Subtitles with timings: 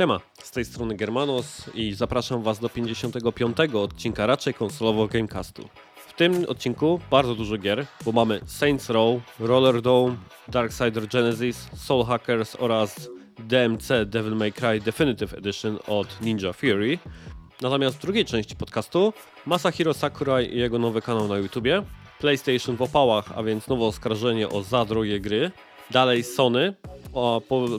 [0.00, 3.56] Siema, z tej strony Germanos i zapraszam Was do 55.
[3.74, 5.68] odcinka raczej konsolowo Gamecastu.
[6.08, 10.16] W tym odcinku bardzo dużo gier, bo mamy Saints Row, Roller Dome,
[10.48, 16.98] Darksider Genesis, Soul Hackers oraz DMC Devil May Cry Definitive Edition od Ninja Fury.
[17.60, 19.12] Natomiast w drugiej części podcastu
[19.46, 21.82] Masahiro Sakurai i jego nowy kanał na YouTubie,
[22.20, 25.50] PlayStation w opałach, a więc nowe oskarżenie o za drogie gry,
[25.90, 26.74] dalej Sony,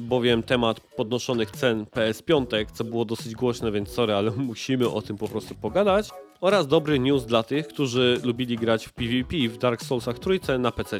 [0.01, 5.17] bowiem temat podnoszonych cen PS5, co było dosyć głośne, więc sorry, ale musimy o tym
[5.17, 6.09] po prostu pogadać.
[6.41, 10.71] Oraz dobry news dla tych, którzy lubili grać w PvP w Dark Soulsach trójce na
[10.71, 10.99] PC.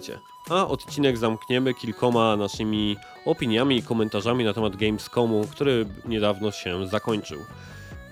[0.50, 7.40] A odcinek zamkniemy kilkoma naszymi opiniami i komentarzami na temat Gamescomu, który niedawno się zakończył.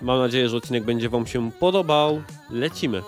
[0.02, 2.22] Mam nadzieję, że odcinek będzie Wam się podobał.
[2.50, 3.02] Lecimy!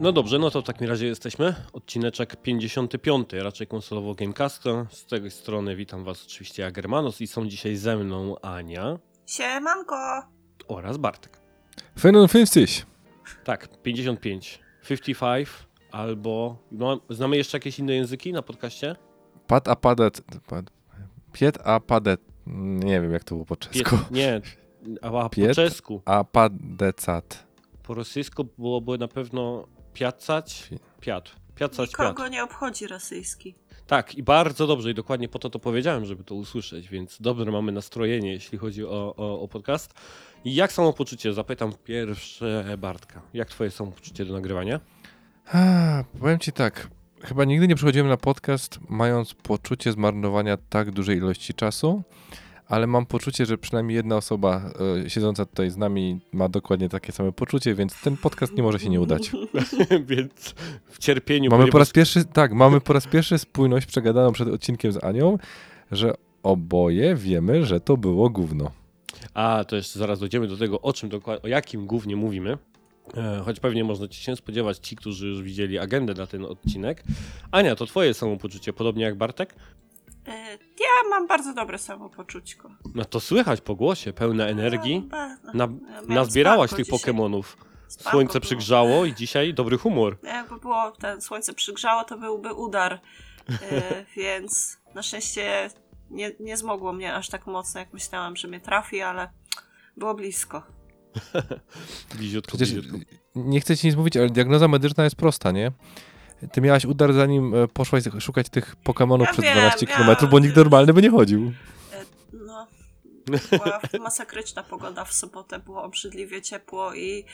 [0.00, 1.54] No dobrze, no to w takim razie jesteśmy.
[1.72, 4.86] Odcineczek 55, raczej konsolowo Gamecasta.
[4.90, 10.22] Z tej strony witam Was oczywiście ja, Germanos i są dzisiaj ze mną Ania Siemanko!
[10.68, 11.40] oraz Bartek.
[12.02, 12.86] 55.
[13.44, 15.48] Tak, 55, 55
[15.92, 16.56] albo...
[16.72, 18.96] No, znamy jeszcze jakieś inne języki na podcaście?
[19.46, 20.22] Pad a padet.
[20.48, 20.70] Pad,
[21.32, 22.20] piet a padet.
[22.84, 23.96] Nie wiem jak to było po czesku.
[23.96, 24.40] Piet, nie,
[25.02, 25.54] a po Piet?
[25.56, 26.02] czesku.
[26.04, 27.46] A padecat.
[27.82, 29.66] Po rosyjsku byłoby na pewno
[30.00, 31.30] piacać, Pi- piat.
[31.54, 32.16] Piacać, piat.
[32.16, 33.54] Kogo nie obchodzi rosyjski?
[33.86, 37.52] Tak, i bardzo dobrze, i dokładnie po to to powiedziałem, żeby to usłyszeć, więc dobre
[37.52, 39.94] mamy nastrojenie, jeśli chodzi o, o, o podcast.
[40.44, 41.32] I jak samopoczucie?
[41.32, 43.22] Zapytam pierwsze Bartka.
[43.34, 44.80] Jak twoje samopoczucie do nagrywania?
[45.52, 46.88] A, powiem ci tak.
[47.22, 52.02] Chyba nigdy nie przychodziłem na podcast mając poczucie zmarnowania tak dużej ilości czasu,
[52.70, 54.70] ale mam poczucie, że przynajmniej jedna osoba
[55.04, 58.78] e, siedząca tutaj z nami ma dokładnie takie same poczucie, więc ten podcast nie może
[58.78, 59.30] się nie udać.
[60.10, 60.54] więc
[60.86, 61.50] w cierpieniu...
[61.50, 65.38] Mamy po raz pierwszy, tak, mamy po raz pierwszy spójność przegadaną przed odcinkiem z Anią,
[65.92, 68.70] że oboje wiemy, że to było gówno.
[69.34, 72.58] A, to jeszcze zaraz dojdziemy do tego, o czym dokładnie, o jakim głównie mówimy.
[73.16, 77.04] E, Choć pewnie można ci się spodziewać ci, którzy już widzieli agendę na ten odcinek.
[77.50, 79.54] Ania, to twoje samopoczucie, podobnie jak Bartek?
[80.30, 82.70] E, Ja mam bardzo dobre samopoczućko.
[82.94, 85.00] No to słychać po głosie, pełne energii.
[85.00, 85.68] Ba- no, Na,
[86.14, 86.86] nazbierałaś tych.
[86.88, 87.56] Pokemonów.
[87.88, 90.18] Słońce przygrzało i dzisiaj dobry humor.
[90.22, 92.92] Jakby było ten słońce przygrzało, to byłby udar.
[92.92, 95.70] E, więc na szczęście
[96.10, 99.30] nie, nie zmogło mnie aż tak mocno, jak myślałam, że mnie trafi, ale
[99.96, 100.62] było blisko.
[102.16, 102.98] Bliziutko, Przecież bliziutko.
[103.34, 105.72] nie chcę ci nic mówić, ale diagnoza medyczna jest prosta, nie?
[106.52, 110.30] Ty miałaś udar zanim e, poszłaś szukać tych Pokemonów Ja przez wiem, 12 ja- km,
[110.30, 111.52] bo nikt normalny by nie chodził.
[111.92, 112.66] E, No,
[113.50, 117.24] była masakryczna pogoda w sobotę, było obrzydliwie ciepło i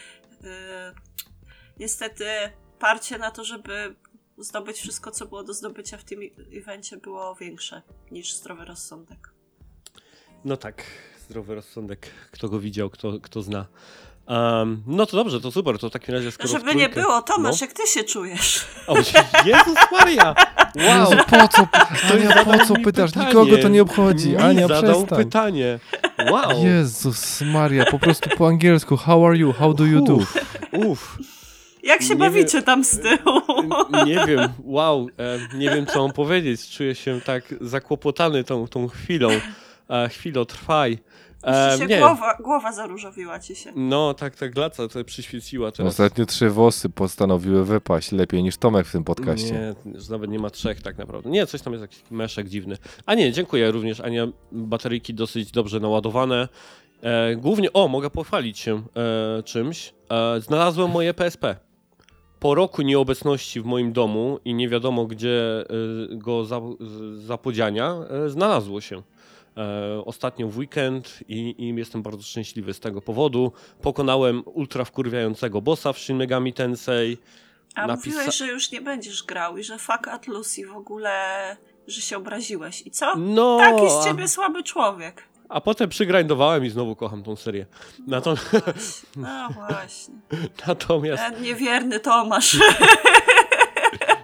[0.45, 0.95] e,
[1.79, 2.25] niestety
[2.79, 3.95] parcie na to, żeby
[4.39, 6.21] zdobyć wszystko, co było do zdobycia w tym
[6.57, 9.33] evencie było większe niż zdrowy rozsądek.
[10.45, 10.83] No tak,
[11.29, 12.11] zdrowy rozsądek.
[12.31, 13.67] Kto go widział, kto, kto zna.
[14.29, 17.61] Um, no to dobrze, to super, to w takim razie skoro Żeby nie było, Tomasz,
[17.61, 17.67] No.
[17.67, 18.65] jak ty się czujesz?
[18.87, 18.97] O,
[19.47, 20.35] Jezus Maria!
[20.77, 21.11] Wow!
[21.11, 21.69] Jezu, po co?
[22.15, 23.11] Ania, po co pytasz?
[23.11, 23.27] pytanie.
[23.29, 24.29] Nikogo to nie obchodzi.
[24.29, 25.19] Mi Ania, zadał przestań.
[25.25, 25.79] pytanie.
[26.31, 26.65] Wow!
[26.65, 28.97] Jezus Maria, po prostu po angielsku.
[28.97, 29.53] How are you?
[29.53, 30.19] How do you do?
[30.73, 31.19] Uff.
[31.83, 33.41] Jak się Nie bawicie tam z tyłu?
[34.07, 35.09] Nie wiem, wow,
[35.55, 36.71] nie wiem co mam powiedzieć.
[36.71, 39.29] Czuję się tak zakłopotany tą, tą chwilą.
[39.91, 40.99] E, chwilo, trwaj.
[41.47, 43.73] E, się nie, głowa, głowa zaróżowiła ci się.
[43.77, 45.93] no tak, tak, glaca to przyświeciła teraz.
[45.93, 49.75] Ostatnio trzy włosy postanowiły wypaść lepiej niż Tomek w tym podcaście.
[49.85, 51.31] Nie, już nawet nie ma trzech tak naprawdę.
[51.31, 52.77] Nie, coś tam jest jakiś meszek dziwny.
[53.07, 54.27] A nie, dziękuję również, Ania.
[54.53, 56.49] Bateryjki dosyć dobrze naładowane.
[57.03, 59.95] E, głównie, o, mogę pochwalić się e, czymś.
[60.11, 61.57] E, znalazłem moje PSP.
[62.41, 66.45] Po roku nieobecności w moim domu i nie wiadomo gdzie e, go
[67.17, 67.95] zapodziania,
[68.27, 69.03] e, znalazło się.
[69.57, 73.53] E, ostatnio w weekend i, i jestem bardzo szczęśliwy z tego powodu.
[73.83, 77.19] Pokonałem ultra wkurwiającego bossa w Shin Megami Tensei.
[77.75, 81.57] A Napisa- mówiłeś, że już nie będziesz grał i że fuck at Lucy w ogóle,
[81.87, 82.87] że się obraziłeś.
[82.87, 83.17] I co?
[83.17, 85.23] No, Taki z a- ciebie słaby człowiek.
[85.49, 87.67] A potem przygrindowałem i znowu kocham tą serię.
[88.07, 88.35] Nato-
[89.17, 90.15] No właśnie.
[90.67, 92.57] natomiast Ten niewierny Tomasz.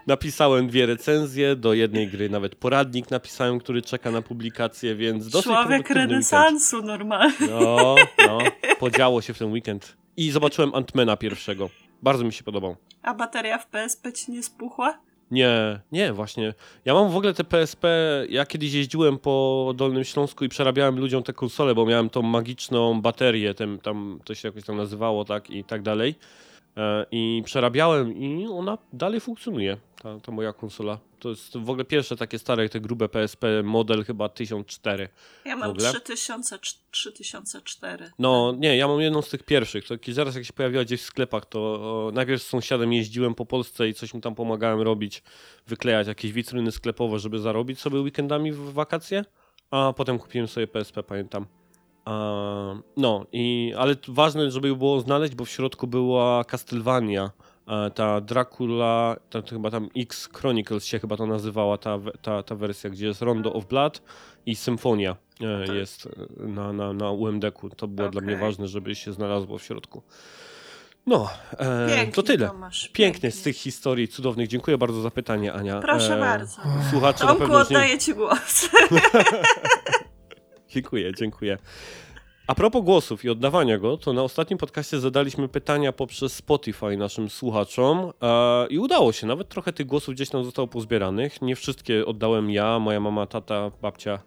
[0.06, 5.52] napisałem dwie recenzje, do jednej gry nawet poradnik napisałem, który czeka na publikację, więc dosyć
[5.52, 7.36] Człowiek renesansu normalnie.
[7.40, 7.60] Weekend.
[7.60, 7.96] No,
[8.26, 8.38] no,
[8.78, 9.96] podziało się w ten weekend.
[10.16, 11.70] I zobaczyłem Antmana pierwszego.
[12.02, 12.76] Bardzo mi się podobał.
[13.02, 14.98] A bateria w PSP ci nie spuchła?
[15.30, 16.54] Nie, nie, właśnie.
[16.84, 17.88] Ja mam w ogóle te PSP.
[18.28, 23.00] Ja kiedyś jeździłem po Dolnym Śląsku i przerabiałem ludziom te konsole, bo miałem tą magiczną
[23.00, 26.14] baterię, tem, tam to się jakoś tam nazywało, tak i tak dalej.
[26.76, 30.98] E, I przerabiałem i ona dalej funkcjonuje, ta, ta moja konsola.
[31.18, 35.08] To jest w ogóle pierwsze takie stare, te grube PSP model chyba 1004.
[35.44, 35.88] Ja mam ogóle?
[35.88, 36.58] 3000,
[36.90, 38.10] 3004.
[38.18, 39.86] No nie, ja mam jedną z tych pierwszych.
[39.86, 43.46] To zaraz jak się pojawiła gdzieś w sklepach, to o, najpierw z sąsiadem jeździłem po
[43.46, 45.22] Polsce i coś mu tam pomagałem robić,
[45.66, 49.24] wyklejać jakieś witryny sklepowe, żeby zarobić sobie weekendami w wakacje,
[49.70, 51.46] a potem kupiłem sobie PSP, pamiętam.
[52.96, 57.30] No, i, ale ważne, żeby ją było znaleźć, bo w środku była Castlevania,
[57.94, 62.54] ta Dracula, ta, to chyba tam X Chronicles się chyba to nazywała, ta, ta, ta
[62.54, 64.02] wersja, gdzie jest Rondo of Blood
[64.46, 65.76] i Symfonia e, Tak.
[65.76, 67.70] jest e, na, na, na UMD-ku.
[67.70, 70.02] To było dla mnie ważne, żeby się znalazło w środku.
[71.06, 71.28] No,
[71.58, 72.48] e, Pięknie, to tyle.
[72.48, 74.48] Tomasz, Pięknie z tych historii cudownych.
[74.48, 75.80] Dziękuję bardzo za pytanie, Ania.
[75.80, 76.60] Proszę E, bardzo.
[76.90, 77.76] Słuchacze na Tomku, pewno już nie...
[77.76, 78.68] oddaję ci głos.
[80.72, 81.58] Dziękuję, dziękuję.
[82.46, 87.30] A propos głosów i oddawania go, to na ostatnim podcaście zadaliśmy pytania poprzez Spotify naszym
[87.30, 88.12] słuchaczom
[88.70, 89.26] i udało się.
[89.26, 91.42] Nawet trochę tych głosów gdzieś tam zostało pozbieranych.
[91.42, 94.18] Nie wszystkie oddałem ja, moja mama, tata, babcia,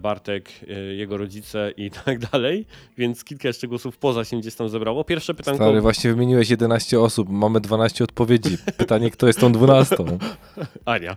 [0.00, 2.66] Bartek, e, jego rodzice i tak dalej,
[2.96, 5.04] więc kilka jeszcze głosów poza się gdzieś tam zebrało.
[5.04, 5.64] Pierwsze pytanko...
[5.64, 8.56] Stary, właśnie wymieniłeś 11 osób, mamy 12 odpowiedzi.
[8.76, 9.96] Pytanie, kto jest tą 12?
[10.84, 11.16] Ania.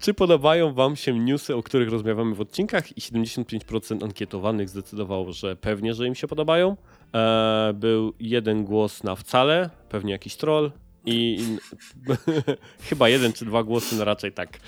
[0.00, 2.98] Czy podobają Wam się newsy, o których rozmawiamy w odcinkach?
[2.98, 6.76] I 75% ankietowanych zdecydowało, że pewnie, że im się podobają.
[7.14, 10.72] E, był jeden głos na wcale, pewnie jakiś troll.
[11.06, 11.38] I
[12.88, 14.58] chyba jeden czy dwa głosy na raczej tak.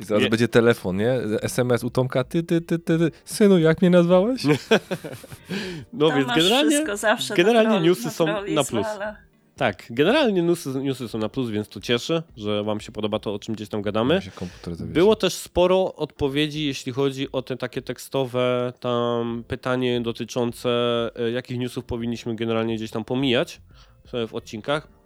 [0.00, 0.30] I zaraz Nie.
[0.30, 1.12] będzie telefon, nie?
[1.42, 3.10] SMS u Tomka, ty, ty, ty, ty, ty.
[3.24, 4.42] Synu, jak mnie nazwałeś?
[5.92, 8.66] No więc generalnie, wszystko zawsze generalnie na troll, newsy na są na plus.
[8.66, 9.16] zwala.
[9.56, 13.34] tak, generalnie newsy, newsy są na plus, więc to cieszy, że Wam się podoba to,
[13.34, 14.20] o czym gdzieś tam gadamy.
[14.80, 20.70] Było też sporo odpowiedzi, jeśli chodzi o te takie tekstowe tam pytanie dotyczące
[21.16, 23.60] e, jakich newsów powinniśmy generalnie gdzieś tam pomijać
[24.12, 25.01] e, w odcinkach.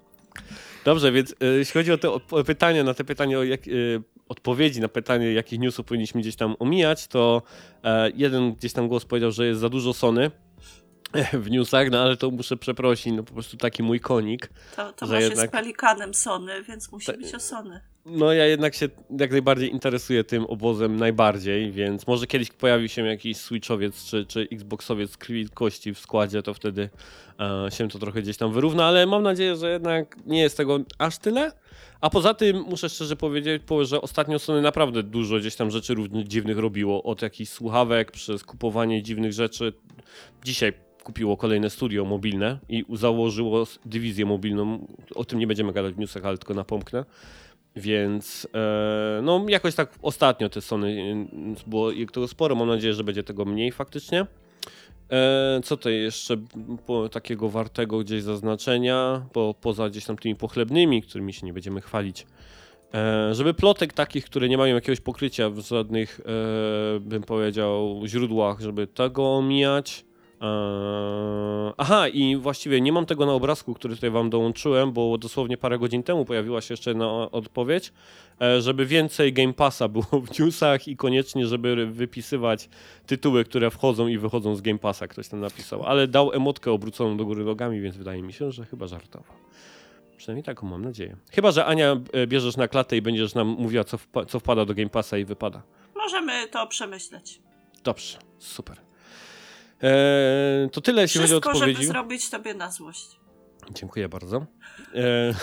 [0.84, 3.70] Dobrze, więc e, jeśli chodzi o te op- pytania, na te pytania o jak, e,
[4.28, 7.42] odpowiedzi na pytanie, jakich newsów powinniśmy gdzieś tam omijać, to
[7.84, 10.30] e, jeden gdzieś tam głos powiedział, że jest za dużo Sony
[11.44, 14.50] w newsach, no ale to muszę przeprosić, no po prostu taki mój konik.
[14.76, 17.80] To, to Że jednak- jest pelikanem Sony, więc musi Ta- być o Sony.
[18.08, 18.88] No ja jednak się
[19.18, 24.48] jak najbardziej interesuję tym obozem najbardziej, więc może kiedyś pojawi się jakiś Switchowiec czy, czy
[24.52, 26.88] Xboxowiec krwi i kości w składzie, to wtedy
[27.40, 30.78] e, się to trochę gdzieś tam wyrówna, ale mam nadzieję, że jednak nie jest tego
[30.98, 31.52] aż tyle.
[32.00, 35.94] A poza tym muszę szczerze powiedzieć, po- że ostatnio Sony naprawdę dużo gdzieś tam rzeczy
[35.94, 39.72] różnych dziwnych robiło, od jakichś słuchawek przez kupowanie dziwnych rzeczy.
[40.44, 40.72] Dzisiaj
[41.04, 44.86] kupiło kolejne studio mobilne i założyło dywizję mobilną.
[45.14, 47.04] O tym nie będziemy gadać w newsach, ale tylko napomknę.
[47.76, 51.16] Więc e, no jakoś tak ostatnio te Sony
[51.66, 52.54] było tego sporo.
[52.54, 54.26] Mam nadzieję, że będzie tego mniej faktycznie.
[55.12, 56.36] E, co to jeszcze
[57.10, 62.26] takiego wartego gdzieś zaznaczenia, bo poza gdzieś tam tymi pochlebnymi, którymi się nie będziemy chwalić,
[62.94, 66.20] e, żeby plotek takich, które nie mają jakiegoś pokrycia w żadnych,
[67.00, 70.05] bym powiedział, źródłach, żeby tego omijać.
[70.40, 75.56] Eee, Aha, i właściwie nie mam tego na obrazku, który tutaj wam dołączyłem, bo dosłownie
[75.56, 77.92] parę godzin temu pojawiła się jeszcze jedna odpowiedź,
[78.40, 82.68] e, żeby więcej Game Passa było w newsach i koniecznie, żeby wypisywać
[83.06, 85.82] tytuły, które wchodzą i wychodzą z Game Passa, ktoś tam napisał.
[85.84, 89.36] Ale dał emotkę obróconą do góry nogami, więc wydaje mi się, że chyba żartował.
[90.16, 91.16] Przynajmniej taką mam nadzieję.
[91.32, 94.64] Chyba, że Ania e, bierzesz na klatę i będziesz nam mówiła, co, wpa- co wpada
[94.64, 95.62] do Game Passa i wypada.
[95.96, 97.40] Możemy to przemyśleć.
[97.84, 98.85] Dobrze, super.
[99.82, 101.82] Eee, to tyle, jeśli chodzi o Wszystko, odpowiedzi.
[101.82, 103.06] żeby zrobić tobie na złość.
[103.70, 104.46] Dziękuję bardzo.
[104.94, 105.34] E,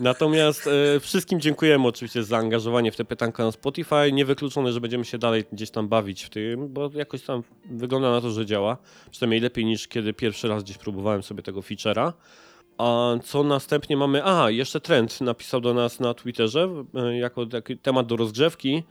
[0.00, 0.66] natomiast
[0.96, 4.12] e, wszystkim dziękujemy oczywiście za zaangażowanie w te pytanka na Spotify.
[4.12, 8.20] Niewykluczone, że będziemy się dalej gdzieś tam bawić w tym, bo jakoś tam wygląda na
[8.20, 8.76] to, że działa.
[9.10, 12.12] Przynajmniej lepiej niż kiedy pierwszy raz gdzieś próbowałem sobie tego feature'a.
[12.78, 14.24] A co następnie mamy?
[14.24, 18.82] Aha, jeszcze Trend napisał do nas na Twitterze e, jako taki temat do rozgrzewki.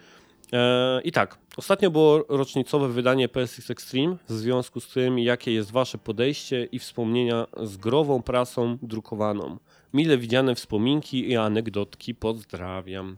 [0.54, 5.72] E, I tak, ostatnio było rocznicowe wydanie PSX Extreme, w związku z tym, jakie jest
[5.72, 9.58] Wasze podejście i wspomnienia z grową prasą drukowaną.
[9.94, 13.16] Mile widziane wspominki i anegdotki, pozdrawiam.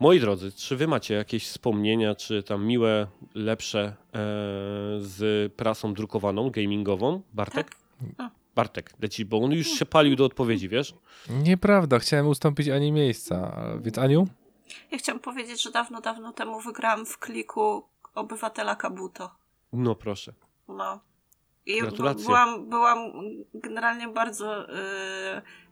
[0.00, 3.94] Moi drodzy, czy Wy macie jakieś wspomnienia, czy tam miłe, lepsze e,
[5.00, 7.22] z prasą drukowaną, gamingową?
[7.34, 7.70] Bartek?
[8.16, 8.32] Tak.
[8.54, 10.94] Bartek, leci, bo on już się palił do odpowiedzi, wiesz?
[11.30, 13.60] Nieprawda, chciałem ustąpić Ani miejsca.
[13.82, 14.26] Więc Aniu?
[14.90, 19.30] Ja chciałam powiedzieć, że dawno, dawno temu wygrałam w kliku obywatela Kabuto.
[19.72, 20.32] No proszę.
[20.68, 21.00] No.
[21.66, 22.24] I Gratulacje.
[22.24, 22.98] byłam, byłam
[23.54, 24.72] generalnie bardzo y,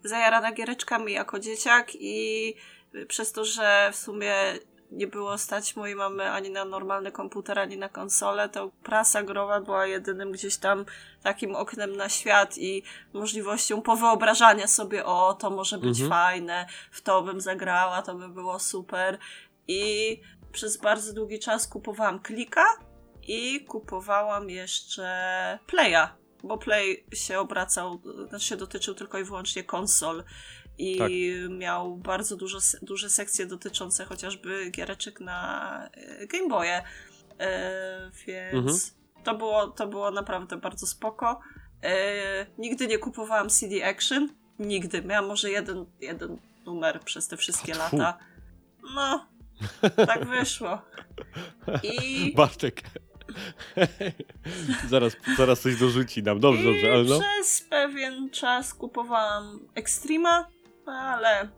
[0.04, 2.54] zajarana giereczkami jako dzieciak i
[2.94, 4.34] y, przez to, że w sumie
[4.94, 9.60] nie było stać mojej mamy ani na normalny komputer, ani na konsolę, to prasa growa
[9.60, 10.84] była jedynym gdzieś tam
[11.22, 12.82] takim oknem na świat i
[13.12, 16.10] możliwością powyobrażania sobie, o, to może być Mhm.
[16.10, 19.18] fajne, w to bym zagrała, to by było super.
[19.68, 20.20] I
[20.52, 22.64] przez bardzo długi czas kupowałam klika
[23.22, 25.08] i kupowałam jeszcze
[25.66, 26.08] Playa,
[26.42, 30.24] bo Play się obracał, znaczy się dotyczył tylko i wyłącznie konsol
[30.78, 31.10] i Tak.
[31.50, 36.82] miał bardzo dużo, duże sekcje dotyczące chociażby giereczek na e, Game Boye,
[37.38, 38.78] e, więc Mhm.
[39.24, 41.40] to, było, to było naprawdę bardzo spoko.
[41.82, 44.28] E, nigdy nie kupowałam CD Action,
[44.58, 45.02] nigdy.
[45.02, 48.18] Miałam może jeden, jeden numer przez te wszystkie lata.
[48.94, 49.26] No,
[50.06, 50.82] tak wyszło.
[51.82, 52.82] I Bartek.
[54.90, 56.40] zaraz, zaraz coś dorzuci nam.
[56.40, 57.18] Dobrze, I dobrze, ale no.
[57.20, 60.46] przez pewien czas kupowałam Extrema,
[60.92, 61.48] ale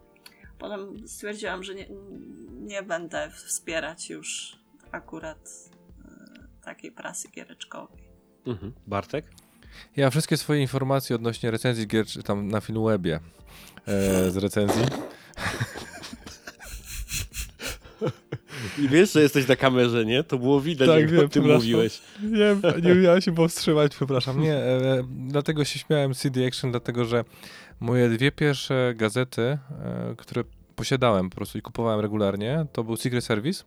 [0.59, 1.87] potem stwierdziłam, że nie,
[2.51, 4.59] nie będę wspierać już
[4.93, 8.05] akurat e, takiej prasy giereczkowej.
[8.47, 8.73] Mhm.
[8.87, 9.31] Bartek?
[9.97, 13.21] Ja wszystkie swoje informacje odnośnie recenzji gier czytam na Filmwebie
[13.87, 14.83] e, z recenzji.
[18.79, 20.23] I wiesz, że jesteś na kamerze, nie?
[20.25, 21.57] To było widać, Tak, jak wiem, o tym przepraszam.
[21.57, 22.01] mówiłeś.
[22.23, 24.41] Nie, nie umiałem się powstrzymać, przepraszam.
[24.41, 27.25] Nie, e, dlatego się śmiałem CD Action, dlatego że
[27.81, 29.59] moje dwie pierwsze gazety, e,
[30.17, 30.45] które
[30.77, 33.65] posiadałem po prostu i kupowałem regularnie, to był Secret Service.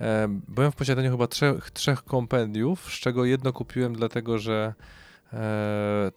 [0.00, 5.01] E, byłem w posiadaniu chyba trzech, trzech kompendiów, z czego jedno kupiłem dlatego, że e,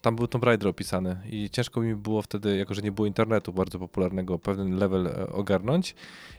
[0.00, 3.52] tam był Tomb Raider opisany i ciężko mi było wtedy, jako że nie było internetu
[3.52, 5.94] bardzo popularnego, pewien level e, ogarnąć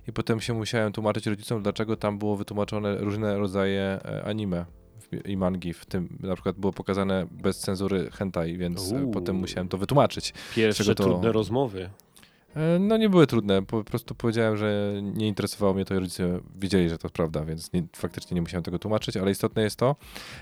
[0.07, 4.65] i potem się musiałem tłumaczyć rodzicom, dlaczego tam było wytłumaczone różne rodzaje e, anime
[5.25, 9.12] i mangi, w tym na przykład było pokazane bez cenzury hentai, więc e, Uuu.
[9.12, 10.34] potem musiałem to wytłumaczyć.
[10.55, 11.89] Pierwsze to- trudne rozmowy.
[12.58, 16.40] E, No nie były trudne, po prostu powiedziałem, że nie interesowało mnie to i rodzice
[16.56, 19.96] wiedzieli, że to prawda, więc nie, faktycznie nie musiałem tego tłumaczyć, ale istotne jest to,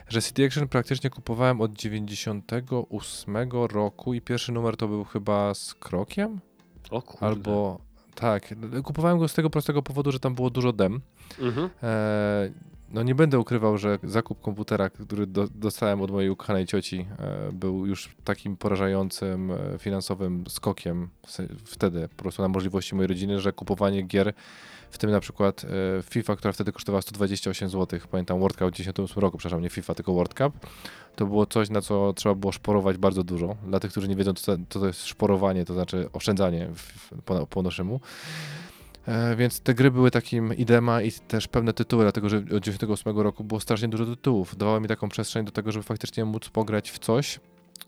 [0.09, 3.35] że CD Action praktycznie kupowałem od 98
[3.71, 6.39] roku i pierwszy numer to był chyba z Krokiem,
[6.89, 7.25] O kurde.
[7.25, 7.79] albo
[8.15, 11.01] tak, kupowałem go z tego prostego powodu, że tam było dużo dem.
[11.39, 11.69] Mhm.
[11.83, 12.49] E,
[12.95, 17.51] no nie będę ukrywał, że zakup komputera, który do, dostałem od mojej ukochanej cioci, e,
[17.51, 21.09] był już takim porażającym e, finansowym skokiem
[21.65, 24.33] wtedy po prostu na możliwości mojej rodziny, że kupowanie gier,
[24.91, 25.67] w tym na przykład e,
[26.03, 29.95] FIFA, która wtedy kosztowała 128 zł, pamiętam World Cup w 98 roku, przepraszam, nie FIFA,
[29.95, 30.53] tylko World Cup,
[31.15, 33.55] to było coś, na co trzeba było szporować bardzo dużo.
[33.67, 37.47] Dla tych, którzy nie wiedzą, co to, to jest szporowanie, to znaczy oszczędzanie w, po,
[37.47, 37.99] po naszemu.
[39.07, 43.19] E, więc te gry były takim idema i też pewne tytuły, dlatego że od 98
[43.19, 44.57] roku było strasznie dużo tytułów.
[44.57, 47.39] Dawało mi taką przestrzeń do tego, żeby faktycznie móc pograć w coś.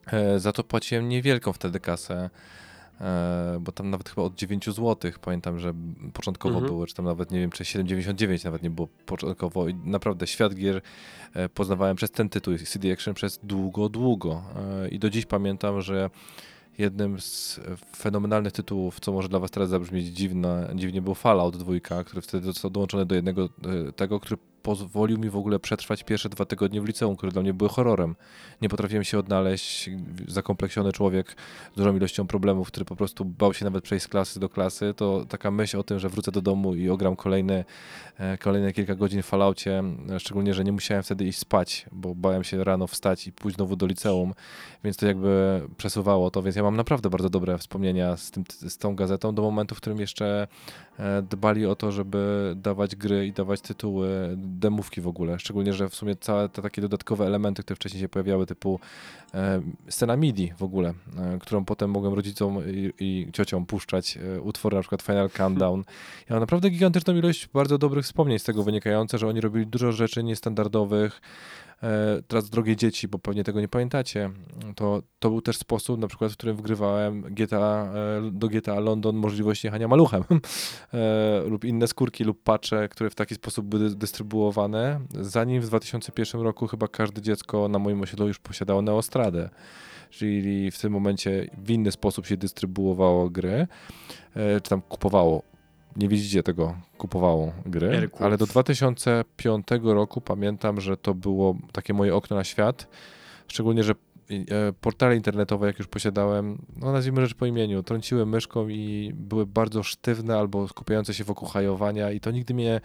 [0.08, 2.30] E, za to płaciłem niewielką wtedy kasę,
[3.02, 5.74] e, bo tam nawet chyba od 9 zł, pamiętam, że
[6.14, 6.74] początkowo Mhm.
[6.74, 10.56] było, czy tam nawet nie wiem, czy 7,99 nawet nie było początkowo i naprawdę świat
[10.56, 10.82] gier
[11.54, 14.44] poznawałem przez ten tytuł CD Action przez długo, długo
[14.92, 16.10] i do dziś pamiętam, że
[16.78, 17.60] jednym z
[17.96, 22.46] fenomenalnych tytułów, co może dla was teraz zabrzmieć dziwne, dziwnie, był Fallout 2, który wtedy
[22.46, 26.82] został dołączony do jednego e, tego, który pozwolił mi w ogóle przetrwać pierwsze dwa tygodnie
[26.82, 28.16] w liceum, które dla mnie były horrorem.
[28.62, 29.90] Nie potrafiłem się odnaleźć,
[30.28, 31.36] zakompleksiony człowiek
[31.74, 34.94] z dużą ilością problemów, który po prostu bał się nawet przejść z klasy do klasy,
[34.94, 37.66] to taka myśl o tym, że wrócę do domu i ogram kolejne,
[38.18, 39.84] e, kolejne kilka godzin w Falloutie,
[40.20, 43.76] szczególnie, że nie musiałem wtedy iść spać, bo bałem się rano wstać i pójść znowu
[43.76, 44.34] do liceum,
[44.84, 48.78] więc to jakby przesuwało to, więc ja mam naprawdę bardzo dobre wspomnienia z, tym, z
[48.78, 50.48] tą gazetą do momentu, w którym jeszcze
[51.00, 55.90] e, dbali o to, żeby dawać gry i dawać tytuły, demówki w ogóle, szczególnie, że
[55.90, 58.80] w sumie całe te takie dodatkowe elementy, które wcześniej się pojawiały, typu
[59.34, 64.42] e, scena MIDI w ogóle, e, którą potem mogłem rodzicom i, i ciociom puszczać, e,
[64.42, 65.84] utwory na przykład Final Countdown.
[66.30, 69.92] Ja mam naprawdę gigantyczną ilość bardzo dobrych wspomnień z tego wynikające, że oni robili dużo
[69.92, 71.22] rzeczy niestandardowych,
[72.28, 74.30] teraz drogie dzieci, bo pewnie tego nie pamiętacie,
[74.76, 79.16] to, to był też sposób, na przykład, w którym wgrywałem GTA, e, do GTA London
[79.16, 80.24] możliwość jechania maluchem
[80.94, 86.42] e, lub inne skórki lub patche, które w taki sposób były dystrybuowane, zanim w 2001
[86.42, 89.50] roku chyba każde dziecko na moim osiedlu już posiadało Neostradę.
[90.10, 93.68] Czyli w tym momencie w inny sposób się dystrybuowało gry,
[94.36, 95.57] e, czy tam kupowało
[95.98, 102.16] nie widzicie tego, kupowało gry, ale do 2005 roku pamiętam, że to było takie moje
[102.16, 102.88] okno na świat,
[103.48, 103.94] szczególnie, że
[104.30, 109.46] e, portale internetowe, jak już posiadałem, no nazwijmy rzecz po imieniu, trąciły myszką i były
[109.46, 112.82] bardzo sztywne albo skupiające się wokół hajowania i to nigdy mnie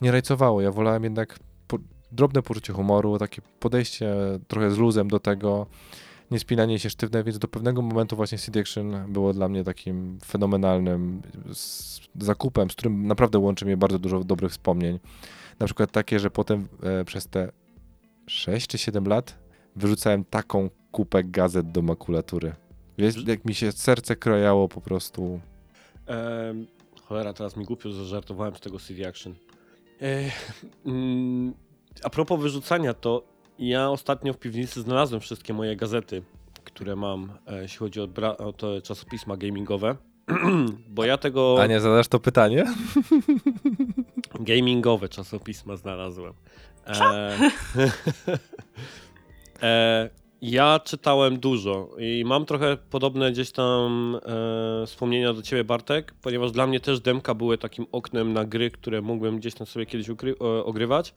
[0.00, 0.60] nie rajcowało.
[0.60, 1.38] Ja wolałem jednak
[1.68, 1.78] po,
[2.12, 4.14] drobne poczucie humoru, takie podejście
[4.48, 5.66] trochę z luzem do tego.
[6.30, 11.22] Niespinanie się sztywne, więc do pewnego momentu właśnie CD Action było dla mnie takim fenomenalnym
[12.20, 14.98] zakupem, z którym naprawdę łączy mnie bardzo dużo dobrych wspomnień.
[15.58, 17.52] Na przykład takie, że potem e, przez te
[18.26, 19.38] 6 czy 7 lat
[19.76, 22.52] wyrzucałem taką kupę gazet do makulatury.
[22.98, 25.40] Wiesz, jak mi się serce krojało po prostu.
[26.06, 26.66] Em,
[27.02, 29.34] cholera, teraz mi głupio zażartowałem z tego CV Action.
[30.02, 30.30] E,
[30.86, 31.54] mm,
[32.02, 33.29] a propos wyrzucania, to
[33.60, 36.22] ja ostatnio w piwnicy znalazłem wszystkie moje gazety,
[36.64, 39.96] które mam, e, jeśli chodzi o, o te czasopisma gamingowe.
[40.88, 42.64] Bo ja tego Ania, zadasz to pytanie?
[44.40, 46.34] gamingowe czasopisma znalazłem.
[46.86, 47.36] E,
[49.62, 50.10] e,
[50.42, 54.16] ja czytałem dużo i mam trochę podobne gdzieś tam
[54.82, 58.70] e, wspomnienia do ciebie, Bartek, ponieważ dla mnie też demka były takim oknem na gry,
[58.70, 60.06] które mógłbym gdzieś tam sobie kiedyś
[60.64, 61.14] ogrywać.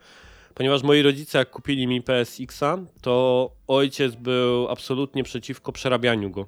[0.55, 6.45] Ponieważ moi rodzice, jak kupili mi PSX-a, to ojciec był absolutnie przeciwko przerabianiu go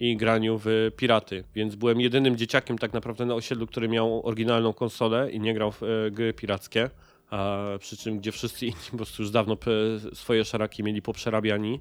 [0.00, 4.72] i graniu w piraty, więc byłem jedynym dzieciakiem tak naprawdę na osiedlu, który miał oryginalną
[4.72, 6.90] konsolę i nie grał w e, gry pirackie,
[7.30, 11.80] a przy czym gdzie wszyscy inni po prostu już dawno pe- swoje szaraki mieli poprzerabiani.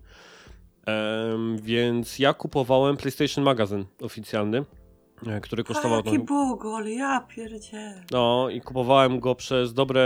[0.85, 4.65] Em, więc ja kupowałem PlayStation Magazine oficjalny,
[5.27, 5.97] e, który kosztował...
[5.97, 8.03] jaki tam- bugol, ja pierdzie.
[8.11, 10.03] no i kupowałem go przez dobre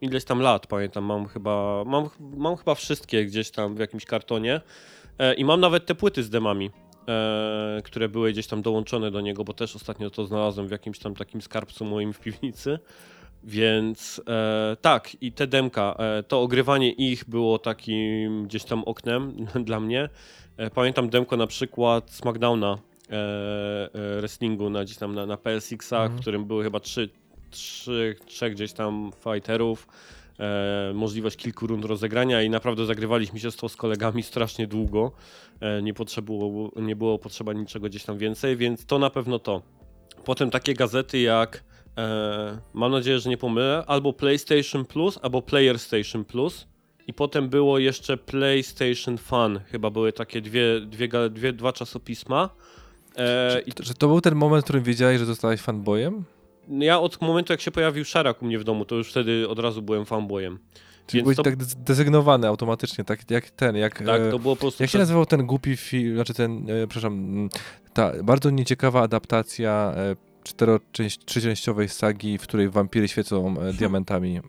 [0.00, 4.60] ileś tam lat, pamiętam, mam chyba, mam, mam chyba wszystkie gdzieś tam w jakimś kartonie
[5.18, 6.70] e, i mam nawet te płyty z demami,
[7.08, 10.98] e, które były gdzieś tam dołączone do niego, bo też ostatnio to znalazłem w jakimś
[10.98, 12.78] tam takim skarbcu moim w piwnicy.
[13.44, 19.36] Więc e, tak, i te demka, e, to ogrywanie ich było takim gdzieś tam oknem
[19.64, 20.08] dla mnie.
[20.56, 22.78] E, pamiętam demko na przykład SmackDowna
[23.10, 23.90] e,
[24.20, 26.18] wrestlingu na, gdzieś tam na, na PSX-a, Mhm.
[26.18, 27.08] w którym były chyba trzy,
[27.50, 29.88] trzy, trzech gdzieś tam fighterów,
[30.38, 35.12] e, możliwość kilku rund rozegrania i naprawdę zagrywaliśmy się z to z kolegami strasznie długo.
[35.60, 39.62] E, nie, potrzebowało, nie było potrzeba niczego gdzieś tam więcej, więc to na pewno to.
[40.24, 41.64] Potem takie gazety jak,
[41.98, 46.66] e, mam nadzieję, że nie pomylę, albo PlayStation Plus, albo Player Station Plus.
[47.06, 49.60] I potem było jeszcze PlayStation Fun.
[49.66, 52.50] Chyba były takie dwie, dwie, dwie dwa czasopisma.
[53.16, 56.24] E, i Że to był ten moment, w którym wiedziałeś, że zostałeś fanboyem?
[56.68, 59.58] Ja od momentu, jak się pojawił Szarak u mnie w domu, to już wtedy od
[59.58, 60.58] razu byłem fanboyem.
[61.06, 63.98] Czyli Więc byłeś to- tak desygnowany automatycznie, tak jak ten, jak...
[64.02, 64.82] Tak, e, to było po prostu.
[64.82, 67.48] Jak się przez- nazywał ten głupi film, znaczy ten, e, przepraszam, mm,
[67.92, 74.40] ta bardzo nieciekawa adaptacja e, czteroczęś- trzyczęściowej sagi, w której wampiry świecą e, diamentami.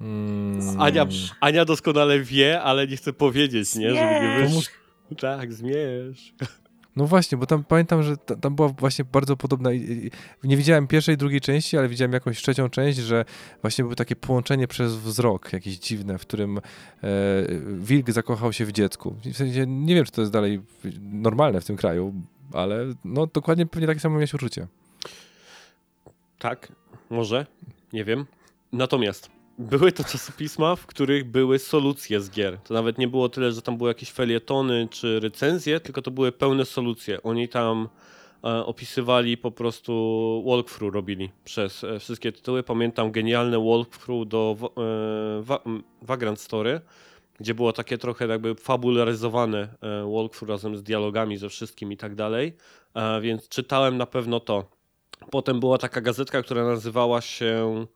[0.00, 1.06] Mm, Ania,
[1.40, 3.88] Ania doskonale wie, ale nie chce powiedzieć, nie?
[3.94, 4.54] Żeby nie Zmierz.
[4.54, 4.72] wyszło.
[5.20, 6.34] Tak, zmierz.
[6.96, 9.70] No właśnie, bo tam pamiętam, że ta, tam była właśnie bardzo podobna.
[10.44, 13.24] Nie widziałem pierwszej drugiej części, ale widziałem jakąś trzecią część, że
[13.62, 16.62] właśnie było takie połączenie przez wzrok jakieś dziwne, w którym e,
[17.78, 19.16] wilk zakochał się w dziecku.
[19.24, 20.62] W sensie nie wiem, czy to jest dalej
[21.00, 22.14] normalne w tym kraju,
[22.52, 24.66] ale no dokładnie pewnie takie samo miałeś uczucie.
[26.38, 26.72] Tak,
[27.10, 27.46] może,
[27.92, 28.26] nie wiem.
[28.72, 32.58] Natomiast były to czasopisma, w których były solucje z gier.
[32.58, 36.32] To nawet nie było tyle, że tam były jakieś felietony czy recenzje, tylko to były
[36.32, 37.22] pełne solucje.
[37.22, 37.88] Oni tam
[38.44, 42.62] e, opisywali po prostu walkthrough robili przez e, wszystkie tytuły.
[42.62, 45.62] Pamiętam genialne walkthrough do e, wa-
[46.02, 46.80] Vagrant Story,
[47.40, 49.68] gdzie było takie trochę jakby fabularyzowane
[50.14, 52.56] walkthrough razem z dialogami ze wszystkim i tak dalej.
[53.22, 54.64] Więc czytałem na pewno to.
[55.30, 57.86] Potem była taka gazetka, która nazywała się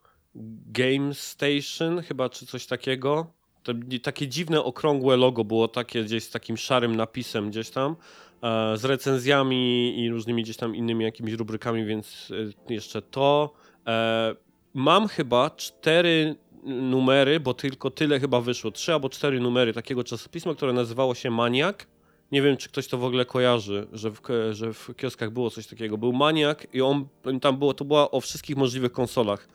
[0.71, 3.27] Game Station, chyba czy coś takiego.
[3.63, 7.95] To, takie dziwne, okrągłe logo było takie gdzieś z takim szarym napisem gdzieś tam,
[8.43, 12.31] e, z recenzjami i różnymi gdzieś tam innymi jakimiś rubrykami, więc
[12.69, 13.53] e, jeszcze to.
[13.87, 14.35] E,
[14.73, 18.71] mam chyba cztery numery, bo tylko tyle chyba wyszło.
[18.71, 21.87] Trzy albo cztery numery takiego czasopisma, które nazywało się Maniak.
[22.31, 25.67] Nie wiem, czy ktoś to w ogóle kojarzy, że w, że w kioskach było coś
[25.67, 25.97] takiego.
[25.97, 27.07] Był Maniak i on
[27.41, 29.47] tam było, to była o wszystkich możliwych konsolach.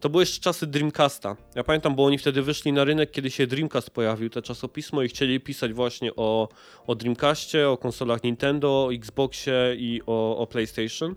[0.00, 1.36] To były jeszcze czasy Dreamcasta.
[1.54, 5.08] Ja pamiętam, bo oni wtedy wyszli na rynek, kiedy się Dreamcast pojawił, te czasopismo i
[5.08, 6.48] chcieli pisać właśnie o,
[6.86, 11.14] o Dreamcastie, o konsolach Nintendo, Xboxie i o, o PlayStation.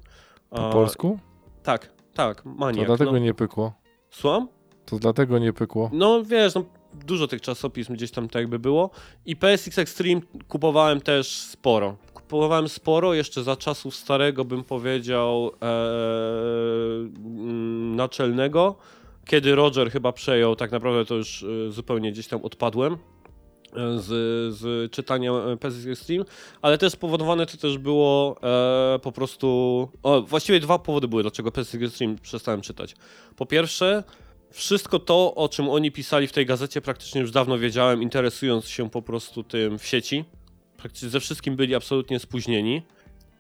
[0.50, 1.20] Po A, polsku?
[1.64, 2.86] Tak, tak, To Maniak.
[2.86, 3.18] dlatego no.
[3.18, 3.74] nie pykło.
[4.10, 4.48] Słucham?
[4.86, 5.90] To dlatego nie pykło.
[5.94, 6.66] No wiesz, no,
[7.06, 8.90] dużo tych czasopism gdzieś tam tak jakby było.
[9.26, 11.98] I PSX Extreme kupowałem też sporo.
[12.14, 15.68] Kupowałem sporo, jeszcze za czasów starego bym powiedział e,
[17.18, 18.76] mm, naczelnego.
[19.26, 22.98] Kiedy Roger chyba przejął, tak naprawdę to już e, zupełnie gdzieś tam odpadłem e,
[24.00, 24.06] z,
[24.56, 26.26] z czytania PSX Extreme,
[26.62, 29.48] ale też spowodowane to też było e, po prostu...
[30.04, 32.96] O, właściwie dwa powody były, dlaczego PSX Extreme przestałem czytać.
[33.36, 34.04] Po pierwsze,
[34.52, 38.90] wszystko to, o czym oni pisali w tej gazecie, praktycznie już dawno wiedziałem, interesując się
[38.90, 40.26] po prostu tym w sieci.
[40.78, 42.82] Praktycznie ze wszystkim byli absolutnie spóźnieni.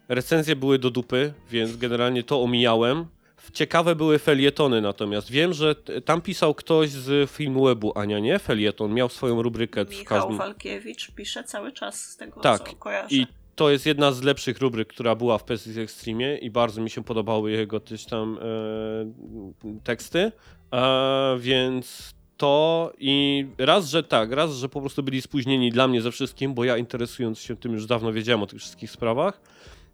[0.09, 3.05] Recenzje były do dupy, więc generalnie to omijałem.
[3.53, 5.31] Ciekawe były felietony natomiast.
[5.31, 8.39] Wiem, że tam pisał ktoś z filmu webu, Ania, nie?
[8.39, 8.93] Felieton.
[8.93, 10.37] Miał swoją rubrykę w Michał każdym...
[10.37, 13.15] Walkiewicz pisze cały czas z tego, Tak, co kojarzę.
[13.15, 16.89] I to jest jedna z lepszych rubryk, która była w PSX Extreme i bardzo mi
[16.89, 20.31] się podobały jego gdzieś tam e, teksty.
[20.73, 26.01] E, więc to i raz, że tak, raz, że po prostu byli spóźnieni dla mnie
[26.01, 29.41] ze wszystkim, bo ja interesując się tym już dawno wiedziałem o tych wszystkich sprawach.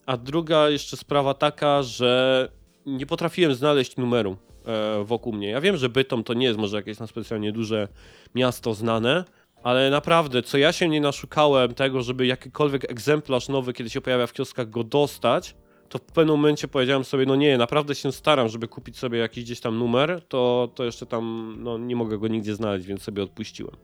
[0.05, 2.49] A druga jeszcze sprawa taka, że
[2.85, 5.47] nie potrafiłem znaleźć numeru e, wokół mnie.
[5.47, 7.87] Ja wiem, że Bytom to nie jest może jakieś na specjalnie duże
[8.35, 9.23] miasto znane,
[9.63, 14.27] ale naprawdę, co ja się nie naszukałem tego, żeby jakikolwiek egzemplarz nowy, kiedy się pojawia
[14.27, 15.55] w kioskach, go dostać,
[15.89, 19.43] to w pewnym momencie powiedziałem sobie, no nie, naprawdę się staram, żeby kupić sobie jakiś
[19.43, 23.23] gdzieś tam numer, to, to jeszcze tam, no nie mogę go nigdzie znaleźć, więc sobie
[23.23, 23.75] odpuściłem.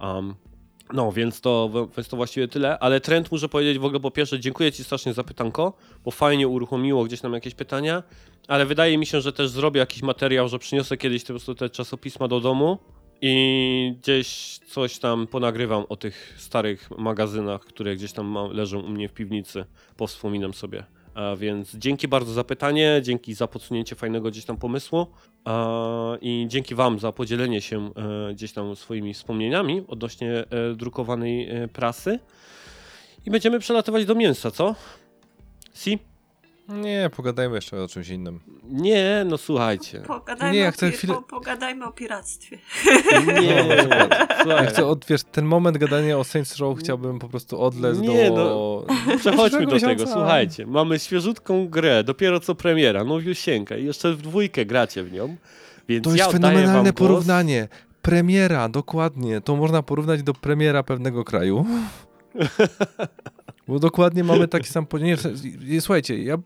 [0.00, 0.34] Um,
[0.92, 4.40] no, więc to, więc to właściwie tyle, ale trend muszę powiedzieć w ogóle po pierwsze,
[4.40, 5.72] dziękuję Ci strasznie za pytanko,
[6.04, 8.02] bo fajnie uruchomiło gdzieś tam jakieś pytania,
[8.48, 11.70] ale wydaje mi się, że też zrobię jakiś materiał, że przyniosę kiedyś po prostu te
[11.70, 12.78] czasopisma do domu
[13.22, 19.08] i gdzieś coś tam ponagrywam o tych starych magazynach, które gdzieś tam leżą u mnie
[19.08, 19.64] w piwnicy,
[19.96, 20.84] powspominam sobie.
[21.14, 25.06] A więc dzięki bardzo za pytanie, dzięki za podsunięcie fajnego gdzieś tam pomysłu
[25.44, 27.90] a, i dzięki Wam za podzielenie się
[28.30, 32.18] e, gdzieś tam swoimi wspomnieniami odnośnie e, drukowanej e, prasy.
[33.26, 34.74] I będziemy przelatywać do mięsa, co?
[35.74, 36.09] Si?
[36.70, 38.40] Nie, pogadajmy jeszcze o czymś innym.
[38.64, 40.00] Nie, no słuchajcie.
[40.06, 42.58] Pogadajmy, Nie, ja o chcę pi- chwilę- po, pogadajmy o piractwie.
[43.42, 43.82] Nie, No,
[44.42, 44.64] słuchaj.
[44.64, 48.28] Ja chcę, od, wiesz, ten moment gadania o Saints Row chciałbym po prostu odlec Nie,
[48.30, 48.86] do...
[49.18, 50.66] Przechodźmy Przyszłego do tego, słuchajcie.
[50.66, 55.36] Mamy świeżutką grę, dopiero co premiera, nowiusieńka i jeszcze w dwójkę gracie w nią.
[55.88, 57.68] Więc To jest ja fenomenalne porównanie.
[58.02, 59.40] Premiera, dokładnie.
[59.40, 61.66] To można porównać do premiera pewnego kraju.
[63.70, 65.08] Bo dokładnie mamy taki sam podział.
[65.68, 66.36] Nie, Słuchajcie, ja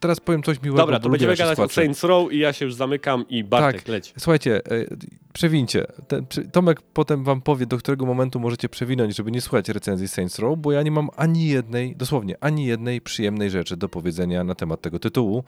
[0.00, 0.82] teraz powiem coś miłego.
[0.82, 1.68] Dobra, to będziemy gadać o.
[1.68, 3.88] Saints Row i ja się już zamykam i Bartek Tak.
[3.88, 4.12] leci.
[4.18, 4.84] Słuchajcie, e,
[5.32, 5.86] przewincie.
[6.08, 10.38] Ten, Tomek potem wam powie, do którego momentu możecie przewinąć, żeby nie słuchać recenzji Saints
[10.38, 14.54] Row, bo ja nie mam ani jednej, dosłownie, ani jednej przyjemnej rzeczy do powiedzenia na
[14.54, 15.44] temat tego tytułu.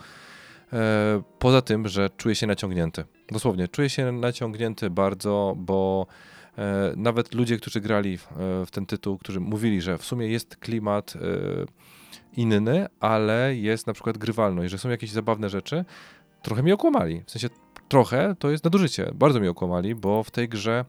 [0.72, 3.04] E, poza tym, że czuję się naciągnięty.
[3.32, 6.06] Dosłownie, czuję się naciągnięty bardzo, bo
[6.96, 10.56] nawet ludzie, którzy grali w, e, w ten tytuł, którzy mówili, że w sumie jest
[10.56, 11.18] klimat e,
[12.36, 15.84] inny, ale jest na przykład grywalność, że są jakieś zabawne rzeczy,
[16.42, 17.22] trochę mi okłamali.
[17.26, 17.48] W sensie
[17.88, 19.10] trochę to jest nadużycie.
[19.14, 20.84] Bardzo mi okłamali, bo w tej grze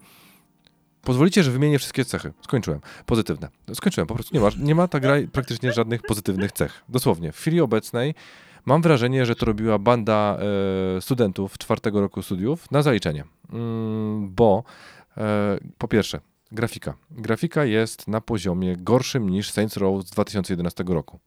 [1.01, 2.33] pozwolicie, że wymienię wszystkie cechy.
[2.41, 2.79] Skończyłem.
[3.05, 3.49] Pozytywne.
[3.73, 4.07] Skończyłem.
[4.07, 6.83] Po prostu nie ma, nie ma ta gra praktycznie żadnych pozytywnych cech.
[6.89, 7.31] Dosłownie.
[7.31, 8.13] W chwili obecnej
[8.65, 10.37] mam wrażenie, że to robiła banda
[10.97, 13.23] e, studentów czwartego roku studiów na zaliczenie.
[13.53, 14.96] Mm, bo e,
[15.77, 16.19] po pierwsze,
[16.51, 16.93] grafika.
[17.11, 21.19] Grafika jest na poziomie gorszym niż Saints Row z 2011 roku.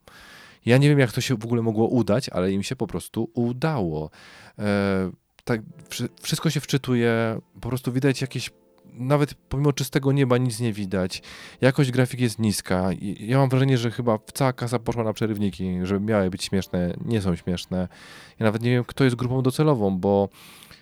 [0.65, 3.29] Ja nie wiem, jak to się w ogóle mogło udać, ale im się po prostu
[3.33, 4.09] udało.
[4.59, 5.11] E,
[5.43, 8.49] tak, wszy- wszystko się wczytuje, po prostu widać jakieś,
[8.93, 11.21] nawet pomimo czystego nieba nic nie widać.
[11.61, 12.89] Jakość grafiki jest niska.
[13.19, 17.21] Ja mam wrażenie, że chyba cała kasa poszła na przerywniki, żeby miały być śmieszne, nie
[17.21, 17.87] są śmieszne.
[18.39, 20.80] Ja nawet nie wiem, kto jest grupą docelową, bo e,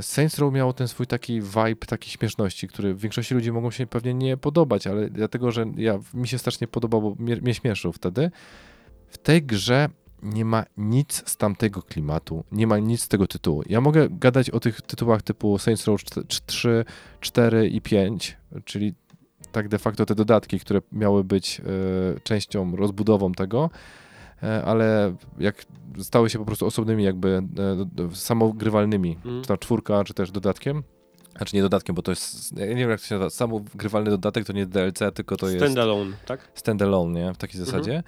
[0.00, 4.14] Saints Row miało ten swój taki vibe, takiej śmieszności, który większości ludzi mogą się pewnie
[4.14, 8.30] nie podobać, ale dlatego, że ja, mi się strasznie podobał, bo mnie, mnie śmieszył wtedy.
[9.08, 9.88] W tej grze
[10.22, 13.62] nie ma nic z tamtego klimatu, nie ma nic z tego tytułu.
[13.66, 16.00] Ja mogę gadać o tych tytułach typu Saints Row
[16.46, 16.84] 3,
[17.20, 18.94] 4 i 5, czyli
[19.52, 21.64] tak de facto te dodatki, które miały być e,
[22.20, 24.03] częścią, rozbudową tego, e,
[24.64, 25.64] ale jak
[25.98, 27.42] stały się po prostu osobnymi jakby
[28.10, 29.42] e, samogrywalnymi, Mm.
[29.42, 30.82] czy ta czwórka, czy też dodatkiem,
[31.36, 34.44] znaczy nie dodatkiem, bo to jest, ja nie wiem jak to się nazywa, samogrywalny dodatek
[34.46, 36.50] to nie DLC, tylko to jest Standalone, tak?
[36.54, 37.34] standalone, nie?
[37.34, 37.76] W takiej Mhm.
[37.78, 38.02] zasadzie.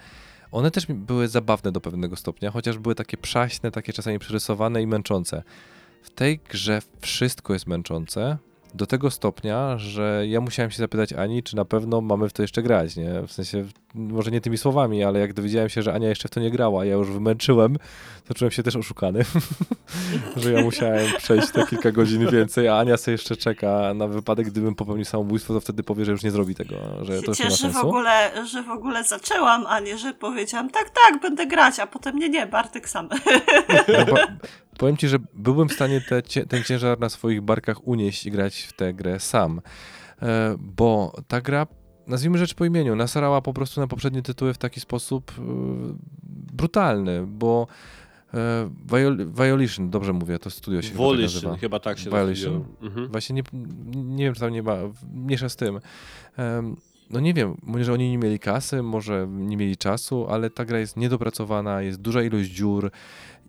[0.51, 4.87] One też były zabawne do pewnego stopnia, chociaż były takie przaśne, takie czasami przerysowane i
[4.87, 5.43] męczące.
[6.03, 8.37] W tej grze wszystko jest męczące
[8.77, 12.41] do tego stopnia, że ja musiałem się zapytać Ani, czy na pewno mamy w to
[12.41, 13.27] jeszcze grać, nie?
[13.27, 16.39] W sensie, może nie tymi słowami, ale jak dowiedziałem się, że Ania jeszcze w to
[16.39, 17.77] nie grała, ja już wymęczyłem,
[18.27, 19.25] to czułem się też oszukany,
[20.35, 24.47] że ja musiałem przejść te kilka godzin więcej, a Ania sobie jeszcze czeka na wypadek,
[24.47, 27.43] gdybym popełnił samobójstwo, to wtedy powie, że już nie zrobi tego, że to Się już
[27.43, 27.87] nie ma cieszę w sensu.
[27.87, 32.19] ogóle, że w ogóle zaczęłam, a nie, że powiedziałam tak, tak, będę grać, a potem
[32.19, 33.09] nie, nie, Bartek sam.
[33.87, 34.17] No, bo,
[34.77, 38.61] powiem ci, że byłbym w stanie te, ten ciężar na swoich barkach unieść i grać
[38.61, 39.61] w tę grę sam.
[40.21, 41.67] E, bo ta gra,
[42.07, 45.41] nazwijmy rzecz po imieniu, nasarała po prostu na poprzednie tytuły w taki sposób e,
[46.53, 47.67] brutalny, bo
[48.93, 51.57] Viol Violation, dobrze mówię, to studio się chyba tak Volition, nazywa.
[51.57, 52.65] chyba tak się Violation?
[52.81, 53.07] Mhm.
[53.07, 53.43] Właśnie nie,
[53.95, 54.75] nie wiem, czy tam nie ma,
[55.13, 55.79] mniejsza z tym.
[57.09, 60.79] No nie wiem, może oni nie mieli kasy, może nie mieli czasu, ale ta gra
[60.79, 62.91] jest niedopracowana, jest duża ilość dziur.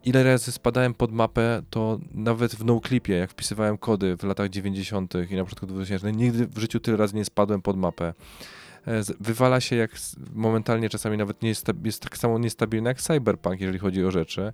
[0.05, 5.15] Ile razy spadałem pod mapę, to nawet w noclipie, jak wpisywałem kody w latach 90.
[5.31, 8.15] i na początku 2000, nigdy w życiu tyle razy nie spadłem pod mapę.
[8.87, 9.91] E, Wywala się jak
[10.35, 14.53] momentalnie, czasami nawet nie jest, jest tak samo niestabilny jak Cyberpunk, jeżeli chodzi o rzeczy.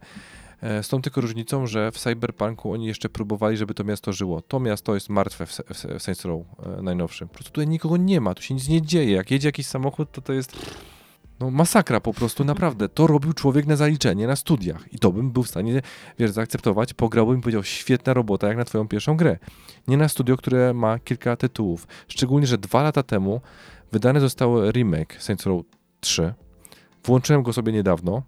[0.62, 4.42] E, Z tą tylko różnicą, że w Cyberpunku oni jeszcze próbowali, żeby to miasto żyło.
[4.42, 5.60] To miasto jest martwe w, w
[5.98, 6.42] w Saints Row
[6.78, 7.28] e, najnowszym.
[7.28, 9.12] Po prostu tutaj nikogo nie ma, tu się nic nie dzieje.
[9.12, 10.56] Jak jedzie jakiś samochód, to to jest
[11.40, 12.88] no, masakra po prostu, naprawdę.
[12.88, 15.82] To robił człowiek na zaliczenie na studiach i to bym był w stanie,
[16.18, 16.94] wiesz, zaakceptować.
[16.94, 19.38] Pograłbym i powiedział, świetna robota, jak na twoją pierwszą grę.
[19.88, 21.86] Nie na studio, które ma kilka tytułów.
[22.08, 23.40] Szczególnie, że dwa lata temu
[23.92, 25.62] wydany został remake Saints Row
[26.00, 26.34] 3.
[27.04, 28.22] Włączyłem go sobie niedawno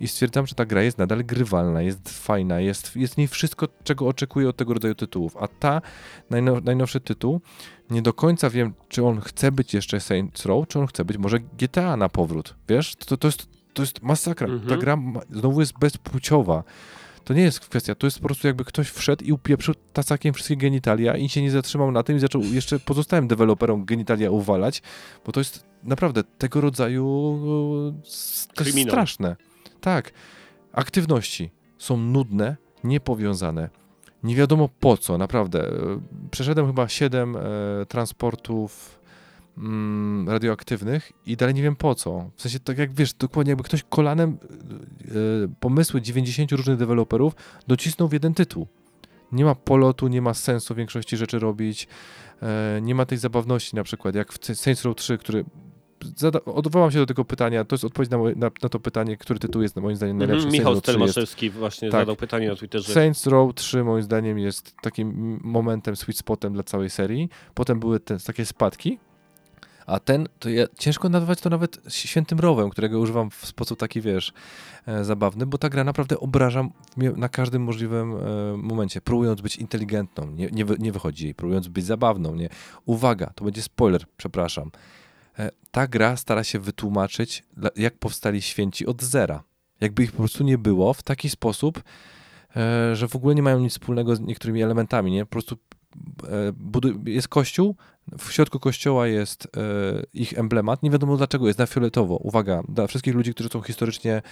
[0.00, 3.68] i stwierdzam, że ta gra jest nadal grywalna, jest fajna, jest, jest w niej wszystko,
[3.84, 5.36] czego oczekuję od tego rodzaju tytułów.
[5.36, 5.82] A ta
[6.30, 7.40] najnow, najnowszy tytuł,
[7.90, 11.18] nie do końca wiem, czy on chce być jeszcze Saints Row, czy on chce być
[11.18, 12.54] może GTA na powrót.
[12.68, 14.46] Wiesz, to, to, jest, to jest masakra.
[14.46, 14.80] Ta Mhm.
[14.80, 16.64] gra ma, znowu jest bezpłciowa.
[17.24, 20.56] To nie jest kwestia, to jest po prostu jakby ktoś wszedł i upieprzył tacakiem wszystkie
[20.56, 24.82] genitalia i się nie zatrzymał na tym i zaczął jeszcze pozostałym deweloperom genitalia uwalać,
[25.26, 27.04] bo to jest naprawdę tego rodzaju
[27.98, 29.36] e, to jest straszne.
[29.80, 30.12] Tak.
[30.72, 33.70] Aktywności są nudne, niepowiązane.
[34.22, 35.68] Nie wiadomo po co, naprawdę.
[35.68, 37.40] E, Przeszedłem chyba 7 e,
[37.88, 39.00] transportów
[39.58, 42.30] mm, radioaktywnych i dalej nie wiem po co.
[42.36, 45.14] W sensie tak jak wiesz, dokładnie jakby ktoś kolanem e,
[45.60, 47.34] pomysły 90 różnych deweloperów
[47.68, 48.66] docisnął w jeden tytuł.
[49.32, 51.88] Nie ma polotu, nie ma sensu większości rzeczy robić,
[52.42, 55.44] e, nie ma tej zabawności na przykład, jak w Saints Row 3, który
[56.44, 59.62] odwołam się do tego pytania, to jest odpowiedź na, na, na to pytanie, który tytuł
[59.62, 60.42] jest moim zdaniem najlepszy.
[60.42, 62.00] Saints Michał Row 3 jest Stelmaszewski właśnie Tak.
[62.00, 62.92] zadał pytanie na Twitterze.
[62.92, 67.28] Saints Row 3 moim zdaniem jest takim momentem, sweet spotem dla całej serii.
[67.54, 68.98] Potem były te takie spadki,
[69.86, 74.00] a ten, to ja, ciężko nazwać to nawet świętym rowem, którego używam w sposób taki,
[74.00, 74.32] wiesz,
[74.86, 78.16] e, zabawny, bo ta gra naprawdę obraża mnie na każdym możliwym e,
[78.56, 82.48] momencie, próbując być inteligentną, nie, nie, wy- nie wychodzi jej, próbując być zabawną, nie.
[82.84, 84.70] Uwaga, to będzie spoiler, przepraszam.
[85.38, 87.42] E, ta gra stara się wytłumaczyć,
[87.76, 89.42] jak powstali święci od zera.
[89.80, 91.82] Jakby ich po prostu nie było w taki sposób,
[92.56, 95.26] e, że w ogóle nie mają nic wspólnego z niektórymi elementami, nie?
[95.26, 95.56] Po prostu
[97.06, 97.76] e, jest kościół,
[98.18, 99.48] w środku kościoła jest
[100.14, 102.16] ich emblemat, nie wiadomo dlaczego, jest na fioletowo.
[102.16, 104.22] Uwaga, dla wszystkich ludzi, którzy są historycznie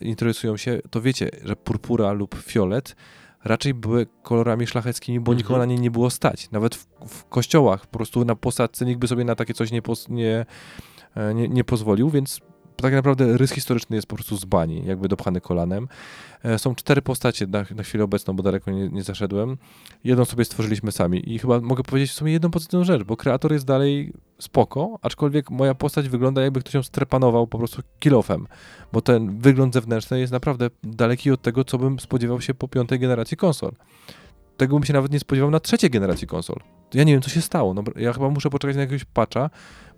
[0.00, 2.96] interesują się, to wiecie, że purpura lub fiolet
[3.44, 5.38] raczej były kolorami szlacheckimi, bo Mhm.
[5.38, 6.50] nikogo na nie nie było stać.
[6.50, 9.82] Nawet w, w kościołach, po prostu na posadzce nikt by sobie na takie coś nie,
[9.82, 10.46] pos, nie,
[11.14, 12.40] e, nie, nie pozwolił, więc
[12.84, 15.88] tak naprawdę rys historyczny jest po prostu z bani, jakby dopchany kolanem.
[16.42, 19.56] E, Są cztery postacie na, na chwilę obecną, bo daleko nie, nie zaszedłem.
[20.04, 23.52] Jedną sobie stworzyliśmy sami i chyba mogę powiedzieć w sumie jedną pozytywną rzecz, bo kreator
[23.52, 28.46] jest dalej spoko, aczkolwiek moja postać wygląda jakby ktoś ją strepanował po prostu kilofem,
[28.92, 32.98] bo ten wygląd zewnętrzny jest naprawdę daleki od tego, co bym spodziewał się po piątej
[32.98, 33.72] generacji konsol.
[34.56, 36.56] Tego bym się nawet nie spodziewał na trzeciej generacji konsol.
[36.94, 37.74] Ja nie wiem, co się stało.
[37.74, 39.50] No, ja chyba muszę poczekać na jakiegoś patcha,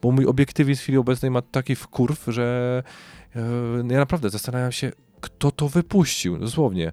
[0.03, 2.83] bo mój obiektywizm w chwili obecnej ma taki wkurw, że
[3.37, 3.41] e,
[3.77, 6.93] ja naprawdę zastanawiam się, kto to wypuścił, dosłownie.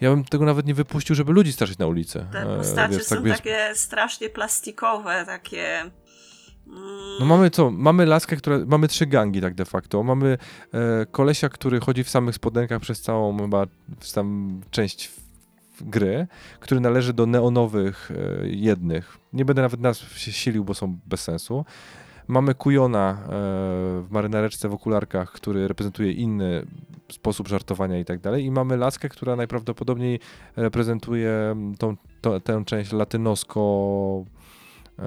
[0.00, 2.26] Ja bym tego nawet nie wypuścił, żeby ludzi straszyć na ulicy.
[2.32, 5.80] Te E, postacie wiesz, są tak, wiesz, takie strasznie plastikowe, takie...
[6.66, 7.70] Mm, No mamy co?
[7.70, 8.58] Mamy laskę, która.
[8.66, 10.02] Mamy trzy gangi tak de facto.
[10.02, 10.38] Mamy
[10.74, 13.66] e, kolesia, który chodzi w samych spodenkach przez całą chyba
[14.00, 15.19] sam część w, w
[15.82, 16.26] gry,
[16.60, 19.18] który należy do neonowych e, jednych.
[19.32, 21.64] Nie będę nawet nazw się silił, bo są bez sensu.
[22.28, 23.26] Mamy Kujona e,
[24.02, 26.66] w marynareczce w okularkach, który reprezentuje inny
[27.12, 28.44] sposób żartowania i tak dalej.
[28.44, 30.20] I mamy laskę, która najprawdopodobniej
[30.56, 34.24] reprezentuje tą, to, tę część latynosko
[34.98, 35.04] e,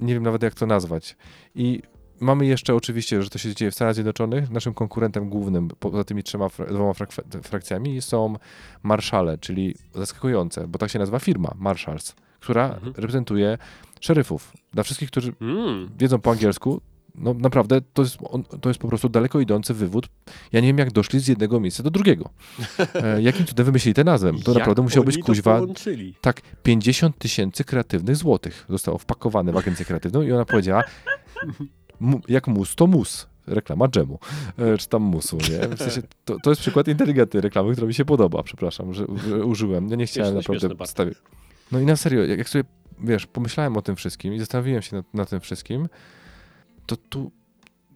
[0.00, 1.16] nie wiem nawet jak to nazwać.
[1.54, 1.82] I
[2.22, 4.50] mamy jeszcze oczywiście, że to się dzieje w Stanach Zjednoczonych.
[4.50, 8.34] Naszym konkurentem głównym poza tymi trzema dwoma frak- frakcjami są
[8.82, 12.92] marszale, czyli zaskakujące, bo tak się nazywa firma Marshalls, która Mhm.
[12.96, 13.58] reprezentuje
[14.00, 14.52] szeryfów.
[14.72, 15.90] Dla wszystkich, którzy Mm.
[15.98, 16.80] wiedzą po angielsku,
[17.14, 20.08] no naprawdę to jest, on, to jest po prostu daleko idący wywód.
[20.52, 22.30] Ja nie wiem, jak doszli z jednego miejsca do drugiego.
[22.94, 24.32] E, jakim cudem wymyślili tę nazwę?
[24.44, 26.14] To Jak naprawdę musiał być kuźwa połączyli?
[26.20, 30.82] tak, 50 tysięcy kreatywnych złotych zostało wpakowane w agencję kreatywną i ona powiedziała,
[32.28, 33.26] jak mus, to mus.
[33.46, 34.18] Reklama dżemu,
[34.58, 35.76] e, czy tam musu, nie?
[35.76, 39.44] W sensie, to, to jest przykład inteligentnej reklamy, która mi się podoba, przepraszam, że, że
[39.44, 39.88] użyłem.
[39.88, 41.10] Ja nie chciałem Śmieszne, naprawdę.
[41.72, 42.64] No i na serio, jak, jak sobie,
[43.00, 45.88] wiesz, pomyślałem o tym wszystkim i zastanowiłem się nad, nad tym wszystkim,
[46.86, 47.30] to tu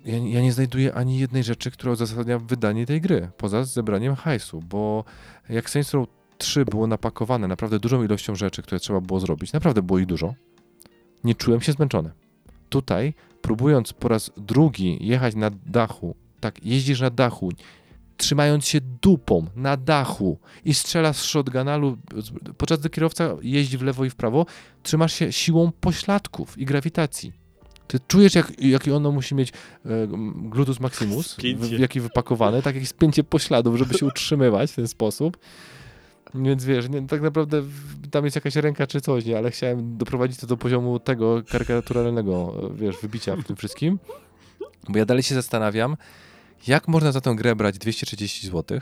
[0.07, 4.61] ja, ja nie znajduję ani jednej rzeczy, która uzasadnia wydanie tej gry, poza zebraniem hajsu,
[4.61, 5.05] bo
[5.49, 9.83] jak Saints Row 3 było napakowane naprawdę dużą ilością rzeczy, które trzeba było zrobić, naprawdę
[9.83, 10.35] było ich dużo,
[11.25, 12.11] nie czułem się zmęczony.
[12.69, 13.15] Tutaj,
[13.47, 17.53] próbując po raz drugi jechać na dachu, tak, jeździsz na dachu,
[18.17, 22.01] trzymając się dupą na dachu i strzelasz z shotguna lub
[22.57, 24.47] podczas gdy kierowca jeździ w lewo i w prawo,
[24.83, 27.33] trzymasz się siłą pośladków i grawitacji.
[27.87, 29.89] Ty czujesz, jak, jaki ono musi mieć e,
[30.35, 35.39] glutus maximus, w, jaki wypakowane, tak jak spięcie pośladów, żeby się utrzymywać w ten sposób.
[36.35, 37.63] Więc wiesz, nie, tak naprawdę
[38.11, 39.39] tam jest jakaś ręka czy coś, nie?
[39.39, 43.99] ale chciałem doprowadzić to do poziomu tego karykaturalnego, wiesz, wybicia w tym wszystkim.
[44.89, 45.97] Bo ja dalej się zastanawiam,
[46.67, 48.81] jak można za tę grę brać 230 zł?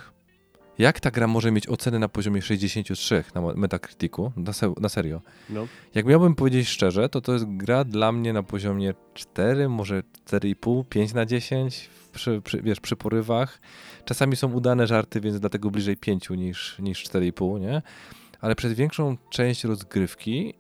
[0.79, 4.33] Jak ta gra może mieć ocenę na poziomie 63 na Metacriticu?
[4.37, 5.21] Na, se- na serio.
[5.51, 5.67] No.
[5.95, 10.85] Jak miałbym powiedzieć szczerze, to to jest gra dla mnie na poziomie 4, może 4,5,
[10.89, 13.61] 5 na 10, przy, przy, wiesz, przy porywach.
[14.05, 17.83] Czasami są udane żarty, więc dlatego bliżej 5 niż, niż 4,5, nie?
[18.41, 20.55] Ale przez większą część rozgrywki,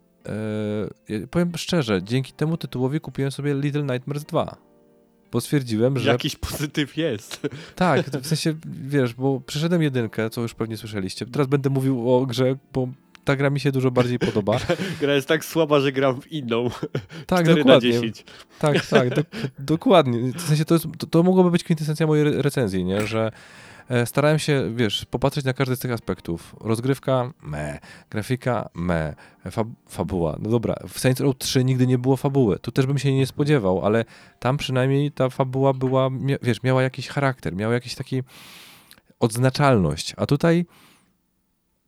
[1.08, 4.56] yy, powiem szczerze, dzięki temu tytułowi kupiłem sobie Little Nightmares 2.
[5.34, 7.40] Bo stwierdziłem, że Jakiś pozytyw jest.
[7.76, 11.26] tak, w sensie, wiesz, bo przeszedłem jedynkę, co już pewnie słyszeliście.
[11.26, 12.88] Teraz będę mówił o grze, bo
[13.24, 14.58] ta gra mi się dużo bardziej podoba.
[15.00, 16.70] Gra jest tak słaba, że gram w inną.
[17.26, 17.92] Tak, 4 na dokładnie.
[17.92, 18.24] 10.
[18.58, 19.22] Tak, tak, do,
[19.58, 20.32] dokładnie.
[20.32, 23.06] W sensie to, jest, to, to mogłoby być kwintesencja mojej re- recenzji, nie?
[23.06, 23.32] że
[24.04, 26.56] starałem się, wiesz, popatrzeć na każdy z tych aspektów.
[26.60, 27.78] Rozgrywka, me,
[28.10, 29.14] grafika, me,
[29.50, 30.36] fab, fabuła.
[30.40, 32.58] No dobra, w Saints Row 3 nigdy nie było fabuły.
[32.58, 34.04] Tu też bym się nie spodziewał, ale
[34.38, 36.10] tam przynajmniej ta fabuła była,
[36.42, 38.22] wiesz, miała jakiś charakter, miała jakiś taki
[39.20, 40.14] odznaczalność.
[40.16, 40.66] A tutaj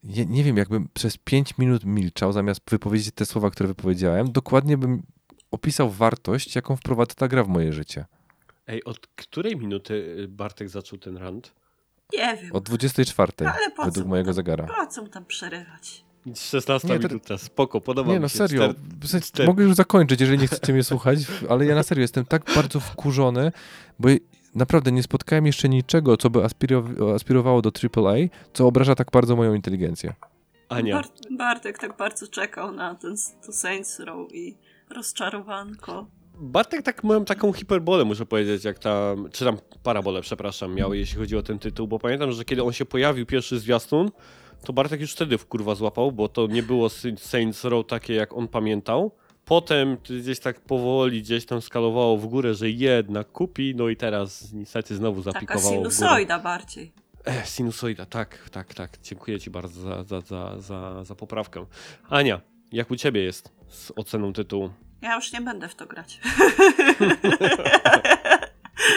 [0.04, 4.78] nie, nie wiem, jakbym przez 5 minut milczał, zamiast wypowiedzieć te słowa, które wypowiedziałem, dokładnie
[4.78, 5.02] bym
[5.50, 8.04] opisał wartość, jaką wprowadza ta gra w moje życie.
[8.66, 11.54] Ej, od której minuty y, Bartek zaczął ten rant?
[12.12, 12.52] Nie wiem.
[12.52, 14.66] Od 24, Ale po według co mojego tam- zegara.
[14.66, 16.04] Po co mu tam przerywać?
[16.34, 18.38] 16 Nie, minuta, spoko, podoba Nie mi no, się.
[18.38, 18.62] serio.
[18.62, 21.82] Czter- W sensie, czter- Mogę już zakończyć, jeżeli nie chcecie mnie słuchać, ale ja na
[21.82, 23.52] serio jestem tak bardzo wkurzony,
[23.98, 24.08] bo
[24.54, 28.14] naprawdę nie spotkałem jeszcze niczego, co by aspiro- aspirowało do AAA,
[28.52, 30.14] co obraża tak bardzo moją inteligencję.
[30.68, 33.14] Ania, Bart, Bartek tak bardzo czekał na ten
[33.46, 34.56] to Saints Row i
[34.90, 36.06] rozczarowanko.
[36.40, 41.18] Bartek tak mam taką hiperbolę, muszę powiedzieć, jak tam, czy tam parabolę, przepraszam, miał, jeśli
[41.18, 44.10] chodzi o ten tytuł, bo pamiętam, że kiedy on się pojawił, pierwszy zwiastun,
[44.64, 48.14] to Bartek już wtedy w kurwa złapał, bo to nie było Sa- Saints Row takie,
[48.14, 49.10] jak on pamiętał.
[49.44, 54.52] Potem gdzieś tak powoli gdzieś tam skalowało w górę, że jednak kupi, no i teraz
[54.52, 55.90] niestety znowu Taka zapikowało górę.
[55.90, 56.92] sinusoida bardziej.
[57.26, 58.98] E, sinusoida, tak, tak, tak.
[59.02, 61.66] Dziękuję ci bardzo za, za, za, za, za poprawkę.
[62.08, 62.40] Ania,
[62.72, 64.70] jak u ciebie jest z oceną tytułu?
[65.02, 66.20] Ja już nie będę w to grać.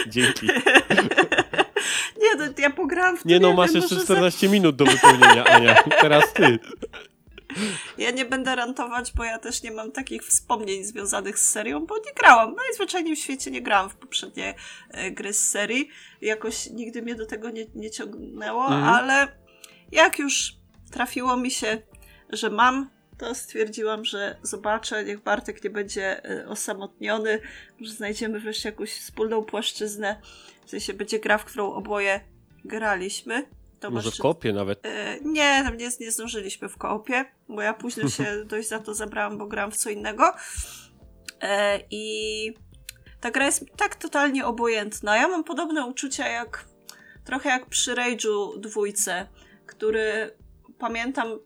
[0.06, 0.46] Dzięki.
[2.22, 5.44] nie, no, ja pograłam w to, Nie no, masz jeszcze może 14 minut do wypełnienia,
[5.44, 5.82] Ania.
[6.00, 6.42] Teraz ty.
[6.42, 6.48] Za...
[7.98, 11.96] Ja nie będę rantować, bo ja też nie mam takich wspomnień związanych z serią, bo
[11.96, 12.54] nie grałam.
[12.54, 14.54] Najzwyczajniej w świecie nie grałam w poprzednie
[14.90, 15.88] e, gry z serii.
[16.20, 18.84] Jakoś nigdy mnie do tego nie, nie ciągnęło, Mhm.
[18.84, 19.28] ale
[19.92, 20.52] jak już
[20.92, 21.82] trafiło mi się,
[22.30, 27.40] że mam, to stwierdziłam, że zobaczę, niech Bartek nie będzie e, osamotniony,
[27.80, 30.20] że znajdziemy wreszcie jakąś wspólną płaszczyznę.
[30.66, 32.20] W sensie będzie gra, w którą oboje
[32.64, 33.46] graliśmy.
[33.80, 34.86] To Może w kopie nawet.
[34.86, 38.94] E, Nie, tam nie, nie zdążyliśmy w koopie, bo ja później się dość za to
[38.94, 40.32] zabrałam, bo grałam w co innego.
[41.40, 42.54] E, I
[43.20, 45.16] ta gra jest tak totalnie obojętna.
[45.16, 46.64] Ja mam podobne uczucia jak
[47.24, 49.26] trochę jak przy Rage'u dwójce,
[49.66, 50.36] który
[50.78, 51.38] pamiętam,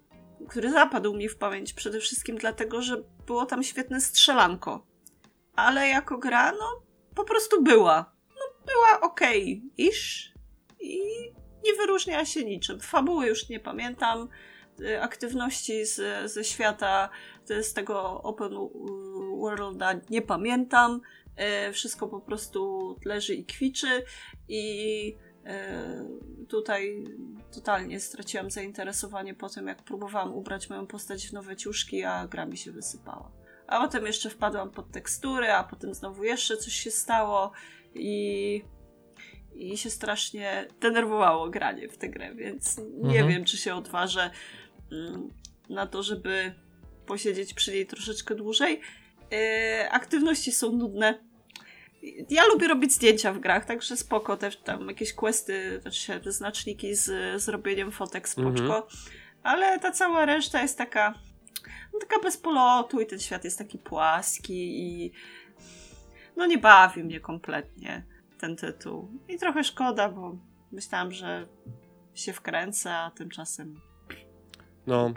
[0.49, 4.87] który zapadł mi w pamięć przede wszystkim dlatego, że było tam świetne strzelanko.
[5.57, 6.83] Ale jako gra, no
[7.15, 8.15] po prostu była.
[8.29, 10.33] No była okej, iż
[10.81, 11.01] i
[11.65, 12.81] nie wyróżnia się niczym.
[12.81, 14.29] Fabuły już nie pamiętam,
[14.81, 17.09] y, aktywności z, ze świata,
[17.63, 18.59] z tego open y,
[19.37, 21.01] worlda nie pamiętam.
[21.69, 24.05] Y, Wszystko po prostu leży i kwiczy
[24.49, 25.24] i y,
[26.49, 27.05] tutaj
[27.55, 32.47] totalnie straciłam zainteresowanie po tym, jak próbowałam ubrać moją postać w nowe ciuszki, a gra
[32.47, 33.31] mi się wysypała.
[33.67, 37.53] A potem jeszcze wpadłam pod tekstury, a potem znowu jeszcze coś się stało
[37.95, 38.63] i
[39.55, 43.29] i się strasznie denerwowało granie w tę grę, więc nie Mhm.
[43.29, 44.31] wiem, czy się odważę
[44.93, 45.29] mm,
[45.69, 46.55] na to, żeby
[47.07, 48.81] posiedzieć przy niej troszeczkę dłużej.
[49.33, 51.19] E, aktywności są nudne.
[52.31, 55.81] Ja lubię robić zdjęcia w grach, także spoko, też tam jakieś questy,
[56.25, 58.77] te znaczniki z, z robieniem fotek, spoczko.
[58.77, 58.83] Mhm.
[59.43, 61.15] Ale ta cała reszta jest taka
[61.93, 65.13] no, taka bez polotu i ten świat jest taki płaski i
[66.37, 68.05] no nie bawi mnie kompletnie.
[68.39, 69.09] ten tytuł.
[69.29, 70.37] I trochę szkoda, bo
[70.73, 71.49] myślałam, że
[72.15, 73.81] się wkręcę, a tymczasem
[74.87, 75.13] No.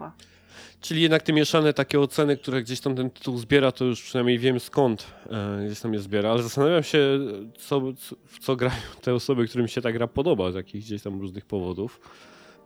[0.82, 4.40] Czyli jednak te mieszane takie oceny, które gdzieś tam ten tytuł zbiera, to już przynajmniej
[4.40, 7.20] wiem skąd e, gdzieś tam je zbiera, ale zastanawiam się,
[7.58, 7.82] co,
[8.26, 11.46] w co grają te osoby, którym się ta gra podoba z jakichś gdzieś tam różnych
[11.46, 12.00] powodów.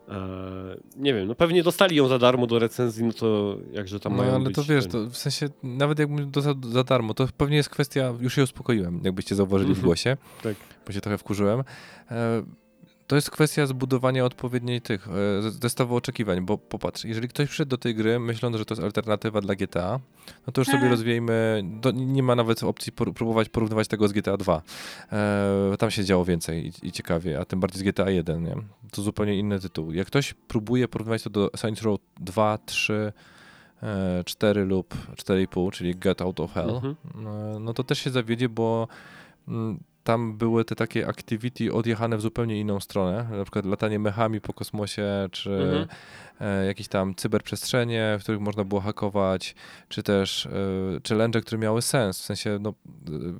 [0.08, 4.12] E, nie wiem, no pewnie dostali ją za darmo do recenzji, no to jakże tam
[4.16, 7.14] No mają ale to wiesz, ten- to w sensie nawet jakbym do, za, za darmo,
[7.14, 9.84] to pewnie jest kwestia, już się uspokoiłem, jakbyście zauważyli w Mhm.
[9.86, 10.56] głosie, Tak.
[10.86, 11.62] bo się trochę wkurzyłem.
[13.12, 15.12] To jest kwestia zbudowania odpowiedniej tych e,
[15.50, 19.40] zestawu oczekiwań, bo popatrz, jeżeli ktoś przyszedł do tej gry myśląc, że to jest alternatywa
[19.40, 20.00] dla GTA,
[20.46, 20.92] no to już sobie Mhm.
[20.92, 24.62] rozwiejmy, do, nie ma nawet opcji por, próbować porównywać tego z GTA 2.
[25.12, 28.56] E, tam się działo więcej i, i ciekawie, a tym bardziej z GTA 1, nie?
[28.92, 29.92] To zupełnie inny tytuł.
[29.92, 33.12] Jak ktoś próbuje porównywać to do Saints Row 2, 3,
[33.82, 36.94] e, 4 lub 4,5, czyli Get Out of Hell, Mhm.
[37.26, 38.88] e, no to też się zawiedzie, bo
[39.48, 44.40] mm, tam były te takie activity odjechane w zupełnie inną stronę, na przykład latanie mechami
[44.40, 45.86] po kosmosie, czy Mhm.
[46.42, 49.54] E, jakieś tam cyberprzestrzenie, w których można było hakować,
[49.88, 50.48] czy też
[51.08, 52.72] challenge, które miały sens, w sensie, no, e,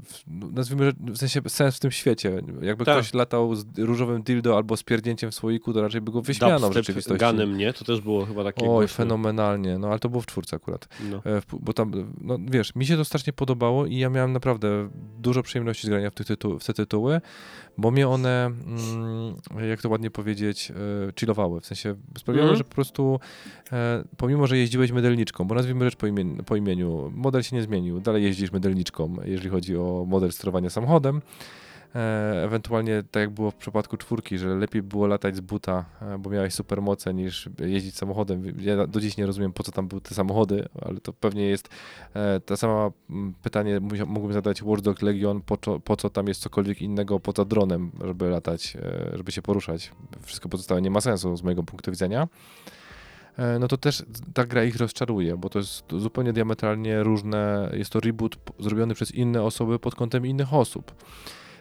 [0.05, 0.23] w,
[0.53, 2.43] nazwijmy, że w sensie sens w tym świecie.
[2.63, 2.95] Jakby Tak.
[2.99, 6.59] ktoś latał z różowym dildo albo z pierdnięciem w słoiku, to raczej by go wyśmiano
[6.59, 7.27] w Dubstep rzeczywistości.
[7.27, 7.73] Gunem, nie?
[7.73, 8.97] To też było chyba takie Oj, głośne.
[8.97, 10.89] fenomenalnie, no ale to było w czwórce akurat.
[11.11, 11.17] No.
[11.17, 14.89] E, w- Bo tam, no wiesz, mi się to strasznie podobało i ja miałem naprawdę
[15.19, 17.21] dużo przyjemności z grania w, tych tytu- w te tytuły,
[17.79, 20.75] bo mnie one, mm, jak to ładnie powiedzieć, e,
[21.21, 21.61] chillowały.
[21.61, 22.59] W sensie sprawiały, Mhm.
[22.59, 23.21] że po prostu,
[23.73, 27.63] e, pomimo, że jeździłeś mydelniczką, bo nazwijmy rzecz po, imien- po imieniu, model się nie
[27.63, 31.23] zmienił, dalej jeździsz mydelniczką, jeżeli chodzi o model sterowania samochodem.
[31.95, 36.19] E, ewentualnie tak jak było w przypadku czwórki, że lepiej było latać z buta, e,
[36.19, 38.43] bo miałeś supermoce niż jeździć samochodem.
[38.61, 41.69] Ja do dziś nie rozumiem po co tam były te samochody, ale to pewnie jest
[42.15, 46.29] e, ta sama mm, pytanie mógłbym zadać Watch Dogs Legion, po, co- po co tam
[46.29, 48.77] jest cokolwiek innego poza dronem, żeby latać,
[49.15, 49.93] żeby się poruszać.
[50.23, 52.29] Wszystko pozostałe nie ma sensu z mojego punktu widzenia.
[53.61, 57.71] No to też ta gra ich rozczaruje, bo to jest zupełnie diametralnie różne.
[57.75, 60.95] Jest to reboot zrobiony przez inne osoby pod kątem innych osób.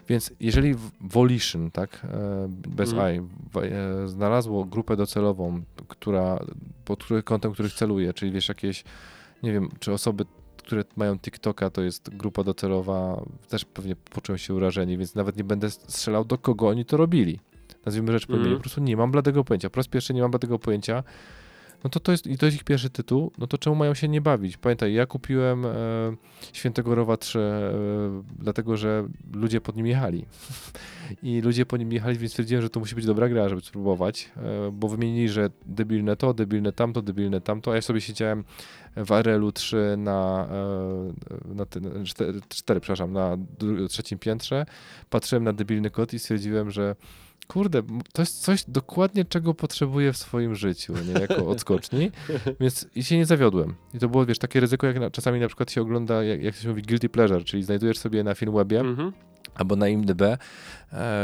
[0.10, 3.14] Więc jeżeli Volition, tak, e, bez Mhm.
[3.16, 3.22] I,
[3.58, 6.40] e, znalazło grupę docelową, która,
[6.86, 8.84] pod kątem których celuje, czyli wiesz, jakieś,
[9.44, 10.26] nie wiem, czy osoby,
[10.58, 15.44] które mają TikToka, to jest grupa docelowa, też pewnie poczują się urażeni, więc nawet nie
[15.44, 17.40] będę strzelał do kogo oni to robili.
[17.86, 18.56] Nazwijmy rzecz po Mhm.
[18.56, 19.70] po prostu nie mam bladego pojęcia.
[19.70, 21.04] Po raz pierwszy nie mam bladego pojęcia,
[21.84, 24.08] no to to jest, i to jest ich pierwszy tytuł, no to czemu mają się
[24.08, 24.58] nie bawić?
[24.58, 25.70] Pamiętaj, ja kupiłem e,
[26.54, 27.72] Świętego Rowa 3, e,
[28.40, 30.26] dlatego że ludzie pod nim jechali.
[31.24, 34.32] I ludzie po nim jechali, więc stwierdziłem, że to musi być dobra gra, żeby spróbować,
[34.38, 38.44] e, bo wymienili, że debilne to, debilne tamto, debilne tamto, a ja sobie siedziałem
[38.96, 40.48] w ARL-u 3 na,
[41.50, 43.38] e, na ten, 4, 4, przepraszam, na
[43.90, 44.66] trzecim piętrze,
[45.10, 46.96] patrzyłem na debilny kod i stwierdziłem, że
[47.52, 47.82] kurde,
[48.14, 52.12] to jest coś dokładnie, czego potrzebuję w swoim życiu, nie, jako odskoczni,
[52.60, 53.76] więc i się nie zawiodłem.
[53.94, 56.56] I to było, wiesz, takie ryzyko, jak na, czasami na przykład się ogląda, jak, jak
[56.56, 59.12] się mówi, guilty pleasure, czyli znajdujesz sobie na Filmwebie Mhm.
[59.56, 60.38] albo na IMDb e,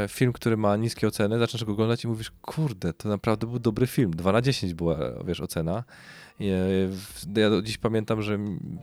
[0.10, 3.88] film, który ma niskie oceny, zaczynasz go oglądać i mówisz, kurde, to naprawdę był dobry
[3.88, 4.12] film.
[4.12, 5.84] 2 na 10 była, wiesz, ocena.
[6.40, 8.38] W- Ja dziś pamiętam, że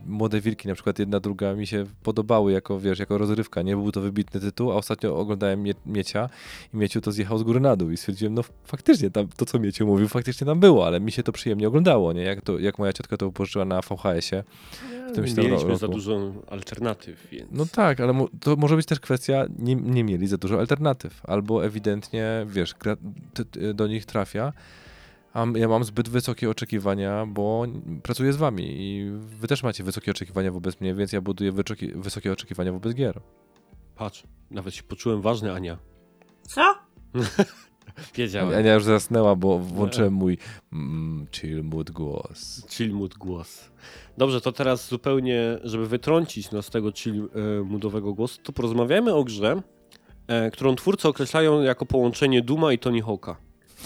[0.06, 3.62] Młode Wilki, na przykład jedna, druga mi się podobały jako, wiesz, jako rozrywka.
[3.62, 6.28] Nie był to wybitny tytuł, a ostatnio oglądałem Mie Miecia
[6.74, 9.58] i Mieciu to zjechał z góry na dół i stwierdziłem, no faktycznie, tam, to co
[9.58, 12.22] Mieciu mówił, faktycznie tam było, ale mi się to przyjemnie oglądało, nie?
[12.22, 14.44] Jak, to, jak moja ciotka to pożyczyła na VHS-ie.
[15.14, 15.98] tym się tam Mieliśmy ro- za roku.
[15.98, 17.48] dużo alternatyw, więc...
[17.52, 21.64] No tak, ale to może być też kwestia, nie, nie mieli za dużo alternatyw, albo
[21.64, 22.74] ewidentnie, wiesz,
[23.74, 24.52] do nich trafia,
[25.56, 27.66] ja mam zbyt wysokie oczekiwania, bo
[28.02, 31.52] pracuję z wami i wy też macie wysokie oczekiwania wobec mnie, więc ja buduję
[31.94, 33.20] wysokie oczekiwania wobec gier.
[33.94, 35.78] Patrz, nawet się poczułem ważny, Ania.
[36.42, 36.74] Co?
[38.14, 38.58] Wiedziałem.
[38.58, 40.38] Ania już zasnęła, bo włączyłem mój
[40.72, 42.66] mm, chill mood głos.
[42.70, 43.70] Chill mood głos.
[44.18, 47.28] Dobrze, to teraz zupełnie, żeby wytrącić nas z tego chill
[47.64, 49.62] moodowego głosu, to porozmawiajmy o grze,
[50.26, 53.36] e, którą twórcy określają jako połączenie Duma i Tony Hawka.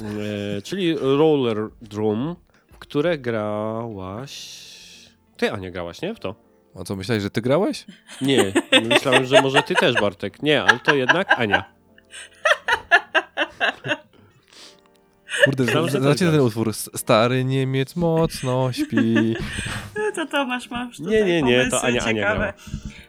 [0.03, 2.37] E, czyli Roller Drum,
[2.73, 4.59] w które grałaś...
[5.37, 6.15] Ty, Ania, grałaś, nie?
[6.15, 6.35] W to?
[6.81, 7.87] A co, myślałeś, że ty grałeś?
[8.23, 8.53] Nie,
[8.89, 10.43] myślałem, że może ty też, Bartek.
[10.43, 11.65] Nie, ale to jednak Ania.
[15.45, 16.75] Kurde, znacie ten utwór?
[16.75, 19.15] Stary Niemiec mocno śpi.
[20.15, 22.13] To Tomasz masz tutaj Nie, nie, nie, to Ania- Ania ciekawe.
[22.15, 22.53] grała.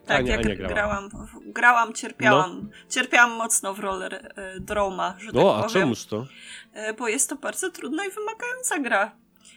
[0.06, 1.02] Tak, Ania- jak Ania grała.
[1.02, 1.10] No.
[1.10, 1.10] grałam,
[1.46, 2.70] grałam, cierpiałam.
[2.90, 5.70] Cierpiałam mocno w roller e, droma, że tak No, a powiem.
[5.70, 6.26] czemuż to?
[6.74, 9.16] E, Bo jest to bardzo trudna i wymagająca gra.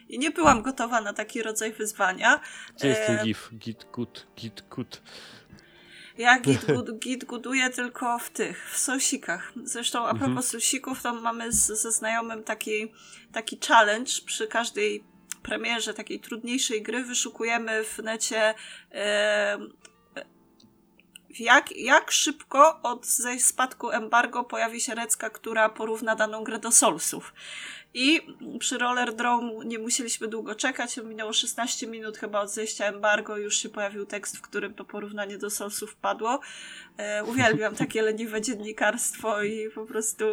[0.08, 2.40] I nie byłam gotowa na taki rodzaj wyzwania.
[2.76, 3.50] Gdzie jest ten E, gif?
[3.58, 5.02] Git, kut, git, kut.
[6.18, 9.52] Ja git, gud, git guduję tylko w tych, w sosikach.
[9.64, 10.42] Zresztą a propos Mhm.
[10.42, 12.92] sosików, to mamy z, ze znajomym taki,
[13.32, 15.04] taki challenge przy każdej
[15.42, 18.54] premierze takiej trudniejszej gry wyszukujemy w necie
[18.92, 19.58] e,
[21.38, 26.72] jak, jak szybko od ze spadku embargo pojawi się recka, która porówna daną grę do
[26.72, 27.32] Soulsów.
[27.94, 28.20] I
[28.58, 33.56] przy Roller Drone nie musieliśmy długo czekać, minęło 16 minut chyba od zejścia embargo, już
[33.56, 36.40] się pojawił tekst, w którym to porównanie do Soulsów padło.
[36.96, 40.24] E, uwielbiam takie leniwe dziennikarstwo i po prostu...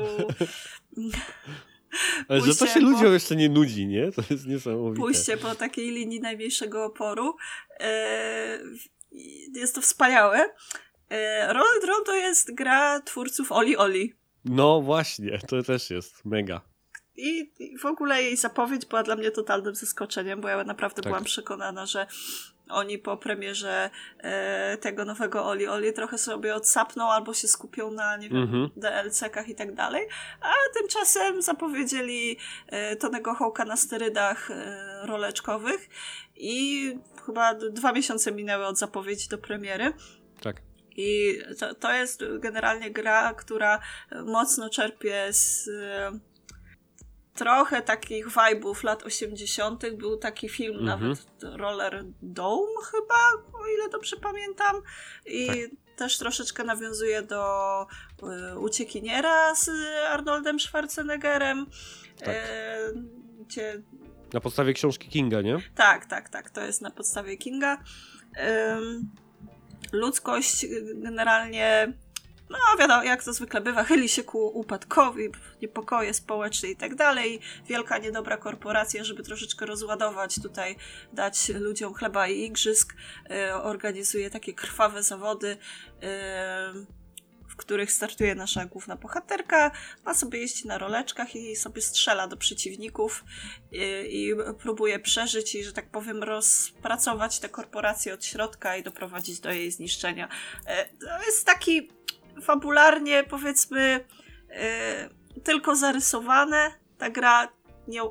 [2.27, 4.11] Ale że to się po- ludziom jeszcze nie nudzi, nie?
[4.11, 5.01] To jest niesamowite.
[5.01, 7.35] pójście po takiej linii najmniejszego oporu.
[7.79, 8.59] E,
[9.55, 10.49] jest to wspaniałe.
[11.09, 14.13] E, Roller Drone to jest gra twórców Oli Oli.
[14.45, 16.61] No właśnie, to też jest mega.
[17.15, 21.11] I, I w ogóle jej zapowiedź była dla mnie totalnym zaskoczeniem, bo ja naprawdę Tak.
[21.11, 22.07] byłam przekonana, że
[22.69, 28.17] oni po premierze e, tego nowego Oli Oli trochę sobie odsapną albo się skupią na,
[28.17, 28.69] nie wiem, Mhm.
[28.77, 30.07] DLC-kach i tak dalej.
[30.41, 32.37] A tymczasem zapowiedzieli
[32.67, 35.89] e, Tonego Hołka na sterydach e, roleczkowych
[36.35, 36.93] i
[37.25, 39.93] chyba dwa miesiące minęły od zapowiedzi do premiery.
[41.01, 43.79] I to, to jest generalnie gra, która
[44.25, 45.69] mocno czerpie z
[47.33, 49.89] trochę takich vibe'ów lat 80.
[49.97, 50.99] Był taki film Mhm.
[50.99, 51.27] nawet
[51.59, 54.75] Roller Dome chyba, o ile dobrze pamiętam.
[55.25, 55.55] I Tak.
[55.97, 57.81] też troszeczkę nawiązuje do
[58.23, 59.69] e, Uciekiniera z
[60.09, 61.65] Arnoldem Schwarzeneggerem.
[62.19, 62.27] Tak.
[62.29, 62.77] E,
[63.47, 63.81] gdzie
[64.33, 65.57] Na podstawie książki Kinga, nie?
[65.75, 66.49] tak, tak, tak.
[66.49, 67.77] To jest na podstawie Kinga.
[68.77, 69.09] Ym,
[69.93, 71.93] ludzkość y, generalnie,
[72.49, 75.29] no wiadomo, jak to zwykle bywa, chyli się ku upadkowi,
[75.61, 77.39] niepokoje społeczne i tak dalej.
[77.67, 80.75] Wielka, niedobra korporacja, żeby troszeczkę rozładować tutaj,
[81.13, 82.95] dać ludziom chleba i igrzysk,
[83.31, 85.47] y, organizuje takie krwawe zawody.
[85.47, 85.57] y,
[86.73, 86.98] w
[87.59, 89.71] których startuje nasza główna bohaterka,
[90.05, 93.23] ma sobie jeździ na roleczkach i sobie strzela do przeciwników
[93.71, 93.77] i,
[94.11, 99.51] i próbuje przeżyć i, że tak powiem, rozpracować tę korporację od środka i doprowadzić do
[99.51, 100.29] jej zniszczenia.
[100.65, 101.89] E, To jest taki
[102.41, 104.05] fabularnie, powiedzmy,
[104.49, 105.09] e,
[105.43, 106.71] tylko zarysowane.
[106.97, 107.47] Ta gra
[107.87, 108.01] nie,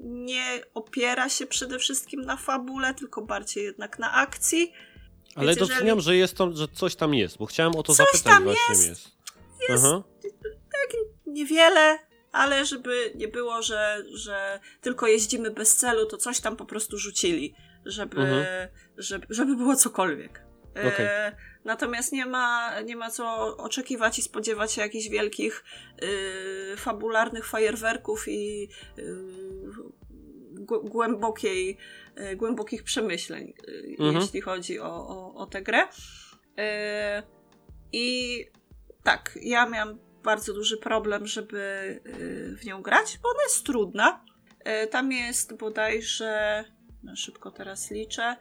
[0.00, 4.72] nie opiera się przede wszystkim na fabule, tylko bardziej jednak na akcji.
[5.38, 7.94] Ale Więc doceniam, jeżeli- że jest to, że coś tam jest, bo chciałem o to
[7.94, 8.88] Coś zapytać tam właśnie jest.
[8.88, 9.08] jest.
[9.68, 10.02] Jest Aha.
[11.26, 11.98] niewiele,
[12.32, 16.98] ale żeby nie było, że, że tylko jeździmy bez celu, to coś tam po prostu
[16.98, 18.68] rzucili, żeby, Mhm.
[18.96, 20.42] żeby, żeby było cokolwiek.
[20.76, 21.06] E, Okej.
[21.64, 25.64] natomiast nie ma, nie ma co oczekiwać i spodziewać się jakichś wielkich
[26.02, 28.68] y, fabularnych fajerwerków i
[28.98, 29.16] y,
[30.54, 31.78] głę- głębokiej,
[32.36, 34.14] głębokich przemyśleń, y, Mhm.
[34.16, 35.82] jeśli chodzi o, o, o tę grę.
[35.82, 35.88] Y,
[37.92, 38.44] I
[39.02, 42.00] tak, ja miałam bardzo duży problem, żeby
[42.60, 44.24] w nią grać, bo ona jest trudna.
[44.90, 46.64] Tam jest bodajże,
[47.02, 48.36] na szybko teraz liczę,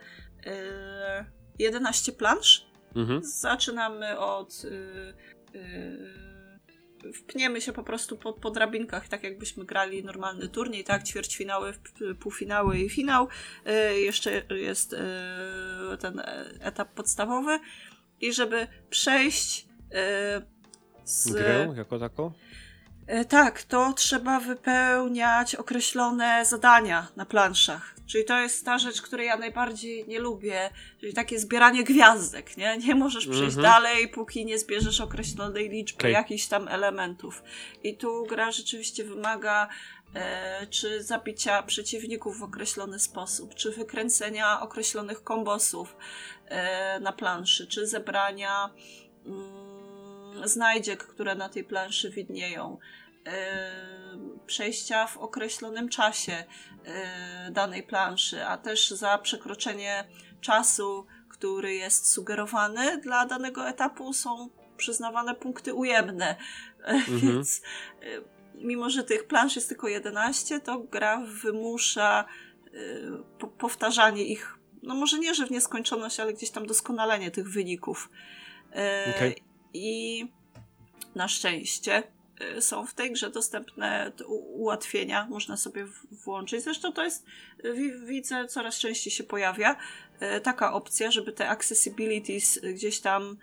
[0.47, 0.51] y,
[1.59, 2.67] 11 plansz.
[2.95, 3.23] Mhm.
[3.23, 4.53] Zaczynamy od.
[7.13, 11.03] Wpniemy się po prostu po, po drabinkach, tak jakbyśmy grali normalny turniej, tak?
[11.03, 11.73] Ćwierćfinały,
[12.19, 13.27] półfinały i finał.
[13.67, 14.97] Y, Jeszcze jest y,
[15.99, 16.21] ten
[16.59, 17.59] etap podstawowy.
[18.21, 20.45] I żeby przejść y,
[21.03, 21.31] z.
[21.31, 22.31] Grę jako taką?
[23.29, 27.96] Tak, to trzeba wypełniać określone zadania na planszach.
[28.07, 32.77] Czyli to jest ta rzecz, której ja najbardziej nie lubię, czyli takie zbieranie gwiazdek, nie?
[32.77, 33.63] Nie możesz przejść Mhm.
[33.63, 36.13] dalej, póki nie zbierzesz określonej liczby Okej.
[36.13, 37.43] jakichś tam elementów.
[37.83, 39.69] I tu gra rzeczywiście wymaga
[40.15, 45.95] e, czy zabicia przeciwników w określony sposób, czy wykręcenia określonych kombosów
[46.45, 48.69] e, na planszy, czy zebrania
[49.25, 52.77] mm, znajdziek, które na tej planszy widnieją,
[54.45, 56.43] przejścia w określonym czasie
[56.85, 60.07] e, danej planszy, a też za przekroczenie
[60.41, 66.35] czasu, który jest sugerowany dla danego etapu, są przyznawane punkty ujemne.
[66.83, 67.61] E, Więc
[68.01, 68.05] e,
[68.55, 72.25] mimo, że tych plansz jest tylko 11, to gra wymusza
[72.65, 72.69] e,
[73.39, 74.57] po- powtarzanie ich.
[74.83, 78.09] No może nie, że w nieskończoność, ale gdzieś tam doskonalenie tych wyników.
[78.75, 79.43] E, Okej.
[79.73, 80.25] I
[81.15, 82.03] na szczęście
[82.59, 86.63] są w tej grze dostępne ułatwienia, można sobie włączyć.
[86.63, 87.25] Zresztą to jest,
[87.65, 89.75] y, wi- widzę, coraz częściej się pojawia
[90.37, 93.37] y, taka opcja, żeby te accessibilities y, gdzieś tam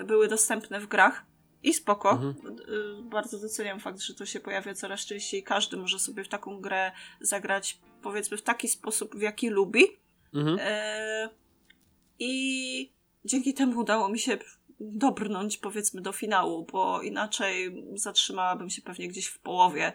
[0.00, 1.24] y, były dostępne w grach.
[1.62, 2.10] I spoko.
[2.10, 2.58] Mhm.
[2.58, 5.42] Y, Bardzo doceniam fakt, że to się pojawia coraz częściej.
[5.42, 9.84] Każdy może sobie w taką grę zagrać, powiedzmy, w taki sposób, w jaki lubi.
[10.34, 10.58] Mhm.
[12.18, 12.92] I
[13.24, 14.38] dzięki temu udało mi się
[14.80, 19.92] dobrnąć powiedzmy do finału, bo inaczej zatrzymałabym się pewnie gdzieś w połowie.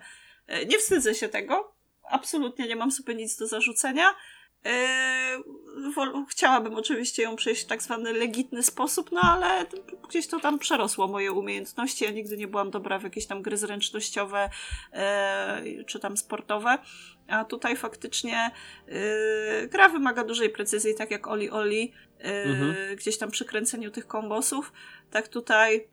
[0.47, 1.73] E, Nie wstydzę się tego.
[2.09, 4.05] Absolutnie nie mam sobie nic do zarzucenia.
[4.65, 5.39] E,
[6.29, 9.65] Chciałabym oczywiście ją przejść w tak zwany legitny sposób, no ale
[10.09, 12.05] gdzieś to tam przerosło moje umiejętności.
[12.05, 14.49] Ja nigdy nie byłam dobra w jakieś tam gry zręcznościowe
[14.93, 16.77] e, czy tam sportowe.
[17.27, 18.51] A tutaj faktycznie
[19.67, 22.75] gra wymaga dużej precyzji, tak jak Oli Oli, Mhm.
[22.95, 24.73] gdzieś tam przy kręceniu tych kombosów.
[25.11, 25.87] Tak tutaj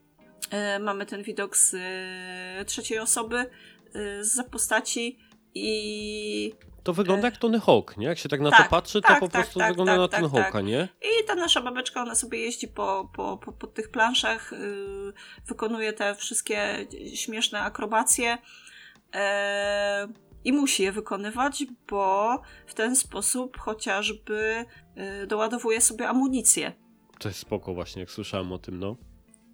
[0.51, 5.19] e, mamy ten widok z e, trzeciej osoby, e, z postaci
[5.53, 6.53] i
[6.83, 8.07] To wygląda jak Tony Hawk, nie?
[8.07, 10.01] Jak się tak na Tak, to patrzy, to tak, po tak, prostu tak, wygląda tak,
[10.01, 10.43] na Tony tak.
[10.43, 10.87] Hawka, nie?
[11.01, 15.13] I ta nasza babeczka, ona sobie jeździ po, po, po, po tych planszach, yy,
[15.47, 18.37] wykonuje te wszystkie śmieszne akrobacje
[19.15, 20.07] e,
[20.47, 26.73] i musi je wykonywać, bo w ten sposób chociażby yy, doładowuje sobie amunicję.
[27.19, 28.95] To jest spoko właśnie, jak słyszałem o tym, no.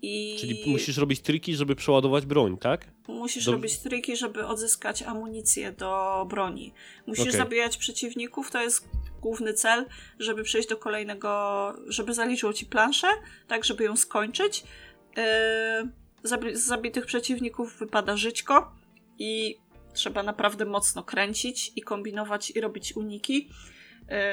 [0.01, 2.87] I Czyli musisz robić triki, żeby przeładować broń, tak?
[3.07, 6.73] Musisz Do- robić triki, żeby odzyskać amunicję do broni.
[7.07, 7.37] Musisz Okej.
[7.37, 8.89] zabijać przeciwników, to jest
[9.21, 9.85] główny cel,
[10.19, 13.07] żeby przejść do kolejnego, żeby zaliczyło ci planszę,
[13.47, 14.63] tak, żeby ją skończyć.
[15.17, 18.71] Yy, z zabitych przeciwników wypada żyćko
[19.19, 19.63] i
[19.93, 23.49] trzeba naprawdę mocno kręcić i kombinować i robić uniki,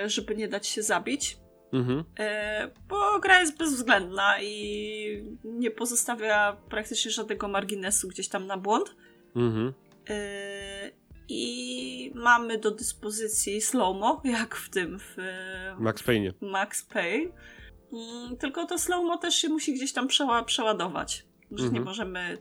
[0.03, 1.37] yy, żeby nie dać się zabić.
[1.73, 2.05] Mhm.
[2.19, 8.97] E, bo gra jest bezwzględna i nie pozostawia praktycznie żadnego marginesu gdzieś tam na błąd.
[9.37, 9.75] Mhm.
[10.11, 10.91] E,
[11.29, 16.33] I mamy do dyspozycji slowmo, jak w tym w e, Max Payne.
[16.41, 17.33] Max Payne.
[17.93, 21.27] Mm, Tylko to slowmo też się musi gdzieś tam przeła- przeładować.
[21.53, 21.85] Że nie Mhm.
[21.85, 22.39] możemy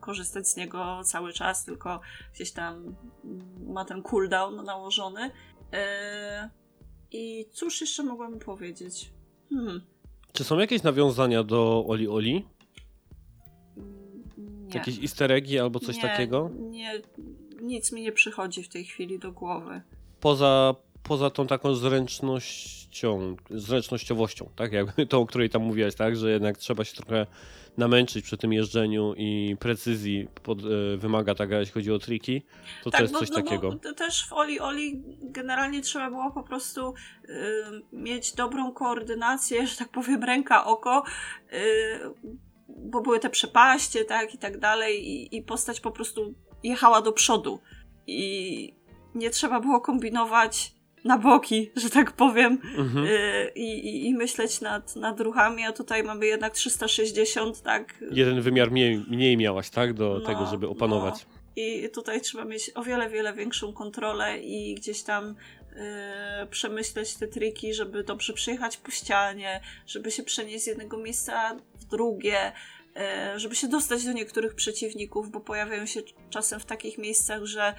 [0.00, 2.00] korzystać z niego cały czas, tylko
[2.34, 2.94] gdzieś tam
[3.66, 5.30] ma ten cooldown nałożony.
[5.72, 6.50] E,
[7.12, 9.10] I cóż jeszcze mogłabym powiedzieć?
[9.50, 9.80] Hmm.
[10.32, 12.44] Czy są jakieś nawiązania do Oli Oli?
[13.76, 14.74] Mm, Nie.
[14.74, 16.50] Jakieś easter eggi albo coś nie, takiego?
[16.60, 17.02] Nie,
[17.62, 19.82] nic mi nie przychodzi w tej chwili do głowy.
[20.20, 24.72] Poza, poza tą taką zręcznością, zręcznościowością, tak?
[24.72, 26.16] Jakby tą, o której tam mówiłaś, tak?
[26.16, 27.26] Że jednak trzeba się trochę
[27.76, 32.42] namęczyć przy tym jeżdżeniu i precyzji pod, e, wymaga ta gra, jeśli chodzi o triki,
[32.84, 33.70] to to jest bo, coś no takiego.
[33.72, 36.94] Bo to też w Oli Oli generalnie trzeba było po prostu
[37.24, 37.34] y,
[37.92, 41.04] mieć dobrą koordynację, że tak powiem, ręka, oko,
[41.52, 41.56] y,
[42.68, 47.12] bo były te przepaście, tak, i tak dalej, i, i postać po prostu jechała do
[47.12, 47.60] przodu.
[48.06, 48.74] I
[49.14, 53.06] nie trzeba było kombinować na boki, że tak powiem, Mhm.
[53.06, 58.40] y, i, i, i myśleć nad, nad ruchami, a tutaj mamy jednak 360, tak, Jeden
[58.40, 59.94] wymiar mniej, mniej miałaś, tak?
[59.94, 61.26] Do No, tego, żeby opanować.
[61.56, 65.34] I tutaj trzeba mieć o wiele, wiele większą kontrolę i gdzieś tam
[66.40, 71.56] yy, przemyśleć te triki, żeby dobrze przejechać po ścianie, żeby się przenieść z jednego miejsca
[71.80, 72.52] w drugie,
[72.96, 73.02] yy,
[73.40, 76.00] żeby się dostać do niektórych przeciwników, bo pojawiają się
[76.30, 77.74] czasem w takich miejscach, że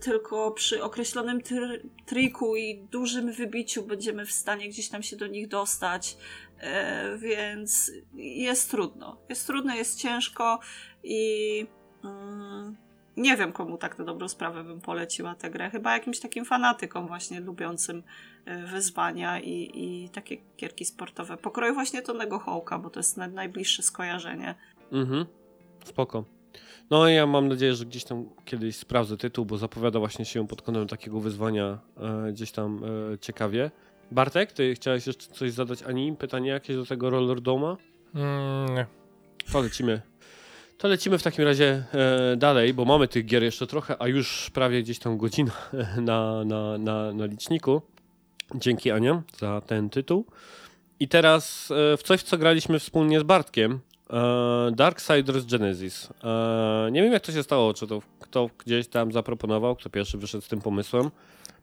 [0.00, 5.26] tylko przy określonym tr- triku i dużym wybiciu będziemy w stanie gdzieś tam się do
[5.26, 6.16] nich dostać.
[7.12, 9.16] Yy, więc jest trudno.
[9.28, 10.60] Jest trudno, jest ciężko
[11.02, 11.66] i
[12.04, 12.76] Mm,
[13.16, 15.70] nie wiem, komu tak na dobrą sprawę bym poleciła tę grę.
[15.70, 18.02] Chyba jakimś takim fanatykom właśnie lubiącym
[18.48, 21.36] y, wyzwania i, i takie gierki sportowe.
[21.36, 24.54] Pokroju właśnie Tonego Hołka, bo to jest na, najbliższe skojarzenie.
[24.92, 25.26] Mhm.
[25.84, 26.24] Spoko.
[26.90, 30.62] No ja mam nadzieję, że gdzieś tam kiedyś sprawdzę tytuł, bo zapowiada właśnie się pod
[30.62, 33.70] kątem takiego wyzwania e, gdzieś tam e, ciekawie.
[34.10, 36.16] Bartek, ty chciałeś jeszcze coś zadać Ani?
[36.16, 37.76] Pytanie jakieś do tego Roller Doma?
[38.14, 38.86] Mm, nie.
[39.52, 40.02] To lecimy.
[40.78, 44.50] To lecimy w takim razie e, dalej, bo mamy tych gier jeszcze trochę, a już
[44.50, 45.52] prawie gdzieś tam godzina
[46.00, 47.82] na, na, na, na liczniku.
[48.54, 50.26] Dzięki Ania za ten tytuł.
[51.00, 53.80] I teraz e, w coś, w co graliśmy wspólnie z Bartkiem.
[54.12, 56.08] E, Darksiders Genesis.
[56.24, 60.18] E, nie wiem jak to się stało, czy to kto gdzieś tam zaproponował, kto pierwszy
[60.18, 61.10] wyszedł z tym pomysłem.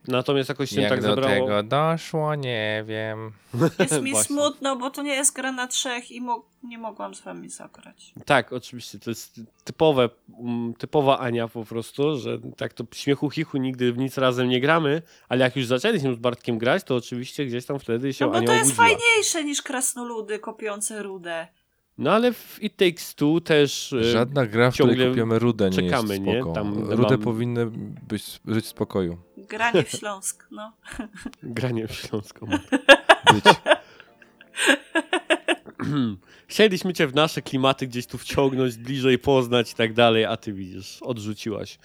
[0.07, 1.33] Natomiast jakoś się Jak tak do zebrało.
[1.33, 3.31] tego doszło, nie wiem.
[3.79, 7.21] Jest mi smutno, bo to nie jest gra na trzech i mo- nie mogłam z
[7.21, 8.13] wami zagrać.
[8.25, 13.57] Tak, oczywiście, to jest typowe, mm, typowa Ania po prostu, że tak to śmiechu chichu
[13.57, 17.45] nigdy w nic razem nie gramy, ale jak już zaczęliśmy z Bartkiem grać, to oczywiście
[17.45, 18.87] gdzieś tam wtedy się No bo Ania to jest obudziła.
[18.87, 21.47] fajniejsze niż krasnoludy kopiące rudę.
[21.97, 25.75] No ale w It Takes Two też e, Żadna gra, w której kopiemy rudę nie
[25.75, 26.41] czekamy, jest nie?
[26.41, 26.53] spoko.
[26.53, 27.65] Tam Rudę mam- powinny
[28.07, 29.17] być, żyć w spokoju.
[29.37, 30.73] Granie w Śląsk, no.
[31.43, 32.47] granie w Śląską.
[33.33, 33.43] Być.
[36.47, 40.53] Chcieliśmy cię w nasze klimaty gdzieś tu wciągnąć, bliżej poznać i tak dalej, a ty
[40.53, 41.79] widzisz, odrzuciłaś.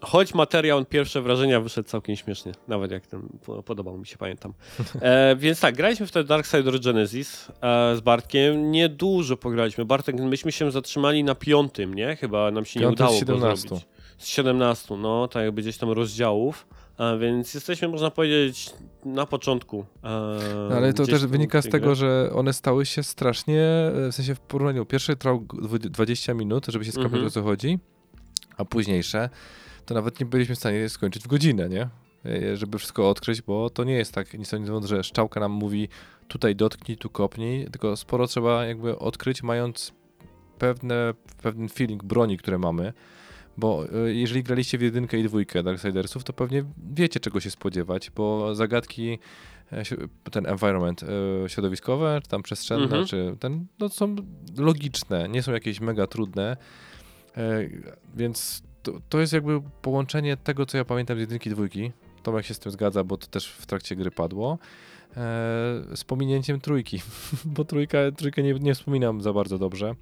[0.00, 4.52] Choć materiał, pierwsze wrażenia wyszedł całkiem śmiesznie, nawet jak ten po- podobał mi się, pamiętam.
[5.02, 9.84] E, więc tak, graliśmy wtedy Darksider Genesis e, z Bartkiem, niedużo pograliśmy.
[9.84, 12.16] Bartek, myśmy się zatrzymali na piątym, nie?
[12.16, 13.68] Chyba nam się nie Piąty z udało 17.
[13.68, 13.86] go zrobić.
[14.18, 16.66] Z 17, no, tak jakby gdzieś tam rozdziałów.
[16.98, 18.70] A więc jesteśmy, można powiedzieć,
[19.04, 19.84] na początku.
[20.04, 20.38] E,
[20.70, 21.94] No, Ale to też wynika z tego, gry.
[21.94, 26.66] że one stały się strasznie, e, w sensie w porównaniu, pierwszy trwał dwu- 20 minut,
[26.66, 27.26] żeby się skapać Mhm.
[27.26, 27.78] o co chodzi,
[28.58, 29.30] a późniejsze
[29.86, 31.88] to nawet nie byliśmy w stanie skończyć w godzinę, nie?
[32.26, 35.52] E, Żeby wszystko odkryć, bo to nie jest tak, nic nie mówiąc, że szczałka nam
[35.52, 35.88] mówi
[36.28, 39.92] tutaj dotknij, tu kopnij, tylko sporo trzeba jakby odkryć, mając
[40.58, 42.92] pewne, pewien feeling broni, które mamy.
[43.56, 48.10] Bo e, jeżeli graliście w jedynkę i dwójkę Darksidersów, to pewnie wiecie czego się spodziewać,
[48.10, 49.18] bo zagadki,
[49.72, 49.82] e,
[50.30, 51.00] ten environment
[51.46, 53.06] środowiskowe, czy tam przestrzenne, Mhm.
[53.06, 54.16] czy ten, no są
[54.58, 56.56] logiczne, nie są jakieś mega trudne,
[58.14, 62.54] więc to, to jest jakby połączenie tego, co ja pamiętam z jedynki dwójki, Tomek się
[62.54, 64.58] z tym zgadza, bo to też w trakcie gry padło,
[65.10, 65.16] e,
[65.94, 67.02] z pominięciem trójki,
[67.44, 69.94] bo trójka, trójkę nie, nie wspominam za bardzo dobrze.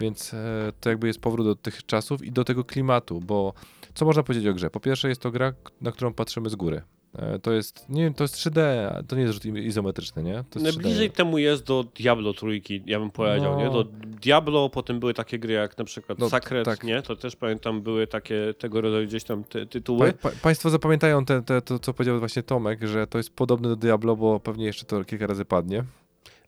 [0.00, 3.52] Więc e, to jakby jest powrót do tych czasów i do tego klimatu, bo
[3.94, 4.70] co można powiedzieć o grze?
[4.70, 6.82] Po pierwsze jest to gra, na którą patrzymy z góry.
[7.14, 8.60] E, to jest, nie wiem, to jest 3D,
[8.98, 10.32] a to nie jest rzut izometryczny, nie?
[10.32, 10.62] Jest 3D.
[10.62, 13.64] Najbliżej temu jest do Diablo trójki, ja bym powiedział, No.
[13.64, 13.70] nie?
[13.70, 16.84] Do Diablo, potem były takie gry jak na przykład No, Sacred, tak.
[16.84, 17.02] nie?
[17.02, 20.12] To też pamiętam, były takie tego rodzaju gdzieś tam ty tytuły.
[20.12, 23.68] Pa, pa, państwo zapamiętają te, te, to, co powiedział właśnie Tomek, że to jest podobne
[23.68, 25.84] do Diablo, bo pewnie jeszcze to kilka razy padnie.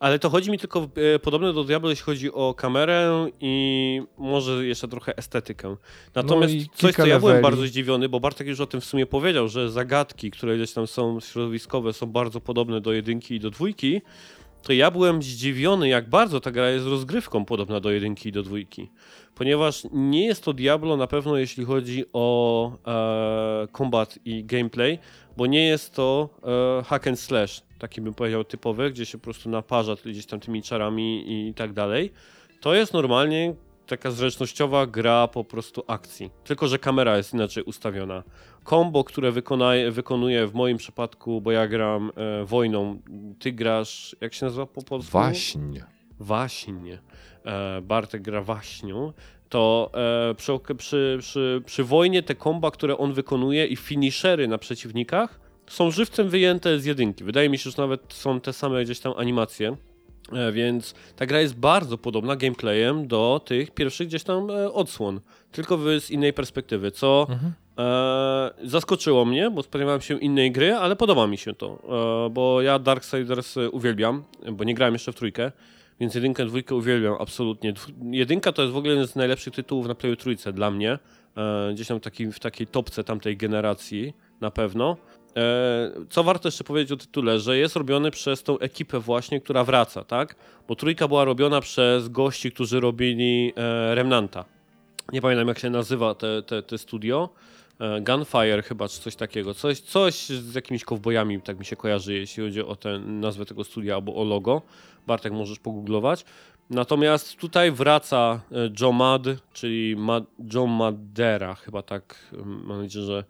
[0.00, 4.66] Ale to chodzi mi tylko e, podobne do Diablo, jeśli chodzi o kamerę i może
[4.66, 5.76] jeszcze trochę estetykę.
[6.14, 7.42] Natomiast No coś, co ja byłem leveli.
[7.42, 10.86] bardzo zdziwiony, bo Bartek już o tym w sumie powiedział, że zagadki, które gdzieś tam
[10.86, 14.00] są środowiskowe, są bardzo podobne do jedynki i do dwójki,
[14.62, 18.42] to ja byłem zdziwiony, jak bardzo ta gra jest rozgrywką podobna do jedynki i do
[18.42, 18.90] dwójki.
[19.34, 24.98] Ponieważ nie jest to Diablo na pewno, jeśli chodzi o e, combat i gameplay,
[25.36, 26.28] bo nie jest to
[26.80, 30.40] e, hack and slash, taki bym powiedział typowy, gdzie się po prostu naparza gdzieś tam
[30.40, 32.12] tymi czarami i tak dalej.
[32.60, 33.54] To jest normalnie
[33.86, 36.30] taka zręcznościowa gra po prostu akcji.
[36.44, 38.22] Tylko, że kamera jest inaczej ustawiona.
[38.64, 43.00] Kombo, które wykonaje, wykonuję w moim przypadku, bo ja gram e, wojną,
[43.38, 45.12] ty grasz, jak się nazywa po polsku?
[45.12, 45.78] Waśń.
[46.20, 46.98] Waśnie.
[47.44, 49.12] E, Bartek gra waśnią.
[49.48, 49.90] To
[50.30, 55.49] e, przy, przy, przy, przy wojnie te komba, które on wykonuje i finishery na przeciwnikach
[55.70, 57.24] są żywcem wyjęte z jedynki.
[57.24, 59.76] Wydaje mi się, że nawet są te same gdzieś tam animacje.
[60.32, 65.20] E, Więc ta gra jest bardzo podobna gameplayem do tych pierwszych gdzieś tam e, odsłon,
[65.52, 67.52] tylko z innej perspektywy, co Mhm.
[67.78, 71.78] e, zaskoczyło mnie, bo spodziewałem się innej gry, ale podoba mi się to,
[72.26, 75.52] e, bo ja Darksiders e, uwielbiam, bo nie grałem jeszcze w trójkę,
[76.00, 77.74] więc jedynkę, dwójkę uwielbiam absolutnie.
[78.10, 80.98] Jedynka to jest w ogóle jeden z najlepszych tytułów na Playu Trójce dla mnie,
[81.36, 84.96] e, gdzieś tam taki, w takiej topce tamtej generacji na pewno.
[85.36, 89.64] E, Co warto jeszcze powiedzieć o tytule, że jest robiony przez tą ekipę właśnie, która
[89.64, 90.36] wraca, tak?
[90.68, 94.44] Bo trójka była robiona przez gości, którzy robili e, Remnanta.
[95.12, 97.28] Nie pamiętam jak się nazywa te, te, te studio.
[97.80, 99.54] E, Gunfire chyba, czy coś takiego.
[99.54, 103.64] Coś, coś z jakimiś kowbojami, tak mi się kojarzy, jeśli chodzi o tę nazwę tego
[103.64, 104.62] studia albo o logo.
[105.06, 106.24] Bartek możesz pogooglować.
[106.70, 108.40] Natomiast tutaj wraca
[108.80, 109.22] Joe Mad,
[109.52, 110.20] czyli Ma
[110.54, 113.24] John Madera, chyba tak, mam nadzieję, że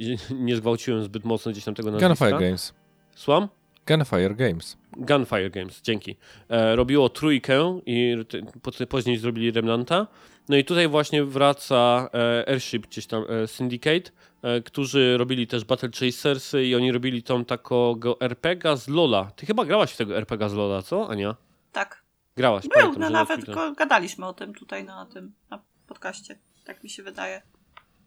[0.46, 2.08] nie zgwałciłem zbyt mocno gdzieś tam tego nazwiska.
[2.26, 2.74] Gunfire Games.
[3.14, 3.48] Słucham?
[3.86, 4.76] Gunfire Games.
[4.96, 6.16] Gunfire Games, dzięki.
[6.48, 8.16] E, robiło trójkę i
[8.62, 10.06] po- później zrobili Remnanta.
[10.48, 14.10] No i tutaj właśnie wraca e, Airship, gdzieś tam e, Syndicate,
[14.42, 19.30] e, którzy robili też Battle Chasersy i oni robili tą takiego RPGa z Lola.
[19.36, 21.36] Ty chyba grałaś w tego RPGa z Lola, co, Ania?
[21.72, 22.02] Tak.
[22.36, 26.38] Grałaś, Był, pamiętam, no że nawet go, gadaliśmy o tym tutaj na tym na podcaście.
[26.64, 27.42] Tak mi się wydaje.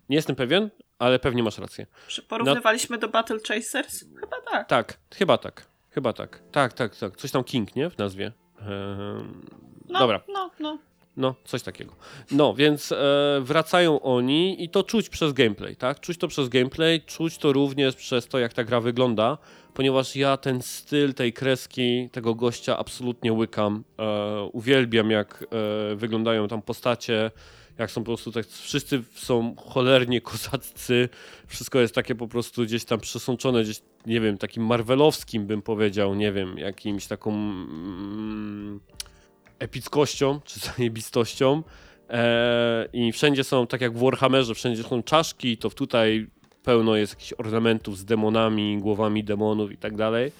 [0.09, 0.69] Nie jestem pewien,
[0.99, 1.85] ale pewnie masz rację.
[2.07, 4.05] Czy porównywaliśmy do Battle Chasers?
[4.19, 4.69] Chyba tak.
[4.69, 5.67] Tak, chyba tak.
[5.91, 6.43] Chyba tak.
[6.51, 7.17] Tak, tak, tak.
[7.17, 7.89] Coś tam King, nie?
[7.89, 8.31] W nazwie.
[8.59, 9.45] Ehm,
[9.89, 10.21] No, Dobra.
[10.27, 10.77] No, no.
[11.17, 11.95] No, coś takiego.
[12.31, 12.95] No, więc e,
[13.41, 15.99] wracają oni i to czuć przez gameplay, tak?
[15.99, 19.37] Czuć to przez gameplay, czuć to również przez to, jak ta gra wygląda,
[19.73, 23.83] ponieważ ja ten styl tej kreski, tego gościa absolutnie łykam.
[23.99, 25.43] E, uwielbiam, jak
[25.91, 27.31] e, wyglądają tam postacie,
[27.77, 31.09] jak są po prostu tak, wszyscy są cholernie kozaccy,
[31.47, 36.15] wszystko jest takie po prostu gdzieś tam przesączone, gdzieś, nie wiem, takim marvelowskim bym powiedział,
[36.15, 37.31] nie wiem, jakimś taką...
[37.31, 38.79] Mm,
[39.59, 41.63] epickością czy zajebistością.
[42.09, 46.27] E, I wszędzie są, tak jak w Warhammerze, wszędzie są czaszki, to tutaj
[46.63, 50.31] pełno jest jakichś ornamentów z demonami, głowami demonów i tak dalej.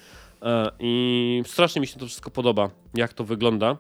[0.41, 3.77] E, I strasznie mi się to wszystko podoba, jak to wygląda.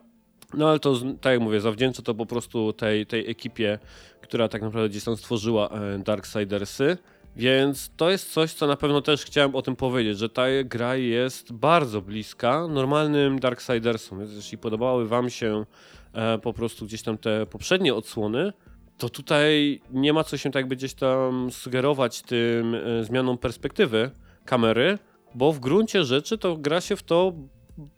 [0.53, 3.79] No ale to, tak jak mówię, zawdzięczę to po prostu tej, tej ekipie,
[4.21, 6.97] która tak naprawdę gdzieś tam stworzyła e, Darksidersy.
[7.35, 10.95] Więc to jest coś, co na pewno też chciałem o tym powiedzieć, że ta gra
[10.95, 14.19] jest bardzo bliska normalnym Darksidersom.
[14.19, 15.65] Więc jeśli podobały wam się
[16.13, 18.53] e, po prostu gdzieś tam te poprzednie odsłony,
[18.97, 24.11] to tutaj nie ma co się tak gdzieś tam sugerować tym e, zmianą perspektywy
[24.45, 24.97] kamery,
[25.35, 27.33] bo w gruncie rzeczy to gra się w to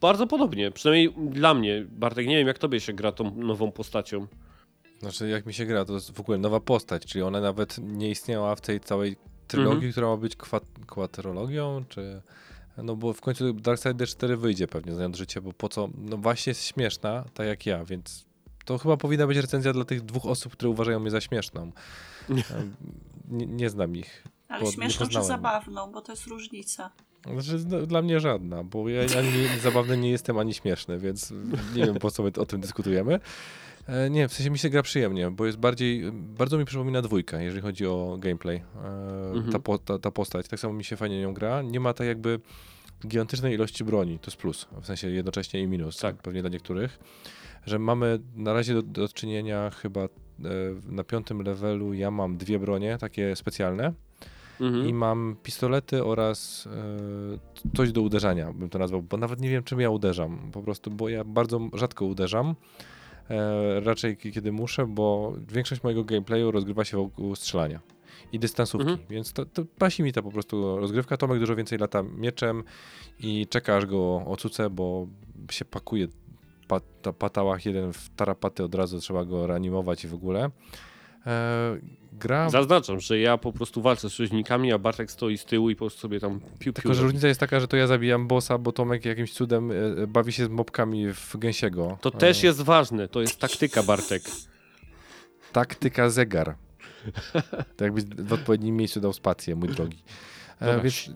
[0.02, 0.72] bardzo podobnie.
[0.72, 1.86] Przynajmniej dla mnie.
[1.90, 4.28] Bartek, nie wiem jak tobie się gra tą nową postacią.
[5.00, 8.10] Znaczy, jak mi się gra, to jest w ogóle nowa postać, czyli ona nawet nie
[8.10, 9.16] istniała w tej całej
[9.48, 9.92] trylogii, Mhm.
[9.92, 12.22] która ma być kwa kwaterologią, czy...
[12.84, 15.90] No bo w końcu Darksider 4 wyjdzie pewnie, znając życie, bo po co?
[15.98, 18.26] No właśnie jest śmieszna, tak jak ja, więc
[18.66, 21.72] to chyba powinna być recenzja dla tych dwóch osób, które uważają mnie za śmieszną.
[23.30, 24.24] Nie, nie znam ich.
[24.48, 26.92] Ale śmieszną czy zabawną, bo to jest różnica.
[27.34, 31.34] Znaczy, no, dla mnie żadna, bo ja ani zabawny nie jestem, ani śmieszny, więc
[31.76, 33.20] nie wiem po co my o tym dyskutujemy.
[33.88, 37.44] E, nie, w sensie mi się gra przyjemnie, bo jest bardziej, bardzo mi przypomina dwójkę,
[37.44, 38.56] jeżeli chodzi o gameplay.
[38.58, 39.52] E, Mhm.
[39.52, 41.62] ta, po, ta, ta postać, tak samo mi się fajnie nią gra.
[41.62, 42.40] Nie ma tak jakby
[43.08, 46.16] gigantycznej ilości broni, to jest plus, w sensie jednocześnie i minus, Tak.
[46.16, 47.00] pewnie dla niektórych,
[47.66, 50.08] że mamy na razie do, do czynienia chyba e,
[50.86, 53.94] na piątym levelu ja mam dwie bronie, takie specjalne,
[54.62, 54.88] Mhm.
[54.89, 59.64] i mam pistolety oraz e, coś do uderzania, bym to nazwał, bo nawet nie wiem,
[59.64, 60.49] czym ja uderzam.
[60.51, 62.55] Po prostu, bo ja bardzo rzadko uderzam.
[63.30, 67.80] E, raczej kiedy muszę, bo większość mojego gameplayu rozgrywa się wokół strzelania
[68.32, 69.08] i dystansówki, Mhm.
[69.10, 71.18] więc to, to pasi mi ta po prostu rozgrywka.
[71.18, 72.64] Tomek dużo więcej lata mieczem
[73.20, 75.08] i czeka aż go ocucę, bo
[75.51, 76.08] się pakuje
[76.68, 80.49] pa, ta patałach jeden w tarapaty od razu, trzeba go reanimować i w ogóle.
[81.28, 81.78] E,
[82.14, 85.76] gra Zaznaczam, że ja po prostu walczę z przeciwnikami, a Bartek stoi z tyłu i
[85.76, 88.28] po prostu sobie tam piu, piu Tylko, że różnica jest taka, że to ja zabijam
[88.28, 91.98] bossa, bo Tomek jakimś cudem e, bawi się z mobkami w gęsiego.
[92.02, 94.24] To E, też jest ważne, to jest taktyka, Bartek.
[95.52, 96.56] Taktyka zegar.
[97.76, 100.04] To jakbyś w odpowiednim miejscu dał spację, mój drogi.
[100.60, 101.10] E, więc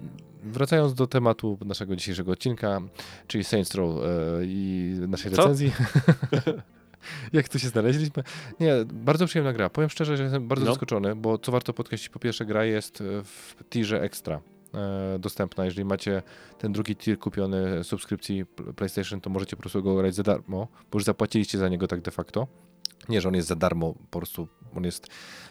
[0.44, 2.82] wracając do tematu naszego dzisiejszego odcinka,
[3.28, 4.06] czyli Saints Row e,
[4.46, 5.38] i naszej Co?
[5.38, 5.72] recenzji.
[7.34, 8.24] Jak tu się znaleźliśmy?
[8.60, 9.70] Nie, bardzo przyjemna gra.
[9.70, 10.72] Powiem szczerze, że jestem bardzo No.
[10.72, 14.42] zaskoczony, bo co warto podkreślić, po pierwsze gra jest e, w tierze extra
[14.74, 15.66] e, dostępna.
[15.66, 16.22] Jeżeli macie
[16.58, 20.68] ten drugi tier kupiony subskrypcji Pl- PlayStation, to możecie po prostu go grać za darmo,
[20.92, 22.48] bo już zapłaciliście za niego tak de facto.
[23.10, 25.08] Nie, że on jest za darmo, po prostu on jest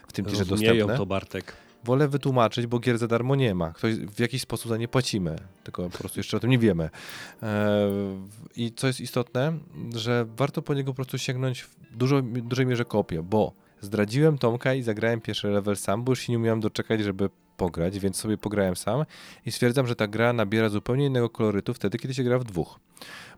[0.09, 0.97] w tym tierze Rozumieją dostępny.
[0.97, 1.53] to, Bartek.
[1.85, 3.73] Wolę wytłumaczyć, bo gier za darmo nie ma.
[3.73, 6.91] Ktoś, w jakiś sposób za nie płacimy, tylko po prostu jeszcze o tym nie wiemy.
[7.43, 7.91] E,
[8.57, 9.59] I co jest istotne,
[9.95, 14.75] że warto po niego po prostu sięgnąć w dużo, dużej mierze kopię, bo zdradziłem Tomka
[14.75, 17.31] i zagrałem pierwszy level sam, bo już się nie umiałem doczekać, żeby
[17.61, 19.05] pograć, więc sobie pograłem sam
[19.47, 22.81] i stwierdzam, że ta gra nabiera zupełnie innego kolorytu wtedy, kiedy się gra w dwóch.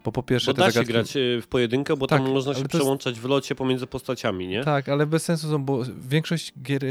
[0.04, 0.92] Bo po pierwsze Bo da się zagadki...
[0.92, 3.86] grać e, w pojedynkę, bo Tak, tam można się to jest- przełączać w locie pomiędzy
[3.86, 4.64] postaciami, nie?
[4.64, 6.88] Tak, ale bez sensu są, bo większość gier, e,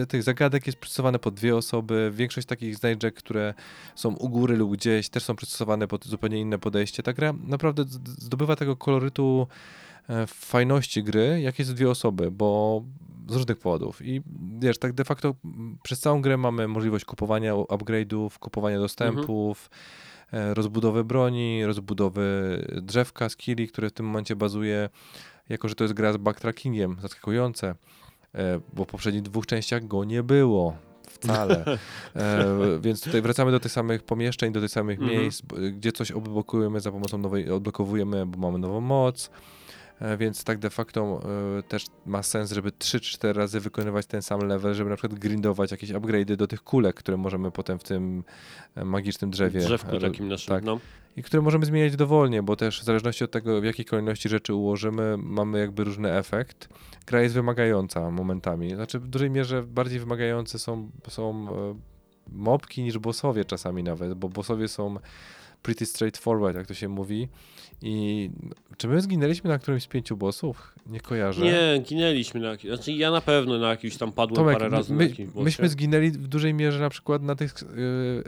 [0.00, 3.54] e, tych zagadek jest przystosowane pod dwie osoby, większość takich znajdźek, które
[3.94, 7.02] są u góry lub gdzieś, też są przystosowane pod zupełnie inne podejście.
[7.02, 7.84] Ta gra naprawdę
[8.18, 9.46] zdobywa tego kolorytu
[10.08, 12.82] e, fajności gry, jak jest dwie osoby, bo
[13.28, 14.02] z różnych powodów.
[14.02, 14.22] I
[14.58, 15.34] wiesz, tak de facto
[15.82, 19.70] przez całą grę mamy możliwość kupowania upgrade'ów, kupowania dostępów,
[20.32, 24.88] e, rozbudowy broni, rozbudowy drzewka, skilli, które w tym momencie bazuje
[25.48, 27.74] jako że to jest gra z backtrackingiem, zaskakujące,
[28.34, 30.76] e, bo w poprzednich dwóch częściach go nie było
[31.08, 31.64] wcale.
[32.16, 35.20] E, więc tutaj wracamy do tych samych pomieszczeń, do tych samych Mhm.
[35.20, 39.30] miejsc, gdzie coś odblokujemy za pomocą nowej, odblokowujemy, bo mamy nową moc.
[40.00, 41.20] E, Więc tak de facto
[41.58, 45.70] e, też ma sens, żeby 3-4 razy wykonywać ten sam level, żeby na przykład grindować
[45.70, 48.24] jakieś upgrade'y do tych kulek, które możemy potem w tym
[48.74, 49.60] e, magicznym drzewie.
[49.60, 50.64] drzewku takim naszym, tak.
[50.64, 50.80] no.
[51.16, 54.54] I które możemy zmieniać dowolnie, bo też w zależności od tego, w jakiej kolejności rzeczy
[54.54, 56.68] ułożymy, mamy jakby różny efekt.
[57.06, 58.74] Gra jest wymagająca momentami.
[58.74, 61.46] Znaczy w dużej mierze bardziej wymagające są, są
[62.28, 64.96] mobki niż bossowie czasami nawet, bo bossowie są
[65.62, 67.28] pretty straightforward, jak to się mówi.
[67.82, 68.30] I
[68.76, 70.74] czy my zginęliśmy na którymś z pięciu bossów?
[70.86, 71.44] Nie kojarzę.
[71.44, 74.94] Nie, ginęliśmy na jakiś, znaczy ja na pewno na jakiś tam padłem Tomek, parę razy
[74.94, 77.54] my, jakimś myśmy zginęli w dużej mierze na przykład na tych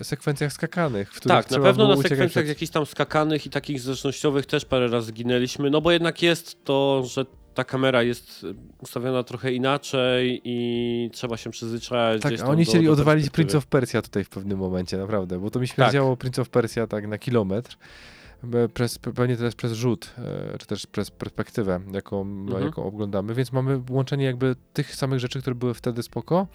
[0.01, 3.81] e, sekwencjach skakanych, w Tak, na pewno na sekwencjach przed- jakichś tam skakanych i takich
[3.81, 8.47] zręcznościowych też parę razy zginęliśmy, no bo jednak jest to, że ta kamera jest
[8.79, 13.31] ustawiona trochę inaczej i trzeba się przyzwyczajać Tak, a oni do, chcieli do odwalić.
[13.31, 16.87] Prince of Persia tutaj w pewnym momencie, naprawdę, bo to mi śmierdziało Prince of Persia
[16.87, 17.77] tak na kilometr.
[18.75, 20.15] Przez, pewnie też przez rzut,
[20.53, 22.65] e, czy też przez perspektywę, jaką, Mhm.
[22.65, 26.47] jaką oglądamy, więc mamy łączenie jakby tych samych rzeczy, które były wtedy spoko,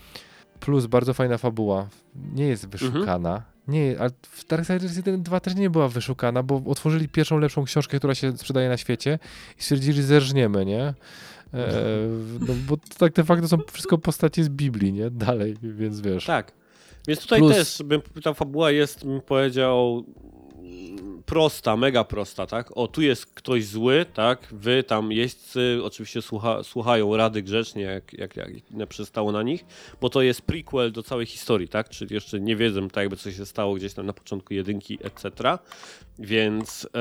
[0.59, 1.88] plus bardzo fajna fabuła.
[2.34, 2.91] Nie jest Mhm.
[2.93, 7.63] wyszukana, Nie, ale w Darksiders 1 2 też nie była wyszukana, bo otworzyli pierwszą lepszą
[7.63, 9.19] książkę, która się sprzedaje na świecie
[9.59, 10.82] i stwierdzili, zerżniemy, nie?
[10.84, 10.93] E,
[12.47, 15.09] no, bo to tak de facto są wszystko postacie z Biblii, nie?
[15.11, 16.25] Dalej, więc wiesz.
[16.25, 16.51] Tak.
[17.07, 20.05] Więc tutaj Plus- też bym, ta fabuła jest, bym powiedział,
[21.32, 22.77] prosta, mega prosta, tak?
[22.77, 24.47] O, tu jest ktoś zły, tak?
[24.51, 29.65] Wy tam jeźdźcy oczywiście słucha, słuchają rady grzecznie, jak, jak, jak nie przystało na nich,
[30.01, 31.89] bo to jest prequel do całej historii, tak?
[31.89, 35.57] Czyli jeszcze nie wiedzą tak jakby co się stało gdzieś tam na początku jedynki, etc.
[36.19, 36.99] Więc e,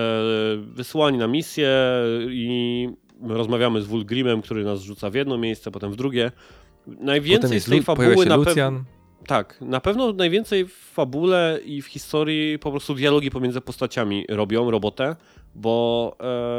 [0.56, 1.70] wysłani na misję
[2.28, 2.88] i
[3.22, 6.32] rozmawiamy z Wulgrimem, który nas rzuca w jedno miejsce, potem w drugie.
[6.86, 8.99] Najwięcej Potem z tej fabuły na pewno...
[9.30, 14.70] Tak, na pewno najwięcej w fabule i w historii po prostu dialogi pomiędzy postaciami robią
[14.70, 15.16] robotę,
[15.54, 16.16] bo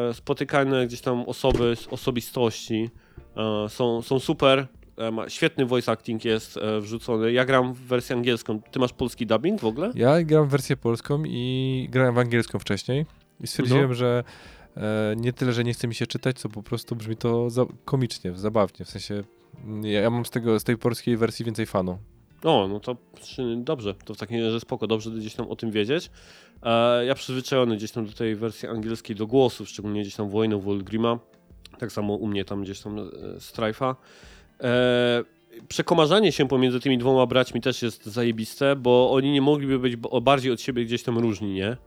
[0.09, 2.89] e, spotykane gdzieś tam osoby, osobistości
[3.37, 4.67] e, są, są super.
[4.97, 7.31] E, ma, świetny voice acting jest e, wrzucony.
[7.31, 8.61] Ja gram w wersję angielską.
[8.61, 9.91] Ty masz polski dubbing w ogóle?
[9.95, 13.05] Ja gram w wersję polską i grałem w angielską wcześniej
[13.39, 13.93] i stwierdziłem, No.
[13.93, 14.23] że
[14.77, 17.65] e, nie tyle, że nie chce mi się czytać, co po prostu brzmi to za,
[17.85, 19.23] komicznie, zabawnie, w sensie
[19.83, 21.97] ja, ja mam z, tego, z tej polskiej wersji więcej fanu.
[22.43, 22.97] O, no to
[23.57, 26.09] dobrze, to w takim razie spoko, dobrze gdzieś tam o tym wiedzieć.
[26.63, 30.59] E, ja przyzwyczajony gdzieś tam do tej wersji angielskiej, do głosów, szczególnie gdzieś tam wojną
[30.59, 31.19] Wolgrima,
[31.79, 33.01] tak samo u mnie tam gdzieś tam e,
[33.37, 33.95] Strife'a.
[34.61, 35.23] E,
[35.67, 40.51] przekomarzanie się pomiędzy tymi dwoma braćmi też jest zajebiste, bo oni nie mogliby być bardziej
[40.51, 41.77] od siebie gdzieś tam różni, nie?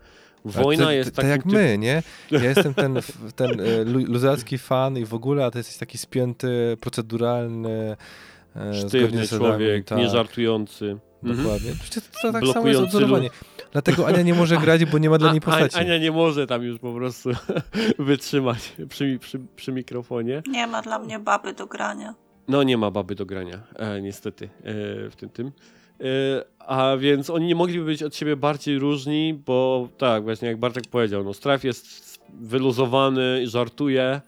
[0.44, 2.02] Wojna jest to, takim jak typ- my, nie?
[2.30, 3.00] Ja jestem ten,
[3.36, 7.96] ten e, lu- luzacki fan i w ogóle, a ty jesteś taki spięty, proceduralny,
[8.72, 9.98] sztywny z zasadami, człowiek, tak.
[9.98, 10.98] nieżartujący.
[11.22, 11.44] Mhm.
[11.44, 11.72] Dokładnie.
[11.82, 13.30] Przecież to, to tak samo jest Blokujący odzorowanie.
[13.72, 15.76] Dlatego Ania nie może grać, bo nie ma dla niej postaci.
[15.76, 17.30] Ania nie może tam już po prostu
[17.98, 20.42] wytrzymać przy, przy, przy mikrofonie.
[20.46, 22.14] Nie ma dla mnie baby do grania.
[22.48, 24.50] No nie ma baby do grania, e, niestety, e,
[25.10, 25.52] w tym tym.
[26.00, 26.04] E,
[26.58, 30.84] a więc oni nie mogliby być od siebie bardziej różni, bo tak, właśnie jak Bartek
[30.86, 34.20] powiedział, no Straf jest wyluzowany, żartuje e,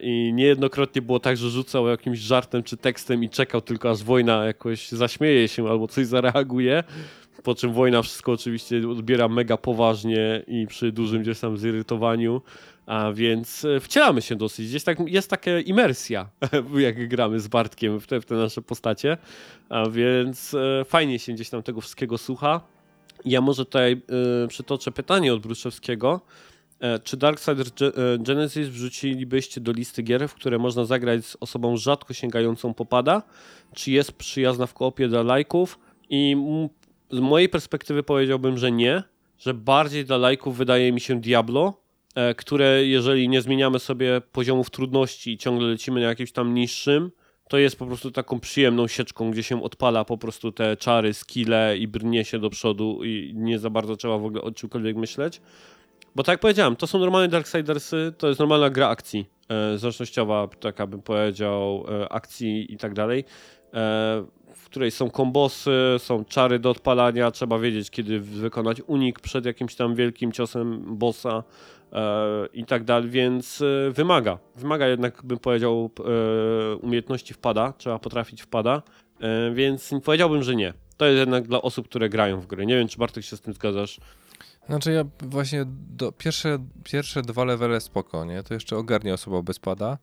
[0.00, 4.44] i niejednokrotnie było tak, że rzucał jakimś żartem czy tekstem i czekał tylko aż wojna
[4.44, 6.84] jakoś zaśmieje się albo coś zareaguje.
[7.42, 12.42] Po czym wojna wszystko oczywiście odbiera mega poważnie i przy dużym gdzieś tam zirytowaniu.
[12.86, 14.68] A więc e, wcielamy się dosyć.
[14.68, 16.28] Gdzieś tak, jest taka imersja,
[16.76, 19.16] jak gramy z Bartkiem w te, w te nasze postacie.
[19.68, 22.60] A więc e, fajnie się gdzieś tam tego wszystkiego słucha.
[23.24, 24.02] Ja może tutaj
[24.44, 26.20] e, przytoczę pytanie od Bruszewskiego.
[26.80, 31.76] E, czy Darksiders e, Genesis wrzucilibyście do listy gier, w które można zagrać z osobą
[31.76, 33.22] rzadko sięgającą popada?
[33.74, 35.78] Czy jest przyjazna w koopie dla lajków?
[36.10, 36.36] I
[37.10, 39.02] z mojej perspektywy powiedziałbym, że nie,
[39.38, 41.80] że bardziej dla lajków wydaje mi się Diablo,
[42.14, 47.10] e, które jeżeli nie zmieniamy sobie poziomów trudności i ciągle lecimy na jakimś tam niższym,
[47.48, 51.78] to jest po prostu taką przyjemną sieczką, gdzie się odpala po prostu te czary, skille
[51.78, 55.40] i brnie się do przodu i nie za bardzo trzeba w ogóle o czymkolwiek myśleć.
[56.16, 60.48] Bo tak jak powiedziałem, to są normalne Darksidersy, to jest normalna gra akcji, e, zręcznościowa,
[60.60, 63.24] taka bym powiedział, e, akcji i tak dalej, e,
[64.54, 69.74] w której są kombosy, są czary do odpalania, trzeba wiedzieć, kiedy wykonać unik przed jakimś
[69.74, 71.42] tam wielkim ciosem bossa
[71.92, 72.02] e,
[72.52, 75.90] i tak dalej, więc e, wymaga, wymaga jednak, bym powiedział,
[76.82, 78.82] umiejętności wpada, trzeba potrafić wpada,
[79.52, 80.72] więc powiedziałbym, że nie.
[80.96, 82.66] To jest jednak dla osób, które grają w gry.
[82.66, 84.00] Nie wiem, czy Bartek się z tym zgadzasz.
[84.68, 88.42] Znaczy ja właśnie do, pierwsze, pierwsze dwa levele spoko, nie?
[88.42, 89.98] To jeszcze ogarnia osoba bez pada.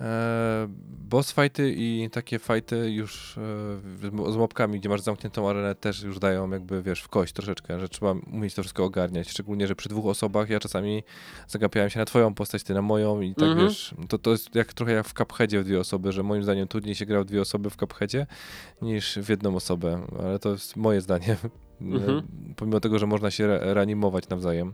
[0.00, 0.66] E,
[1.08, 6.18] boss fighty i takie fighty już e, z mobkami, gdzie masz zamkniętą arenę też już
[6.18, 9.30] dają jakby, wiesz, w kość troszeczkę, że trzeba umieć to wszystko ogarniać.
[9.30, 11.02] Szczególnie, że przy dwóch osobach ja czasami
[11.48, 13.68] zagapiałem się na twoją postać, ty na moją i tak Mhm.
[13.68, 16.68] wiesz, to, to jest jak, trochę jak w Cupheadzie w dwie osoby, że moim zdaniem
[16.68, 18.26] trudniej się gra w dwie osoby w Cupheadzie
[18.82, 21.36] niż w jedną osobę, ale to jest moje zdanie.
[21.80, 22.22] Mhm.
[22.56, 24.72] Pomimo tego, że można się re- reanimować nawzajem,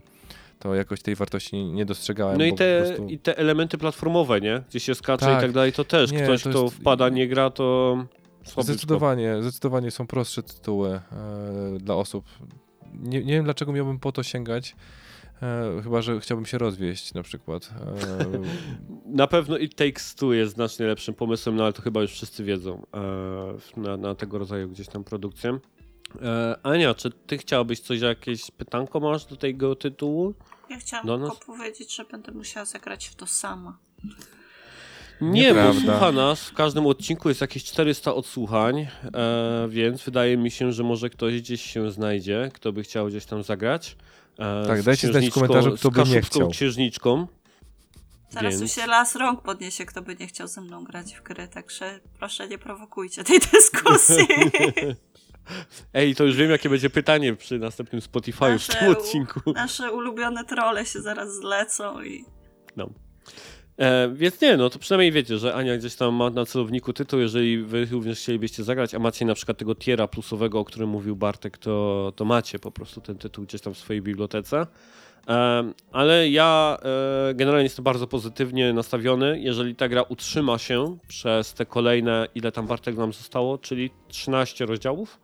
[0.59, 2.37] to jakoś tej wartości nie- dostrzegałem.
[2.37, 3.07] No i te, prostu...
[3.07, 4.61] i te elementy platformowe, nie?
[4.69, 5.37] Gdzie się skacze Tak.
[5.39, 7.97] i tak dalej, to też Nie, ktoś, to kto jest- wpada, nie gra, to.
[8.57, 11.01] Zdecydowanie, zdecydowanie są prostsze tytuły e,
[11.79, 12.25] dla osób.
[12.93, 14.75] Nie, nie wiem, dlaczego miałbym po to sięgać.
[15.41, 17.73] E, chyba, że chciałbym się rozwieść na przykład.
[18.25, 18.39] E,
[19.21, 22.43] Na pewno It Takes Two jest znacznie lepszym pomysłem, no ale to chyba już wszyscy
[22.43, 22.81] wiedzą
[23.77, 25.59] e, na, na tego rodzaju gdzieś tam produkcję.
[26.21, 30.33] E, Ania, czy ty chciałabyś coś, jakieś pytanko masz do tego tytułu?
[30.69, 31.45] Ja chciałam Do tylko nas?
[31.45, 33.77] powiedzieć, że będę musiała zagrać w to sama.
[35.21, 38.87] Nie, bo słucha nas, w każdym odcinku jest jakieś 400 odsłuchań, e,
[39.69, 43.43] więc wydaje mi się, że może ktoś gdzieś się znajdzie, kto by chciał gdzieś tam
[43.43, 43.95] zagrać.
[44.39, 46.49] E, Tak, dajcie znać w księżniczką- komentarzu, kto by nie chciał.
[46.49, 47.27] księżniczką.
[48.29, 51.23] Zaraz Więc- tu się las rąk podniesie, kto by nie chciał ze mną grać w
[51.23, 54.27] gry, także proszę nie prowokujcie tej dyskusji.
[55.93, 59.39] Ej, to już wiem, jakie będzie pytanie przy następnym Spotify'u w Nasze tym u- odcinku.
[59.53, 62.25] Nasze ulubione trole się zaraz zlecą i
[63.77, 67.19] E, więc nie, no to przynajmniej wiecie, że Ania gdzieś tam ma na celowniku tytuł,
[67.19, 71.15] jeżeli wy również chcielibyście zagrać, a macie na przykład tego tiera plusowego, o którym mówił
[71.15, 74.67] Bartek, to, to macie po prostu ten tytuł gdzieś tam w swojej bibliotece.
[75.27, 76.77] E, ale ja
[77.29, 82.51] e, generalnie jestem bardzo pozytywnie nastawiony, jeżeli ta gra utrzyma się przez te kolejne, ile
[82.51, 85.19] tam Bartek nam zostało, czyli 13 rozdziałów.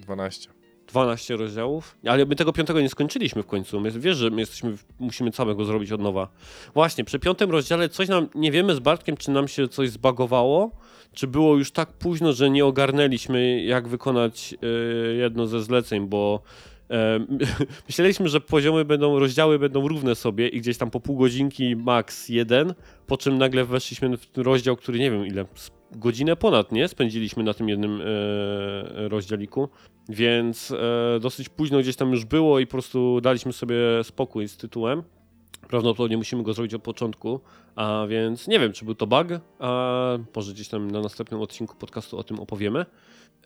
[0.00, 0.56] 12.
[0.86, 3.80] 12 rozdziałów, ale my tego piątego nie skończyliśmy w końcu.
[3.80, 6.28] My, wiesz, że my jesteśmy, musimy całego zrobić od nowa.
[6.74, 10.70] Właśnie, przy piątym rozdziale coś nam, nie wiemy z Bartkiem, czy nam się coś zbagowało,
[11.12, 16.42] czy było już tak późno, że nie ogarnęliśmy, jak wykonać e, jedno ze zleceń, bo
[17.88, 22.28] myśleliśmy, że poziomy będą, rozdziały będą równe sobie i gdzieś tam po pół godzinki max
[22.28, 22.74] jeden,
[23.06, 25.44] po czym nagle weszliśmy w rozdział, który nie wiem ile,
[25.92, 26.88] godzinę ponad, nie?
[26.88, 29.68] Spędziliśmy na tym jednym e, rozdziałiku.
[30.08, 34.56] Więc e, dosyć późno gdzieś tam już było i po prostu daliśmy sobie spokój z
[34.56, 35.02] tytułem.
[35.68, 37.40] Prawdopodobnie musimy go zrobić od początku,
[37.76, 39.26] a więc nie wiem, czy był to bug,
[39.58, 42.86] a może gdzieś tam na następnym odcinku podcastu o tym opowiemy.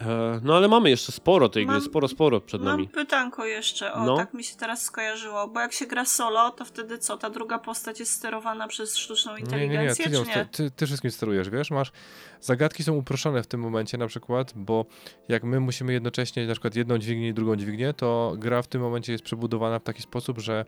[0.01, 2.89] E, no ale mamy jeszcze sporo tej gry, Mam- sporo, sporo przed mam nami.
[2.89, 4.17] pytanko jeszcze, o No.
[4.17, 7.59] tak mi się teraz skojarzyło, bo jak się gra solo, to wtedy co, ta druga
[7.59, 10.49] postać jest sterowana przez sztuczną Nie, nie, nie, inteligencję, ty, nie?
[10.53, 11.93] ty, ty wszystkim sterujesz, wiesz, masz,
[12.41, 14.85] zagadki są uproszczone w tym momencie na przykład, bo
[15.29, 18.81] jak my musimy jednocześnie na przykład jedną dźwignię i drugą dźwignię, to gra w tym
[18.83, 20.65] momencie jest przebudowana w taki sposób, że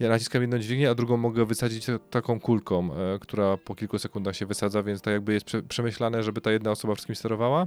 [0.00, 3.98] ja naciskam jedną dźwignię, a drugą mogę wysadzić ta- taką kulką, e, która po kilku
[3.98, 7.66] sekundach się wysadza, więc tak jakby jest prze, przemyślane, żeby ta jedna osoba wszystkim sterowała.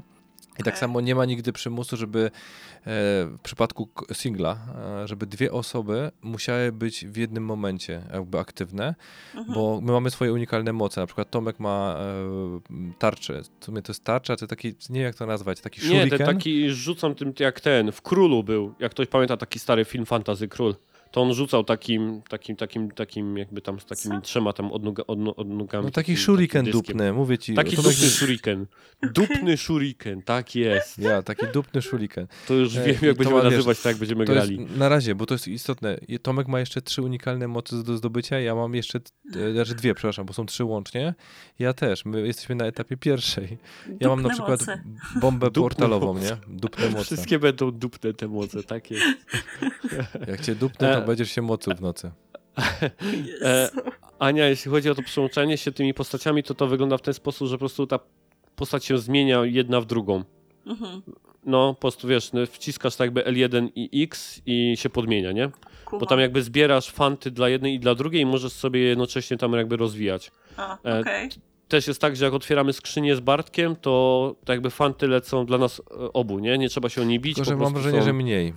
[0.54, 0.80] I tak Okej.
[0.80, 2.32] samo nie ma nigdy przymusu, żeby e,
[3.26, 4.58] w przypadku singla,
[5.04, 8.96] e, żeby dwie osoby musiały być w jednym momencie jakby aktywne,
[9.36, 9.54] Mhm.
[9.56, 11.02] bo my mamy swoje unikalne moce.
[11.02, 13.42] Na przykład Tomek ma e, tarczę.
[13.60, 16.18] W sumie to jest tarcza, to taki, nie wiem jak to nazwać, taki Nie, shuriken.
[16.18, 20.06] ten taki rzucam tym jak ten, w Królu był, jak ktoś pamięta taki stary film
[20.06, 20.76] Fantazy Król.
[21.12, 24.22] To on rzucał takim, takim, takim, takim jakby tam z takimi Co?
[24.22, 25.86] trzema tam odnoga, odno, odnogami.
[25.86, 26.98] No taki takim- shuriken takim dyskiem.
[26.98, 27.54] dupny, mówię ci.
[27.54, 28.66] Taki dupny shuriken.
[29.04, 31.00] Dupny shuriken, tak jest.
[31.00, 32.28] Ja, taki dupny shuriken.
[32.48, 34.48] To już E, wiem, i jak to będziemy wiesz, nazywać, tak jak będziemy To jest
[34.48, 34.68] grali.
[34.78, 35.98] na razie, bo to jest istotne.
[36.22, 39.00] Tomek ma jeszcze trzy unikalne mocy do zdobycia, ja mam jeszcze,
[39.36, 41.14] e, znaczy dwie, przepraszam, bo są trzy łącznie.
[41.60, 43.58] Ja też, my jesteśmy na etapie pierwszej.
[44.00, 44.84] Ja mam na Dupne przykład moce.
[45.22, 46.26] bombę Dupne portalową, moce.
[46.48, 46.56] nie?
[46.58, 47.04] Dupne moce.
[47.04, 49.06] Wszystkie będą dupne te moce, tak jest.
[50.28, 51.05] Jak cię dupnę, to E.
[51.06, 52.12] będziesz się moczył w nocy.
[53.42, 53.70] E,
[54.20, 57.48] Ania, jeśli chodzi o to przełączanie się tymi postaciami, to to wygląda w ten sposób,
[57.48, 58.00] że po prostu ta
[58.56, 60.24] postać się zmienia jedna w drugą.
[60.66, 61.02] Mhm.
[61.46, 65.50] No, po prostu wiesz, no, wciskasz tak jakby L1 i X i się podmienia, nie?
[65.92, 69.54] Bo tam jakby zbierasz fanty dla jednej i dla drugiej i możesz sobie jednocześnie tam
[69.54, 70.32] jakby rozwijać.
[70.58, 71.30] A, e, okej.
[71.68, 75.58] Też jest tak, że jak otwieramy skrzynię z Bartkiem, to tak jakby fanty lecą dla
[75.58, 76.58] nas e, obu, nie?
[76.58, 77.36] Nie trzeba się o nie bić.
[77.36, 78.06] Tylko, po że mam wrażenie, są...
[78.06, 78.54] że mniej.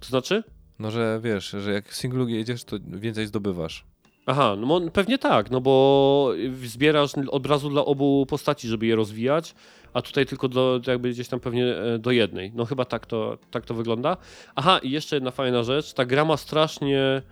[0.00, 0.42] To znaczy?
[0.78, 3.84] No, że wiesz, że jak singlu jedziesz, to więcej zdobywasz.
[4.26, 6.32] Aha, no pewnie tak, no bo
[6.64, 9.54] zbierasz od razu dla obu postaci, żeby je rozwijać,
[9.94, 12.52] a tutaj tylko do, jakby gdzieś tam pewnie e, do jednej.
[12.54, 14.16] No chyba tak to, tak to wygląda.
[14.54, 17.22] Aha, i jeszcze jedna fajna rzecz, ta gra ma strasznie e,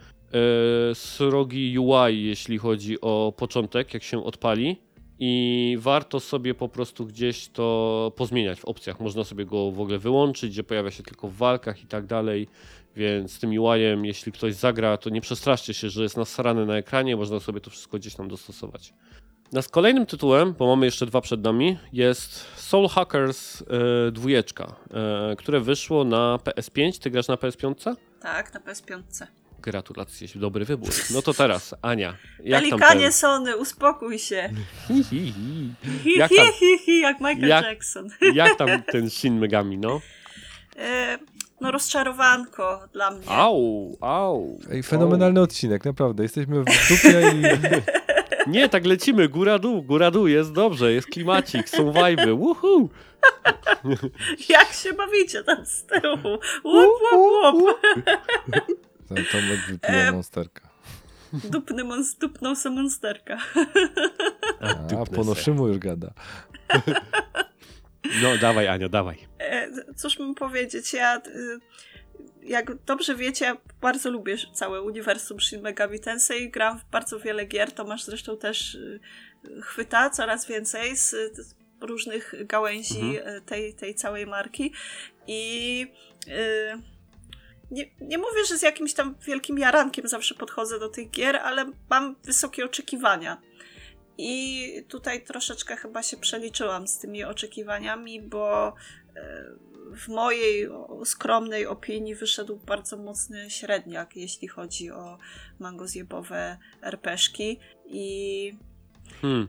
[0.94, 4.76] srogi UI, jeśli chodzi o początek, jak się odpali.
[5.18, 9.00] I warto sobie po prostu gdzieś to pozmieniać w opcjach.
[9.00, 12.48] Można sobie go w ogóle wyłączyć, że pojawia się tylko w walkach i tak dalej.
[12.96, 16.76] Więc z tym UI-em, jeśli ktoś zagra, to nie przestraszcie się, że jest nasrane na
[16.76, 18.94] ekranie, można sobie to wszystko gdzieś tam dostosować.
[19.52, 24.76] Nas kolejnym tytułem, bo mamy jeszcze dwa przed nami, jest Soul Hackers e, dwójeczka,
[25.32, 27.02] e, które wyszło na PS5.
[27.02, 27.96] Ty grasz na PS5?
[28.20, 29.02] Tak, na PS5.
[29.62, 30.90] Gratulacje, dobry wybór.
[31.14, 33.12] No to teraz, Ania, jak Pelikanie ten...
[33.12, 34.50] Sony, uspokój się.
[34.88, 36.18] Hi, hi, hi.
[36.18, 36.46] Jak hi, tam?
[36.52, 38.08] hi, hi, jak Michael Jak- Jackson.
[38.34, 40.00] Jak tam ten Shin Megami, no?
[40.76, 41.18] E,
[41.62, 43.28] no rozczarowanko dla mnie.
[43.28, 44.58] Au, au.
[44.72, 46.22] Ej, fenomenalny odcinek, naprawdę.
[46.22, 47.42] Jesteśmy w dupie i...
[48.50, 52.88] Nie, tak lecimy, góra dół, góra dół, jest dobrze, jest klimacik, są wajby, woohoo!
[54.48, 56.38] Jak się bawicie tam z tyłu?
[56.64, 57.80] Łup, łup, łup.
[59.08, 60.68] Tam Tomek wypija E, monsterka.
[61.32, 63.38] Dupny mons, dupnął se monsterka.
[65.00, 66.12] A, po nowszemu już gada.
[68.22, 69.18] No, dawaj Ania, dawaj.
[69.38, 71.16] E, cóż mam powiedzieć, ja...
[71.26, 71.58] y,
[72.42, 76.50] Jak dobrze wiecie, ja bardzo lubię całe uniwersum Shin Megami Tensei.
[76.50, 77.72] Gram w bardzo wiele gier.
[77.72, 79.00] Tomasz zresztą też y,
[79.62, 81.14] chwyta coraz więcej z,
[81.80, 83.44] różnych gałęzi Mhm.
[83.44, 84.72] tej, tej całej marki.
[85.26, 85.86] I
[87.70, 91.72] nie, nie mówię, że z jakimś tam wielkim jarankiem zawsze podchodzę do tych gier, ale
[91.90, 93.40] mam wysokie oczekiwania.
[94.18, 99.44] I tutaj troszeczkę chyba się przeliczyłam z tymi oczekiwaniami, bo e,
[99.96, 100.68] w mojej
[101.04, 105.18] skromnej opinii wyszedł bardzo mocny średniak, jeśli chodzi o
[105.58, 108.52] mangozjebowe RPszki i
[109.20, 109.48] Hmm.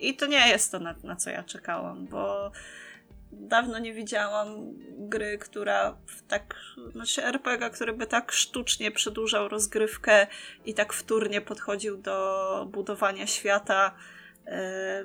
[0.00, 2.52] i to nie jest to, na, na co ja czekałam, bo
[3.32, 5.96] dawno nie widziałam gry, która
[6.28, 6.54] tak,
[6.92, 10.26] znaczy RPG, który by tak sztucznie przedłużał rozgrywkę
[10.64, 13.94] i tak wtórnie podchodził do budowania świata.
[14.46, 15.04] E,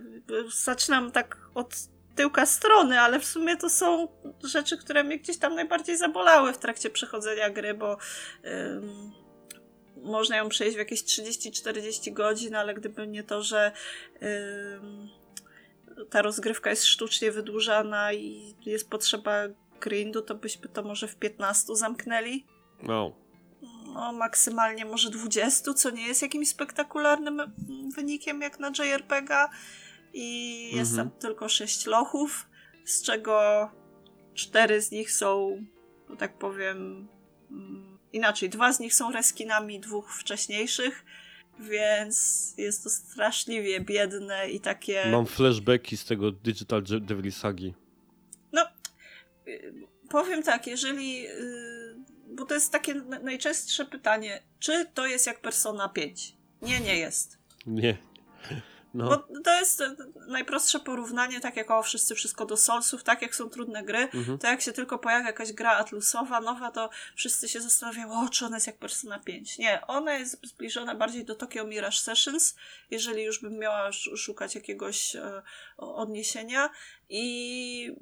[0.64, 1.76] Zaczynam tak od
[2.16, 4.08] tyłka strony, ale w sumie to są
[4.44, 7.98] rzeczy, które mnie gdzieś tam najbardziej zabolały w trakcie przechodzenia gry, bo
[8.45, 9.12] ym,
[9.95, 13.72] można ją przejść w jakieś 30-40 godzin, ale gdyby nie to, że
[14.22, 15.10] ym,
[16.10, 19.34] ta rozgrywka jest sztucznie wydłużana i jest potrzeba
[19.82, 22.45] grindu, to byśmy to może w 15 zamknęli.
[22.84, 23.15] No.
[23.94, 29.49] No, maksymalnie może 20, co nie jest jakimś spektakularnym mm, wynikiem jak na JRPG.
[30.14, 31.10] I jest Mhm.
[31.10, 32.49] tam tylko 6 lochów,
[32.86, 33.70] z czego
[34.34, 35.57] 4 z nich są,
[36.10, 37.07] że tak powiem,
[37.52, 38.49] mm, inaczej.
[38.49, 41.06] Dwa z nich są reskinami dwóch wcześniejszych,
[41.60, 45.06] więc jest to straszliwie biedne i takie.
[45.12, 47.74] Mam flashbacki z tego Digital Devil Sagi.
[49.48, 49.74] Y,
[50.10, 51.28] Powiem tak, jeżeli.
[51.28, 51.96] y,
[52.36, 56.36] Bo to jest takie na- najczęstsze pytanie, czy to jest jak Persona 5?
[56.62, 57.38] Nie, nie jest.
[57.66, 57.98] Nie.
[58.94, 59.06] No.
[59.10, 59.95] Bo to jest e,
[60.28, 64.38] najprostsze porównanie, tak jak o wszyscy wszystko do Soulsów, tak jak są trudne gry, Mhm.
[64.38, 68.45] to jak się tylko pojawia jakaś gra Atlusowa, nowa, to wszyscy się zastanawiają, o, czy
[68.45, 69.57] ona jest jak Persona 5.
[69.57, 72.56] Nie, ona jest zbliżona bardziej do Tokyo Mirage Sessions,
[72.91, 75.41] jeżeli już bym miała sz- szukać jakiegoś e,
[75.78, 76.70] odniesienia
[77.10, 77.95] i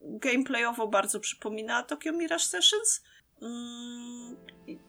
[0.00, 3.02] gameplayowo bardzo przypomina Tokyo Mirage Sessions.
[3.42, 4.36] Mm,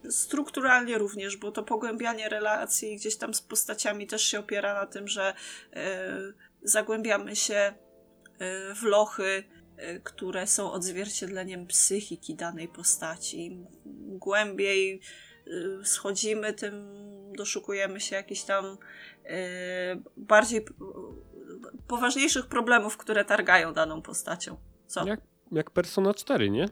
[0.09, 5.07] strukturalnie również, bo to pogłębianie relacji gdzieś tam z postaciami też się opiera na tym,
[5.07, 5.33] że
[5.73, 6.09] e,
[6.63, 7.73] zagłębiamy się e,
[8.75, 9.43] w lochy,
[9.77, 13.45] e, które są odzwierciedleniem psychiki danej postaci.
[13.45, 13.67] Im
[14.17, 15.01] głębiej
[15.83, 16.87] schodzimy, tym
[17.37, 18.77] doszukujemy się jakichś tam
[20.17, 20.65] bardziej
[21.87, 24.57] poważniejszych problemów, które targają daną postacią.
[24.87, 25.05] Co?
[25.05, 25.21] Jak,
[25.51, 26.65] jak Persona 4, nie?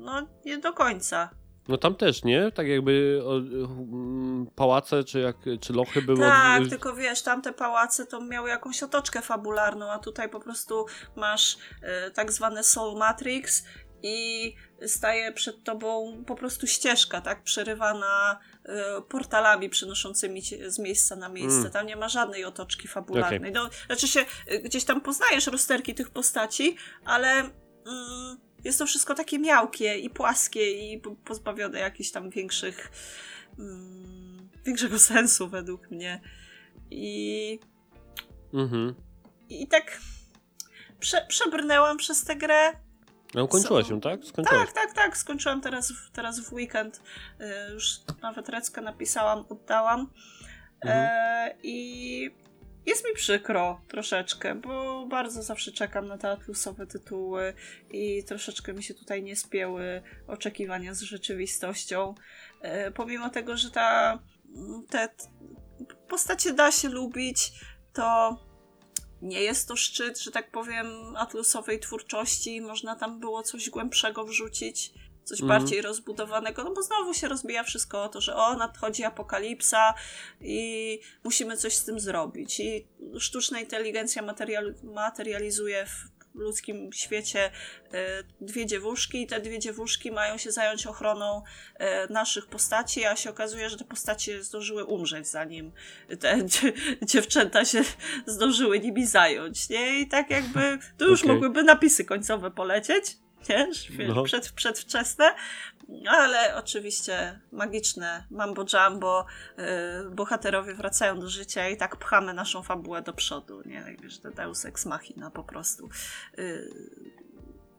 [0.00, 1.30] No, nie do końca.
[1.68, 2.52] No tam też, nie?
[2.52, 6.18] Tak jakby o, mm, pałace czy, jak, czy lochy były...
[6.18, 10.86] Tak, od- tylko wiesz, tamte pałace to miały jakąś otoczkę fabularną, a tutaj po prostu
[11.16, 13.64] masz e, tak zwane Soul Matrix
[14.02, 14.54] i
[14.86, 21.28] staje przed tobą po prostu ścieżka, tak, przerywana e, portalami przenoszącymi cię z miejsca na
[21.28, 21.60] miejsce.
[21.60, 21.72] Mm.
[21.72, 23.52] Tam nie ma żadnej otoczki fabularnej.
[23.52, 27.50] No, znaczy się, e, gdzieś tam poznajesz rozterki tych postaci, ale mm,
[28.64, 32.90] jest to wszystko takie miałkie i płaskie i po- pozbawione jakichś tam większych
[33.58, 36.20] mm, większego sensu według mnie.
[36.90, 37.58] I,
[38.54, 38.94] Mhm.
[39.48, 40.00] i tak
[41.00, 42.72] prze, przebrnęłam przez tę grę.
[43.36, 44.24] A ukończyłaś ją, tak?
[44.24, 44.66] Skończyłaś.
[44.66, 45.16] Tak, tak, tak.
[45.16, 47.02] Skończyłam teraz, w- teraz w weekend.
[47.40, 47.90] Y, Już
[48.22, 50.00] nawet reckę napisałam, oddałam.
[50.80, 51.08] Mhm.
[51.10, 52.30] E, I
[52.86, 57.54] jest mi przykro troszeczkę, bo bardzo zawsze czekam na te atlusowe tytuły
[57.90, 62.14] i troszeczkę mi się tutaj nie spięły oczekiwania z rzeczywistością.
[62.62, 64.18] E, Pomimo tego, że ta,
[64.90, 65.08] te
[66.08, 67.52] postacie da się lubić,
[67.92, 68.38] to
[69.22, 72.60] nie jest to szczyt, że tak powiem, atlusowej twórczości.
[72.60, 74.92] Można tam było coś głębszego wrzucić,
[75.24, 75.60] coś Mhm.
[75.60, 79.94] bardziej rozbudowanego, no bo znowu się rozbija wszystko o to, że o, nadchodzi apokalipsa
[80.40, 82.60] i musimy coś z tym zrobić.
[82.60, 82.86] I
[83.18, 87.50] sztuczna inteligencja material, materializuje w ludzkim świecie
[87.92, 91.42] e, dwie dziewuszki i te dwie dziewuszki mają się zająć ochroną
[91.74, 95.72] e, naszych postaci, a się okazuje, że te postacie zdążyły umrzeć zanim
[96.20, 96.72] te dzie-
[97.02, 97.82] dziewczęta się
[98.26, 100.00] zdążyły nimi zająć, nie?
[100.00, 101.32] I tak jakby tu już Okej.
[101.34, 103.16] mogłyby napisy końcowe polecieć?
[103.48, 104.22] Wiesz, No.
[104.22, 105.34] Przed, przedwczesne,
[106.08, 109.26] ale oczywiście magiczne mambo jumbo,
[109.58, 113.82] yy, bohaterowie wracają do życia i tak pchamy naszą fabułę do przodu, nie?
[113.82, 115.88] Tak wiesz, to Deus Ex Machina po prostu.
[116.38, 116.70] Yy,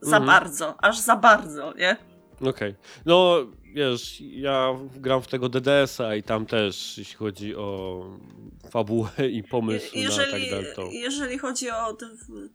[0.02, 0.26] za Mhm.
[0.26, 1.98] bardzo, aż za bardzo, nie?
[2.50, 2.76] Okej.
[3.06, 3.36] No,
[3.74, 8.04] wiesz, ja gram w tego DDS-a i tam też, jeśli chodzi o
[8.72, 10.90] fabułę i pomysł Je- na tak dalej, to...
[10.92, 11.98] jeżeli chodzi o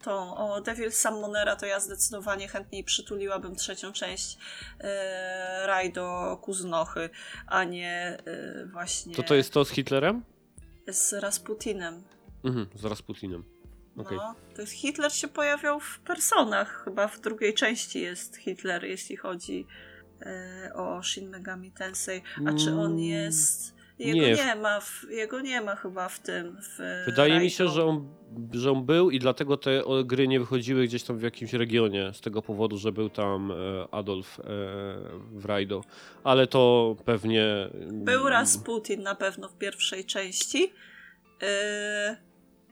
[0.02, 4.36] tą o Devil Summonera, to ja zdecydowanie chętniej przytuliłabym trzecią część
[4.80, 7.10] e, Rajdo Kuzunochy,
[7.47, 10.22] a nie e, właśnie To to jest to z Hitlerem?
[10.88, 12.02] z Rasputinem.
[12.44, 13.44] Mhm, z Rasputinem.
[13.97, 14.18] Okej.
[14.18, 19.16] No, to jest Hitler się pojawiał w personach, chyba w drugiej części jest Hitler, jeśli
[19.16, 19.66] chodzi
[20.74, 22.22] o Shin Megami Tensei.
[22.47, 22.98] A czy on Mm.
[22.98, 26.56] jest Jego Nie, nie, ma, w, jego nie ma chyba w tym.
[26.62, 28.09] W Wydaje mi się, że on,
[28.52, 32.12] że on był i dlatego te o, gry nie wychodziły gdzieś tam w jakimś regionie
[32.14, 33.55] z tego powodu, że był tam e,
[33.90, 34.43] Adolf e,
[35.32, 35.80] w Rajdo.
[36.24, 37.70] Ale to pewnie...
[37.93, 40.72] Był raz Putin na pewno w pierwszej części.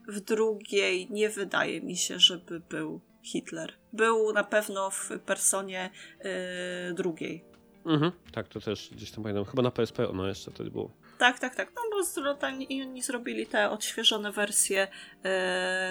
[0.09, 3.73] W drugiej nie wydaje mi się, żeby był Hitler.
[3.93, 5.91] Był na pewno w personie
[6.25, 7.45] yy, drugiej.
[7.87, 9.45] Mhm, tak, to też gdzieś tam pamiętam.
[9.45, 10.91] Chyba na PSP ono jeszcze wtedy było.
[11.19, 11.73] Tak, tak, tak.
[11.77, 11.83] No
[12.25, 14.89] bo tam i oni zrobili te odświeżone wersje
[15.25, 15.31] yy,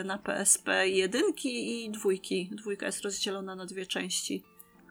[0.04, 2.50] na PSP jedynki i dwójki.
[2.52, 4.44] Dwójka jest rozdzielona na dwie części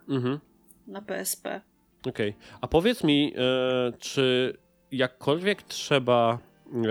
[0.08, 0.38] Mhm.
[0.86, 1.60] na PSP.
[2.08, 2.34] Okej.
[2.60, 4.56] A powiedz mi, e, czy
[4.92, 6.38] jakkolwiek trzeba
[6.72, 6.88] e,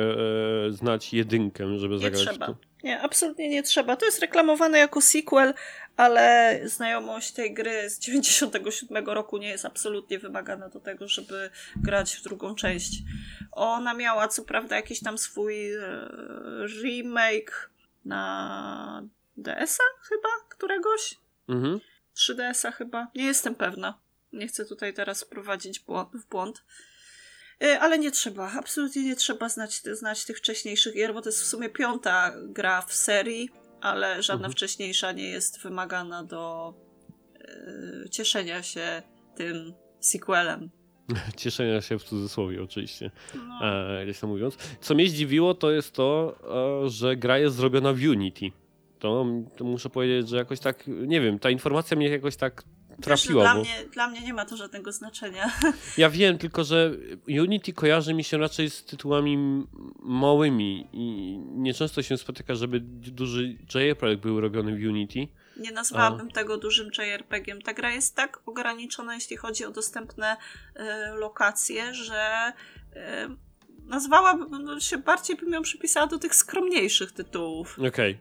[0.68, 2.48] e, znać jedynkę, żeby Nie zagrać trzeba.
[2.48, 2.56] to?
[2.84, 3.96] Nie, absolutnie nie trzeba.
[3.96, 5.54] To jest reklamowane jako sequel,
[5.98, 12.16] ale znajomość tej gry z 97 roku nie jest absolutnie wymagana do tego, żeby grać
[12.16, 12.92] w drugą część.
[13.52, 16.10] Ona miała co prawda jakiś tam swój e,
[16.84, 17.70] remake
[18.06, 19.04] na
[19.38, 21.16] DS-a chyba któregoś?
[21.50, 21.80] Mhm.
[22.16, 23.08] 3DS-a chyba.
[23.16, 23.98] Nie jestem pewna.
[24.34, 26.64] Nie chcę tutaj teraz wprowadzić błą- w błąd.
[27.64, 31.42] Y, Ale nie trzeba, absolutnie nie trzeba znać, znać tych wcześniejszych gier, bo to jest
[31.42, 33.50] w sumie piąta gra w serii,
[33.82, 34.52] ale żadna Mhm.
[34.52, 36.74] wcześniejsza nie jest wymagana do
[38.06, 39.02] y, cieszenia się
[39.36, 40.70] tym sequelem.
[41.38, 43.60] Cieszenia się w cudzysłowie oczywiście, No,
[44.02, 44.58] e, tam mówiąc.
[44.82, 46.36] Co mnie zdziwiło, to jest to,
[46.86, 48.52] e, że gra jest zrobiona w Unity.
[49.00, 49.26] To,
[49.58, 52.64] to muszę powiedzieć, że jakoś tak, nie wiem, ta informacja mnie jakoś tak
[53.02, 53.44] wiesz, trafiła.
[53.44, 53.62] dla, bo...
[53.62, 55.52] mnie, dla mnie nie ma to żadnego znaczenia.
[55.98, 56.92] Ja wiem, tylko że
[57.28, 59.38] Unity kojarzy mi się raczej z tytułami
[60.00, 65.28] małymi i nieczęsto się spotyka, żeby duży JRPG był robiony w Unity.
[65.58, 67.62] Nie nazwałabym tego dużym JRPG-iem.
[67.62, 70.38] Ta gra jest tak ograniczona, jeśli chodzi o dostępne
[70.76, 72.54] e, lokacje, że
[72.96, 73.36] e,
[73.86, 77.80] nazwałabym no, się bardziej bym ją przypisała do tych skromniejszych tytułów.
[77.88, 78.18] Okej,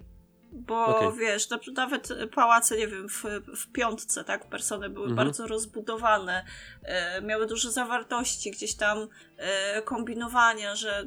[0.52, 1.18] Bo Okej.
[1.18, 3.24] wiesz, na- nawet pałace, nie wiem, w,
[3.56, 5.26] w piątce, tak, persony były Mhm.
[5.26, 6.44] bardzo rozbudowane,
[6.82, 11.04] e, miały dużo zawartości, gdzieś tam e, kombinowania, że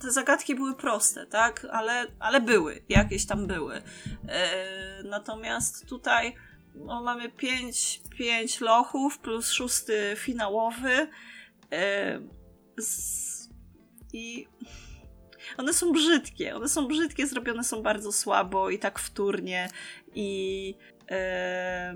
[0.00, 3.82] te zagadki były proste, tak, ale, ale były, jakieś tam były.
[4.28, 6.34] E, natomiast tutaj
[6.74, 11.08] no, mamy pięć, pięć lochów plus szósty finałowy
[11.72, 12.20] e,
[12.78, 13.48] z,
[14.12, 14.46] i
[15.56, 16.56] one są brzydkie.
[16.56, 19.68] One są brzydkie, zrobione są bardzo słabo i tak wtórnie.
[20.14, 20.74] I
[21.10, 21.94] e,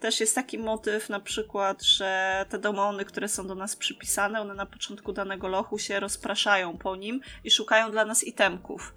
[0.00, 4.54] też jest taki motyw na przykład, że te demony, które są do nas przypisane, one
[4.54, 8.94] na początku danego lochu się rozpraszają po nim i szukają dla nas itemków.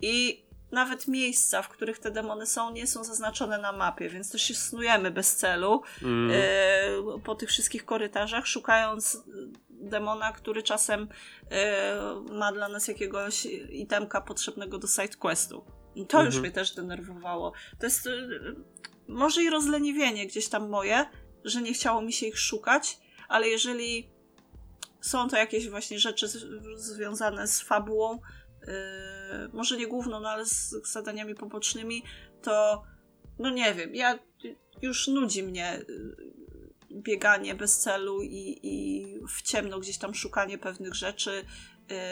[0.00, 4.42] I nawet miejsca, w których te demony są, nie są zaznaczone na mapie, więc też
[4.42, 9.22] się snujemy bez celu Mm, e, po tych wszystkich korytarzach, szukając
[9.86, 11.08] demona, który czasem
[11.50, 11.96] e,
[12.32, 15.64] ma dla nas jakiegoś itemka potrzebnego do sidequestu.
[16.08, 16.40] To już Mhm.
[16.42, 17.52] mnie też denerwowało.
[17.80, 18.10] To jest e,
[19.08, 21.06] może i rozleniwienie gdzieś tam moje,
[21.44, 22.98] że nie chciało mi się ich szukać,
[23.28, 24.10] ale jeżeli
[25.00, 26.26] są to jakieś właśnie rzeczy
[26.76, 28.18] związane z fabułą,
[28.62, 32.02] e, może nie główną, no ale z zadaniami pobocznymi,
[32.42, 32.82] to
[33.38, 34.18] no nie wiem, ja
[34.82, 35.84] już nudzi mnie
[36.96, 41.44] bieganie bez celu i, i w ciemno gdzieś tam szukanie pewnych rzeczy.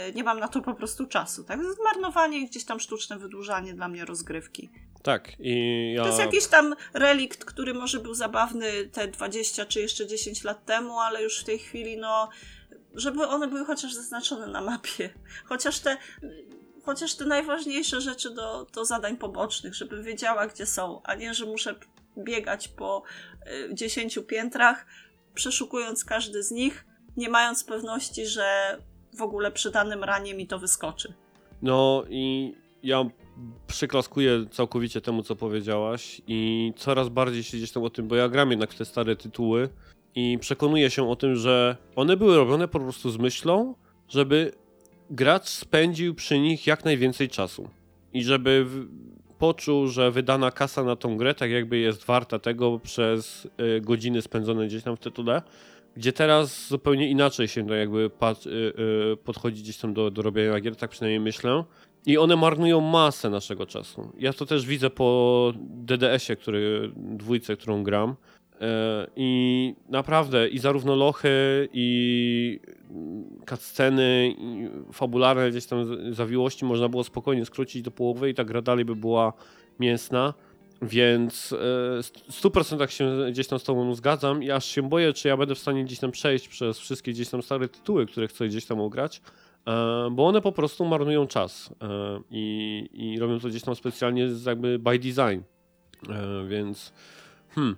[0.08, 1.60] Y, Nie mam na to po prostu czasu, tak?
[1.74, 4.70] Zmarnowanie i gdzieś tam sztuczne wydłużanie dla mnie rozgrywki.
[5.02, 6.02] tak, i ja...
[6.02, 10.64] To jest jakiś tam relikt, który może był zabawny te 20 czy jeszcze 10 lat
[10.64, 12.28] temu, ale już w tej chwili, no,
[12.94, 15.10] żeby one były chociaż zaznaczone na mapie.
[15.44, 15.96] Chociaż te,
[16.84, 21.46] chociaż te najważniejsze rzeczy do, do zadań pobocznych, żebym wiedziała, gdzie są, a nie, że
[21.46, 21.74] muszę
[22.18, 23.02] biegać po
[23.70, 24.86] y, 10 piętrach,
[25.34, 26.84] przeszukując każdy z nich,
[27.16, 28.78] nie mając pewności, że
[29.18, 31.14] w ogóle przy danym ranie mi to wyskoczy.
[31.62, 33.04] No i ja
[33.66, 38.28] przyklaskuję całkowicie temu, co powiedziałaś i coraz bardziej się gdzieś tam o tym, bo ja
[38.28, 39.68] gram jednak w te stare tytuły
[40.14, 43.74] i przekonuję się o tym, że one były robione po prostu z myślą,
[44.08, 44.52] żeby
[45.10, 47.68] gracz spędził przy nich jak najwięcej czasu
[48.12, 48.66] i żeby
[49.38, 54.22] poczuł, że wydana kasa na tą grę tak jakby jest warta tego przez y, godziny
[54.22, 55.42] spędzone gdzieś tam w tytule,
[55.96, 60.60] gdzie teraz zupełnie inaczej się to jakby y, y, podchodzi gdzieś tam do, do robienia
[60.60, 61.64] gier, tak przynajmniej myślę.
[62.06, 64.12] I one marnują masę naszego czasu.
[64.18, 68.14] Ja to też widzę po DDS-ie, który, dwójce, którą gram.
[68.60, 72.60] E, I naprawdę, i zarówno lochy, i
[73.48, 78.62] cutsceny, i fabularne gdzieś tam zawiłości można było spokojnie skrócić do połowy i ta gra
[78.62, 79.32] dalej by była
[79.80, 80.34] mięsna.
[80.82, 81.56] Więc e,
[82.02, 85.54] w 100% się gdzieś tam z tobą zgadzam i aż się boję, czy ja będę
[85.54, 88.80] w stanie gdzieś tam przejść przez wszystkie gdzieś tam stare tytuły, które chcę gdzieś tam
[88.80, 89.22] ugrać.
[89.66, 94.28] e, bo one po prostu marnują czas e, i, i robią to gdzieś tam specjalnie
[94.46, 95.40] jakby by design,
[96.08, 96.92] e, więc
[97.54, 97.76] hmm,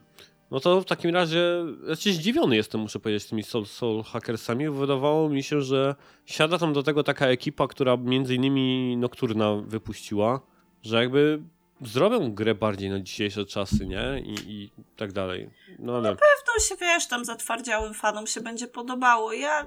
[0.50, 4.70] no to w takim razie znaczy zdziwiony jestem, muszę powiedzieć, tymi soul, soul hackersami.
[4.70, 5.94] Wydawało mi się, że
[6.24, 10.40] siada tam do tego taka ekipa, która między innymi Nocturna wypuściła,
[10.82, 11.42] że jakby
[11.80, 14.22] zrobią grę bardziej na dzisiejsze czasy, nie?
[14.24, 15.50] I, i tak dalej.
[15.78, 16.08] No ale...
[16.08, 19.32] Pewno się, wiesz, tam zatwardziałym fanom się będzie podobało.
[19.32, 19.66] Ja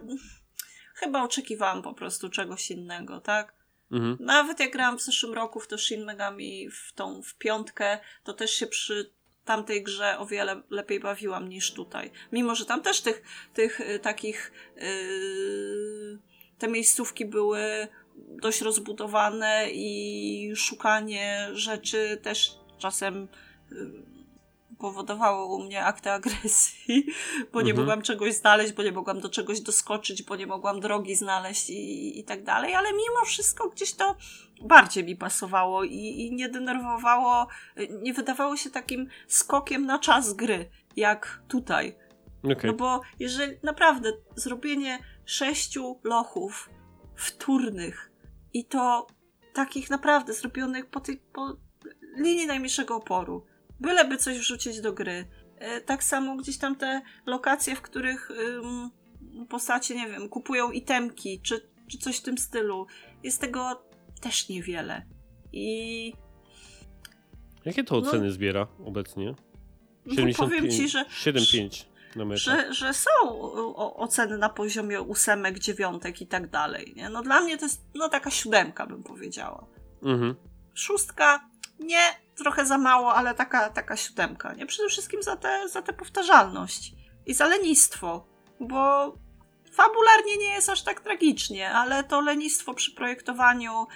[0.96, 3.54] chyba oczekiwałam po prostu czegoś innego, tak?
[3.92, 4.18] Mhm.
[4.20, 8.34] Nawet jak grałam w zeszłym roku w to Shin Megami w tą w piątkę, to
[8.34, 9.14] też się przy
[9.50, 12.12] tamtej grze o wiele lepiej bawiłam niż tutaj.
[12.32, 13.22] Mimo, że tam też tych,
[13.54, 16.20] tych y, takich yy,
[16.58, 23.28] te miejscówki były dość rozbudowane i szukanie rzeczy też czasem
[23.72, 23.76] y,
[24.80, 27.06] powodowało u mnie akty agresji,
[27.54, 27.78] bo nie Mhm.
[27.78, 32.20] mogłam czegoś znaleźć, bo nie mogłam do czegoś doskoczyć, bo nie mogłam drogi znaleźć i,
[32.20, 34.16] i tak dalej, ale mimo wszystko gdzieś to
[34.62, 37.48] bardziej mi pasowało i, i nie denerwowało,
[38.02, 41.96] nie wydawało się takim skokiem na czas gry, jak tutaj.
[42.44, 42.72] Okej.
[42.72, 46.70] No bo jeżeli naprawdę zrobienie sześciu lochów
[47.16, 48.12] wtórnych
[48.54, 49.08] i to
[49.54, 51.58] takich naprawdę zrobionych po, tej, po
[52.18, 53.46] linii najmniejszego oporu,
[53.80, 55.28] byleby coś wrzucić do gry.
[55.58, 58.90] E, Tak samo gdzieś tam te lokacje, w których ym,
[59.50, 62.88] postacie, nie wiem, kupują itemki, czy, czy coś w tym stylu.
[63.24, 63.89] Jest tego
[64.20, 65.06] też niewiele.
[65.54, 66.14] I
[67.66, 69.36] Jakie to no- oceny zbiera obecnie?
[70.06, 71.86] no, powiem ci, że 7,5
[72.16, 72.40] na metę.
[72.40, 73.10] że, że są
[73.96, 76.94] oceny na poziomie ósemek, dziewiątek i tak dalej.
[76.96, 77.10] Nie?
[77.10, 79.66] No dla mnie to jest no, taka siódemka, bym powiedziała.
[80.04, 80.36] Mhm.
[80.74, 82.02] Szóstka, nie,
[82.36, 84.54] trochę za mało, ale taka, taka siódemka.
[84.54, 84.66] Nie?
[84.66, 86.94] Przede wszystkim za tę za powtarzalność
[87.26, 88.28] i za lenistwo,
[88.60, 89.14] bo
[89.72, 93.88] fabularnie nie jest aż tak tragicznie, ale to lenistwo przy projektowaniu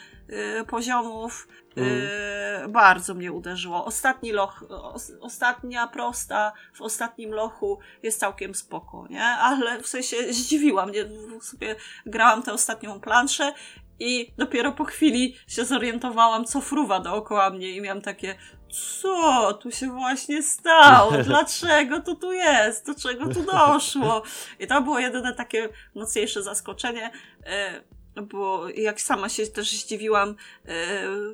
[0.68, 1.48] poziomów
[1.78, 3.86] y, bardzo mnie uderzyło.
[3.86, 9.24] Ostatni loch, os, ostatnia prosta w ostatnim lochu jest całkiem spoko, nie?
[9.24, 11.06] Ale w sensie zdziwiła mnie,
[11.42, 13.54] sobie grałam tę ostatnią planszę
[14.00, 18.36] i dopiero po chwili się zorientowałam, co fruwa dookoła mnie i miałam takie
[18.74, 21.12] co tu się właśnie stało?
[21.24, 22.86] Dlaczego to tu jest?
[22.86, 24.24] Do czego tu doszło?
[24.60, 27.12] I to było jedyne takie mocniejsze zaskoczenie,
[27.46, 27.82] e,
[28.22, 30.36] bo jak sama się też zdziwiłam,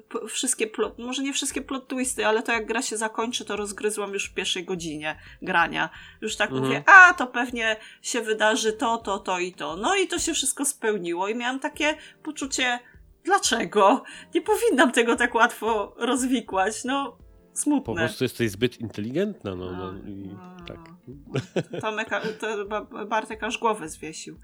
[0.10, 3.56] p- wszystkie, plot, może nie wszystkie plot twisty, ale to jak gra się zakończy, to
[3.56, 5.90] rozgryzłam już w pierwszej godzinie grania.
[6.22, 6.68] Już tak Mhm.
[6.68, 9.76] mówię, a to pewnie się wydarzy to, to, to i to.
[9.76, 12.80] No i to się wszystko spełniło i miałam takie poczucie,
[13.24, 14.04] dlaczego?
[14.36, 16.84] Nie powinnam tego tak łatwo rozwikłać.
[16.84, 17.18] No,
[17.52, 17.96] Po smutne.
[17.96, 20.64] prostu jesteś zbyt inteligentna, no, no i A.
[20.68, 20.80] tak.
[21.82, 24.40] Tomek, to Ba- Bartek aż głowę zwiesił.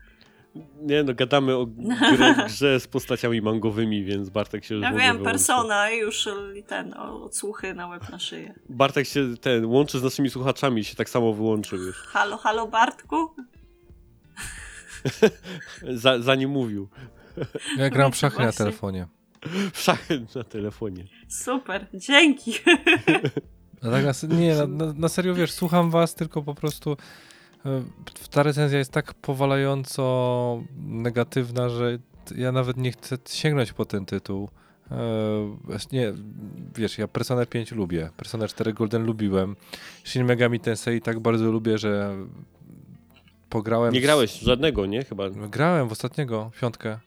[0.82, 5.23] Nie no, gadamy o grze, grze z postaciami mangowymi, więc Bartek się już Ja wiem,
[5.23, 6.30] persona i już
[6.68, 8.53] ten, o- odsłuchy na łeb na szyję.
[8.69, 11.98] Bartek się ten łączy z naszymi słuchaczami i się tak samo wyłączył już.
[12.14, 13.30] Halo, halo Bartku?
[15.94, 16.90] Za, zanim mówił.
[17.77, 19.07] Ja gram w szachy na telefonie.
[19.73, 21.03] W szachy na telefonie.
[21.27, 22.53] Super, dzięki.
[23.84, 26.98] No tak na, nie, na, na, serio wiesz, słucham was, tylko po prostu
[28.31, 31.97] ta recenzja jest tak powalająco negatywna, że
[32.35, 34.49] ja nawet nie chcę sięgnąć po ten tytuł.
[34.91, 34.97] E,
[35.91, 36.13] nie,
[36.75, 39.55] wiesz, ja Persona 5 lubię, Persona 4 Golden lubiłem,
[40.03, 42.15] Shin Megami Tensei tak bardzo lubię, że
[43.49, 43.93] pograłem...
[43.93, 45.03] Nie z- grałeś żadnego, nie?
[45.03, 45.29] Chyba.
[45.29, 46.99] Grałem w ostatniego, w piątkę.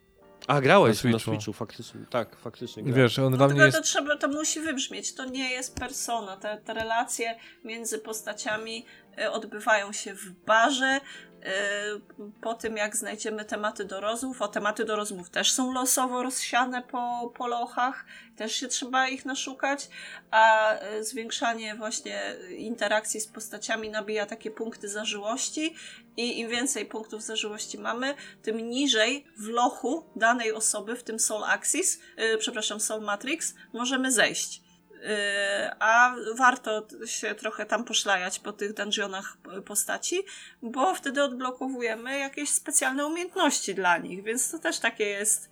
[0.47, 1.30] A, grałeś Na na Switchu.
[1.30, 2.01] Switchu, faktycznie.
[2.10, 3.02] Tak, faktycznie grałem.
[3.02, 3.76] Wiesz, on No dla mnie jest...
[3.76, 5.14] to trzeba, to musi wybrzmieć.
[5.14, 6.36] To nie jest persona.
[6.36, 8.85] Te, te relacje między postaciami
[9.27, 10.97] odbywają się w barze.
[10.97, 16.23] y, Po tym, jak znajdziemy tematy do rozmów, a tematy do rozmów też są losowo
[16.23, 18.05] rozsiane po, po lochach,
[18.36, 19.89] też się trzeba ich naszukać,
[20.31, 25.74] a y, zwiększanie właśnie interakcji z postaciami nabija takie punkty zażyłości
[26.16, 31.45] i im więcej punktów zażyłości mamy, tym niżej w lochu danej osoby, w tym Soul
[31.45, 32.01] Axis,
[32.39, 34.68] przepraszam, Soul Matrix, możemy zejść.
[35.03, 40.16] Yy, a warto się trochę tam poszlajać po tych dungeonach y, postaci,
[40.62, 45.51] bo wtedy odblokowujemy jakieś specjalne umiejętności dla nich, więc to też takie jest.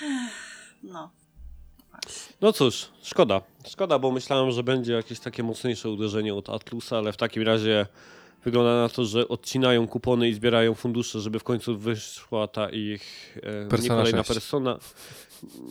[0.82, 1.10] No.
[2.40, 3.40] No cóż, szkoda.
[3.68, 7.86] Szkoda, bo myślałem, że będzie jakieś takie mocniejsze uderzenie od Atlusa, ale w takim razie
[8.44, 13.36] wygląda na to, że odcinają kupony i zbierają fundusze, żeby w końcu wyszła ta ich
[13.42, 14.28] e, nie Persona kolejna 6.
[14.28, 14.78] persona.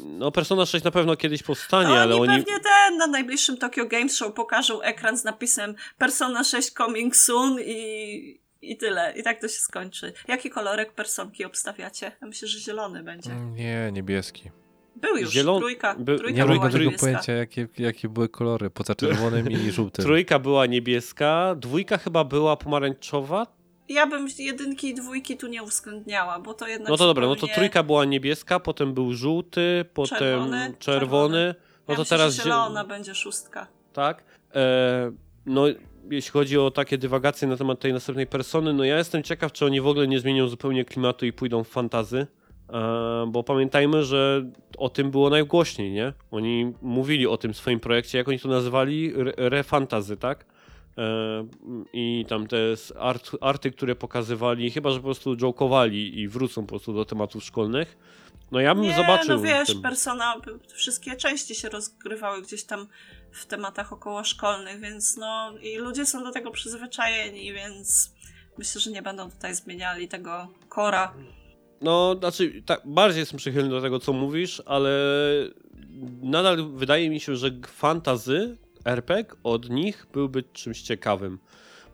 [0.05, 2.43] No, Persona 6 na pewno kiedyś powstanie, No, ale oni oni.
[2.43, 7.59] pewnie ten na najbliższym Tokyo Games Show pokażą ekran z napisem Persona 6 coming soon
[7.65, 9.13] i, I tyle.
[9.17, 10.13] I tak to się skończy.
[10.27, 12.11] Jaki kolorek personki obstawiacie?
[12.21, 13.29] Ja myślę, że zielony będzie.
[13.35, 14.51] Nie, niebieski.
[15.01, 15.29] Był już.
[15.33, 15.95] Zielon- Trójka.
[15.99, 20.05] by- trójka Nie mam tego pojęcia, jakie, jakie były kolory, poza czerwonym i żółtym.
[20.05, 23.47] Trójka była niebieska, dwójka chyba była pomarańczowa.
[23.89, 27.35] Ja bym jedynki i dwójki tu nie uwzględniała, bo to jednak No to dobra, no
[27.35, 30.77] to trójka była niebieska, potem był żółty, potem Czerwony, czerwony.
[30.79, 31.55] czerwony.
[31.87, 33.67] No ja to myślę, teraz że zielona będzie szóstka.
[33.93, 34.23] tak.
[34.55, 35.11] E,
[35.45, 35.65] no
[36.11, 39.65] jeśli chodzi o takie dywagacje na temat tej następnej persony, no ja jestem ciekaw, czy
[39.65, 42.27] oni w ogóle nie zmienią zupełnie klimatu i pójdą w fantazy.
[42.73, 44.45] E, bo pamiętajmy, że
[44.77, 46.13] o tym było najgłośniej, nie?
[46.31, 49.13] Oni mówili o tym w swoim projekcie, jak oni to nazywali?
[49.15, 50.45] Re- Refantazy, tak?
[50.97, 51.45] E,
[51.93, 52.57] I tam te
[52.99, 57.43] art, arty, które pokazywali, chyba że po prostu jokowali i wrócą po prostu do tematów
[57.43, 57.97] szkolnych.
[58.51, 59.35] No ja bym Nie, zobaczył.
[59.37, 59.81] no wiesz, tym.
[59.81, 60.35] persona,
[60.73, 62.87] wszystkie części się rozgrywały gdzieś tam
[63.31, 68.13] w tematach okołoszkolnych, więc no i ludzie są do tego przyzwyczajeni, więc
[68.57, 71.13] myślę, że nie będą tutaj zmieniali tego kora.
[71.81, 74.91] No, znaczy, tak, bardziej jestem przychylny do tego, co mówisz, ale
[76.21, 81.39] nadal wydaje mi się, że fantazy RPG od nich byłby czymś ciekawym.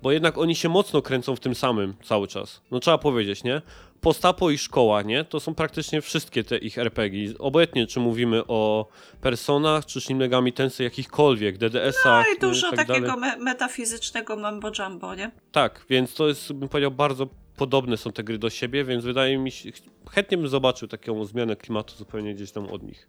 [0.02, 2.62] Bo jednak oni się mocno kręcą w tym samym cały czas.
[2.72, 3.62] No trzeba powiedzieć, nie?
[4.02, 5.24] Postapo i szkoła, nie?
[5.24, 7.34] To są praktycznie wszystkie te ich RPG.
[7.40, 8.88] Obojętnie, czy mówimy o
[9.22, 14.72] Personach, czy Shin Megami Tensei, jakichkolwiek, DDS-ach No i dużo tak takiego me metafizycznego mambo
[14.80, 15.32] jumbo, nie?
[15.52, 19.38] Tak, więc to jest, bym powiedział, bardzo podobne są te gry do siebie, więc wydaje
[19.38, 23.07] mi się, ch- chętnie bym zobaczył taką zmianę klimatu zupełnie gdzieś tam od nich.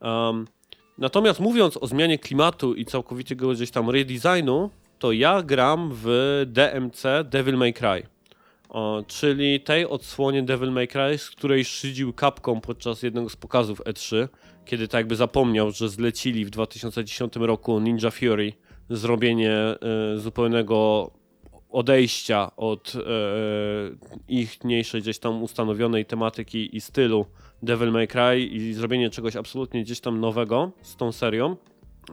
[0.00, 0.46] Um,
[0.98, 7.02] natomiast mówiąc o zmianie klimatu i całkowitego gdzieś tam redesignu, to ja gram w DMC
[7.24, 8.06] Devil May Cry.
[8.68, 13.80] O, czyli tej odsłonie Devil May Cry, z której szydził Capcom podczas jednego z pokazów
[13.80, 14.28] E3,
[14.64, 18.52] kiedy tak jakby zapomniał, że zlecili w 2010 roku Ninja Fury
[18.90, 19.76] zrobienie e,
[20.16, 21.10] zupełnego
[21.70, 23.00] odejścia od e,
[24.28, 27.26] ich mniejszej gdzieś tam ustanowionej tematyki i stylu
[27.62, 31.56] Devil May Cry i zrobienie czegoś absolutnie gdzieś tam nowego z tą serią.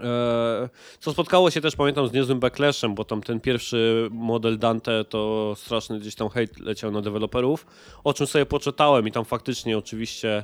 [0.03, 0.69] E,
[0.99, 5.53] co spotkało się też, pamiętam, z niezłym backlashem, bo tam ten pierwszy model Dante to
[5.57, 7.65] straszny gdzieś tam hejt leciał na deweloperów,
[8.03, 10.43] o czym sobie poczytałem i tam faktycznie oczywiście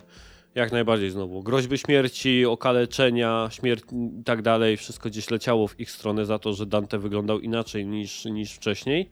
[0.55, 3.83] jak najbardziej znowu groźby śmierci, okaleczenia, śmierć
[4.19, 7.85] i tak dalej, wszystko gdzieś leciało w ich stronę za to, że Dante wyglądał inaczej
[7.85, 9.09] niż, niż wcześniej.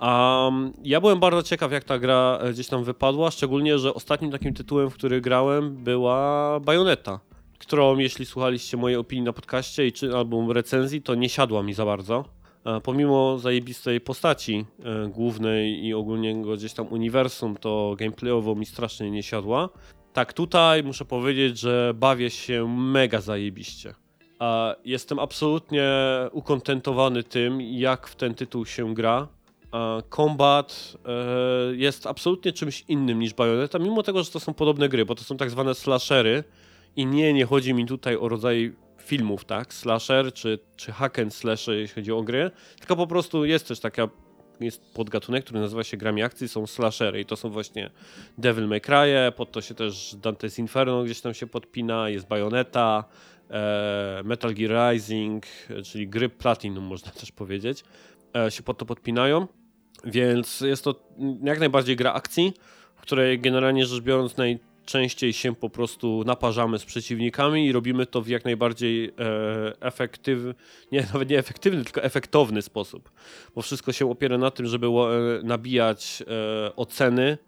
[0.00, 4.30] Um, ja byłem bardzo ciekaw, jak ta gra e, gdzieś tam wypadła, szczególnie, że ostatnim
[4.30, 7.20] takim tytułem, w który grałem, była Bayonetta,
[7.58, 11.74] którą, jeśli słuchaliście mojej opinii na podcaście i czy albo recenzji, to nie siadła mi
[11.74, 12.24] za bardzo.
[12.64, 19.10] E, Pomimo zajebistej postaci e, głównej i ogólnego gdzieś tam uniwersum, to gameplayowo mi strasznie
[19.10, 19.68] nie siadła.
[20.18, 23.94] Tak, tutaj muszę powiedzieć, że bawię się mega zajebiście.
[24.38, 25.90] A Jestem absolutnie
[26.32, 29.28] ukontentowany tym, jak w ten tytuł się gra.
[30.16, 35.04] Combat e, jest absolutnie czymś innym niż Bayonetta, mimo tego, że to są podobne gry,
[35.04, 36.44] bo to są tak zwane slashery
[36.96, 41.34] i nie, nie chodzi mi tutaj o rodzaj filmów, tak, slasher czy, czy hack and
[41.34, 44.08] slash, jeśli chodzi o gry, tylko po prostu jest też taka,
[44.60, 47.90] jest podgatunek, który nazywa się grami akcji, są slashery i to są właśnie
[48.38, 53.04] Devil May Cry, pod to się też Dante's Inferno gdzieś tam się podpina, jest Bayonetta,
[53.50, 57.84] e, Metal Gear Rising, e, czyli gry Platinum można też powiedzieć,
[58.36, 59.46] e, się pod to podpinają,
[60.04, 60.94] więc jest to
[61.42, 62.52] jak najbardziej gra akcji,
[62.96, 64.36] w której generalnie rzecz biorąc
[64.88, 69.12] najczęściej się po prostu naparzamy z przeciwnikami i robimy to w jak najbardziej e,
[69.80, 70.54] efektywny,
[70.92, 73.10] nie, nawet nie efektywny, tylko efektowny sposób,
[73.54, 74.90] bo wszystko się opiera na tym, żeby e,
[75.42, 77.38] nabijać e, oceny,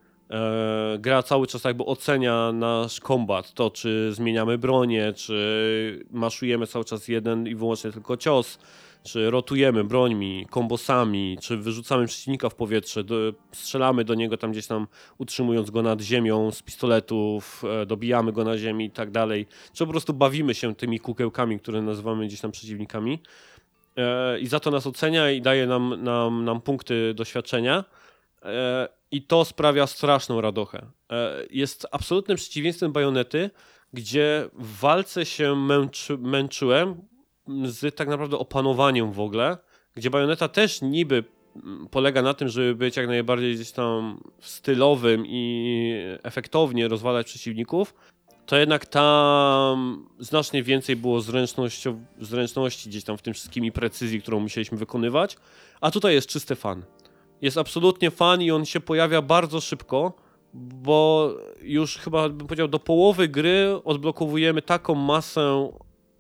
[0.99, 7.09] gra cały czas jakby ocenia nasz kombat, to czy zmieniamy bronię, czy maszujemy cały czas
[7.09, 8.59] jeden i wyłącznie tylko cios,
[9.03, 13.15] czy rotujemy brońmi, kombosami, czy wyrzucamy przeciwnika w powietrze, do,
[13.53, 14.87] strzelamy do niego tam gdzieś tam
[15.19, 19.87] utrzymując go nad ziemią z pistoletów, e, dobijamy go na ziemi i tak dalej, czy
[19.87, 23.23] po prostu bawimy się tymi kukełkami, które nazywamy gdzieś tam przeciwnikami
[23.97, 27.85] e, i za to nas ocenia i daje nam, nam, nam punkty doświadczenia.
[28.43, 30.87] E, I to sprawia straszną radochę.
[31.11, 33.51] E, Jest absolutnym przeciwieństwem bajonety,
[33.93, 37.10] gdzie w walce się męczy, męczyłem
[37.65, 39.59] z tak naprawdę opanowaniem w ogóle,
[39.95, 41.25] gdzie bajoneta też niby
[41.57, 47.95] mm, polega na tym, żeby być jak najbardziej gdzieś tam stylowym i efektownie rozwalać przeciwników,
[48.47, 51.21] to jednak tam znacznie więcej było
[52.21, 55.37] zręczności gdzieś tam w tym wszystkim i precyzji, którą musieliśmy wykonywać,
[55.81, 56.85] a tutaj jest czysty fan.
[57.43, 60.13] Jest absolutnie fan i on się pojawia bardzo szybko,
[60.55, 61.31] bo
[61.63, 65.71] już chyba bym powiedział do połowy gry odblokowujemy taką masę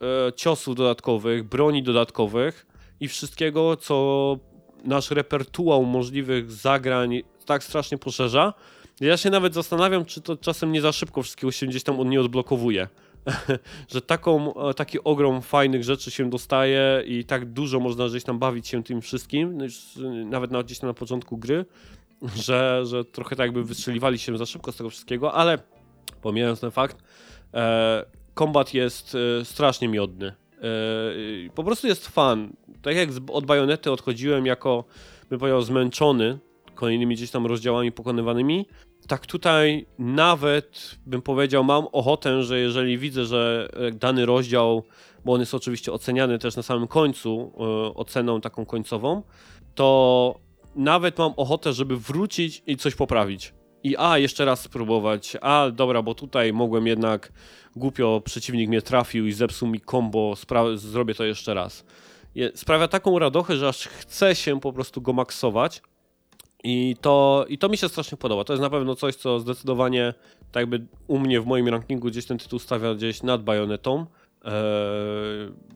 [0.02, 2.66] e, ciosów dodatkowych, broni dodatkowych
[3.00, 4.36] i wszystkiego, co
[4.84, 8.54] nasz repertuar możliwych zagrań tak strasznie poszerza.
[9.00, 12.08] Ja się nawet zastanawiam, czy to czasem nie za szybko wszystkiego się gdzieś tam on
[12.08, 12.88] nie odblokowuje.
[13.92, 18.38] że taką, e, taki ogrom fajnych rzeczy się dostaje i tak dużo można gdzieś tam
[18.38, 21.64] bawić się tym wszystkim, no e, nawet na, gdzieś tam na początku gry,
[22.46, 25.58] że, że trochę tak jakby wystrzeliwali się za szybko z tego wszystkiego, ale
[26.22, 26.96] pomijając ten fakt,
[27.54, 28.04] e,
[28.40, 30.26] kombat jest e, strasznie miodny.
[30.26, 30.34] E,
[31.54, 32.52] po prostu jest fan.
[32.82, 34.84] Tak jak od Bajonety odchodziłem jako,
[35.30, 36.38] bym powiedział, zmęczony
[36.74, 38.66] kolejnymi gdzieś tam rozdziałami pokonywanymi,
[39.08, 44.84] tak tutaj nawet bym powiedział, mam ochotę, że jeżeli widzę, że e, dany rozdział,
[45.24, 47.52] bo on jest oczywiście oceniany też na samym końcu,
[47.94, 49.22] oceną taką końcową,
[49.74, 50.34] to
[50.76, 53.59] nawet mam ochotę, żeby wrócić i coś poprawić.
[53.84, 57.32] I a, jeszcze raz spróbować, a dobra, bo tutaj mogłem jednak
[57.76, 60.34] głupio, przeciwnik mnie trafił i zepsuł mi combo,
[60.74, 61.84] zrobię to jeszcze raz.
[62.34, 65.82] Je, sprawia taką radochę, że aż chce się po prostu go maksować,
[66.64, 68.44] i to, I to mi się strasznie podoba.
[68.44, 70.14] To jest na pewno coś, co zdecydowanie
[70.52, 74.06] tak jakby u mnie w moim rankingu gdzieś ten tytuł stawia gdzieś nad Bajonetą.
[74.44, 74.52] Eee,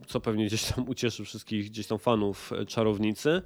[0.07, 3.43] co pewnie gdzieś tam ucieszy wszystkich gdzieś tam fanów e, czarownicy.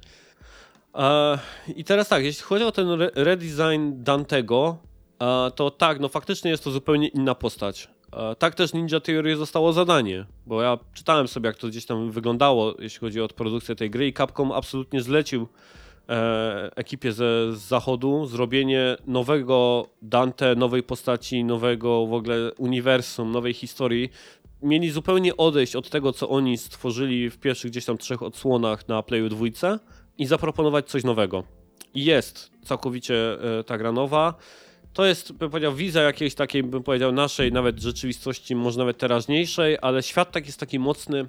[1.75, 4.77] I teraz tak, jeśli chodzi o ten re redesign Dantego,
[5.55, 7.89] to tak, no faktycznie jest to zupełnie inna postać.
[8.39, 12.75] Tak też Ninja Theory zostało zadanie, bo ja czytałem sobie, jak to gdzieś tam wyglądało,
[12.79, 15.47] jeśli chodzi o produkcję tej gry i Capcom absolutnie zlecił
[16.09, 23.53] e, ekipie ze z zachodu zrobienie nowego Dante, nowej postaci, nowego w ogóle uniwersum, nowej
[23.53, 24.09] historii.
[24.61, 29.03] Mieli zupełnie odejść od tego, co oni stworzyli w pierwszych gdzieś tam trzech odsłonach na
[29.03, 29.79] Playu dwójce
[30.19, 31.43] i zaproponować coś nowego.
[31.93, 34.33] I jest całkowicie e, ta gra nowa.
[34.93, 39.77] To jest, bym powiedział, wizja jakiejś takiej, bym powiedział, naszej nawet rzeczywistości, może nawet teraźniejszej,
[39.81, 41.27] ale świat tak jest taki mocny.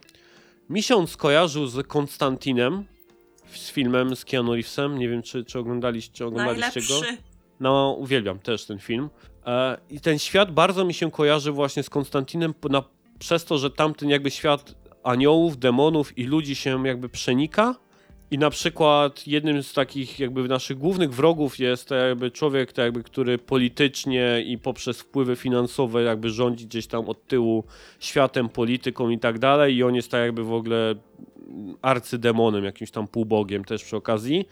[0.70, 2.84] Mi się on skojarzył z Konstantinem,
[3.52, 4.98] z filmem z Keanu Reevesem.
[4.98, 7.00] Nie wiem, czy, czy oglądaliście, oglądaliście go.
[7.60, 9.10] No, uwielbiam też ten film.
[9.46, 12.82] E, I ten świat bardzo mi się kojarzy właśnie z Konstantinem na,
[13.18, 17.74] przez to, że tamten jakby świat aniołów, demonów i ludzi się jakby przenika.
[18.30, 23.38] I na przykład jednym z takich jakby naszych głównych wrogów jest jakby człowiek, jakby, który
[23.38, 27.64] politycznie i poprzez wpływy finansowe jakby rządzi gdzieś tam od tyłu
[28.00, 30.94] światem, polityką i tak dalej i on jest tak jakby w ogóle
[31.82, 34.44] arcydemonem, jakimś tam półbogiem też przy okazji.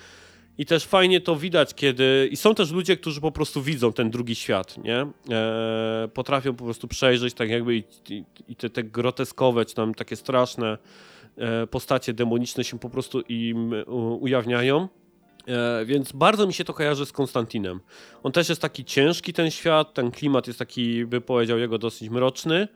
[0.59, 2.29] I też fajnie to widać, kiedy.
[2.33, 5.07] I są też ludzie, którzy po prostu widzą ten drugi świat, nie?
[5.31, 9.95] E, potrafią po prostu przejrzeć, tak jakby i, i, i te, te groteskowe, czy tam
[9.95, 10.79] takie straszne
[11.70, 14.89] postacie demoniczne się po prostu im u, ujawniają.
[15.48, 17.81] E, więc bardzo mi się to kojarzy z Konstantinem.
[18.23, 22.10] On też jest taki ciężki, ten świat, ten klimat jest taki, by powiedział, jego dosyć
[22.10, 22.69] mroczny.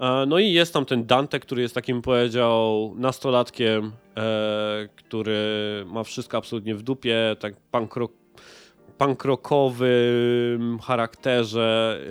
[0.00, 5.38] E, no i jest tam ten Dante, który jest takim, powiedział, nastolatkiem, e, który
[5.86, 8.12] ma wszystko absolutnie w dupie, tak pankrok
[8.98, 12.00] pankrokowym charakterze.
[12.02, 12.06] E,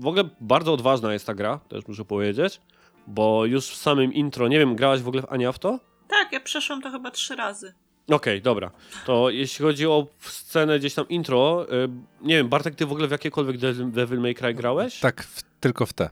[0.00, 2.60] w ogóle bardzo odważna jest ta gra, też muszę powiedzieć,
[3.06, 5.80] bo już w samym intro, nie wiem, grałaś w ogóle w Ania w to?
[6.08, 7.74] Tak, ja przeszłam to chyba trzy razy.
[8.06, 8.70] Okej, okay, dobra.
[9.06, 11.88] To jeśli chodzi o scenę gdzieś tam intro, y,
[12.22, 13.56] nie wiem, Bartek, ty w ogóle w jakiekolwiek
[13.90, 15.00] Devil May Cry grałeś?
[15.00, 16.10] Tak, w, tylko w te.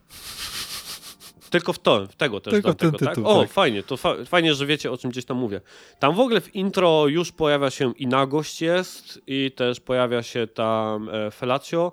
[1.50, 2.52] Tylko w to, w tego też.
[2.52, 3.14] Tylko tego, ten tak?
[3.14, 3.50] tytuł, O, tak.
[3.50, 5.60] fajnie, to fa fajnie, że wiecie o czym gdzieś tam mówię.
[5.98, 10.46] Tam w ogóle w intro już pojawia się i nagość jest i też pojawia się
[10.46, 11.92] tam e, Felatio,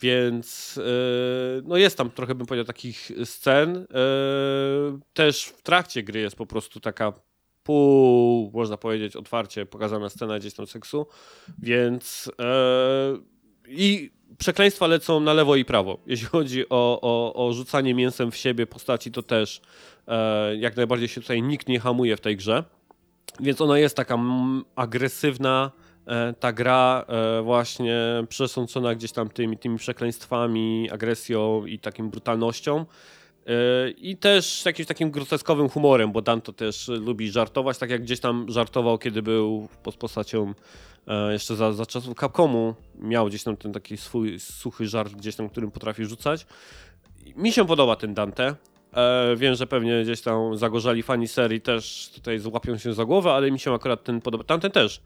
[0.00, 3.76] więc e, no jest tam trochę bym powiedział takich scen.
[3.76, 3.86] E,
[5.12, 7.12] też w trakcie gry jest po prostu taka
[7.62, 11.06] pół, można powiedzieć, otwarcie pokazana scena gdzieś tam seksu,
[11.58, 13.16] więc e,
[13.68, 15.98] i przekleństwa lecą na lewo i prawo.
[16.06, 19.60] Jeśli chodzi o, o, o rzucanie mięsem w siebie postaci, to też
[20.58, 22.64] jak najbardziej się tutaj nikt nie hamuje w tej grze,
[23.40, 24.18] więc ona jest taka
[24.76, 25.70] agresywna,
[26.40, 32.86] ta gra e, właśnie przesączona gdzieś tam tymi, tymi przekleństwami, agresją i takim brutalnością.
[33.46, 38.20] E, I też jakimś takim groteskowym humorem, bo Danto też lubi żartować, tak jak gdzieś
[38.20, 40.54] tam żartował, kiedy był pod postacią
[41.06, 42.74] e, jeszcze za, za czasów Capcomu.
[42.94, 46.46] Miał gdzieś tam ten taki swój suchy żart, gdzieś tam, którym potrafi rzucać.
[47.36, 48.54] Mi się podoba ten Dante.
[48.96, 53.32] E, wiem, że pewnie gdzieś tam zagorzali fani serii też tutaj złapią się za głowę,
[53.32, 54.44] ale mi się akurat ten podoba.
[54.44, 55.00] Tamten też.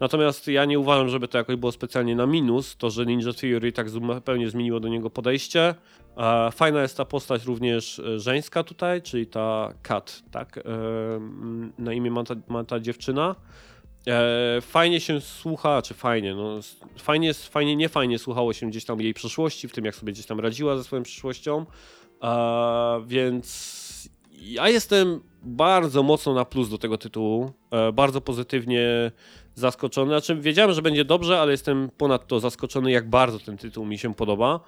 [0.00, 3.72] Natomiast ja nie uważam, żeby to jakoś było specjalnie na minus, to, że Ninja Theory
[3.72, 5.74] tak zupełnie zmieniło do niego podejście.
[6.16, 10.58] E, fajna jest ta postać również e, żeńska tutaj, czyli ta Kat, tak?
[10.58, 10.62] E,
[11.78, 13.34] na imię ma ta, ma ta dziewczyna.
[14.06, 16.60] E, fajnie się słucha, czy fajnie, no
[16.98, 20.26] fajnie, fajnie, nie fajnie słuchało się gdzieś tam jej przeszłości, w tym jak sobie gdzieś
[20.26, 21.66] tam radziła ze swoją przyszłością.
[23.06, 24.08] Więc
[24.40, 27.52] ja jestem bardzo mocno na plus do tego tytułu.
[27.70, 29.12] E, bardzo pozytywnie
[29.54, 30.10] zaskoczony.
[30.10, 34.14] Znaczy, wiedziałem, że będzie dobrze, ale jestem ponadto zaskoczony, jak bardzo ten tytuł mi się
[34.14, 34.60] podoba.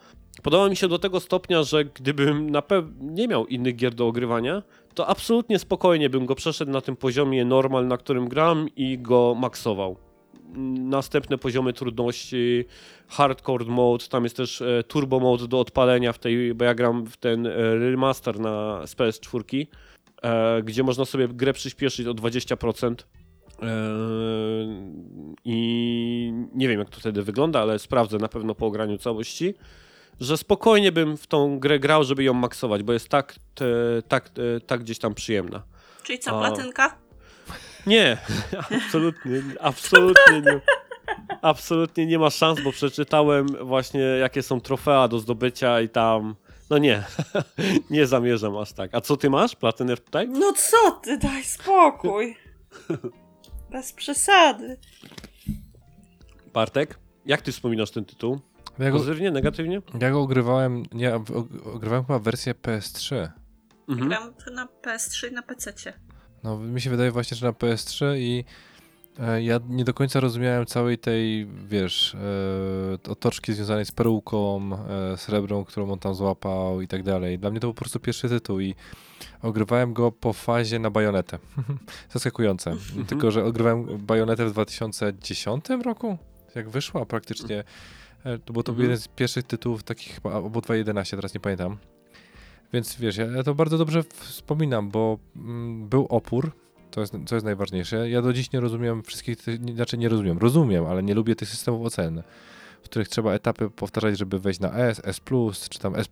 [0.43, 4.07] Podoba mi się do tego stopnia, że gdybym na pewno nie miał innych gier do
[4.07, 4.62] ogrywania,
[4.95, 9.35] to absolutnie spokojnie bym go przeszedł na tym poziomie normal, na którym gram i go
[9.39, 10.07] maksował.
[10.79, 12.65] Następne poziomy trudności,
[13.09, 17.07] hardcore mode, tam jest też e, turbo mode do odpalenia w tej, bo ja gram
[17.07, 19.66] w ten e, remaster na z PS4,
[20.23, 22.95] e, gdzie można sobie grę przyspieszyć o 20%.
[23.62, 23.66] E,
[25.45, 29.55] I nie wiem jak to wtedy wygląda, ale sprawdzę na pewno po ograniu całości
[30.20, 33.35] że spokojnie bym w tą grę grał, żeby ją maksować, bo jest tak,
[34.09, 34.31] tak,
[34.66, 35.62] tak gdzieś tam przyjemna.
[36.03, 36.99] Czyli co, platynka?
[37.87, 38.19] Nie,
[38.85, 40.61] absolutnie, absolutnie nie.
[41.43, 46.35] Absolutnie nie ma szans, bo przeczytałem właśnie jakie są trofea do zdobycia i tam.
[46.71, 47.05] No nie,
[47.91, 48.95] nie zamierzam aż tak.
[48.95, 49.57] A co ty masz?
[49.57, 50.29] Platynę tutaj?
[50.29, 52.37] No co ty, daj spokój.
[53.71, 54.77] Bez przesady.
[56.53, 56.99] Bartek?
[57.27, 58.41] Jak ty wspominasz ten tytuł?
[58.79, 59.83] Ja go, Pozytywnie, negatywnie?
[60.01, 63.29] ja go ogrywałem, nie, og- ogrywałem chyba wersję PS3.
[63.89, 64.09] Mhm.
[64.09, 65.73] Gram to na PS3 i na PC.
[66.44, 68.44] No, mi się wydaje właśnie, że na PS3 i
[69.19, 72.15] e, ja nie do końca rozumiałem całej tej, wiesz,
[73.06, 74.70] e, otoczki związanej z peruką,
[75.12, 77.39] e, srebrą, którą on tam złapał i tak dalej.
[77.39, 78.74] Dla mnie to był po prostu pierwszy tytuł i
[79.43, 81.39] ogrywałem go po fazie na bajonetę.
[82.12, 82.77] Zaskakujące.
[83.09, 86.19] Tylko, że ogrywałem bajonetę w 2010 roku,
[86.55, 87.65] jak wyszła praktycznie.
[88.24, 88.82] E, To był to Mhm.
[88.90, 91.77] jeden z pierwszych tytułów takich chyba, albo 2.11, teraz nie pamiętam.
[92.73, 96.53] Więc wiesz, ja, to bardzo dobrze wspominam, bo mm, był opór,
[96.90, 98.11] to jest, co jest najważniejsze.
[98.11, 101.49] Ja do dziś nie rozumiem wszystkich, tych, znaczy nie rozumiem, rozumiem, ale nie lubię tych
[101.49, 102.23] systemów ocen,
[102.82, 105.20] w których trzeba etapy powtarzać, żeby wejść na S, S+,
[105.70, 106.09] czy tam S++,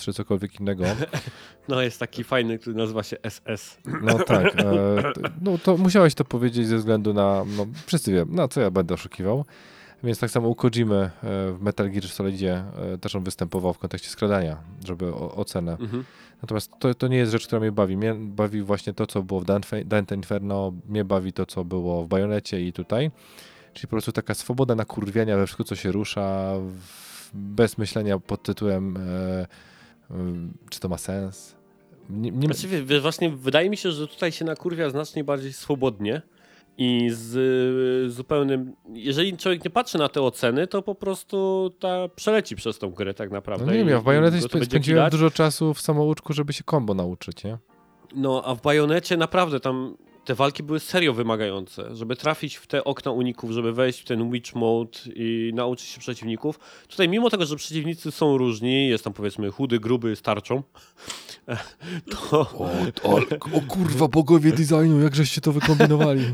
[0.00, 0.84] czy cokolwiek innego.
[1.68, 3.78] No jest taki fajny, który nazywa się SS.
[4.02, 5.12] No tak, e,
[5.42, 8.94] no to musiałeś to powiedzieć ze względu na, no wszyscy wiem, na co ja będę
[8.94, 9.44] oszukiwał.
[10.04, 11.10] Więc tak samo u Kojimy e,
[11.52, 12.64] w Metal Gear Solidzie
[12.94, 15.72] e, też on występował w kontekście skradania, żeby o, ocenę.
[15.80, 16.04] Mhm.
[16.42, 17.96] Natomiast to, to nie jest rzecz, która mnie bawi.
[17.96, 22.04] Mnie bawi właśnie to, co było w Dante, Dante Inferno, mnie bawi to, co było
[22.04, 23.10] w Bajonecie i tutaj.
[23.72, 26.54] Czyli po prostu taka swoboda nakurwiania we wszystko, co się rusza,
[27.34, 29.46] bez myślenia pod tytułem, e, e,
[30.70, 31.56] czy to ma sens.
[32.10, 36.22] Nie, nie, Znaczy, właśnie wydaje mi się, że tutaj się nakurwia znacznie bardziej swobodnie
[36.78, 37.36] i z
[38.06, 38.72] y, zupełnym...
[38.94, 43.14] Jeżeli człowiek nie patrzy na te oceny, to po prostu ta przeleci przez tą grę
[43.14, 43.66] tak naprawdę.
[43.66, 46.94] no nie wiem, ja w Bajonecie sp- spędziłem dużo czasu w samouczku, żeby się kombo
[46.94, 47.58] nauczyć, nie?
[48.14, 51.96] No, a w Bajonecie naprawdę tam te walki były serio wymagające.
[51.96, 56.00] Żeby trafić w te okna uników, żeby wejść w ten witch mode i nauczyć się
[56.00, 56.60] przeciwników.
[56.88, 60.62] Tutaj mimo tego, że przeciwnicy są różni, jest tam powiedzmy chudy, gruby, z tarczą,
[62.30, 62.70] to, O,
[63.02, 63.16] o,
[63.52, 66.24] o kurwa, bogowie designu, jak żeście to wykombinowali.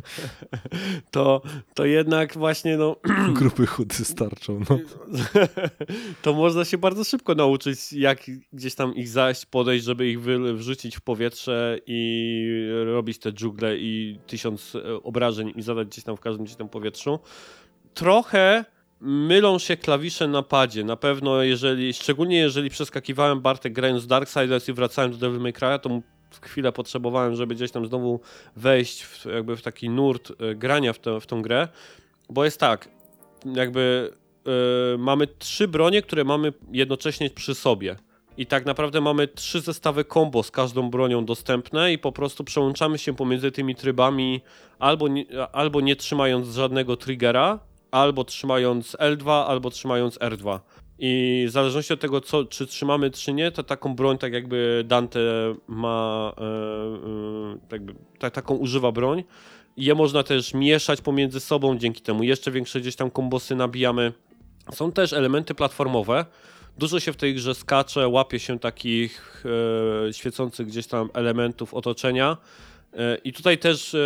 [1.10, 1.42] to,
[1.74, 2.96] to jednak właśnie no,
[3.38, 4.78] Grupy chudy starczą, no.
[6.22, 10.20] to można się bardzo szybko nauczyć, jak gdzieś tam ich zaś podejść, żeby ich
[10.54, 13.85] wrzucić w powietrze i robić te dżugle i
[14.26, 17.18] tysiąc e, obrażeń i zadać gdzieś tam w każdym gdzieś tam powietrzu.
[17.94, 18.64] Trochę
[19.00, 20.84] mylą się klawisze na padzie.
[20.84, 25.52] Na pewno, jeżeli, szczególnie jeżeli przeskakiwałem Bartek grając z Darksiders i wracałem do Devil May
[25.52, 26.00] Cry'a, to
[26.42, 28.20] chwilę potrzebowałem, żeby gdzieś tam znowu
[28.56, 31.68] wejść w, jakby w taki nurt e, grania w, tę w tą grę,
[32.30, 32.88] bo jest tak,
[33.54, 34.12] jakby
[34.94, 37.96] e, mamy trzy bronie, które mamy jednocześnie przy sobie.
[38.38, 42.98] I tak naprawdę mamy trzy zestawy combo z każdą bronią dostępne i po prostu przełączamy
[42.98, 44.40] się pomiędzy tymi trybami
[44.78, 47.58] albo nie, albo nie trzymając żadnego triggera,
[47.90, 50.60] albo trzymając L2, albo trzymając R2.
[50.98, 54.84] I w zależności od tego, co, czy trzymamy, czy nie, to taką broń, tak jakby
[54.86, 55.20] Dante
[55.68, 56.32] ma,
[58.18, 59.24] tak taką używa broń.
[59.76, 64.12] Je można też mieszać pomiędzy sobą, dzięki temu jeszcze większe gdzieś tam kombosy nabijamy.
[64.72, 66.26] Są też elementy platformowe.
[66.78, 69.44] Dużo się w tej grze skacze, łapie się takich
[70.08, 72.36] e, świecących gdzieś tam elementów otoczenia.
[72.96, 73.98] E, I tutaj też e,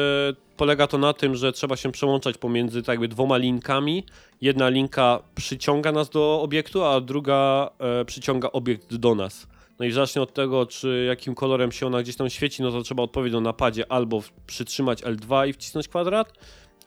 [0.57, 4.05] polega to na tym, że trzeba się przełączać pomiędzy tak jakby dwoma linkami.
[4.41, 9.47] Jedna linka przyciąga nas do obiektu, a druga e, przyciąga obiekt do nas.
[9.79, 12.83] No i zależnie od tego, czy jakim kolorem się ona gdzieś tam świeci, no to
[12.83, 16.33] trzeba odpowiednio na padzie albo przytrzymać L2 i wcisnąć kwadrat,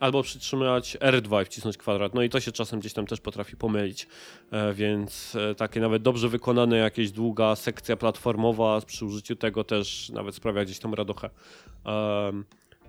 [0.04, 2.14] albo przytrzymać R2 i wcisnąć kwadrat.
[2.14, 4.08] No i to się czasem gdzieś tam też potrafi pomylić.
[4.50, 10.10] E, więc e, takie nawet dobrze wykonane jakieś długa sekcja platformowa przy użyciu tego też
[10.10, 11.30] nawet sprawia gdzieś tam radochę.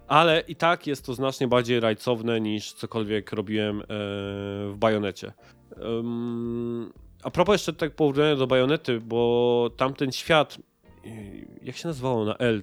[0.07, 3.85] Ale i tak jest to znacznie bardziej rajcowne niż cokolwiek robiłem e,
[4.69, 5.33] w Bajonecie.
[7.23, 10.57] A propos jeszcze tak porównania do Bajonety, bo tamten świat,
[11.61, 12.61] jak się nazywało na L?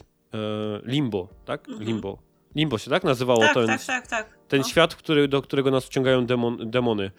[0.85, 1.69] Limbo, tak?
[1.69, 1.87] Mhm.
[1.87, 2.32] Limbo.
[2.57, 4.39] Limbo się tak nazywało Tak, ten, tak, tak, tak.
[4.49, 4.67] ten No.
[4.69, 7.11] świat, który, do którego nas wciągają demon, demony.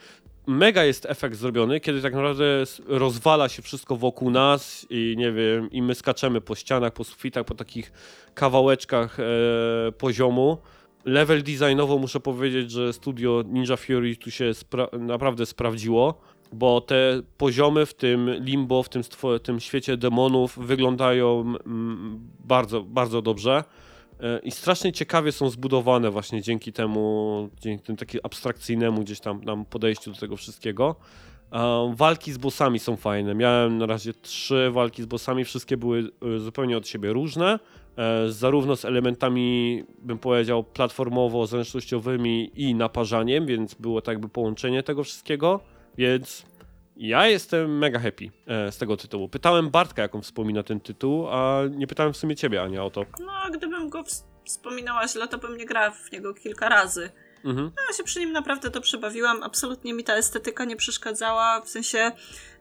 [0.48, 2.44] Mega jest efekt zrobiony, kiedy tak naprawdę
[2.88, 7.46] rozwala się wszystko wokół nas i nie wiem, i my skaczemy po ścianach, po sufitach,
[7.46, 7.92] po takich
[8.34, 9.24] kawałeczkach e,
[9.92, 10.58] poziomu.
[11.06, 16.22] Level designowo muszę powiedzieć, że studio Ninja Fury tu się spra- naprawdę sprawdziło,
[16.54, 19.02] bo te poziomy w tym limbo, w tym,
[19.44, 23.64] tym świecie demonów wyglądają mm, bardzo, bardzo dobrze.
[24.24, 29.44] E, I strasznie ciekawie są zbudowane właśnie dzięki temu, dzięki temu takiemu abstrakcyjnemu gdzieś tam
[29.44, 30.96] nam podejściu do tego wszystkiego.
[31.52, 33.36] E, Walki z bossami są fajne.
[33.36, 37.60] Miałem na razie trzy walki z bossami, wszystkie były e, zupełnie od siebie różne.
[38.30, 45.60] Zarówno z elementami, bym powiedział, platformowo-zręcznościowymi i naparzaniem, więc było tak jakby połączenie tego wszystkiego.
[45.98, 46.46] Więc
[46.98, 49.30] ja jestem mega happy e, z tego tytułu.
[49.30, 52.90] Pytałem Bartka, jak on wspomina ten tytuł, a nie pytałem w sumie ciebie, Ania, o
[52.90, 53.06] to.
[53.20, 57.10] No, gdybym go ws- wspominała źle, to bym nie grała w niego kilka razy.
[57.46, 57.72] Mhm.
[57.76, 59.44] No, Ja się przy nim naprawdę dobrze bawiłam.
[59.44, 61.62] Absolutnie mi ta estetyka nie przeszkadzała.
[61.62, 62.12] W sensie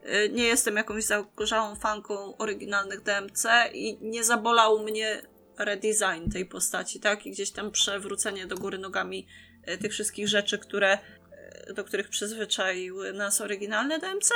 [0.05, 5.23] y, nie jestem jakąś zagorzałą fanką oryginalnych DMC i nie zabolał mnie
[5.59, 7.27] redesign tej postaci, tak?
[7.27, 9.27] I gdzieś tam przewrócenie do góry nogami
[9.69, 10.99] y, tych wszystkich rzeczy, które,
[11.75, 14.31] do których przyzwyczaiły nas oryginalne DMC.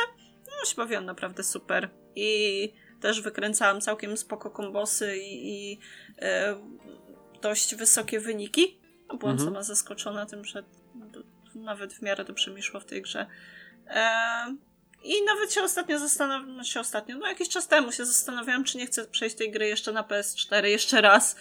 [0.47, 1.91] No, się bawiłam naprawdę super.
[2.15, 5.79] I też wykręcałam całkiem spoko kombosy i, i
[6.09, 8.81] y, dość wysokie wyniki.
[9.09, 9.49] No, byłam Mhm.
[9.51, 10.65] sama zaskoczona tym, że
[11.55, 13.27] nawet w miarę dobrze mi szło w tej grze.
[13.87, 14.07] E,
[15.03, 18.87] I nawet się ostatnio zastanawiam, się ostatnio, no jakiś czas temu się zastanawiałam, czy nie
[18.87, 21.37] chcę przejść tej gry jeszcze na PS4 jeszcze raz,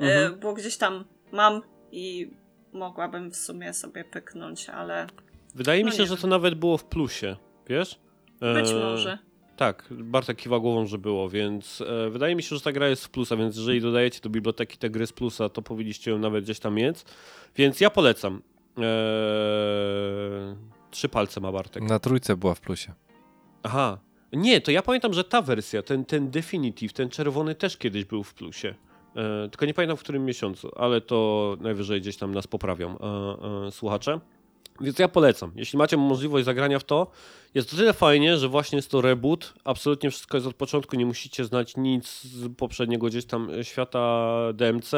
[0.00, 0.40] e, Mhm.
[0.40, 1.62] bo gdzieś tam mam
[1.92, 2.30] i
[2.72, 5.06] mogłabym w sumie sobie pyknąć, ale
[5.54, 7.36] Wydaje mi No się, nie że to nawet było w plusie,
[7.68, 7.98] wiesz?
[8.40, 9.18] być E, może.
[9.56, 13.02] Tak, Bartek kiwa głową, że było, więc e, wydaje mi się, że ta gra jest
[13.02, 16.44] z plusa, więc jeżeli dodajecie do biblioteki te gry z plusa, to powinniście ją nawet
[16.44, 17.04] gdzieś tam mieć.
[17.56, 18.42] Więc ja polecam.
[18.78, 18.82] E,
[20.90, 21.82] trzy palce ma Bartek.
[21.82, 22.92] Na trójce była w plusie.
[23.62, 23.98] Aha.
[24.32, 28.24] Nie, to ja pamiętam, że ta wersja, ten, ten Definitive, ten czerwony też kiedyś był
[28.24, 28.74] w plusie.
[29.16, 33.66] E, tylko nie pamiętam w którym miesiącu, ale to najwyżej gdzieś tam nas poprawią e,
[33.66, 34.20] e, słuchacze.
[34.80, 35.52] Więc ja polecam.
[35.56, 37.10] Jeśli macie możliwość zagrania w to,
[37.54, 39.54] jest to tyle fajnie, że właśnie jest to reboot.
[39.64, 44.92] Absolutnie wszystko jest od początku, nie musicie znać nic z poprzedniego gdzieś tam świata DMC.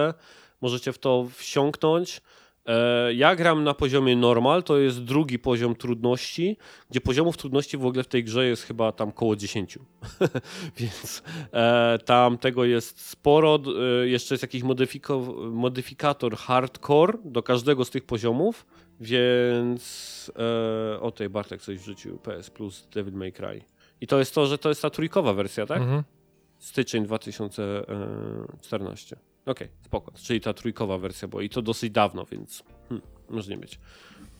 [0.60, 2.20] Możecie w to wsiąknąć.
[2.66, 6.56] E, Ja gram na poziomie normal, to jest drugi poziom trudności,
[6.90, 9.78] gdzie poziomów trudności w ogóle w tej grze jest chyba tam koło 10.
[10.78, 13.58] Więc e, tam tego jest sporo.
[14.02, 14.62] E, jeszcze jest jakiś
[15.50, 18.66] modyfikator hardcore do każdego z tych poziomów,
[19.00, 22.18] więc e, o tej Bartek coś wrzucił.
[22.18, 23.62] PS Plus Devil May Cry.
[24.00, 25.82] I to jest to, że to jest ta trójkowa wersja, tak?
[25.82, 26.02] Mhm.
[26.58, 29.16] Styczeń 2014.
[29.46, 30.12] Okej, spoko.
[30.22, 33.80] Czyli ta trójkowa wersja była i to dosyć dawno, więc hmm, może nie być.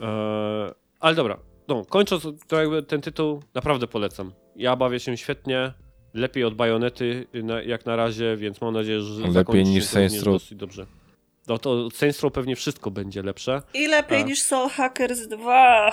[0.01, 0.71] Eee,
[1.01, 1.39] ale dobra,
[1.69, 4.33] no, kończąc to jakby ten tytuł, naprawdę polecam.
[4.57, 5.73] Ja bawię się świetnie,
[6.15, 10.35] lepiej od Bajonety na, jak na razie, więc mam nadzieję, że Lepiej niż Saints Row.
[10.35, 10.87] dosyć dobrze.
[11.51, 13.63] No to od Saints Row pewnie wszystko będzie lepsze.
[13.75, 14.25] I lepiej A.
[14.25, 15.93] niż Soul Hackers 2.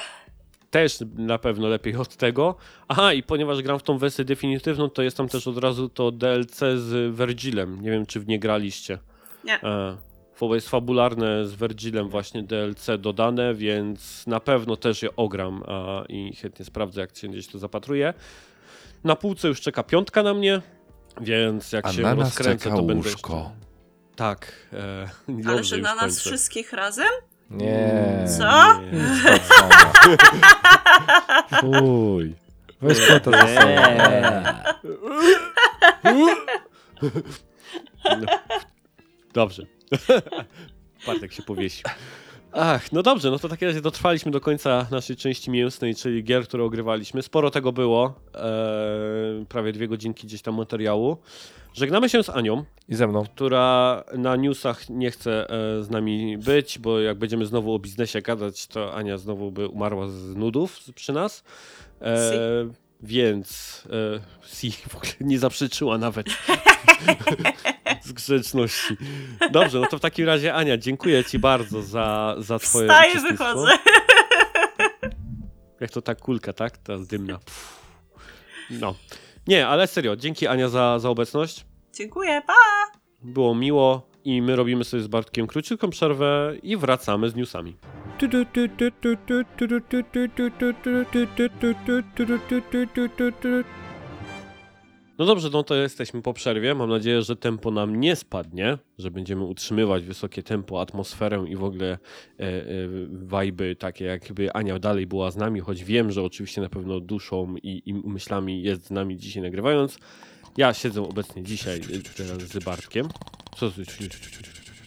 [0.72, 2.56] Też na pewno lepiej od tego.
[2.88, 6.12] Aha, i ponieważ gram w tą wersję definitywną, to jest tam też od razu to
[6.12, 7.82] DLC z Vergilem.
[7.82, 8.98] Nie wiem, czy w nie graliście.
[9.44, 9.64] Nie.
[9.64, 9.98] E,
[10.40, 16.04] bo jest fabularne z Vergilem właśnie DLC dodane, więc na pewno też je ogram a,
[16.10, 18.14] i chętnie sprawdzę, jak się gdzieś to zapatruje.
[19.04, 20.62] Na półce już czeka piątka na mnie,
[21.22, 23.38] więc jak A się rozkręcę, to będę łóżko.
[23.38, 23.67] jeszcze...
[24.18, 24.52] Tak.
[24.74, 25.10] E,
[25.50, 27.08] Ale że na nas wszystkich razem?
[27.50, 28.26] Nie.
[28.38, 28.82] Co?
[31.62, 32.36] Fuj.
[32.82, 33.48] Weź kota za.
[39.34, 39.64] Dobrze.
[41.08, 41.84] Bartek się powiesił.
[42.60, 46.24] Ach, no dobrze, no to w takim razie dotrwaliśmy do końca naszej części mięsnej, czyli
[46.24, 47.24] gier, które ogrywaliśmy.
[47.24, 51.18] Sporo tego było, e, prawie dwie godzinki gdzieś tam materiału.
[51.74, 53.24] Żegnamy się z Anią, I ze mną.
[53.24, 58.22] która na newsach nie chce e, z nami być, bo jak będziemy znowu o biznesie
[58.22, 61.44] gadać, to Ania znowu by umarła z nudów przy nas.
[62.02, 62.87] E, Si.
[63.00, 63.84] Więc
[64.44, 66.28] e, si w ogóle nie zaprzeczyła nawet
[68.08, 68.98] z grzeczności.
[69.52, 73.72] Dobrze, no to w takim razie Ania, dziękuję Ci bardzo za, za Twoje Wstaję, wychodzę.
[75.80, 76.78] Jak to ta kulka, tak?
[76.78, 77.38] Ta dymna.
[77.38, 77.78] Pff.
[78.70, 78.96] No.
[79.48, 81.66] Nie, ale serio, dzięki Ania za, za obecność.
[81.94, 82.54] Dziękuję, pa!
[83.22, 87.76] Było miło i my robimy sobie z Bartkiem króciutką przerwę i wracamy z newsami.
[95.20, 96.76] No dobrze, no to jesteśmy po przerwie.
[96.76, 101.64] Mam nadzieję, że tempo nam nie spadnie, że będziemy utrzymywać wysokie tempo, atmosferę i w
[101.64, 102.68] ogóle e, e,
[103.10, 107.56] wajby takie, jakby Ania dalej była z nami, choć wiem, że oczywiście na pewno duszą
[107.64, 110.00] i, i myślami jest z nami dzisiaj nagrywając.
[110.58, 113.08] Ja siedzę obecnie dzisiaj e, z Bartkiem.
[113.60, 113.82] Co, co,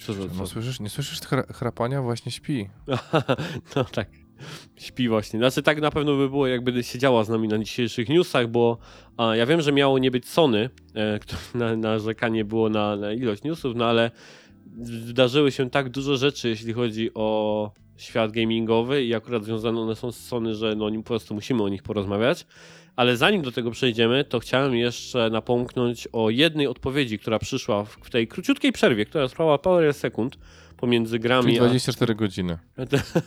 [0.07, 2.03] co, co, No słyszysz, nie słyszysz chra- chrapania?
[2.03, 2.69] Właśnie śpi.
[3.77, 4.11] no tak.
[4.77, 5.39] Śpi właśnie.
[5.39, 8.79] Znaczy tak na pewno by było, jakby siedziała z nami na dzisiejszych newsach, bo
[9.17, 13.13] a, ja wiem, że miało nie być Sony, e, które na, narzekanie było na, na
[13.13, 14.11] ilość newsów, no ale
[14.83, 20.13] zdarzyły się tak dużo rzeczy, jeśli chodzi o świat gamingowy i akurat związane one są
[20.13, 22.47] z Sony, że no po prostu musimy o nich porozmawiać.
[23.01, 28.11] Ale zanim do tego przejdziemy, to chciałem jeszcze napomknąć o jednej odpowiedzi, która przyszła w
[28.11, 30.39] tej króciutkiej przerwie, która trwała parę sekund
[30.77, 32.59] pomiędzy grami Czyli a 24 godziny.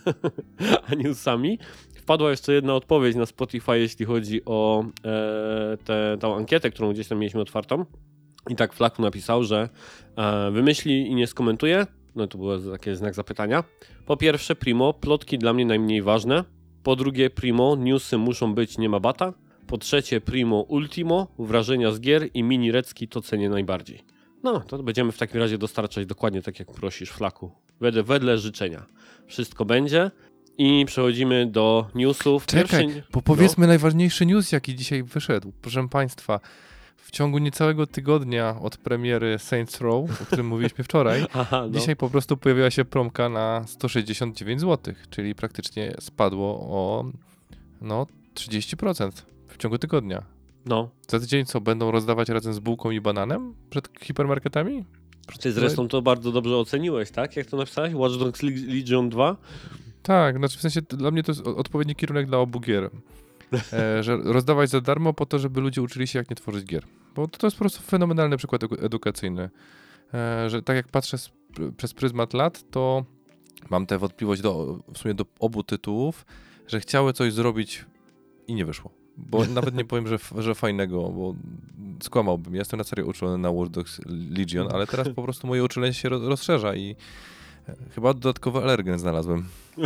[0.90, 1.60] a newsami.
[1.95, 5.78] Wpadła jeszcze jedna odpowiedź na Spotify, jeśli chodzi o e,
[6.20, 7.86] tę ankietę, którą gdzieś tam mieliśmy otwartą.
[8.50, 9.70] I tak Flaku napisał, że
[10.16, 11.88] e, wymyśli i nie skomentuje.
[12.16, 13.64] No to był taki znak zapytania.
[14.06, 16.44] Po pierwsze, Primo, plotki dla mnie najmniej ważne.
[16.84, 19.34] Po drugie, Primo, newsy muszą być, nie ma bata.
[19.68, 24.03] Po trzecie, Primo, Ultimo, wrażenia z gier i mini recki to cenię najbardziej.
[24.44, 27.52] No, to będziemy w takim razie dostarczać dokładnie tak, jak prosisz, Flaku.
[27.81, 28.85] Wedle, wedle życzenia.
[29.27, 30.11] Wszystko będzie.
[30.57, 32.45] I przechodzimy do newsów.
[32.45, 35.53] Czekaj, Pierwszy- bo powiedzmy najważniejszy news, jaki dzisiaj wyszedł.
[35.61, 36.40] Proszę Państwa,
[36.98, 41.80] w ciągu niecałego tygodnia od premiery Saints Row, o którym mówiliśmy wczoraj, Aha, no.
[41.80, 47.06] dzisiaj po prostu pojawiła się promka na 169 zł, czyli praktycznie spadło o
[47.81, 49.11] no 30%
[49.54, 50.24] w ciągu tygodnia.
[50.66, 50.90] no.
[51.08, 54.86] Za tydzień co, będą rozdawać razem z bułką i bananem przed hipermarketami?
[55.40, 57.36] Ty zresztą to bardzo dobrze oceniłeś, tak?
[57.36, 57.94] Jak to napisałeś?
[57.94, 59.38] Watch Dogs Le- Legion 2?
[60.04, 62.90] Tak, znaczy w sensie dla mnie to jest odpowiedni kierunek dla obu gier.
[63.74, 66.84] E, że rozdawać za darmo po to, żeby ludzie uczyli się jak nie tworzyć gier.
[67.16, 69.50] Bo to, to jest po prostu fenomenalny przykład edu- edukacyjny.
[70.14, 71.32] E, że tak jak patrzę z,
[71.78, 73.06] przez pryzmat lat, to
[73.70, 76.26] mam tę wątpliwość do, w sumie do obu tytułów,
[76.68, 77.86] że chciały coś zrobić
[78.48, 78.92] i nie wyszło.
[79.18, 81.35] Bo nawet nie powiem, że, że fajnego, bo
[82.03, 82.53] skłamałbym.
[82.53, 84.02] Ja jestem na serio uczulony na Watch Dogs
[84.38, 86.95] Legion, ale teraz po prostu moje uczulenie się ro- rozszerza i
[87.69, 89.44] e, chyba dodatkowy alergen znalazłem.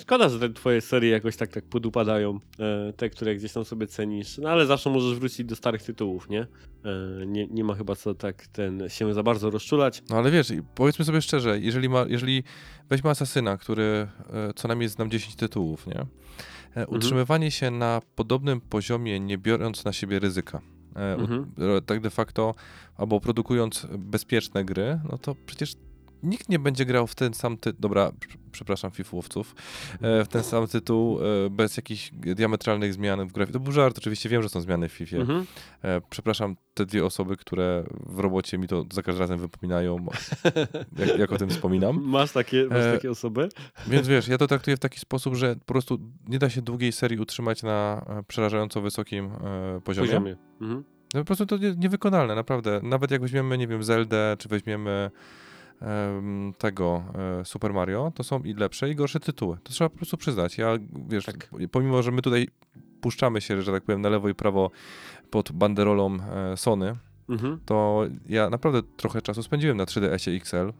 [0.00, 3.86] Szkoda, że te twoje serie jakoś tak tak podupadają, e, te, które gdzieś tam sobie
[3.86, 6.40] cenisz, no ale zawsze możesz wrócić do starych tytułów, nie?
[6.40, 10.02] E, nie, nie ma chyba co tak ten się za bardzo rozczulać.
[10.10, 12.42] No ale wiesz, powiedzmy sobie szczerze, jeżeli, ma, jeżeli
[12.88, 14.08] weźmy Asasyna, który
[14.56, 16.06] co najmniej znam 10 tytułów, nie?
[16.76, 20.60] E, Utrzymywanie się na podobnym poziomie, nie biorąc na siebie ryzyka,
[20.96, 21.52] e, Mhm.
[21.86, 22.54] tak de facto,
[22.96, 25.74] albo produkując bezpieczne gry, no to przecież
[26.22, 28.12] nikt nie będzie grał w ten sam tytuł, dobra,
[28.56, 29.54] przepraszam fifłowców,
[30.00, 33.52] e, w ten sam tytuł e, bez jakichś diametralnych zmian w grafie.
[33.52, 35.16] To był żart, oczywiście wiem, że są zmiany w FIFA.
[35.16, 35.46] Mhm.
[35.82, 40.06] E, przepraszam te dwie osoby, które w robocie mi to za każdym razem wypominają,
[40.98, 42.02] jak, jak o tym wspominam.
[42.02, 43.48] Masz takie, masz E, takie osoby?
[43.86, 46.92] Więc wiesz, ja to traktuję w taki sposób, że po prostu nie da się długiej
[46.92, 50.08] serii utrzymać na e, przerażająco wysokim e, poziomie.
[50.08, 50.36] Poziomie.
[50.60, 50.84] Mhm.
[51.14, 52.80] No po prostu to nie, niewykonalne, naprawdę.
[52.82, 55.10] Nawet jak weźmiemy, nie wiem, Zeldę, czy weźmiemy em,
[56.58, 57.02] tego
[57.40, 59.56] e, Super Mario, to są i lepsze, i gorsze tytuły.
[59.62, 60.58] To trzeba po prostu przyznać.
[60.58, 60.68] Ja,
[61.08, 61.48] wiesz, Tak.
[61.72, 62.48] pomimo, że my tutaj
[63.00, 64.70] puszczamy się, że tak powiem, na lewo i prawo
[65.30, 66.16] pod banderolą
[66.52, 66.96] e, Sony,
[67.28, 67.60] Mhm.
[67.64, 70.72] to ja naprawdę trochę czasu spędziłem na 3DS XL.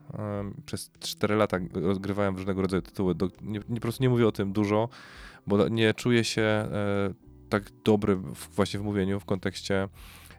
[0.66, 3.14] Przez 4 lata rozgrywałem różnego rodzaju tytuły.
[3.14, 4.88] Do, nie, nie, po prostu nie mówię o tym dużo,
[5.46, 6.68] bo nie czuję się e,
[7.48, 9.88] tak dobry w, właśnie w mówieniu w kontekście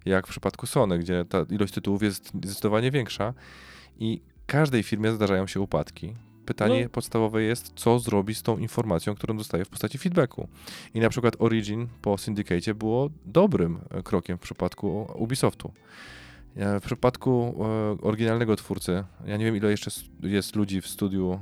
[0.05, 3.33] jak w przypadku Sony, gdzie ta ilość tytułów jest zdecydowanie większa
[3.99, 6.13] i każdej firmie zdarzają się upadki.
[6.45, 6.89] Pytanie No.
[6.89, 10.47] podstawowe jest, co zrobi z tą informacją, którą dostaje w postaci feedbacku.
[10.93, 15.71] I na przykład Origin po Syndicate było dobrym e, krokiem w przypadku Ubisoftu.
[16.55, 17.55] E, W przypadku
[17.99, 19.91] e, oryginalnego twórcy, ja nie wiem ile jeszcze
[20.23, 21.39] jest ludzi w studiu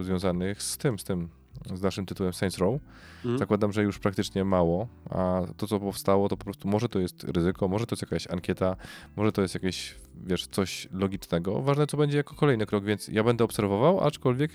[0.00, 1.28] związanych z tym, z tym,
[1.74, 2.80] z naszym tytułem Saints Row.
[3.16, 3.38] Mhm.
[3.38, 7.24] Zakładam, że już praktycznie mało, a to co powstało to po prostu może to jest
[7.24, 8.76] ryzyko, może to jest jakaś ankieta,
[9.16, 9.94] może to jest jakieś,
[10.26, 11.62] wiesz, coś logicznego.
[11.62, 14.50] Ważne co będzie jako kolejny krok, więc ja będę obserwował, aczkolwiek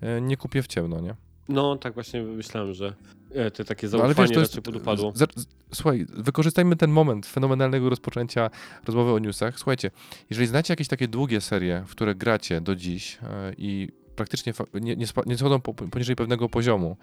[0.00, 1.14] e, nie kupię w ciemno, nie?
[1.48, 2.94] No tak właśnie myślałem, że
[3.34, 5.12] e, te takie No, ale zaufanie wiesz, jest, podupadło.
[5.14, 8.50] z- z- Słuchaj, wykorzystajmy ten moment fenomenalnego rozpoczęcia
[8.86, 9.58] rozmowy o newsach.
[9.58, 9.90] Słuchajcie,
[10.30, 14.96] jeżeli znacie jakieś takie długie serie, w które gracie do dziś e, i praktycznie nie,
[14.96, 16.96] nie, spa- nie schodzą po, poniżej pewnego poziomu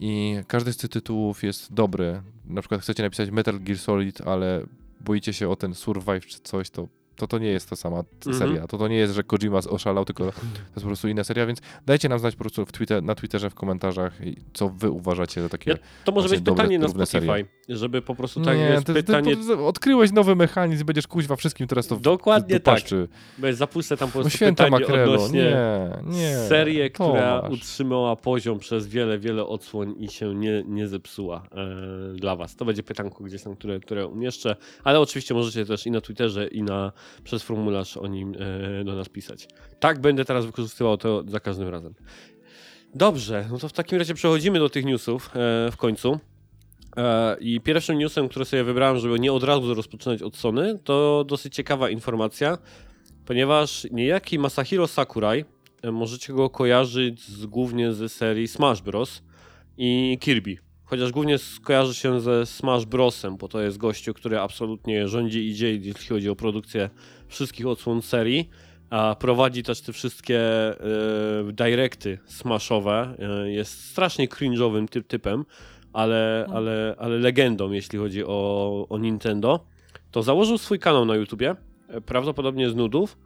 [0.00, 4.62] i każdy z tych tytułów jest dobry, na przykład chcecie napisać Metal Gear Solid, ale
[5.00, 6.88] boicie się o ten survive czy coś, to
[7.20, 8.36] to to nie jest ta sama Mhm.
[8.48, 8.66] seria.
[8.66, 11.58] To to nie jest, że Kojima oszalał, tylko to jest po prostu inna seria, więc
[11.86, 14.18] dajcie nam znać po prostu w Twitter, na Twitterze, w komentarzach,
[14.54, 15.70] co wy uważacie za takie...
[15.70, 17.44] Ja, to może być dobre, pytanie na Spotify, serie.
[17.68, 21.36] żeby po prostu tak nie, jest ty, ty, pytanie, po- odkryłeś nowy mechanizm, będziesz kuźwa
[21.36, 22.80] wszystkim teraz to Dokładnie do tak.
[23.52, 25.56] zapuszczę tam po No prostu święta pytanie makrelo, odnośnie
[26.04, 26.36] nie, nie.
[26.48, 32.36] serię, która utrzymała poziom przez wiele, wiele odsłoń i się nie, nie zepsuła e, dla
[32.36, 32.56] was.
[32.56, 36.46] To będzie pytanko gdzieś tam, które, które umieszczę, ale oczywiście możecie też i na Twitterze,
[36.48, 36.92] i na,
[37.24, 38.34] przez formularz o nim
[38.80, 39.48] e, do nas pisać.
[39.80, 41.94] Tak będę teraz wykorzystywał to za każdym razem.
[42.94, 46.18] Dobrze, no to w takim razie przechodzimy do tych newsów e, w końcu.
[46.96, 51.24] E, I pierwszym newsem, który sobie wybrałem, żeby nie od razu rozpoczynać od Sony, to
[51.28, 52.58] dosyć ciekawa informacja,
[53.26, 55.44] ponieważ niejaki Masahiro Sakurai,
[55.92, 59.22] możecie go kojarzyć z, głównie ze serii Smash Bros.
[59.76, 60.69] i Kirby.
[60.90, 65.54] Chociaż głównie skojarzy się ze Smash Brosem, bo to jest gościu, który absolutnie rządzi i
[65.54, 66.90] dzieje, jeśli chodzi o produkcję
[67.28, 68.50] wszystkich odsłon serii.
[68.90, 70.76] A prowadzi też te wszystkie e,
[71.52, 73.16] directy smashowe.
[73.18, 75.44] E, jest strasznie cringe'owym typ, typem,
[75.92, 79.66] ale, ale, ale legendą, jeśli chodzi o, o Nintendo.
[80.10, 81.56] To założył swój kanał na YouTubie,
[81.88, 83.16] e, prawdopodobnie z nudów.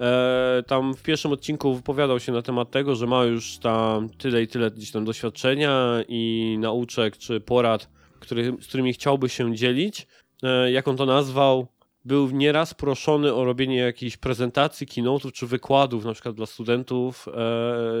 [0.00, 4.42] E, tam w pierwszym odcinku wypowiadał się na temat tego, że ma już tam tyle
[4.42, 7.88] i tyle gdzieś tam doświadczenia i nauczek czy porad,
[8.20, 10.06] który, z którymi chciałby się dzielić.
[10.42, 11.66] E, jak on to nazwał,
[12.04, 17.32] był nieraz proszony o robienie jakichś prezentacji, keynote'ów czy wykładów, na przykład dla studentów e,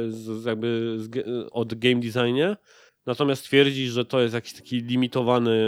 [0.08, 2.56] z, jakby z, od game designie.
[3.06, 5.58] Natomiast twierdzi, że to jest jakiś taki limitowany,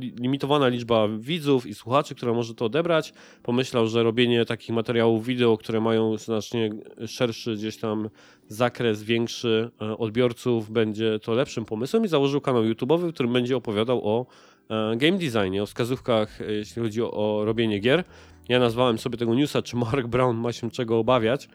[0.00, 3.12] li, limitowana liczba widzów i słuchaczy, która może to odebrać.
[3.42, 6.70] Pomyślał, że robienie takich materiałów wideo, które mają znacznie
[7.06, 8.08] szerszy gdzieś tam
[8.48, 13.56] zakres, większy e, odbiorców, będzie to lepszym pomysłem i założył kanał YouTube'owy, w którym będzie
[13.56, 14.26] opowiadał o
[14.70, 18.04] e, game designie, o wskazówkach, e, jeśli chodzi o, robienie gier.
[18.48, 21.48] Ja nazwałem sobie tego newsa, czy Mark Brown ma się czego obawiać,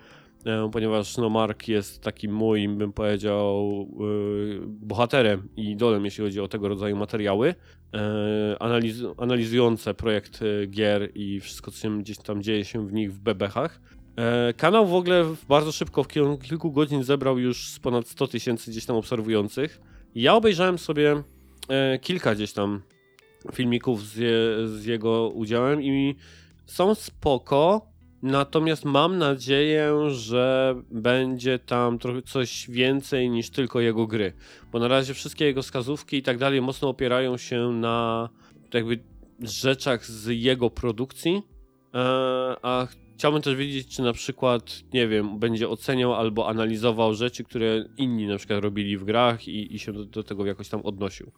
[0.72, 6.48] ponieważ no, Mark jest takim moim, bym powiedział, e, bohaterem i idolem, jeśli chodzi o
[6.48, 7.56] tego rodzaju materiały,
[7.94, 12.94] e, analiz analizujące projekt e, gier i wszystko, co się gdzieś tam dzieje się w
[12.94, 13.82] nich w bebechach.
[14.18, 18.28] E, Kanał w ogóle bardzo szybko, w kil- kilku godzin zebrał już z ponad 100
[18.28, 19.82] tysięcy gdzieś tam obserwujących.
[20.16, 21.24] Ja obejrzałem sobie
[21.70, 22.82] e, kilka gdzieś tam
[23.54, 24.32] filmików z, je,
[24.68, 26.16] z jego udziałem i
[26.66, 27.88] są spoko,
[28.24, 34.34] natomiast mam nadzieję, że będzie tam trochę coś więcej niż tylko jego gry,
[34.72, 38.30] bo na razie wszystkie jego wskazówki i tak dalej mocno opierają się na
[38.74, 39.00] jakby
[39.42, 41.42] rzeczach z jego produkcji,
[41.94, 42.00] e,
[42.62, 47.86] a chciałbym też wiedzieć, czy na przykład, nie wiem, będzie oceniał albo analizował rzeczy, które
[47.98, 51.32] inni na przykład robili w grach i, i się do, do tego jakoś tam odnosił.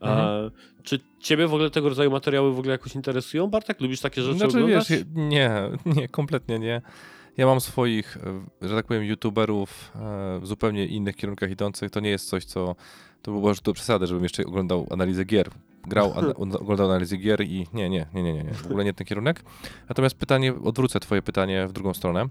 [0.00, 0.46] Mhm.
[0.46, 0.50] E,
[0.82, 3.46] czy ciebie w ogóle tego rodzaju materiały w ogóle jakoś interesują?
[3.46, 4.90] Bartek, lubisz takie rzeczy Znaczy oglądać?
[4.90, 5.50] wiesz, nie,
[5.96, 6.82] nie, kompletnie nie.
[7.36, 8.16] Ja mam swoich,
[8.62, 11.90] e, że tak powiem, youtuberów e, w zupełnie innych kierunkach idących.
[11.90, 12.76] To nie jest coś, co.
[13.22, 15.50] To było już do przesady, żebym jeszcze oglądał analizę gier.
[15.86, 18.54] Grał, an, oglądał analizę gier i nie, nie, nie, nie, nie, nie.
[18.54, 19.44] W ogóle nie ten kierunek.
[19.88, 22.28] Natomiast pytanie, odwrócę twoje pytanie w drugą stronę.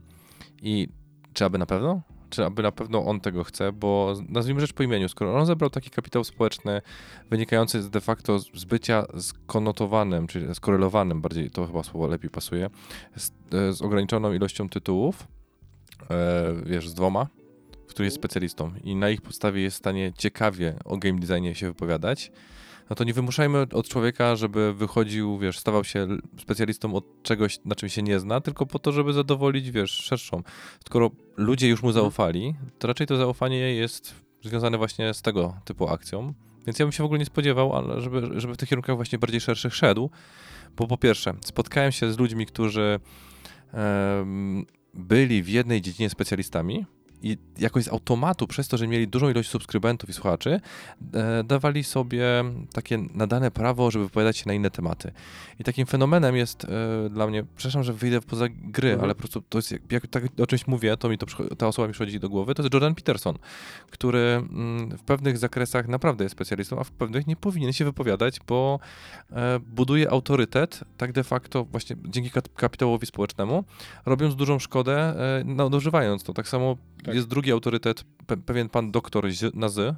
[0.61, 0.87] I
[1.33, 2.01] czy aby na pewno?
[2.29, 3.71] Czy aby na pewno on tego chce?
[3.71, 6.81] Bo nazwijmy rzecz po imieniu, skoro on zebrał taki kapitał społeczny
[7.29, 12.69] wynikający z de facto z bycia skonotowanym, czyli skorelowanym, bardziej to chyba słowo lepiej pasuje,
[13.15, 15.27] z, e, z ograniczoną ilością tytułów,
[16.09, 17.27] e, wiesz, z dwoma,
[17.87, 21.55] w których jest specjalistą i na ich podstawie jest w stanie ciekawie o game designie
[21.55, 22.31] się wypowiadać,
[22.89, 26.07] no to nie wymuszajmy od człowieka, żeby wychodził, wiesz, stawał się
[26.41, 30.43] specjalistą od czegoś, na czym się nie zna, tylko po to, żeby zadowolić, wiesz, szerszą.
[30.85, 35.87] Skoro ludzie już mu zaufali, to raczej to zaufanie jest związane właśnie z tego typu
[35.87, 36.33] akcją.
[36.65, 39.19] Więc ja bym się w ogóle nie spodziewał, ale żeby, żeby w tych kierunkach właśnie
[39.19, 40.09] bardziej szerszych szedł,
[40.77, 42.99] bo po pierwsze, spotkałem się z ludźmi, którzy
[44.93, 46.85] byli w jednej dziedzinie specjalistami
[47.21, 50.59] i jakoś z automatu, przez to, że mieli dużą ilość subskrybentów i słuchaczy,
[51.13, 52.25] e, dawali sobie
[52.73, 55.11] takie nadane prawo, żeby wypowiadać się na inne tematy.
[55.59, 59.03] I takim fenomenem jest e, dla mnie, przepraszam, że wyjdę poza gry, Mhm.
[59.03, 61.25] ale po prostu to jest, jak, jak tak o czymś mówię, to mi to,
[61.57, 63.37] ta osoba mi przychodzi do głowy, to jest Jordan Peterson,
[63.91, 68.39] który mm, w pewnych zakresach naprawdę jest specjalistą, a w pewnych nie powinien się wypowiadać,
[68.47, 68.79] bo
[69.31, 73.63] e, buduje autorytet, tak de facto właśnie dzięki kap- kapitałowi społecznemu,
[74.05, 74.97] robiąc dużą szkodę,
[75.39, 76.33] e, nadużywając to.
[76.33, 76.77] Tak samo
[77.07, 77.15] Tak.
[77.15, 79.95] jest drugi autorytet, pe- pewien pan doktor Z- na Z,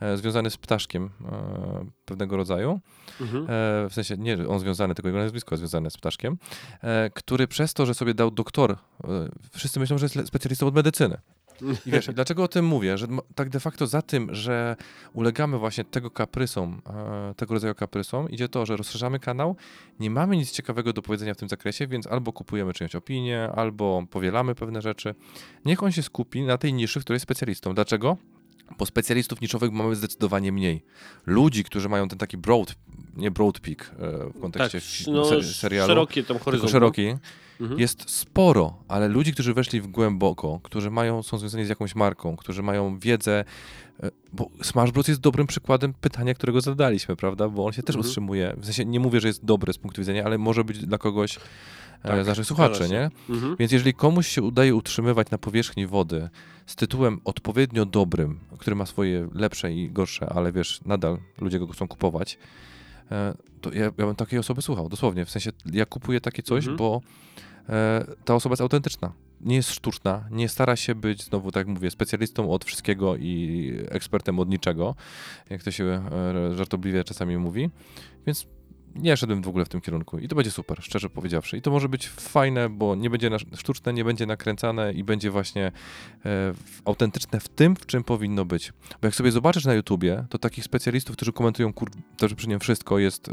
[0.00, 2.80] e, związany z ptaszkiem e, pewnego rodzaju.
[3.20, 3.44] Mhm.
[3.44, 3.48] E,
[3.88, 6.38] w sensie nie, on związany, tylko jego nazwisko związane z ptaszkiem,
[6.82, 8.76] e, który przez to, że sobie dał doktor, e,
[9.52, 11.16] wszyscy myślą, że jest specjalistą od medycyny.
[11.86, 12.98] I wiesz, dlaczego o tym mówię?
[12.98, 14.76] Że tak de facto za tym, że
[15.12, 19.56] ulegamy właśnie tego kaprysom, e, tego rodzaju kaprysom, idzie to, że rozszerzamy kanał,
[20.00, 24.04] nie mamy nic ciekawego do powiedzenia w tym zakresie, więc albo kupujemy czyjąś opinię, albo
[24.10, 25.14] powielamy pewne rzeczy.
[25.64, 27.74] Niech on się skupi na tej niszy, w której jest specjalistą.
[27.74, 28.16] Dlaczego?
[28.78, 30.84] Bo specjalistów niszowych mamy zdecydowanie mniej.
[31.26, 32.74] Ludzi, którzy mają ten taki broad,
[33.16, 36.70] nie broad peak e, w kontekście tak, no, se- serialu, szerokie tam tylko horyzont.
[36.72, 37.14] szeroki,
[37.60, 37.80] Mhm.
[37.80, 42.36] jest sporo, ale ludzi, którzy weszli w głęboko, którzy mają, są związani z jakąś marką,
[42.36, 43.44] którzy mają wiedzę,
[44.02, 45.08] e, bo Smash Bros.
[45.08, 47.48] jest dobrym przykładem pytania, którego zadaliśmy, prawda?
[47.48, 48.08] Bo on się też Mhm.
[48.10, 48.54] utrzymuje.
[48.58, 51.38] W sensie nie mówię, że jest dobry z punktu widzenia, ale może być dla kogoś
[52.02, 53.10] Tak, e, z naszych słuchaczy, nie?
[53.30, 53.56] Mhm.
[53.58, 56.28] Więc jeżeli komuś się udaje utrzymywać na powierzchni wody
[56.66, 61.66] z tytułem odpowiednio dobrym, który ma swoje lepsze i gorsze, ale wiesz, nadal ludzie go
[61.66, 62.38] chcą kupować,
[63.10, 65.24] e, to ja, ja bym takiej osoby słuchał, dosłownie.
[65.24, 66.76] W sensie ja kupuję takie coś, Mhm.
[66.76, 67.00] bo
[67.68, 69.12] e, ta osoba jest autentyczna.
[69.40, 74.38] Nie jest sztuczna, nie stara się być, znowu tak mówię, specjalistą od wszystkiego i ekspertem
[74.38, 74.94] od niczego,
[75.50, 76.02] jak to się
[76.54, 77.70] żartobliwie czasami mówi.
[78.26, 78.46] Więc
[78.94, 81.56] nie szedłem w ogóle w tym kierunku i to będzie super, szczerze powiedziawszy.
[81.56, 85.72] I to może być fajne, bo nie będzie sztuczne, nie będzie nakręcane i będzie właśnie
[86.24, 86.54] e,
[86.84, 88.72] autentyczne w tym, w czym powinno być.
[89.00, 91.90] Bo jak sobie zobaczysz na YouTubie, to takich specjalistów, którzy komentują kur...
[92.16, 93.32] też przy nim wszystko jest e,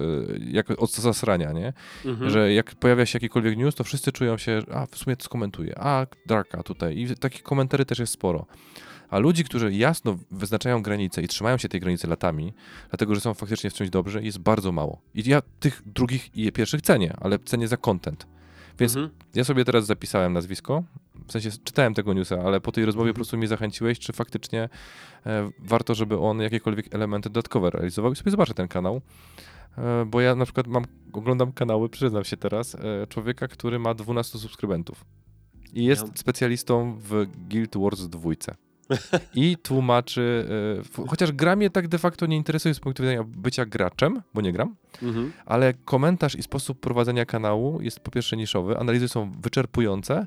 [0.52, 1.74] jak od zasrania, nie?
[2.06, 2.30] Mhm.
[2.30, 5.80] Że jak pojawia się jakikolwiek news, to wszyscy czują się, a w sumie to skomentuję,
[5.80, 6.98] a Darka tutaj.
[6.98, 8.46] I takich komentarzy też jest sporo.
[9.10, 12.54] A ludzi, którzy jasno wyznaczają granice i trzymają się tej granicy latami,
[12.90, 15.02] dlatego że są faktycznie w czymś dobrzy, jest bardzo mało.
[15.16, 18.28] I ja tych drugich i pierwszych cenię, ale cenię za content.
[18.80, 19.16] Więc Mhm.
[19.36, 20.84] ja sobie teraz zapisałem nazwisko,
[21.28, 24.70] w sensie czytałem tego newsa, ale po tej rozmowie po prostu mnie zachęciłeś, czy faktycznie
[25.26, 29.02] e, warto, żeby on jakiekolwiek elementy dodatkowe realizował i sobie zobaczę ten kanał.
[29.78, 33.94] E, bo ja na przykład mam, oglądam kanały, przyznam się teraz, e, człowieka, który ma
[33.94, 35.06] 12 subskrybentów.
[35.74, 38.30] I jest Ja- specjalistą w Guild Wars 2.
[39.36, 40.46] I tłumaczy,
[41.00, 44.42] e, chociaż gra mnie tak de facto nie interesuje z punktu widzenia bycia graczem, bo
[44.42, 45.32] nie gram, Mhm.
[45.46, 50.26] ale komentarz i sposób prowadzenia kanału jest po pierwsze niszowy, analizy są wyczerpujące,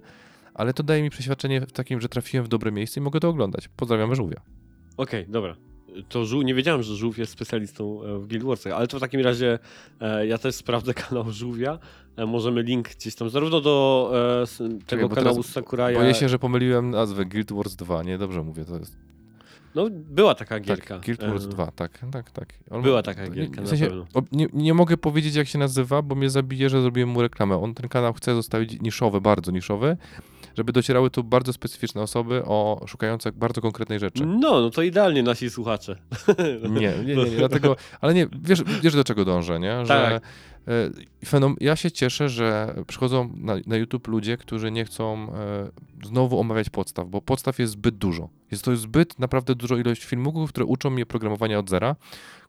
[0.54, 3.28] ale to daje mi przeświadczenie w takim, że trafiłem w dobre miejsce i mogę to
[3.28, 3.68] oglądać.
[3.68, 4.40] Pozdrawiam żółwia.
[4.96, 5.56] Okej, dobra.
[6.08, 9.00] To żół, nie wiedziałem, że żółw jest specjalistą e, w Guild Warsach, ale to w
[9.00, 9.58] takim razie
[10.00, 11.78] e, ja też sprawdzę kanał żółwia.
[12.16, 14.12] E, możemy link gdzieś tam, zarówno do
[14.86, 15.98] tego bo kanału z Sakuraja.
[15.98, 18.18] Boję się, że pomyliłem nazwę Guild Wars 2, nie?
[18.18, 18.96] Dobrze mówię, to jest.
[19.74, 20.94] No, była taka gierka.
[20.94, 22.48] Tak, Guild Wars E, 2, tak, tak, tak.
[22.70, 26.14] On- Była taka gierka, w na sensie, nie, nie mogę powiedzieć, jak się nazywa, bo
[26.14, 27.56] mnie zabije, że zrobiłem mu reklamę.
[27.56, 29.96] On ten kanał chce zostawić niszowy, bardzo niszowy,
[30.56, 34.26] żeby docierały tu bardzo specyficzne osoby o szukające bardzo konkretnej rzeczy.
[34.26, 35.96] No, no to idealnie nasi słuchacze.
[36.70, 39.86] Nie, nie, nie, nie dlatego, ale nie, wiesz, wiesz do czego dążę, nie?
[39.86, 40.22] Że Tak.
[41.22, 46.06] e, fenom, ja się cieszę, że przychodzą na, na YouTube ludzie, którzy nie chcą e,
[46.06, 48.28] znowu omawiać podstaw, bo podstaw jest zbyt dużo.
[48.50, 51.96] Jest to zbyt naprawdę dużo ilość filmików, które uczą mnie programowania od zera,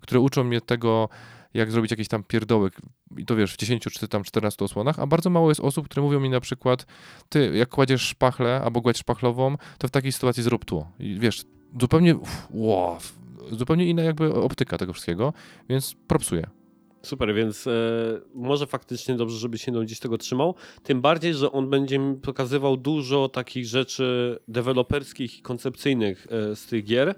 [0.01, 1.09] które uczą mnie tego,
[1.53, 2.73] jak zrobić jakiś tam pierdołek
[3.17, 6.01] i to wiesz, w 10 czy tam 14 osłonach, a bardzo mało jest osób, które
[6.01, 6.85] mówią mi na przykład,
[7.29, 10.91] ty, jak kładziesz szpachlę albo gładź szpachlową, to w takiej sytuacji zrób tło.
[10.99, 11.43] I wiesz,
[11.79, 12.97] zupełnie, uff, wow,
[13.51, 15.33] zupełnie inna jakby optyka tego wszystkiego,
[15.69, 16.47] więc propsuję.
[17.01, 17.71] Super, więc e,
[18.33, 20.55] może faktycznie dobrze, żeby się gdzieś tego trzymał.
[20.83, 26.65] Tym bardziej, że on będzie mi pokazywał dużo takich rzeczy deweloperskich i koncepcyjnych e, z
[26.65, 27.15] tych gier.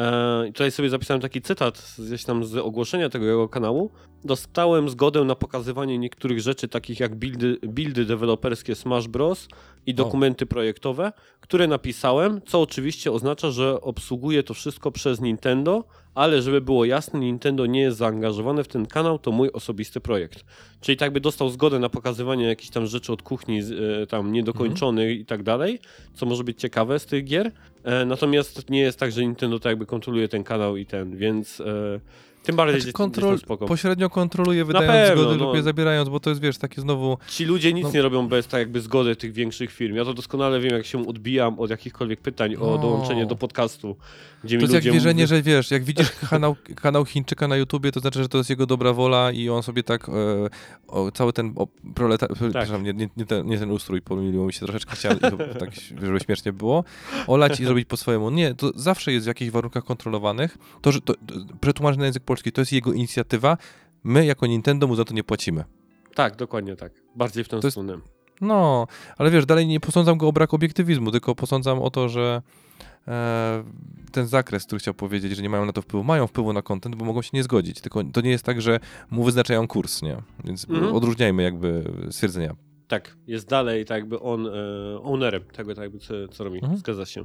[0.00, 3.90] E, tutaj sobie zapisałem taki cytat gdzieś tam z ogłoszenia tego jego kanału.
[4.24, 9.48] Dostałem zgodę na pokazywanie niektórych rzeczy, takich jak buildy, buildy deweloperskie Smash Bros.
[9.86, 15.84] i dokumenty projektowe, które napisałem, co oczywiście oznacza, że obsługuję to wszystko przez Nintendo,
[16.14, 20.44] ale żeby było jasne, Nintendo nie jest zaangażowane w ten kanał, to mój osobisty projekt.
[20.80, 23.60] Czyli tak by dostał zgodę na pokazywanie jakichś tam rzeczy od kuchni,
[24.02, 25.78] e, tam niedokończonych i tak dalej,
[26.14, 27.52] co może być ciekawe z tych gier.
[27.84, 31.60] E, natomiast nie jest tak, że Nintendo tak jakby kontroluje ten kanał i ten, więc
[31.60, 32.00] e,
[32.42, 33.38] tym bardziej Znaczy, kontrol,
[33.68, 35.46] pośrednio kontroluje, wydając pewno, zgody no.
[35.46, 37.18] lub je zabierając, bo to jest, wiesz, takie znowu...
[37.28, 37.92] Ci ludzie nic No.
[37.92, 39.96] nie robią bez tak jakby zgody tych większych firm.
[39.96, 42.78] Ja to doskonale wiem, jak się odbijam od jakichkolwiek pytań o No.
[42.78, 43.96] dołączenie do podcastu,
[44.44, 47.56] gdzie To mi jest jak wierzenie, mówią, że wiesz, jak widzisz kanał, kanał Chińczyka na
[47.56, 50.12] YouTubie, to znaczy, że to jest jego dobra wola i on sobie tak e,
[50.88, 52.26] o, cały ten o, proleta...
[52.34, 55.18] przepraszam, nie, nie, nie, ten, nie ten ustrój, pomyliło mi się troszeczkę, chciałem,
[55.58, 55.70] tak,
[56.02, 56.84] żeby śmiesznie było,
[57.26, 58.30] olać i zrobić po swojemu.
[58.30, 60.58] Nie, to zawsze jest w jakichś warunkach kontrolowanych.
[60.80, 63.56] To, że to, to, przetłumaczę na język polski, to jest jego inicjatywa.
[64.04, 65.64] My jako Nintendo mu za to nie płacimy.
[66.14, 66.92] Tak, dokładnie tak.
[67.16, 67.98] Bardziej w tę To jest- stronę.
[68.40, 68.86] No,
[69.18, 72.42] ale wiesz, dalej nie posądzam go o brak obiektywizmu, tylko posądzam o to, że
[73.08, 73.64] e,
[74.12, 76.96] ten zakres, który chciał powiedzieć, że nie mają na to wpływu, mają wpływu na content,
[76.96, 77.80] bo mogą się nie zgodzić.
[77.80, 78.80] Tylko to nie jest tak, że
[79.10, 80.16] mu wyznaczają kurs, nie?
[80.44, 80.94] Więc Mhm.
[80.94, 82.54] odróżniajmy jakby stwierdzenia.
[82.88, 84.50] tak, jest dalej tak jakby on e,
[85.02, 86.56] ownerem tego, tak jakby co, co robi.
[86.58, 86.78] Mhm.
[86.78, 87.24] Zgadza się.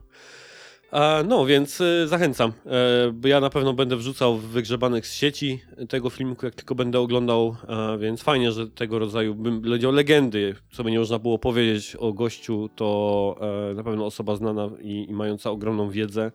[1.28, 2.54] No, więc e, zachęcam.
[2.66, 7.00] E, bo ja na pewno będę wrzucał wygrzebanych z sieci tego filmiku, jak tylko będę
[7.00, 7.56] oglądał,
[8.00, 12.14] więc fajnie, że tego rodzaju, bym powiedział, legendy, co by nie można było powiedzieć o
[12.14, 13.36] gościu, to
[13.72, 16.32] e, na pewno osoba znana i, i mająca ogromną wiedzę.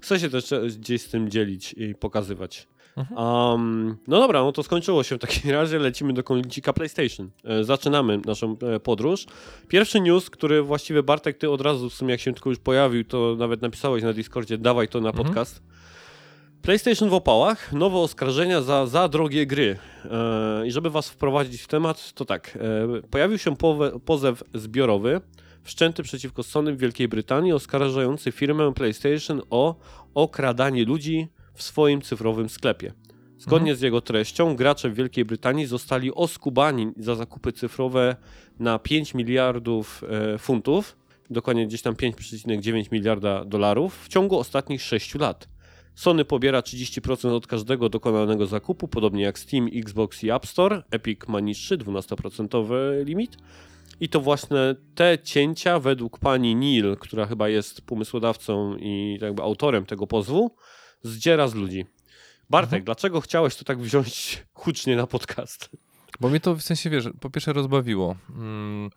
[0.00, 2.68] Chcę się też gdzieś z tym dzielić i pokazywać.
[2.98, 3.18] Mhm.
[3.18, 5.78] Um, no dobra, no to skończyło się w takim razie.
[5.78, 7.30] Lecimy do kącika PlayStation.
[7.44, 9.26] E, zaczynamy naszą e, podróż.
[9.68, 13.04] Pierwszy news, który właściwie Bartek, ty od razu w sumie jak się tylko już pojawił,
[13.04, 15.26] to nawet napisałeś na Discordzie, dawaj to na Mhm.
[15.26, 15.62] podcast.
[16.62, 19.78] PlayStation w opałach, nowe oskarżenia za za drogie gry.
[20.10, 22.58] E, I żeby was wprowadzić w temat, to tak.
[22.60, 25.20] E, pojawił się powe, pozew zbiorowy
[25.62, 29.74] wszczęty przeciwko Sony w Wielkiej Brytanii, oskarżający firmę PlayStation o
[30.14, 31.28] okradanie ludzi
[31.58, 32.92] w swoim cyfrowym sklepie.
[33.38, 38.16] Zgodnie z jego treścią, gracze w Wielkiej Brytanii zostali oskubani za zakupy cyfrowe
[38.58, 40.04] na 5 miliardów
[40.34, 40.96] e, funtów,
[41.30, 45.48] dokładnie gdzieś tam 5,9 miliarda dolarów w ciągu ostatnich 6 lat.
[45.94, 50.82] Sony pobiera 30% od każdego dokonanego zakupu, podobnie jak Steam, Xbox i App Store.
[50.90, 52.64] Epic ma niższy, 12%
[53.04, 53.36] limit.
[54.00, 54.56] I to właśnie
[54.94, 60.50] te cięcia, według pani Neil, która chyba jest pomysłodawcą i jakby autorem tego pozwu,
[61.02, 61.86] zdziera z ludzi.
[62.50, 62.84] Bartek, Mhm.
[62.84, 65.70] dlaczego chciałeś to tak wziąć hucznie na podcast?
[66.20, 68.16] Bo mnie to w sensie, wiesz, po pierwsze rozbawiło.
[68.30, 68.90] Mm,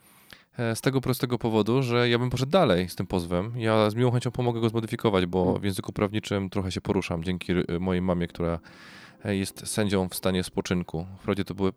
[0.57, 3.53] e, Z tego prostego powodu, że ja bym poszedł dalej z tym pozwem.
[3.57, 7.51] Ja z miłą chęcią pomogę go zmodyfikować, bo w języku prawniczym trochę się poruszam dzięki
[7.51, 8.59] y, mojej mamie, która
[9.25, 11.07] e, jest sędzią w stanie spoczynku.
[11.19, 11.71] Wprawdzie to były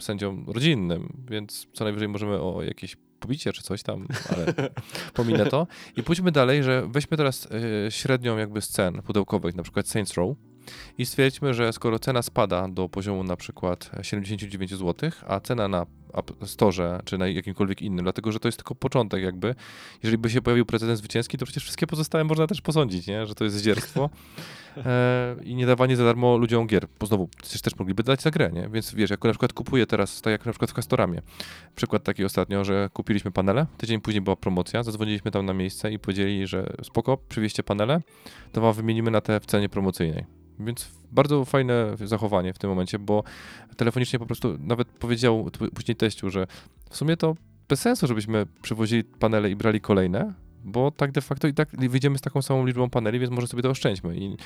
[0.00, 2.96] sędzią rodzinnym, więc co najwyżej możemy o jakieś
[3.26, 4.70] pobicie czy coś tam, ale
[5.14, 5.66] pominę to.
[5.96, 7.48] I pójdźmy dalej, że weźmy teraz
[7.86, 10.36] e, średnią jakby scen pudełkowych, na przykład Saints Row
[10.98, 15.86] i stwierdźmy, że skoro cena spada do poziomu na przykład 79 zł, a cena na
[16.16, 19.54] App Store czy na jakimkolwiek innym, dlatego że to jest tylko początek jakby,
[20.02, 23.26] jeżeli by się pojawił precedent zwycięski, to przecież wszystkie pozostałe można też posądzić, nie?
[23.26, 24.10] że to jest zdzierstwo.
[24.86, 28.30] E, i nie dawanie za darmo ludziom gier, bo znowu przecież też mogliby dać za
[28.30, 28.68] grę, nie?
[28.68, 31.22] więc wiesz, jak na przykład kupuję teraz, tak jak na przykład w Castoramie,
[31.76, 35.98] przykład taki ostatnio, że kupiliśmy panele, tydzień później była promocja, zadzwoniliśmy tam na miejsce i
[35.98, 38.00] powiedzieli, że spoko, przywieźcie panele,
[38.52, 40.35] to wam wymienimy na te w cenie promocyjnej.
[40.60, 43.24] Więc bardzo fajne zachowanie w tym momencie, bo
[43.76, 46.46] telefonicznie po prostu nawet powiedział później teściu, że
[46.90, 47.36] w sumie to
[47.68, 50.34] bez sensu, żebyśmy przywozili panele i brali kolejne,
[50.64, 53.62] bo tak de facto i tak wyjdziemy z taką samą liczbą paneli, więc może sobie
[53.62, 54.16] to oszczędźmy.
[54.16, 54.36] I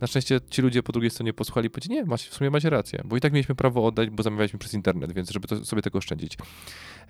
[0.00, 2.70] na szczęście ci ludzie po drugiej stronie posłuchali i powiedzieli, nie, macie, w sumie macie
[2.70, 5.82] rację, bo i tak mieliśmy prawo oddać, bo zamawialiśmy przez internet, więc żeby to, sobie
[5.82, 6.38] tego oszczędzić.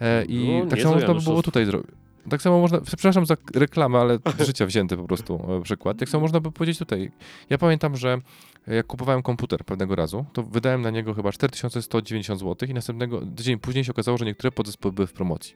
[0.01, 1.91] E, I No, tak samo można by Janusz, było tutaj zrobić.
[2.28, 5.98] Tak samo można, przepraszam za reklamę, ale z życia wzięty po prostu e, przykład.
[5.98, 7.10] Tak samo można by powiedzieć tutaj.
[7.51, 8.18] Ja pamiętam, że
[8.66, 13.59] jak kupowałem komputer pewnego razu, to wydałem na niego chyba 4190 zł i następnego tydzień
[13.59, 15.55] później się okazało, że niektóre podzespoły były w promocji.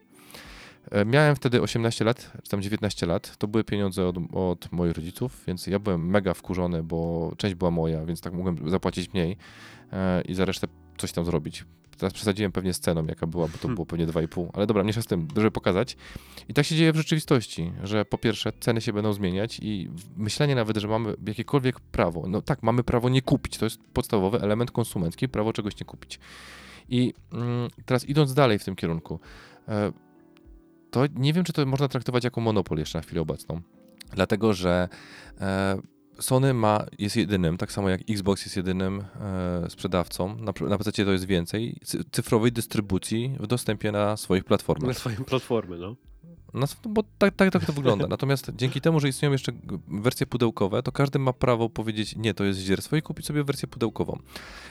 [0.90, 3.36] E, Miałem wtedy 18 lat, czy tam 19 lat.
[3.36, 7.70] To były pieniądze od, od moich rodziców, więc ja byłem mega wkurzony, bo część była
[7.70, 9.36] moja, więc tak mogłem zapłacić mniej
[9.92, 10.66] e, i za resztę
[10.98, 11.64] coś tam zrobić.
[11.96, 15.02] Teraz przesadziłem pewnie z ceną, jaka była, bo to było pewnie 2,5, ale dobra, mniejsza
[15.02, 15.96] z tym, żeby pokazać.
[16.48, 20.54] I tak się dzieje w rzeczywistości, że po pierwsze ceny się będą zmieniać i myślenie
[20.54, 24.70] nawet, że mamy jakiekolwiek prawo, no tak, mamy prawo nie kupić, to jest podstawowy element
[24.70, 26.20] konsumencki, prawo czegoś nie kupić.
[26.88, 29.20] I mm, teraz idąc dalej w tym kierunku,
[29.68, 29.92] e,
[30.90, 33.60] to nie wiem, czy to można traktować jako monopol jeszcze na chwilę obecną,
[34.12, 34.88] dlatego że
[35.40, 35.78] e,
[36.20, 41.04] Sony ma, jest jedynym, tak samo jak Xbox jest jedynym e, sprzedawcą, na, na PC
[41.04, 44.88] to jest więcej, cy- cyfrowej dystrybucji w dostępie na swoich platformach.
[44.88, 45.96] Na swoją platformę, no.
[46.54, 48.06] No, bo tak, tak, tak to wygląda.
[48.16, 49.52] Natomiast dzięki temu, że istnieją jeszcze
[49.88, 53.68] wersje pudełkowe, to każdy ma prawo powiedzieć, nie, to jest zdzierstwo i kupić sobie wersję
[53.68, 54.18] pudełkową.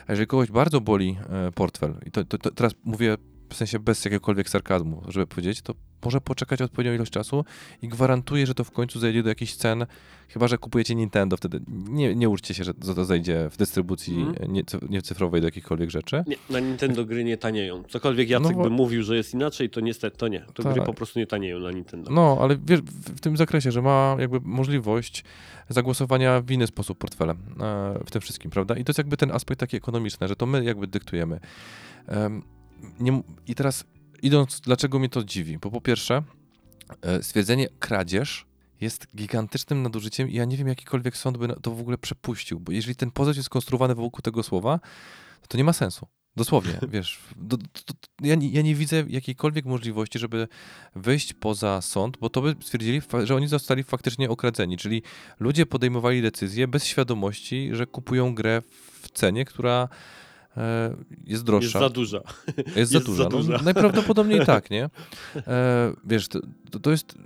[0.07, 3.17] A jeżeli kogoś bardzo boli e, portfel, i to, to, to teraz mówię
[3.49, 5.73] w sensie bez jakiegokolwiek sarkazmu, żeby powiedzieć, to
[6.05, 7.45] może poczekać odpowiednią ilość czasu
[7.81, 9.85] i gwarantuję, że to w końcu zejdzie do jakichś cen,
[10.29, 11.59] chyba że kupujecie Nintendo wtedy.
[11.89, 14.53] Nie, nie uczcie się, że to zejdzie w dystrybucji Mhm.
[14.53, 16.23] nie, nie cyfrowej do jakichkolwiek rzeczy.
[16.27, 17.83] Nie, na Nintendo gry nie tanieją.
[17.89, 20.39] Cokolwiek Jacek No bo- by mówił, że jest inaczej, to niestety to nie.
[20.53, 20.73] To Tak.
[20.73, 22.11] gry po prostu nie tanieją na Nintendo.
[22.11, 25.23] No, ale wiesz, w, tym zakresie, że ma jakby możliwość
[25.69, 28.75] zagłosowania w inny sposób portfelem e, w tym wszystkim, prawda?
[28.75, 31.39] I to jest jakby ten aspekt taki ekonomiczny, że to my jakby dyktujemy.
[32.07, 32.43] Em,
[32.99, 33.83] nie, I teraz
[34.23, 35.57] idąc, dlaczego mnie to dziwi?
[35.57, 36.23] Bo po pierwsze,
[37.01, 38.45] e, stwierdzenie kradzież
[38.81, 42.71] jest gigantycznym nadużyciem i ja nie wiem, jakikolwiek sąd by to w ogóle przepuścił, bo
[42.71, 44.79] jeżeli ten pozew jest skonstruowany wokół tego słowa,
[45.47, 46.07] to nie ma sensu.
[46.35, 47.93] Dosłownie, wiesz, do, do, do,
[48.27, 50.47] ja, nie, ja nie widzę jakiejkolwiek możliwości, żeby
[50.95, 55.01] wyjść poza sąd, bo to by stwierdzili, że oni zostali faktycznie okradzeni, czyli
[55.39, 58.61] ludzie podejmowali decyzje bez świadomości, że kupują grę
[59.01, 59.89] w cenie, która
[60.57, 61.79] e, jest Jest droższa.
[61.79, 62.21] za duża.
[62.75, 63.23] Jest za Jest duża.
[63.23, 63.53] za duża.
[63.57, 64.89] No, najprawdopodobniej tak, nie?
[65.47, 66.39] E, wiesz, to,
[66.81, 67.17] to, jest.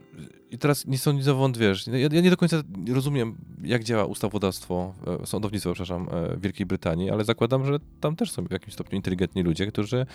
[0.52, 1.88] I teraz nie sądzę wąt, wiesz.
[1.88, 2.62] Ja, ja nie do końca
[2.94, 8.46] rozumiem, jak działa ustawodawstwo, e, sądownictwo, przepraszam, Wielkiej Brytanii, ale zakładam, że tam też są
[8.48, 10.06] w jakimś stopniu inteligentni ludzie, którzy.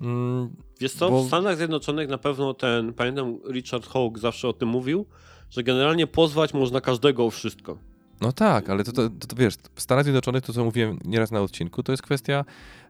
[0.00, 0.48] Mm,
[0.80, 4.68] Wiesz co, Bo- w Stanach Zjednoczonych na pewno ten, pamiętam Richard Hawke zawsze o tym
[4.68, 5.06] mówił,
[5.50, 7.78] że generalnie pozwać można każdego o wszystko.
[8.20, 11.30] No tak, ale to, to, to, to wiesz, w Stanach Zjednoczonych, to co mówiłem nieraz
[11.30, 12.44] na odcinku, to jest kwestia.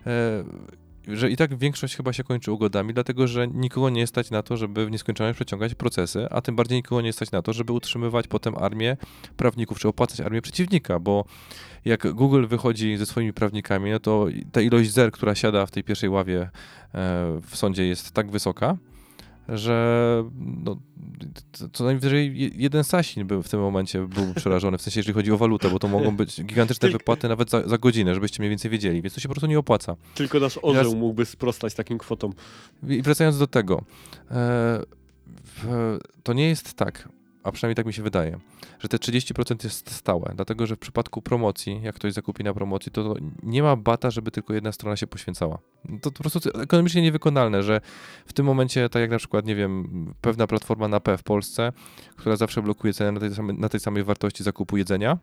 [0.07, 0.45] E,
[1.09, 4.57] że i tak większość chyba się kończy ugodami, dlatego że nikogo nie stać na to,
[4.57, 8.29] żeby w nieskończoność przeciągać procesy, a tym bardziej nikogo nie stać na to, żeby utrzymywać
[8.29, 8.97] potem armię
[9.37, 11.25] prawników, czy opłacać armię przeciwnika, bo
[11.85, 15.85] jak Google wychodzi ze swoimi prawnikami, no to ta ilość zer, która siada w tej
[15.85, 16.51] pierwszej ławie e,
[17.47, 18.77] w sądzie jest tak wysoka,
[19.49, 20.25] że
[20.65, 20.77] no,
[21.73, 25.33] co- najwyżej je- jeden Sasin był w tym momencie byłby przerażony, w sensie jeżeli chodzi
[25.33, 28.51] o walutę, bo to mogą być gigantyczne Tylko- wypłaty nawet za, za godzinę, żebyście mniej
[28.51, 29.97] więcej wiedzieli, więc to się po prostu nie opłaca.
[30.15, 32.33] Tylko nasz orzeł Teraz- mógłby sprostać takim kwotom.
[32.89, 33.83] I wracając do tego,
[34.31, 34.83] e,
[35.45, 37.09] w, to nie jest tak,
[37.47, 38.39] a przynajmniej tak mi się wydaje,
[38.79, 42.93] że te 30% jest stałe, dlatego że w przypadku promocji, jak ktoś zakupi na promocji,
[42.93, 45.59] to nie ma bata, żeby tylko jedna strona się poświęcała.
[46.03, 47.81] To po prostu ekonomicznie niewykonalne, że
[48.27, 51.73] w tym momencie, tak jak na przykład, nie wiem, pewna platforma na P w Polsce,
[52.17, 55.19] która zawsze blokuje cenę na tej, samej, na tej samej wartości zakupu jedzenia,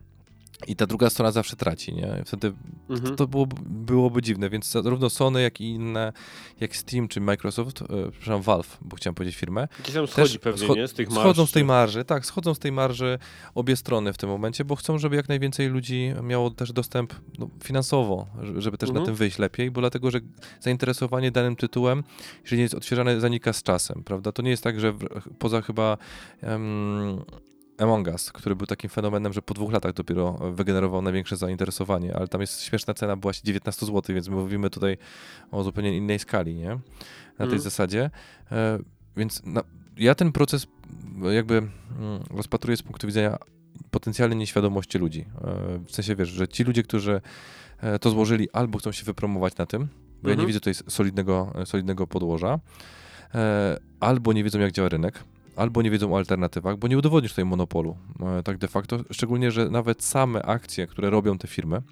[0.66, 2.22] i ta druga strona zawsze traci, nie?
[2.26, 2.52] Wtedy
[2.90, 3.16] Mhm.
[3.16, 6.12] to byłoby, byłoby dziwne, więc zarówno Sony, jak i inne,
[6.60, 10.68] jak Steam czy Microsoft, e, przepraszam, Valve, bo chciałem powiedzieć firmę, Gdzieś tam schodzi pewnie,
[10.68, 10.88] scho- nie?
[10.88, 11.20] Z tych marsz.
[11.20, 13.18] schodzą z tej marży, tak, schodzą z tej marży
[13.54, 17.48] obie strony w tym momencie, bo chcą, żeby jak najwięcej ludzi miało też dostęp no,
[17.64, 18.26] finansowo,
[18.58, 19.02] żeby też Mhm.
[19.02, 20.20] na tym wyjść lepiej, bo dlatego, że
[20.60, 22.04] zainteresowanie danym tytułem,
[22.42, 24.32] jeżeli nie jest odświeżane, zanika z czasem, prawda?
[24.32, 24.98] To nie jest tak, że w,
[25.38, 25.98] poza chyba
[26.42, 27.24] em,
[27.78, 32.28] Among Us, który był takim fenomenem, że po dwóch latach dopiero wygenerował największe zainteresowanie, ale
[32.28, 34.98] tam jest śmieszna cena, była 19 zł, więc my mówimy tutaj
[35.50, 36.68] o zupełnie innej skali, nie?
[36.68, 36.78] Na
[37.38, 37.60] tej Mhm.
[37.60, 38.10] zasadzie.
[38.52, 38.78] E,
[39.16, 39.62] więc na,
[39.96, 40.66] ja ten proces
[41.32, 41.70] jakby mm,
[42.30, 43.38] rozpatruję z punktu widzenia
[43.90, 45.20] potencjalnej nieświadomości ludzi.
[45.44, 47.20] E, w sensie, wiesz, że ci ludzie, którzy
[47.80, 49.88] e, to złożyli, albo chcą się wypromować na tym,
[50.22, 50.38] bo ja Mhm.
[50.40, 52.58] nie widzę tutaj solidnego, solidnego podłoża,
[53.34, 55.24] e, albo nie wiedzą, jak działa rynek,
[55.56, 57.96] albo nie wiedzą o alternatywach, bo nie udowodnisz tutaj monopolu,
[58.38, 61.82] e, tak de facto, szczególnie, że nawet same akcje, które robią te firmy,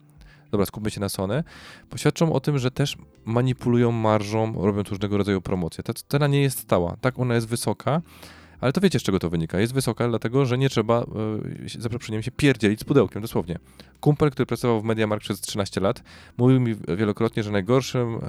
[0.51, 1.45] dobra, skupmy się na Sony,
[1.91, 5.85] poświadczą o tym, że też manipulują marżą, robiąc różnego rodzaju promocje.
[5.85, 8.03] Ta cena nie jest stała, tak, ona jest wysoka,
[8.61, 9.61] ale to wiecie, z czego to wynika.
[9.61, 11.05] Jest wysoka, dlatego że nie trzeba,
[11.65, 13.59] y, się- za przeproszeniem, się pierdzielić z pudełkiem, dosłownie.
[14.01, 16.03] Kumpel, który pracował w MediaMarkt przez 13 lat,
[16.39, 18.21] mówił mi wielokrotnie, że najgorszym y,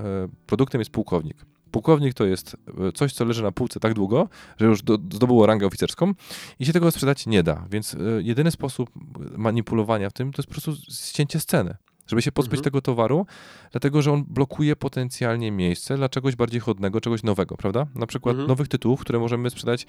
[0.47, 1.37] produktem jest pułkownik.
[1.73, 4.29] Pułkownik to jest y, coś, co leży na półce tak długo,
[4.59, 6.13] że już do, zdobyło rangę oficerską
[6.59, 7.65] i się tego sprzedać nie da.
[7.71, 8.89] Więc y, jedyny sposób
[9.37, 11.75] manipulowania w tym to jest po prostu ścięcie sceny.
[12.07, 12.63] Żeby się pozbyć Mhm.
[12.63, 13.25] tego towaru,
[13.71, 17.87] dlatego że on blokuje potencjalnie miejsce dla czegoś bardziej chodnego, czegoś nowego, prawda?
[17.95, 18.47] Na przykład Mhm.
[18.47, 19.85] nowych tytułów, które możemy sprzedać.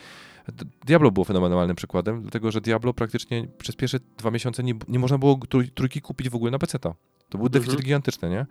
[0.87, 5.19] Diablo było fenomenalnym przykładem, dlatego że Diablo praktycznie przez pierwsze dwa miesiące nie, nie można
[5.19, 6.95] było trój, trójki kupić w ogóle na PC-ta.
[7.29, 7.85] To był deficyt Mhm.
[7.85, 8.47] gigantyczny, nie?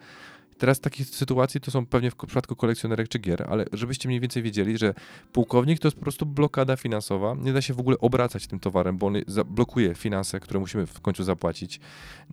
[0.57, 4.43] Teraz takich sytuacji to są pewnie w przypadku kolekcjonerek czy gier, ale żebyście mniej więcej
[4.43, 4.93] wiedzieli, że
[5.31, 7.35] pułkownik to jest po prostu blokada finansowa.
[7.39, 9.15] Nie da się w ogóle obracać tym towarem, bo on
[9.45, 11.79] blokuje finanse, które musimy w końcu zapłacić.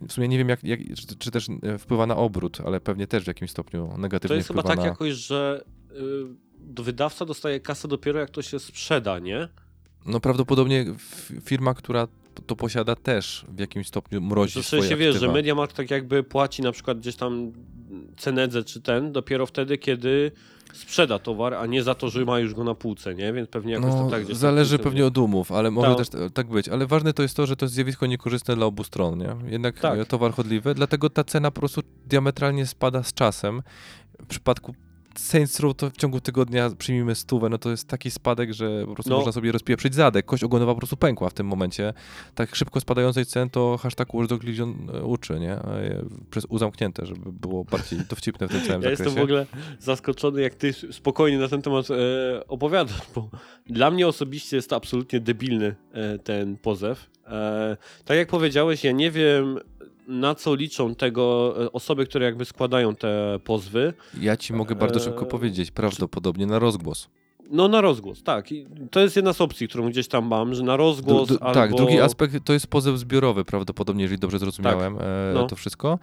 [0.09, 3.07] W sumie nie wiem, jak, jak, czy, czy też e, wpływa na obrót, ale pewnie
[3.07, 4.85] też w jakimś stopniu negatywnie To jest chyba tak na...
[4.85, 5.65] jakoś, że
[6.79, 9.49] y, wydawca dostaje kasę dopiero jak to się sprzeda, nie?
[10.07, 10.85] No prawdopodobnie
[11.45, 12.09] firma, która
[12.47, 15.33] to- posiada też w jakimś stopniu mrozi w swoje sensie wiesz, że.
[15.33, 17.53] MediaMarkt tak jakby płaci na przykład gdzieś tam
[18.21, 20.33] cenedze czy ten dopiero wtedy, kiedy
[20.73, 23.33] sprzeda towar, a nie za to, że ma już go na półce, nie?
[23.33, 26.47] Więc pewnie jakoś No, to tak gdzieś zależy pewnie od umów, ale może też tak
[26.47, 26.69] być.
[26.69, 29.37] Ale ważne to jest to, że to jest zjawisko niekorzystne dla obu stron, nie?
[29.47, 29.99] Jednak Tak.
[29.99, 33.63] e, towar chodliwy, dlatego ta cena po prostu diametralnie spada z czasem.
[34.23, 34.75] W przypadku
[35.21, 38.95] Saints Row to w ciągu tygodnia przyjmijmy stówę, no to jest taki spadek, że po
[38.95, 39.17] prostu No.
[39.17, 40.27] można sobie rozpieprzyć zadek.
[40.27, 41.93] Kość ogonowa po prostu pękła w tym momencie.
[42.35, 45.57] Tak szybko spadającej cen to hashtag Watchdog Legion e, uczy, nie?
[46.31, 49.05] Przez U zamknięte, żeby było bardziej dowcipne w tym całym Ja zakresie.
[49.05, 49.47] jestem w ogóle
[49.79, 51.95] zaskoczony, jak ty spokojnie na ten temat e,
[52.49, 53.31] opowiadasz, bo
[53.67, 57.11] dla mnie osobiście jest to absolutnie debilny e, ten pozew.
[57.27, 59.59] E, tak jak powiedziałeś, ja nie wiem
[60.09, 63.93] na co liczą tego e, osoby, które jakby składają te pozwy.
[64.21, 67.09] Ja ci mogę bardzo szybko Eee, powiedzieć, prawdopodobnie na rozgłos.
[67.51, 68.53] No na rozgłos, tak.
[68.53, 71.45] I to jest jedna z opcji, którą gdzieś tam mam, że na rozgłos Du- du-
[71.45, 71.55] albo...
[71.55, 75.01] Tak, drugi aspekt to jest pozew zbiorowy prawdopodobnie, jeżeli dobrze zrozumiałem e,
[75.35, 75.47] no.
[75.47, 75.99] to wszystko.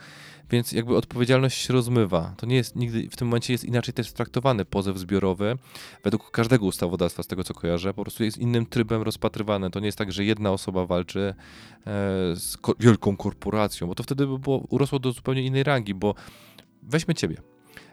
[0.49, 2.33] Więc jakby odpowiedzialność się rozmywa.
[2.37, 5.57] To nie jest nigdy, w tym momencie jest inaczej też traktowany pozew zbiorowy
[6.03, 7.93] według każdego ustawodawstwa, z tego co kojarzę.
[7.93, 9.69] Po prostu jest innym trybem rozpatrywany.
[9.69, 11.35] To nie jest tak, że jedna osoba walczy e,
[12.35, 16.15] z wielką korporacją, bo to wtedy by było, urosło do zupełnie innej rangi, bo
[16.83, 17.37] weźmy ciebie.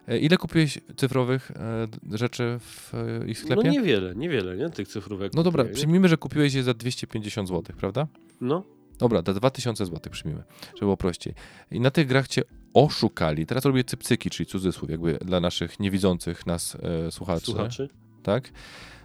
[0.08, 3.70] E, Ile kupiłeś cyfrowych e, rzeczy w e, ich No sklepie?
[3.70, 4.70] niewiele, niewiele, nie?
[4.70, 5.34] Tych cyfrówek.
[5.34, 5.70] No dobra, nie?
[5.70, 8.06] przyjmijmy, że kupiłeś je za 250 zł, prawda?
[8.40, 8.64] No,
[8.98, 11.34] Dobra, za 2000 zł przyjmijmy, żeby było prościej.
[11.70, 12.42] I na tych grach cię
[12.74, 13.46] oszukali.
[13.46, 16.76] Teraz robię cypcyki, czyli cudzysłów, jakby dla naszych niewidzących nas
[17.06, 17.46] e, słuchaczy.
[17.46, 17.88] słuchaczy.
[18.22, 18.50] Tak?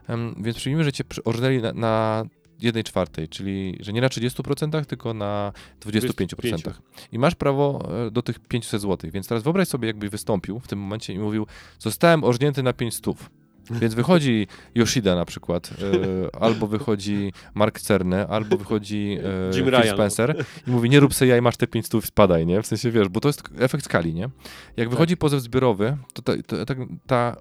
[0.07, 2.23] Em, więc przyjmijmy, że cię orznęli na, na
[2.61, 6.71] 1 czwartej, czyli że nie na 30%, tylko na 25%.
[7.11, 9.11] I masz prawo e, do tych 500 zł.
[9.13, 11.47] Więc teraz wyobraź sobie, jakbyś wystąpił w tym momencie i mówił,
[11.79, 13.29] zostałem orżnięty na 5 stów.
[13.71, 19.79] Więc wychodzi Yoshida na przykład, e, albo wychodzi Mark Cerne, albo wychodzi e, Jim Phil
[19.79, 19.93] Ryan.
[19.93, 22.61] Spencer i mówi, nie rób se jaj, masz te 5 stów, spadaj, nie?
[22.61, 24.29] W sensie, wiesz, bo to jest efekt skali, nie?
[24.77, 26.75] Jak wychodzi pozew zbiorowy, to ta, to, ta,
[27.07, 27.35] ta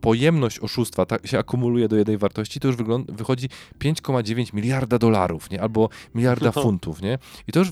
[0.00, 3.48] pojemność oszustwa ta się akumuluje do jednej wartości, to już wygląda, wychodzi
[3.78, 5.60] 5,9 miliarda dolarów, nie?
[5.62, 6.62] Albo miliarda No.
[6.62, 7.18] funtów, nie?
[7.48, 7.68] I to już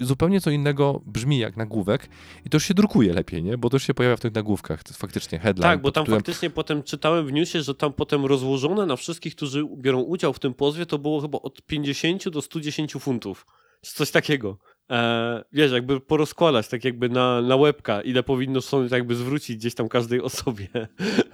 [0.00, 2.08] zupełnie co innego brzmi jak nagłówek
[2.46, 3.58] i to już się drukuje lepiej, nie?
[3.58, 5.62] Bo to już się pojawia w tych nagłówkach, to jest faktycznie headline.
[5.62, 9.36] Tak, bo tam tytułem- faktycznie potem czytałem w newsie, że tam potem rozłożone na wszystkich,
[9.36, 13.46] którzy biorą udział w tym pozwie, to było chyba od 50 do 110 funtów.
[13.82, 14.58] Czy coś takiego.
[14.90, 19.56] E, wiesz, jakby porozkładać tak jakby na, na łebka, ile powinno Sony tak jakby zwrócić
[19.56, 20.68] gdzieś tam każdej osobie.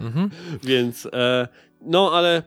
[0.01, 0.31] Mhm.
[0.65, 1.49] Więc e,
[1.83, 2.43] no, ale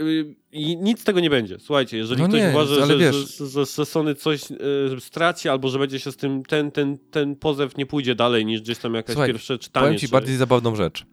[0.00, 1.58] y, i nic z tego nie będzie.
[1.58, 4.56] Słuchajcie, jeżeli No ktoś nie, uważa, że, wiesz- że, że, że Sony coś y,
[5.00, 8.60] straci, albo że będzie się z tym, ten, ten, ten pozew nie pójdzie dalej niż
[8.60, 9.86] gdzieś tam jakaś Słuchaj, pierwsze czytanie.
[9.86, 10.12] Powiem ci czy...
[10.12, 11.04] bardziej zabawną rzecz.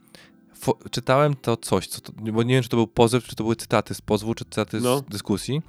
[0.61, 3.43] Fo- czytałem to coś, co to, bo nie wiem, czy to był pozew, czy to
[3.43, 4.97] były cytaty z pozwu, czy cytaty No.
[4.97, 5.61] z dyskusji.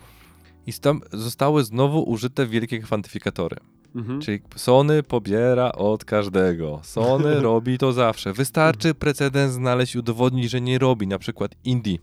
[0.66, 3.56] I tam zostały znowu użyte wielkie kwantyfikatory.
[3.94, 4.20] Mhm.
[4.20, 6.80] Czyli Sony pobiera od każdego.
[6.82, 8.32] Sony robi to zawsze.
[8.32, 11.06] Wystarczy precedens znaleźć i udowodnić, że nie robi.
[11.06, 11.98] Na przykład Indie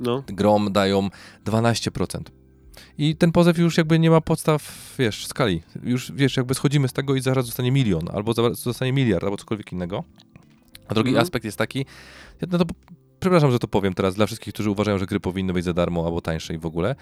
[0.00, 0.22] No.
[0.26, 1.08] grom dają
[1.44, 2.20] 12%.
[2.98, 5.62] I ten pozew już jakby nie ma podstaw, wiesz, skali.
[5.82, 9.36] Już, wiesz, jakby schodzimy z tego i zaraz zostanie milion, albo zaraz zostanie miliard, albo
[9.36, 10.04] cokolwiek innego.
[10.88, 11.22] A drugi Mhm.
[11.22, 11.86] aspekt jest taki,
[12.50, 12.64] no to
[13.20, 16.06] przepraszam, że to powiem teraz dla wszystkich, którzy uważają, że gry powinny być za darmo
[16.06, 16.94] albo tańsze i w ogóle,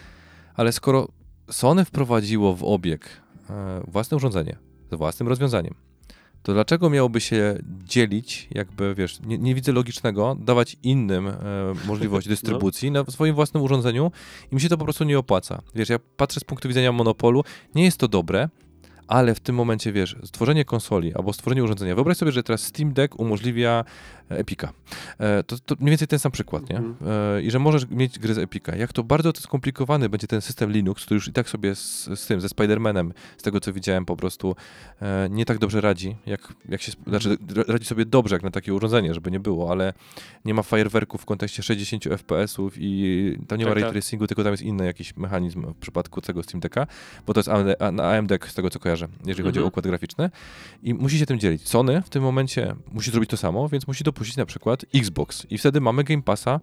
[0.54, 1.08] ale skoro
[1.50, 3.08] Sony wprowadziło w obieg
[3.50, 4.56] e, własne urządzenie
[4.90, 5.74] ze własnym rozwiązaniem,
[6.42, 11.34] to dlaczego miałoby się dzielić, jakby, wiesz, nie, nie widzę logicznego, dawać innym e,
[11.86, 14.12] możliwość dystrybucji na swoim własnym urządzeniu
[14.52, 15.62] i mi się to po prostu nie opłaca.
[15.74, 18.48] Wiesz, ja patrzę z punktu widzenia monopolu, nie jest to dobre,
[19.08, 22.92] ale w tym momencie, wiesz, stworzenie konsoli albo stworzenie urządzenia, wyobraź sobie, że teraz Steam
[22.92, 23.84] Deck umożliwia
[24.38, 24.72] Epika.
[25.18, 26.76] E, to, to mniej więcej ten sam przykład, nie?
[26.76, 27.10] Mhm.
[27.36, 28.76] E, I że możesz mieć gry z Epika.
[28.76, 32.08] Jak to bardzo to skomplikowany będzie ten system Linux, który już i tak sobie z,
[32.14, 34.56] z tym, ze Spider-Manem, z tego co widziałem, po prostu
[35.02, 38.50] e, nie tak dobrze radzi, jak, jak się, znaczy ra- radzi sobie dobrze jak na
[38.50, 39.92] takie urządzenie, żeby nie było, ale
[40.44, 43.92] nie ma fajerwerków w kontekście 60 FPS-ów i tam nie ma Tak, ray tak.
[43.92, 46.86] tracingu, tylko tam jest inny jakiś mechanizm w przypadku tego Steam Decka,
[47.26, 49.68] bo to jest AMD, AMD z tego co kojarzę, jeżeli chodzi o Mhm.
[49.68, 50.30] układ graficzny
[50.82, 51.68] i musi się tym dzielić.
[51.68, 55.58] Sony w tym momencie musi zrobić to samo, więc musi dopuścić na przykład Xbox i
[55.58, 56.60] wtedy mamy Game Passa,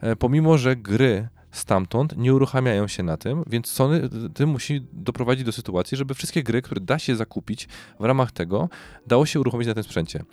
[0.00, 4.86] e, pomimo, że gry stamtąd nie uruchamiają się na tym, więc Sony y, tym musi
[4.92, 7.68] doprowadzić do sytuacji, żeby wszystkie gry, które da się zakupić
[8.00, 8.68] w ramach tego,
[9.06, 10.24] dało się uruchomić na tym sprzęcie.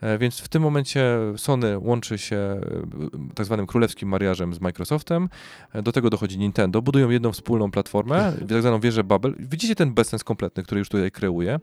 [0.00, 2.60] E, Więc w tym momencie Sony łączy się e,
[3.34, 5.28] tak zwanym królewskim mariażem z Microsoftem.
[5.72, 6.82] E, Do tego dochodzi Nintendo.
[6.82, 9.34] Budują jedną wspólną platformę, tak zwaną wieżę Babel.
[9.38, 11.60] Widzicie ten bezsens kompletny, który już tutaj kreuje,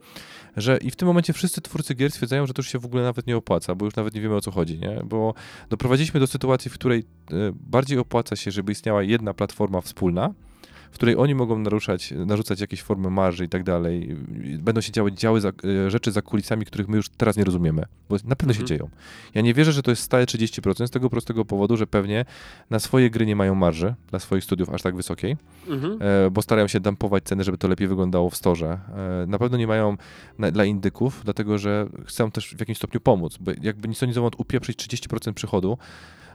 [0.57, 3.03] że i w tym momencie wszyscy twórcy gier stwierdzają, że to już się w ogóle
[3.03, 5.01] nawet nie opłaca, bo już nawet nie wiemy o co chodzi, nie?
[5.05, 5.33] Bo
[5.69, 7.03] doprowadziliśmy do sytuacji, w której
[7.53, 10.33] bardziej opłaca się, żeby istniała jedna platforma wspólna,
[10.91, 14.15] w której oni mogą naruszać, narzucać jakieś formy marży i tak dalej.
[14.59, 15.49] Będą się działy, działy za,
[15.85, 18.67] e, rzeczy za kulisami, których my już teraz nie rozumiemy, bo na pewno się Mhm.
[18.67, 18.89] dzieją.
[19.35, 22.25] Ja nie wierzę, że to jest stałe 30% z tego prostego powodu, że pewnie
[22.69, 25.37] na swoje gry nie mają marży dla swoich studiów aż tak wysokiej,
[25.67, 25.97] Mhm.
[26.01, 28.79] e, bo starają się dumpować ceny, żeby to lepiej wyglądało w storze.
[29.23, 29.97] E, na pewno nie mają
[30.39, 34.13] na, dla indyków, dlatego że chcą też w jakimś stopniu pomóc, bo jakby nic oni
[34.13, 35.77] zowąd upieprzyć 30% przychodu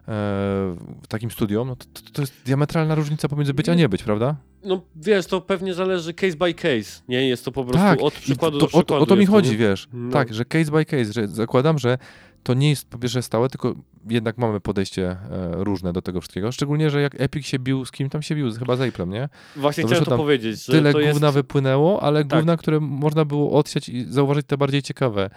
[0.07, 4.03] w takim studium, no to, to, to jest diametralna różnica pomiędzy być a nie być,
[4.03, 4.37] prawda?
[4.65, 7.29] No wiesz, to pewnie zależy case by case, nie?
[7.29, 8.95] Jest to po prostu Tak, od przykładu to, do przykładu.
[8.95, 9.57] O to, o to mi chodzi, nie?
[9.57, 9.89] wiesz.
[9.93, 10.13] No.
[10.13, 11.99] Tak, że case by case, że zakładam, że
[12.43, 13.75] to nie jest po pierwsze stałe, tylko
[14.09, 15.19] jednak mamy podejście e,
[15.53, 16.53] różne do tego wszystkiego.
[16.53, 18.53] Szczególnie, że jak Epic się bił, z kim tam się bił?
[18.59, 19.29] Chyba z Apple'em, nie?
[19.57, 21.13] Właśnie to chciałem to powiedzieć, Tyle to jest...
[21.13, 22.39] gówna wypłynęło, ale Tak.
[22.39, 25.31] gówna, które można było odsiać i zauważyć te bardziej ciekawe,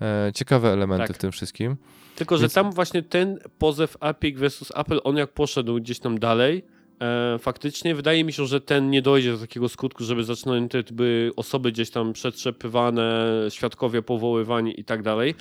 [0.00, 1.16] e, ciekawe elementy Tak.
[1.16, 1.76] w tym wszystkim.
[2.16, 6.18] Tylko, że Więc- tam właśnie ten pozew Epic versus Apple, on jak poszedł gdzieś tam
[6.18, 6.64] dalej,
[7.00, 10.82] e, faktycznie wydaje mi się, że ten nie dojdzie do takiego skutku, żeby zaczęły te
[10.92, 15.34] by osoby gdzieś tam przetrzepywane, świadkowie powoływani i tak dalej.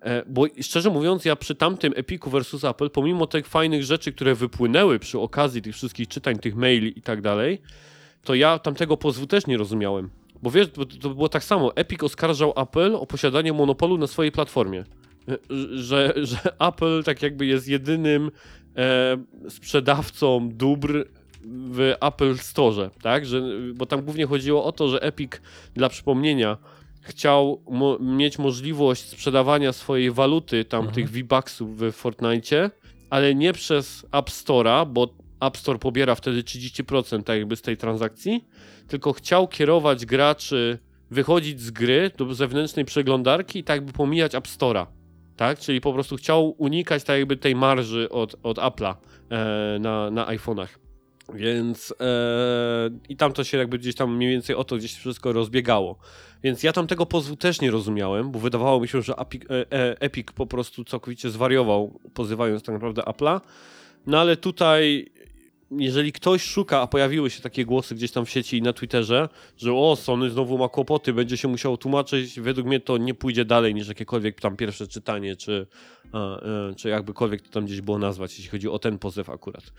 [0.00, 4.34] E, Bo szczerze mówiąc, ja przy tamtym Epiku versus Apple, pomimo tych fajnych rzeczy, które
[4.34, 7.62] wypłynęły przy okazji tych wszystkich czytań, tych maili i tak dalej,
[8.24, 10.10] to ja tamtego pozwu też nie rozumiałem.
[10.42, 10.66] Bo wiesz,
[11.00, 11.76] to było tak samo.
[11.76, 14.84] Epic oskarżał Apple o posiadanie monopolu na swojej platformie.
[15.74, 18.30] Że, że Apple tak jakby jest jedynym
[18.76, 19.16] e,
[19.48, 21.04] sprzedawcą dóbr
[21.44, 23.26] w Apple Store, tak?
[23.26, 23.42] Że,
[23.74, 25.32] bo tam głównie chodziło o to, że Epic,
[25.74, 26.56] dla przypomnienia,
[27.00, 31.06] chciał mo mieć możliwość sprzedawania swojej waluty, tam Mhm.
[31.06, 32.70] V-Bucksów w Fortnite,
[33.10, 37.76] ale nie przez App Store'a, bo App Store pobiera wtedy 30% tak jakby z tej
[37.76, 38.44] transakcji,
[38.88, 40.78] tylko chciał kierować graczy,
[41.10, 44.86] wychodzić z gry do zewnętrznej przeglądarki i tak jakby pomijać App Store'a.
[45.42, 45.58] Tak?
[45.58, 48.94] Czyli po prostu chciał unikać tak jakby tej marży od, od Apple'a
[49.30, 50.68] e, na, na iPhone'ach.
[51.34, 55.32] Więc e, i tam to się jakby gdzieś tam mniej więcej o to gdzieś wszystko
[55.32, 55.98] rozbiegało.
[56.42, 59.72] Więc ja tam tego pozwu też nie rozumiałem, bo wydawało mi się, że Epic, e,
[59.72, 63.40] e, Epic po prostu całkowicie zwariował, pozywając tak naprawdę Apple'a.
[64.06, 65.06] No ale tutaj,
[65.78, 69.28] jeżeli ktoś szuka, a pojawiły się takie głosy gdzieś tam w sieci i na Twitterze,
[69.56, 73.44] że o, Sony znowu ma kłopoty, będzie się musiało tłumaczyć, według mnie to nie pójdzie
[73.44, 75.66] dalej niż jakiekolwiek tam pierwsze czytanie, czy,
[76.14, 79.72] e, czy jakbykolwiek to tam gdzieś było nazwać, jeśli chodzi o ten pozew akurat.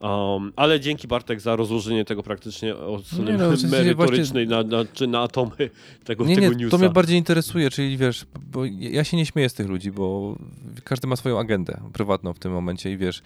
[0.00, 5.06] Um, ale dzięki Bartek za rozłożenie tego praktycznie od strony no, merytorycznej na, na, czy
[5.06, 5.56] na atomy
[6.04, 6.70] tego, Nie, tego nie, newsa.
[6.70, 10.36] to mnie bardziej interesuje, czyli wiesz, bo ja się nie śmieję z tych ludzi, bo
[10.84, 13.22] każdy ma swoją agendę prywatną w tym momencie i wiesz,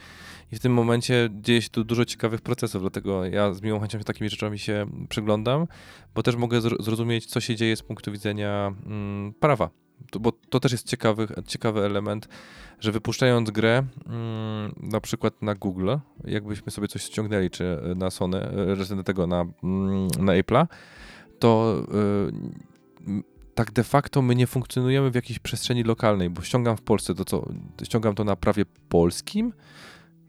[0.55, 3.99] i w tym momencie dzieje się tu dużo ciekawych procesów, dlatego ja z miłą chęcią
[3.99, 5.67] się takimi rzeczami się przyglądam,
[6.15, 9.71] bo też mogę zro- zrozumieć, co się dzieje z punktu widzenia mm, prawa.
[10.11, 12.29] To, bo to też jest ciekawy, ciekawy element,
[12.81, 15.91] że wypuszczając grę mm, na przykład na Google,
[16.25, 18.39] jakbyśmy sobie coś ściągnęli, czy na Sony,
[19.01, 20.67] e, tego na, mm, na Apple'a,
[21.39, 23.23] to y, m,
[23.55, 27.25] tak de facto my nie funkcjonujemy w jakiejś przestrzeni lokalnej, bo ściągam w Polsce to
[27.25, 27.49] co?
[27.85, 29.53] Ściągam to na prawie polskim?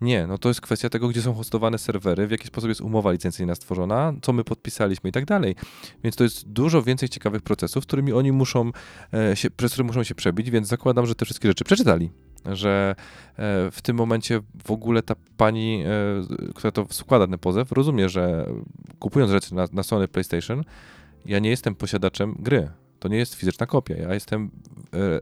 [0.01, 3.11] Nie, no to jest kwestia tego, gdzie są hostowane serwery, w jaki sposób jest umowa
[3.11, 5.55] licencyjna stworzona, co my podpisaliśmy i tak dalej.
[6.03, 8.72] Więc to jest dużo więcej ciekawych procesów, którymi oni muszą
[9.13, 12.11] e, się, przez które muszą się przebić, więc zakładam, że te wszystkie rzeczy przeczytali.
[12.45, 12.95] Że
[13.38, 18.09] e, w tym momencie w ogóle ta pani, e, która to składa ten pozew, rozumie,
[18.09, 18.45] że
[18.99, 20.63] kupując rzeczy na, na Sony PlayStation,
[21.26, 22.69] ja nie jestem posiadaczem gry.
[23.06, 23.95] To nie jest fizyczna kopia.
[23.95, 24.52] Ja jestem
[24.94, 25.19] e,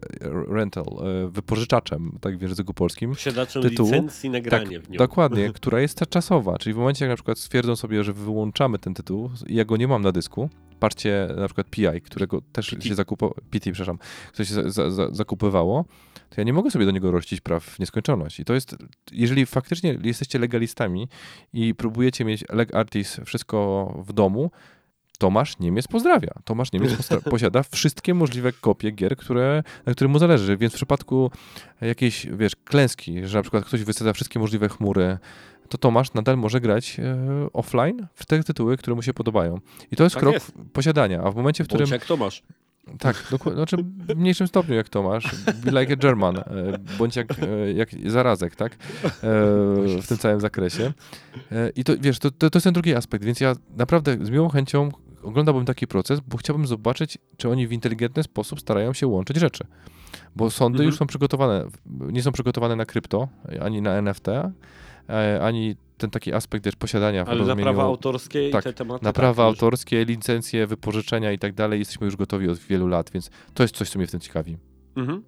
[0.47, 3.09] rental, e, wypożyczaczem, tak w języku polskim.
[3.09, 3.89] Posiadaczem tytułu.
[3.89, 4.97] licencji na granie w nią.
[4.97, 6.57] Dokładnie, która jest czasowa.
[6.57, 9.87] Czyli w momencie, jak na przykład stwierdzą sobie, że wyłączamy ten tytuł, ja go nie
[9.87, 10.49] mam na dysku,
[10.79, 12.81] parcie na przykład PI, którego też PT.
[12.81, 13.97] się zakupowało, PT, przepraszam,
[14.33, 15.85] które się za, za, zakupywało,
[16.29, 18.39] to ja nie mogę sobie do niego rościć praw w nieskończoność.
[18.39, 18.75] I to jest,
[19.11, 21.07] jeżeli faktycznie jesteście legalistami
[21.53, 24.51] i próbujecie mieć leg artis wszystko w domu,
[25.17, 26.31] Tomasz Niemiec pozdrawia.
[26.45, 31.31] Tomasz Niemiec posiada wszystkie możliwe kopie gier, które, na których mu zależy, więc w przypadku
[31.81, 35.17] jakiejś, wiesz, klęski, że na przykład ktoś wysadza wszystkie możliwe chmury,
[35.69, 37.17] to Tomasz nadal może grać e,
[37.53, 39.59] offline w te tytuły, które mu się podobają.
[39.91, 40.53] I to jest Tak krok jest.
[40.73, 41.83] posiadania, a w momencie, w którym...
[41.83, 42.43] Bądź jak Tomasz.
[42.99, 45.35] Tak, znaczy w mniejszym stopniu jak Tomasz,
[45.65, 46.43] be like a German, e,
[46.97, 48.77] bądź jak, e, jak zarazek, tak, e,
[50.01, 50.93] w tym całym zakresie.
[51.75, 54.49] I to, wiesz, to, to, to jest ten drugi aspekt, więc ja naprawdę z miłą
[54.49, 54.89] chęcią
[55.23, 59.63] oglądałbym taki proces, bo chciałbym zobaczyć, czy oni w inteligentny sposób starają się łączyć rzeczy.
[60.35, 60.87] Bo sądy Mhm.
[60.89, 63.27] już są przygotowane, nie są przygotowane na krypto,
[63.61, 64.27] ani na NFT,
[65.09, 68.73] e, ani ten taki aspekt też posiadania w Ale na prawa autorskie tak, i te
[68.73, 69.05] tematy.
[69.05, 69.63] na prawa tak, już.
[69.63, 73.75] autorskie, licencje, wypożyczenia i tak dalej jesteśmy już gotowi od wielu lat, więc to jest
[73.75, 74.57] coś, co mnie w tym ciekawi.
[74.95, 75.23] Mhm.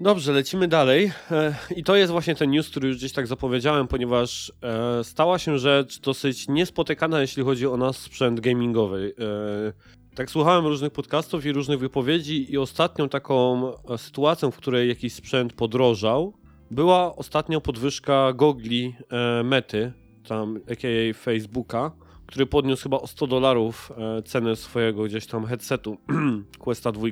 [0.00, 1.12] Dobrze, lecimy dalej.
[1.30, 5.38] E, I to jest właśnie ten news, który już gdzieś tak zapowiedziałem, ponieważ e, stała
[5.38, 9.14] się rzecz dosyć niespotykana, jeśli chodzi o nasz sprzęt gamingowy.
[10.10, 13.62] E, tak słuchałem różnych podcastów i różnych wypowiedzi i ostatnią taką
[13.96, 16.32] sytuacją, w której jakiś sprzęt podrożał,
[16.70, 18.94] była ostatnio podwyżka gogli
[19.44, 19.92] Mety,
[20.28, 21.92] tam aka Facebooka,
[22.26, 23.92] który podniósł chyba o 100 dolarów
[24.24, 25.96] cenę swojego gdzieś tam headsetu
[26.58, 27.06] Questa 2.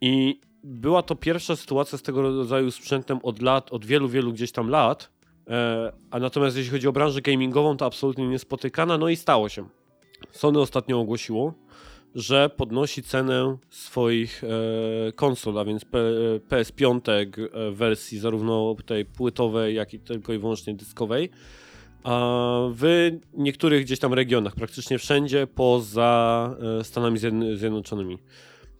[0.00, 4.52] I była to pierwsza sytuacja z tego rodzaju sprzętem od lat, od wielu, wielu gdzieś
[4.52, 5.10] tam lat.
[5.48, 8.98] E, a natomiast jeśli chodzi o branżę gamingową, to absolutnie niespotykana.
[8.98, 9.68] No i stało się.
[10.30, 11.54] Sony ostatnio ogłosiło,
[12.14, 15.98] że podnosi cenę swoich e, konsol, a więc P,
[16.48, 17.00] PS5
[17.38, 21.30] e, wersji zarówno tej płytowej, jak i tylko i wyłącznie dyskowej.
[22.02, 28.18] A w niektórych gdzieś tam regionach, praktycznie wszędzie poza Stanami Zjedn- Zjednoczonymi.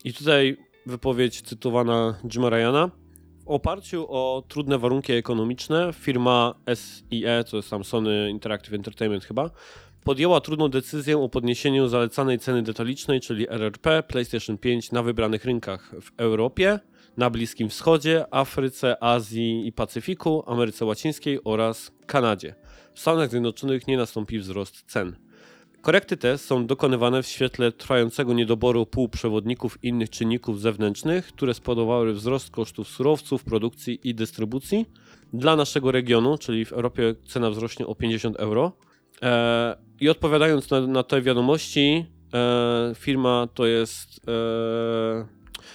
[0.04, 0.56] I tutaj
[0.88, 2.90] wypowiedź cytowana Jima Ryana.
[3.44, 9.50] W oparciu o trudne warunki ekonomiczne firma SIE, to jest tam Sony Interactive Entertainment chyba,
[10.04, 15.94] podjęła trudną decyzję o podniesieniu zalecanej ceny detalicznej, czyli RRP PlayStation 5 na wybranych rynkach
[16.00, 16.78] w Europie,
[17.16, 22.54] na Bliskim Wschodzie, Afryce, Azji i Pacyfiku, Ameryce Łacińskiej oraz Kanadzie.
[22.94, 25.16] W Stanach Zjednoczonych nie nastąpi wzrost cen.
[25.82, 32.12] Korekty te są dokonywane w świetle trwającego niedoboru półprzewodników i innych czynników zewnętrznych, które spowodowały
[32.12, 34.86] wzrost kosztów surowców, produkcji i dystrybucji.
[35.32, 38.72] Dla naszego regionu, czyli w Europie, cena wzrośnie o 50 euro.
[39.22, 44.28] E, I odpowiadając na, na te wiadomości, e, firma to jest.
[44.28, 45.26] E,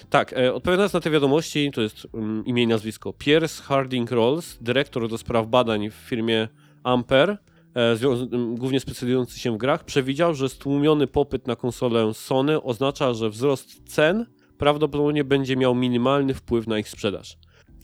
[0.09, 3.13] tak, e, odpowiadając na te wiadomości, to jest um, imię i nazwisko.
[3.13, 6.47] Pierce Harding Rolls, dyrektor do spraw badań w firmie
[6.85, 7.03] m,
[8.55, 13.93] głównie specjalizujący się w grach, przewidział, że stłumiony popyt na konsolę Sony oznacza, że wzrost
[13.93, 14.25] cen
[14.57, 17.37] prawdopodobnie będzie miał minimalny wpływ na ich sprzedaż.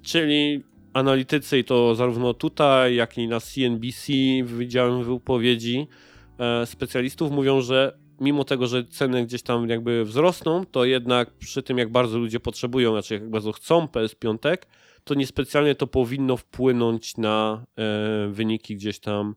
[0.04, 4.14] Czyli analitycy, i to zarówno tutaj, jak i na CNBC,
[4.46, 5.88] widziałem wypowiedzi
[6.40, 11.64] e, specjalistów, mówią, że mimo tego, że ceny gdzieś tam jakby wzrosną, to jednak przy
[11.64, 14.58] tym, jak bardzo ludzie potrzebują, znaczy jak bardzo chcą PS5,
[15.04, 19.36] to niespecjalnie to powinno wpłynąć na e, wyniki gdzieś tam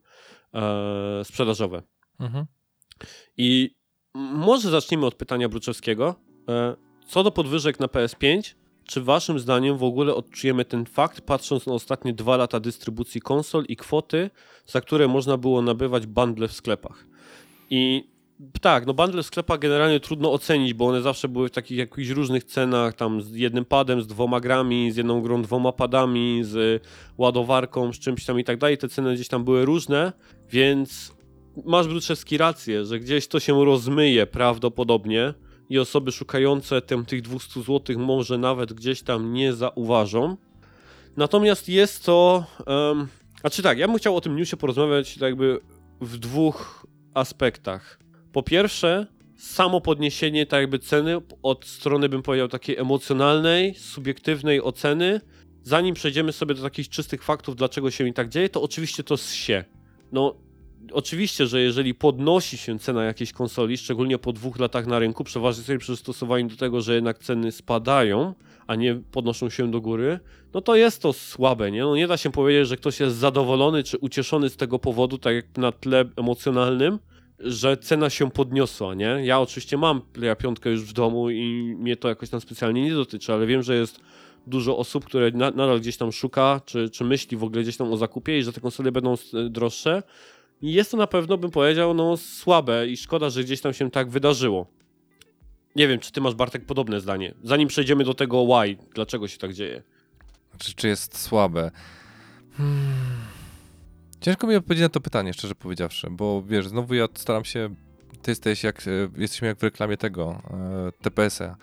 [0.53, 1.83] e, sprzedażowe.
[2.19, 2.45] Mhm.
[3.37, 3.75] I
[4.15, 6.15] może zacznijmy od pytania Bruczewskiego.
[6.49, 6.75] E,
[7.07, 11.73] Co do podwyżek na PS5, czy waszym zdaniem w ogóle odczujemy ten fakt, patrząc na
[11.73, 14.29] ostatnie dwa lata dystrybucji konsol i kwoty,
[14.65, 17.05] za które można było nabywać bundle w sklepach?
[17.69, 18.12] I
[18.61, 22.09] tak, no bundle w sklepach generalnie trudno ocenić, bo one zawsze były w takich jakichś
[22.09, 26.83] różnych cenach, tam z jednym padem, z dwoma grami, z jedną grą, dwoma padami, z
[27.17, 28.77] ładowarką, z czymś tam i tak dalej.
[28.77, 30.13] Te ceny gdzieś tam były różne,
[30.49, 31.13] więc
[31.65, 35.33] masz Bruczewski rację, że gdzieś to się rozmyje prawdopodobnie
[35.69, 40.37] i osoby szukające tym, tych 200 zł może nawet gdzieś tam nie zauważą.
[41.17, 42.45] Natomiast jest to...
[42.67, 43.07] Um,
[43.41, 45.59] znaczy tak, ja bym chciał o tym newsie porozmawiać tak jakby
[46.01, 48.02] w dwóch aspektach.
[48.33, 55.21] Po pierwsze, samo podniesienie tak jakby ceny od strony, bym powiedział, takiej emocjonalnej, subiektywnej oceny,
[55.63, 59.17] zanim przejdziemy sobie do takich czystych faktów, dlaczego się i tak dzieje, to oczywiście to
[59.17, 59.63] się.
[60.11, 60.35] No,
[60.91, 65.63] oczywiście, że jeżeli podnosi się cena jakiejś konsoli, szczególnie po dwóch latach na rynku, przeważnie
[65.63, 68.33] sobie przystosowani do tego, że jednak ceny spadają,
[68.67, 70.19] a nie podnoszą się do góry,
[70.53, 71.81] no to jest to słabe, nie?
[71.81, 75.35] No nie da się powiedzieć, że ktoś jest zadowolony czy ucieszony z tego powodu, tak
[75.35, 76.99] jak na tle emocjonalnym,
[77.43, 79.19] że cena się podniosła, nie?
[79.23, 82.93] Ja oczywiście mam Playa 5 już w domu i mnie to jakoś tam specjalnie nie
[82.93, 83.99] dotyczy, ale wiem, że jest
[84.47, 87.91] dużo osób, które na, nadal gdzieś tam szuka, czy, czy myśli w ogóle gdzieś tam
[87.93, 90.03] o zakupie i że te konsole będą s- droższe.
[90.61, 93.91] I jest to na pewno, bym powiedział, no słabe i szkoda, że gdzieś tam się
[93.91, 94.67] tak wydarzyło.
[95.75, 97.33] Nie wiem, czy ty masz, Bartek, podobne zdanie.
[97.43, 99.83] Zanim przejdziemy do tego why, dlaczego się tak dzieje.
[100.57, 101.71] Czy, czy jest słabe?
[102.57, 103.12] Hmm.
[104.23, 107.75] Ciężko mi odpowiedzieć na to pytanie, szczerze powiedziawszy, bo wiesz, znowu ja staram się.
[108.21, 108.87] Ty jesteś jak.
[108.87, 111.55] e, Jesteśmy jak w reklamie tego e, TPS-a.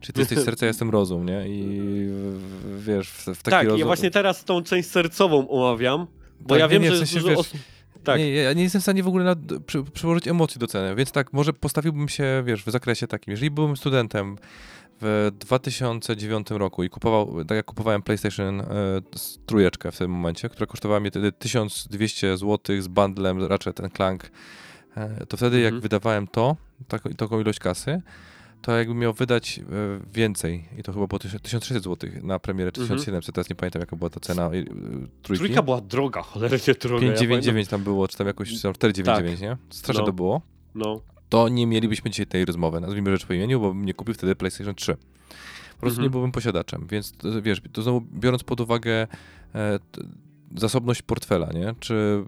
[0.00, 1.48] Czyli ty jesteś serce, ja jestem rozum, nie?
[1.48, 1.62] I
[2.10, 3.80] w- w- wiesz, w, w taki tak, rozum.
[3.80, 6.06] ja właśnie teraz tą część sercową omawiam,
[6.40, 7.60] bo Tak, ja wiem, nie, w że sensie, dużo wiesz, osób...
[8.04, 10.94] Tak, Nie, ja nie jestem w stanie w ogóle nad, przy, przyłożyć emocji do ceny,
[10.94, 13.30] więc tak, może postawiłbym się, wiesz, w zakresie takim.
[13.32, 14.36] Jeżeli byłem studentem
[15.00, 18.62] w 2009 roku i kupował, tak jak kupowałem PlayStation
[19.16, 24.30] z trójeczkę w tym momencie, która kosztowała mnie wtedy 1200 zł z bundlem Ratchet Clank,
[24.96, 25.74] e, to wtedy Mhm.
[25.74, 26.56] jak wydawałem to,
[26.88, 28.02] taką, taką ilość kasy,
[28.62, 29.62] to jakbym miał wydać e,
[30.14, 32.98] więcej, i to chyba było 1600 zł na premierę, czy Mhm.
[32.98, 34.50] 1700, teraz nie pamiętam jaka była ta cena
[35.22, 35.44] trójki.
[35.44, 37.06] trójka była droga, cholernie droga.
[37.06, 39.56] ja 599 tam było, czy tam jakoś czy tam 499, nie?
[39.70, 40.06] Strasznie No.
[40.06, 40.40] to było.
[40.74, 41.00] No.
[41.28, 44.36] To nie mielibyśmy dzisiaj tej rozmowy, nazwijmy rzecz po imieniu, bo bym nie kupił wtedy
[44.36, 44.94] PlayStation 3.
[44.94, 46.02] Po prostu Mhm.
[46.02, 49.06] nie byłbym posiadaczem, więc wiesz, to znowu biorąc pod uwagę
[49.54, 49.78] e,
[50.56, 51.74] zasobność portfela, nie?
[51.80, 52.24] Czy,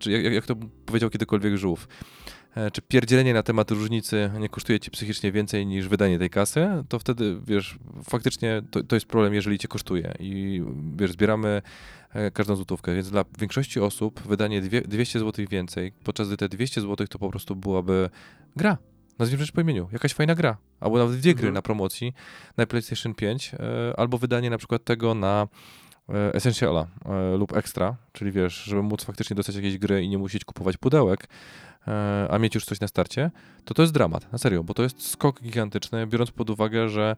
[0.00, 1.88] czy jak, jak to powiedział kiedykolwiek Żółw,
[2.56, 6.68] e, czy pierdzielenie na temat różnicy nie kosztuje ci psychicznie więcej niż wydanie tej kasy,
[6.88, 10.62] to wtedy, wiesz, faktycznie to, to jest problem, jeżeli cię kosztuje i,
[10.96, 11.62] wiesz, zbieramy
[12.12, 16.48] e, każdą złotówkę, więc dla większości osób wydanie dwie, 200 zł więcej, podczas gdy te
[16.48, 18.10] 200 zł to po prostu byłaby
[18.56, 18.78] gra.
[19.18, 21.54] Nazwijmy rzecz po imieniu, jakaś fajna gra, albo nawet dwie gry Mhm.
[21.54, 22.12] na promocji
[22.56, 25.48] na PlayStation 5, e, albo wydanie na przykład tego na
[26.08, 30.44] Essentiala e, lub Extra, czyli wiesz, żeby móc faktycznie dostać jakieś gry i nie musieć
[30.44, 31.28] kupować pudełek,
[31.88, 33.30] e, a mieć już coś na starcie,
[33.64, 37.16] to to jest dramat, na serio, bo to jest skok gigantyczny, biorąc pod uwagę, że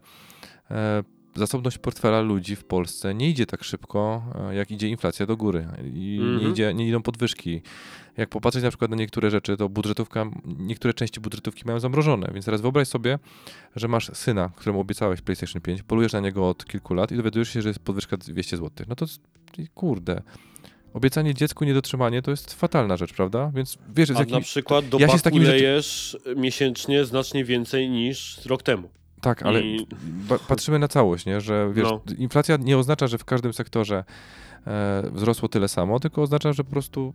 [0.71, 1.03] e,
[1.35, 5.67] zasobność portfela ludzi w Polsce nie idzie tak szybko, e, jak idzie inflacja do góry
[5.93, 6.51] i nie, Mhm.
[6.51, 7.61] idzie, nie idą podwyżki.
[8.17, 12.45] Jak popatrzeć na przykład na niektóre rzeczy, to budżetówka, niektóre części budżetówki mają zamrożone, więc
[12.45, 13.19] teraz wyobraź sobie,
[13.75, 17.49] że masz syna, któremu obiecałeś PlayStation 5, polujesz na niego od kilku lat i dowiadujesz
[17.49, 18.85] się, że jest podwyżka 200 zł.
[18.89, 19.05] No to
[19.73, 20.21] kurde.
[20.93, 23.51] Obiecanie dziecku niedotrzymanie to jest fatalna rzecz, prawda?
[23.55, 24.35] Więc wiesz, z A jakim...
[24.35, 28.89] na przykład do Ja się z rzeczy- miesięcznie znacznie więcej niż rok temu.
[29.25, 29.87] Tak, ale I-
[30.47, 31.41] patrzymy na całość, nie?
[31.41, 32.01] że wiesz, No.
[32.17, 34.03] inflacja nie oznacza, że w każdym sektorze
[34.67, 37.13] e, wzrosło tyle samo, tylko oznacza, że po prostu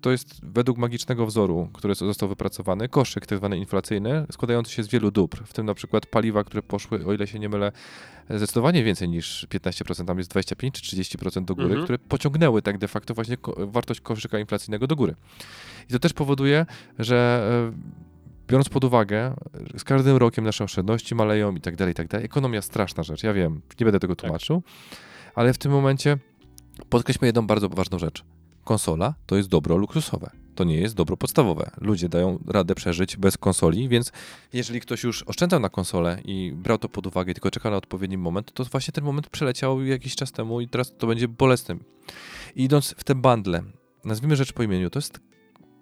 [0.00, 4.88] to jest według magicznego wzoru, który został wypracowany, koszyk tak zwany inflacyjny, składający się z
[4.88, 7.72] wielu dóbr, w tym na przykład paliwa, które poszły, o ile się nie mylę,
[8.30, 11.84] zdecydowanie więcej niż 15%, tam jest 25 czy 30% do góry, Mhm.
[11.84, 15.14] które pociągnęły tak de facto właśnie wartość koszyka inflacyjnego do góry.
[15.90, 16.66] I to też powoduje,
[16.98, 18.11] że e,
[18.48, 19.34] biorąc pod uwagę,
[19.78, 22.24] z każdym rokiem nasze oszczędności maleją i tak dalej, i tak dalej.
[22.26, 24.20] Ekonomia straszna rzecz, ja wiem, nie będę tego Tak.
[24.24, 24.62] tłumaczył,
[25.34, 26.18] ale w tym momencie
[26.88, 28.24] podkreślmy jedną bardzo ważną rzecz.
[28.64, 30.30] Konsola to jest dobro luksusowe.
[30.54, 31.70] To nie jest dobro podstawowe.
[31.80, 34.12] Ludzie dają radę przeżyć bez konsoli, więc
[34.52, 38.18] jeżeli ktoś już oszczędzał na konsolę i brał to pod uwagę, tylko czekał na odpowiedni
[38.18, 41.84] moment, to właśnie ten moment przeleciał jakiś czas temu i teraz to będzie bolesnym.
[42.56, 43.62] I idąc w te bundle,
[44.04, 45.20] nazwijmy rzecz po imieniu, to jest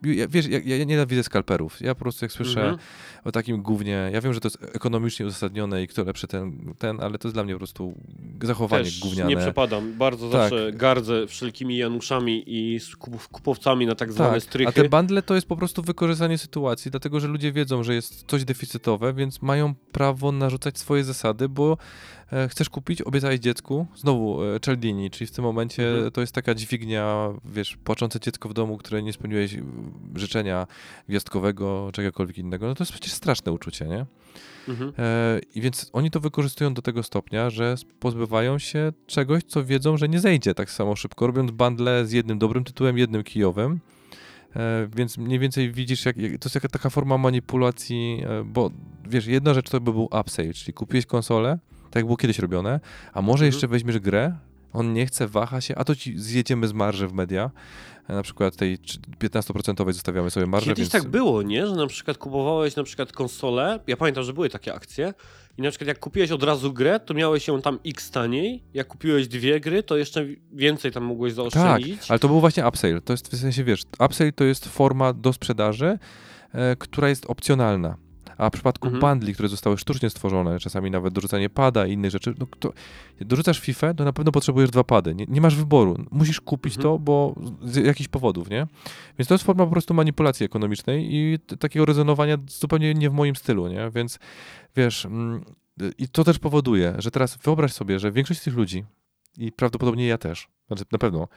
[0.05, 1.81] ja, wiesz, ja, ja nienawidzę skalperów.
[1.81, 2.79] Ja po prostu jak słyszę Mhm.
[3.25, 7.01] o takim gównie, ja wiem, że to jest ekonomicznie uzasadnione i kto lepszy ten, ten,
[7.01, 7.95] ale to jest dla mnie po prostu
[8.43, 9.31] zachowanie Też gówniane.
[9.31, 9.93] nie przepadam.
[9.99, 10.41] Bardzo Tak.
[10.51, 12.81] zawsze gardzę wszelkimi Januszami i
[13.33, 14.69] kupowcami na tak zwane Tak, strychy.
[14.69, 18.25] a te bundle to jest po prostu wykorzystanie sytuacji, dlatego że ludzie wiedzą, że jest
[18.27, 21.77] coś deficytowe, więc mają prawo narzucać swoje zasady, bo
[22.49, 26.10] chcesz kupić, obiecałeś dziecku, znowu e, Cialdini, czyli w tym momencie Mhm.
[26.10, 29.62] to jest taka dźwignia, wiesz, płaczące dziecko w domu, które nie spełniłeś e,
[30.15, 30.67] życzenia
[31.09, 34.07] gwiazdkowego, czegokolwiek innego, no to jest przecież straszne uczucie, nie?
[34.68, 34.92] Mhm.
[34.99, 39.97] E, I więc oni to wykorzystują do tego stopnia, że pozbywają się czegoś, co wiedzą,
[39.97, 43.81] że nie zejdzie tak samo szybko, robiąc bundle z jednym dobrym tytułem, jednym kijowym.
[44.57, 48.70] E, więc mniej więcej widzisz, jak, jak, to jest jaka taka forma manipulacji, e, bo
[49.09, 51.59] wiesz, jedna rzecz to by był upsale, czyli kupiłeś konsolę,
[51.91, 52.81] tak jak było kiedyś robione,
[53.12, 53.52] a może Mhm.
[53.52, 54.33] jeszcze weźmiesz grę,
[54.73, 57.51] on nie chce, waha się, a to ci zjedziemy z marży w media,
[58.09, 60.93] e, na przykład tej czy- 15% zostawiamy sobie marżę, Kiedyś więc...
[60.93, 61.67] tak było, nie?
[61.67, 65.15] Że na przykład kupowałeś na przykład konsolę, ja pamiętam, że były takie akcje
[65.59, 68.86] i na przykład jak kupiłeś od razu grę, to miałeś ją tam x taniej, jak
[68.86, 72.10] kupiłeś dwie gry, to jeszcze więcej tam mogłeś Tak, zaoszczędzić.
[72.10, 73.01] ale to był właśnie upsale.
[73.01, 75.99] To jest w sensie, wiesz, upsale to jest forma do sprzedaży,
[76.52, 77.97] e, która jest opcjonalna.
[78.41, 79.01] A w przypadku Mhm.
[79.01, 82.73] bundli, które zostały sztucznie stworzone, czasami nawet dorzucanie pada i innych rzeczy, no to
[83.20, 85.15] dorzucasz FIFA, to na pewno potrzebujesz dwa pady.
[85.15, 85.97] Nie, nie masz wyboru.
[86.10, 86.83] Musisz kupić Mhm.
[86.83, 88.67] to, bo z jakichś powodów, nie?
[89.19, 93.36] Więc to jest forma po prostu manipulacji ekonomicznej i takiego rezonowania zupełnie nie w moim
[93.36, 93.91] stylu, nie?
[93.94, 94.19] Więc
[94.77, 95.44] wiesz, mm,
[95.99, 98.85] i to też powoduje, że teraz wyobraź sobie, że większość z tych ludzi
[99.39, 101.28] i prawdopodobnie ja też, znaczy na pewno,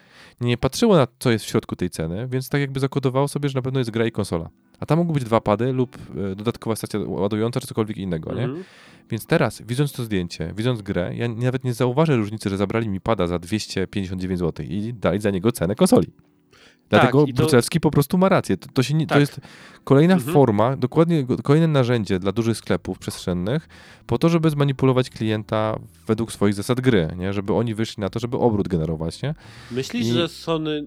[0.42, 3.56] nie patrzyło na co jest w środku tej ceny, więc tak jakby zakodowało sobie, że
[3.56, 4.50] na pewno jest gra i konsola.
[4.84, 5.98] A tam mogły być dwa pady lub
[6.32, 8.44] e, dodatkowa stacja ładująca, czy cokolwiek innego, nie?
[8.44, 8.64] Mhm.
[9.10, 13.02] Więc teraz, widząc to zdjęcie, widząc grę, ja nawet nie zauważę różnicy, że zabrali mi
[13.02, 16.08] pada za 259 zł i dali za niego cenę konsoli.
[16.90, 18.58] Dlatego Tak, to- po prostu ma rację.
[18.58, 19.20] To, to, się nie, to Tak.
[19.20, 19.42] jest
[19.84, 20.34] kolejna Mhm.
[20.34, 23.68] forma, dokładnie kolejne narzędzie dla dużych sklepów przestrzennych,
[24.08, 27.34] po to, żeby zmanipulować klienta według swoich zasad gry, nie?
[27.34, 29.22] żeby oni wyszli na to, żeby obrót generować.
[29.22, 29.36] Nie?
[29.72, 30.86] Myślisz, I- że Sony...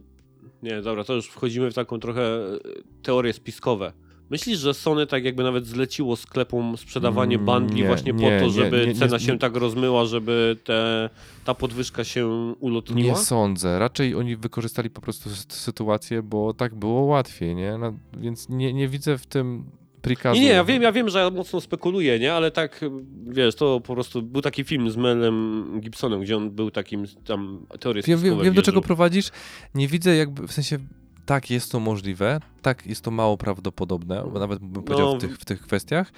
[0.62, 2.58] Nie, dobra, to już wchodzimy w taką trochę e,
[3.02, 3.92] teorie spiskowe.
[4.30, 8.44] Myślisz, że Sony tak jakby nawet zleciło sklepom sprzedawanie Mm, bundli nie, właśnie nie, po
[8.44, 11.10] to, żeby nie, cena się tak rozmyła, żeby te,
[11.44, 12.26] ta podwyżka się
[12.60, 13.08] ulotniła?
[13.08, 13.78] Nie sądzę.
[13.78, 17.78] Raczej oni wykorzystali po prostu sytuację, bo tak było łatwiej, nie?
[17.78, 19.64] No, więc nie, nie widzę w tym
[20.06, 20.40] prikazu.
[20.40, 22.34] Nie, nie, ja wiem, ja wiem, że ja mocno spekuluję, nie?
[22.34, 22.80] Ale tak,
[23.26, 27.66] wiesz, to po prostu był taki film z Melem Gibsonem, gdzie on był takim tam
[27.80, 28.82] teorię Wiem, wiem, wiem do czego wierzył.
[28.82, 29.30] prowadzisz.
[29.74, 30.78] Nie widzę jakby, w sensie
[31.26, 35.38] tak jest to możliwe, tak jest to mało prawdopodobne, nawet bym powiedział No, w, tych,
[35.38, 36.12] w tych kwestiach,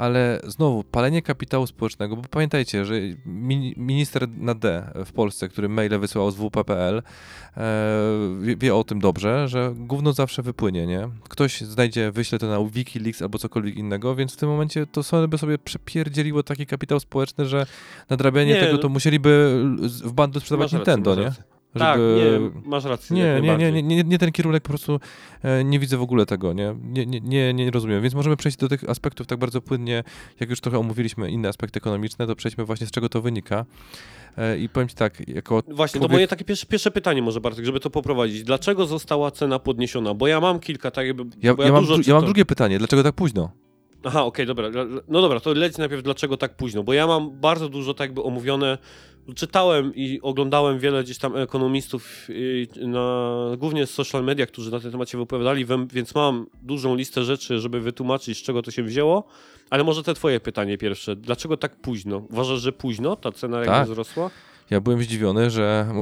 [0.00, 2.94] ale znowu, palenie kapitału społecznego, bo pamiętajcie, że
[3.26, 7.02] mini, minister na D w Polsce, który maile wysyłał z WP.pl,
[7.56, 7.62] e,
[8.56, 11.08] wie, o tym dobrze, że gówno zawsze wypłynie, nie?
[11.28, 15.38] Ktoś znajdzie, wyśle to na Wikileaks albo cokolwiek innego, więc w tym momencie to Sony
[15.38, 17.66] sobie przepierdzieliło taki kapitał społeczny, że
[18.10, 18.78] nadrabianie Nie, tego no.
[18.78, 19.62] to musieliby
[20.04, 21.24] w bundle sprzedawać Nintendo, nie?
[21.24, 21.49] rację.
[21.78, 23.16] Tak, Żeby- nie, masz rację.
[23.16, 25.00] nie, nie, nie, nie, nie, ten kierunek po prostu
[25.42, 26.74] e, nie widzę w ogóle tego, nie?
[26.82, 28.02] Nie, nie, nie, rozumiem.
[28.02, 30.04] Więc możemy przejść do tych aspektów tak bardzo płynnie,
[30.40, 33.64] jak już trochę omówiliśmy inne aspekty ekonomiczne, to przejdźmy właśnie z czego to wynika.
[34.38, 37.40] E, I powiem ci tak, jako Właśnie, to człowiek- moje takie pierwsze, pierwsze pytanie może
[37.40, 38.42] Bartek, żeby to poprowadzić.
[38.44, 40.14] Dlaczego została cena podniesiona?
[40.14, 41.24] Bo ja mam kilka, tak jakby...
[41.42, 43.50] ja, bo ja, mam, ja mam drugie pytanie, dlaczego tak późno?
[44.04, 44.70] Aha, okej, dobra.
[44.70, 47.94] Dla- dla- No dobra, to leć najpierw dlaczego tak późno, bo ja mam bardzo dużo
[47.94, 48.78] tak jakby omówione,
[49.36, 52.28] czytałem i oglądałem wiele gdzieś tam ekonomistów
[52.80, 57.24] na, głównie z social media, którzy na ten temat się wypowiadali, więc mam dużą listę
[57.24, 59.24] rzeczy, żeby wytłumaczyć z czego to się wzięło,
[59.70, 62.22] ale może te twoje pytanie pierwsze, dlaczego tak późno?
[62.30, 63.86] Uważasz, że późno ta cena jakby Tak.
[63.88, 64.30] wzrosła?
[64.70, 65.92] Ja byłem zdziwiony, że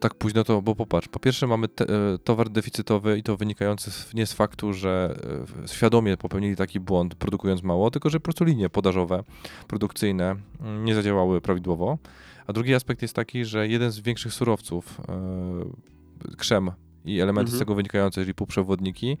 [0.00, 3.90] tak późno to, bo popatrz, po pierwsze mamy te, e, towar deficytowy i to wynikający
[3.90, 5.16] z, nie z faktu, że
[5.64, 9.24] e, świadomie popełnili taki błąd, produkując mało, tylko że po prostu linie podażowe,
[9.68, 11.98] produkcyjne mm, nie zadziałały prawidłowo.
[12.46, 16.70] A drugi aspekt jest taki, że jeden z większych surowców, e, krzem,
[17.04, 17.56] i elementy Mhm.
[17.56, 19.18] z tego wynikające, czyli półprzewodniki,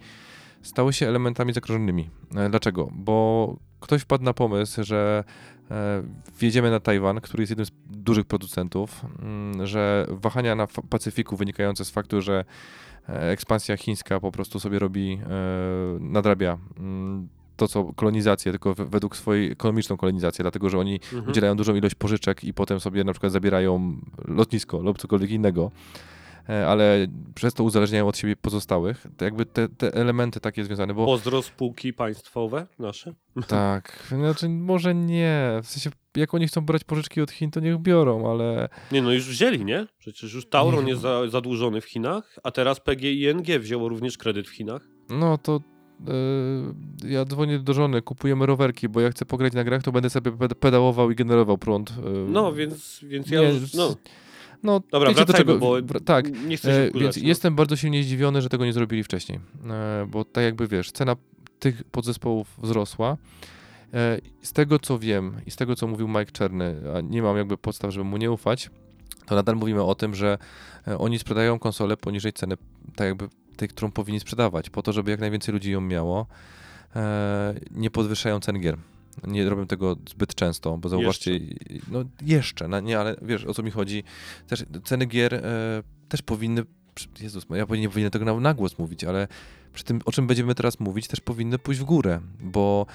[0.62, 2.10] stały się elementami zagrożonymi.
[2.50, 2.90] Dlaczego?
[2.92, 5.24] Bo ktoś wpadł na pomysł, że
[5.70, 6.02] e,
[6.38, 11.84] wjedziemy na Tajwan, który jest jednym z dużych producentów, mm, że wahania na Pacyfiku wynikające
[11.84, 12.44] z faktu, że
[13.08, 15.28] e, ekspansja chińska po prostu sobie robi, e,
[16.00, 21.28] nadrabia mm, to, co kolonizację, tylko według swojej ekonomiczną kolonizację, dlatego że oni Mhm.
[21.28, 23.96] udzielają dużą ilość pożyczek i potem sobie na przykład zabierają
[24.28, 25.70] lotnisko lub cokolwiek innego,
[26.48, 29.06] ale przez to uzależniają od siebie pozostałych.
[29.16, 33.14] To jakby te, te elementy takie związane, bo Pozdro spółki państwowe nasze.
[33.48, 37.78] tak, znaczy może nie, w sensie jak oni chcą brać pożyczki od Chin, to niech
[37.78, 39.86] biorą, ale Nie no, już wzięli, nie?
[39.98, 40.90] Przecież już Tauron Nie.
[40.90, 44.82] jest za, zadłużony w Chinach, a teraz PGING wzięło również kredyt w Chinach.
[45.10, 45.60] no to
[47.04, 50.10] e, ja dzwonię do żony, kupujemy rowerki, bo ja chcę pograć na grach, to będę
[50.10, 51.90] sobie ped- pedałował i generował prąd.
[51.90, 53.96] e, No, więc, więc ja nie, już, no,
[54.64, 57.28] no dobra, wiecie, wracajmy, czego, bo tak, nie chcę się E, wkurzać, Więc no.
[57.28, 59.40] jestem bardzo silnie zdziwiony, że tego nie zrobili wcześniej.
[59.70, 61.16] E, Bo tak jakby wiesz, cena
[61.58, 63.16] tych podzespołów wzrosła.
[63.94, 67.36] E, Z tego co wiem i z tego co mówił Mike Czerny, a nie mam
[67.36, 68.70] jakby podstaw, żeby mu nie ufać,
[69.26, 70.38] to nadal mówimy o tym, że
[70.98, 72.54] oni sprzedają konsolę poniżej ceny,
[72.96, 76.26] tak jakby tej, którą powinni sprzedawać, po to, żeby jak najwięcej ludzi ją miało.
[77.70, 78.76] Nie podwyższają cen gier.
[79.26, 81.40] Nie robią tego zbyt często, bo zauważcie,
[81.90, 84.04] no jeszcze, no nie, ale wiesz o co mi chodzi.
[84.46, 86.62] Też ceny gier e, też powinny,
[87.20, 89.28] Jezus, ja nie powinienem tego na, na głos mówić, ale
[89.72, 92.86] przy tym, o czym będziemy teraz mówić, też powinny pójść w górę, bo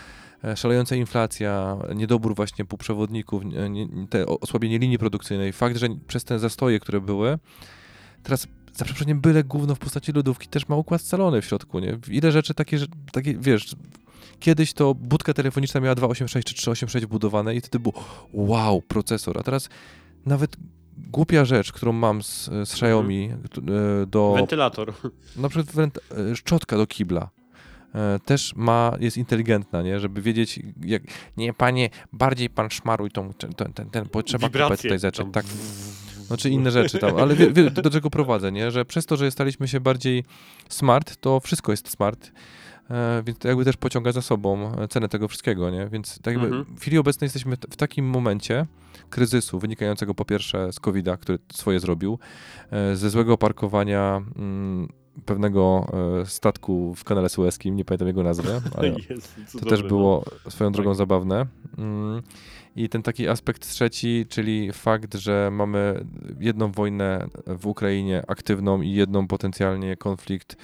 [0.44, 6.40] e, szalejąca inflacja, niedobór właśnie półprzewodników, nie, te osłabienie linii produkcyjnej, fakt, że przez te
[6.40, 7.40] zastoje, które były,
[8.24, 11.98] teraz za przeproszeniem byle gówno w postaci lodówki też ma układ scalony w środku, nie?
[12.08, 13.76] Ile rzeczy takie, że, takie wiesz,
[14.40, 19.44] kiedyś to budka telefoniczna miała 286 czy 386 wbudowane i wtedy było wow, procesor, a
[19.44, 19.70] teraz
[20.26, 20.58] nawet
[20.98, 23.62] głupia rzecz, którą mam z, z Xiaomi k-
[24.02, 24.94] e, do Wentylator.
[25.36, 27.30] na przykład e, szczotka do kibla
[27.96, 30.00] e, też ma, jest inteligentna, nie?
[30.00, 31.04] Żeby wiedzieć, jak,
[31.38, 35.34] nie panie, bardziej pan szmaruj tą, ten, ten, ten, ten trzeba kupę tutaj zacząć.
[35.34, 35.46] Tak,
[36.30, 38.72] no czy inne rzeczy tam, ale wie, wie, do, czego prowadzę, nie?
[38.72, 40.24] Że przez to, że staliśmy się bardziej
[40.70, 42.32] smart, to wszystko jest smart,
[43.24, 45.88] więc to jakby też pociąga za sobą e, cenę tego wszystkiego, nie?
[45.88, 46.76] Więc tak jakby Mhm.
[46.76, 48.66] w chwili obecnej jesteśmy w takim momencie
[49.10, 52.20] kryzysu wynikającego po pierwsze z COVID-a, który swoje zrobił,
[52.72, 54.88] e, ze złego parkowania mm,
[55.26, 55.88] pewnego
[56.22, 58.96] e, statku w kanale Suezkim, nie pamiętam jego nazwy, ale
[59.60, 60.98] to też było swoją drogą Tak.
[60.98, 61.46] zabawne.
[61.78, 62.22] Mm,
[62.76, 66.06] I ten taki aspekt trzeci, czyli fakt, że mamy
[66.40, 70.58] jedną wojnę w Ukrainie aktywną i jedną potencjalnie konflikt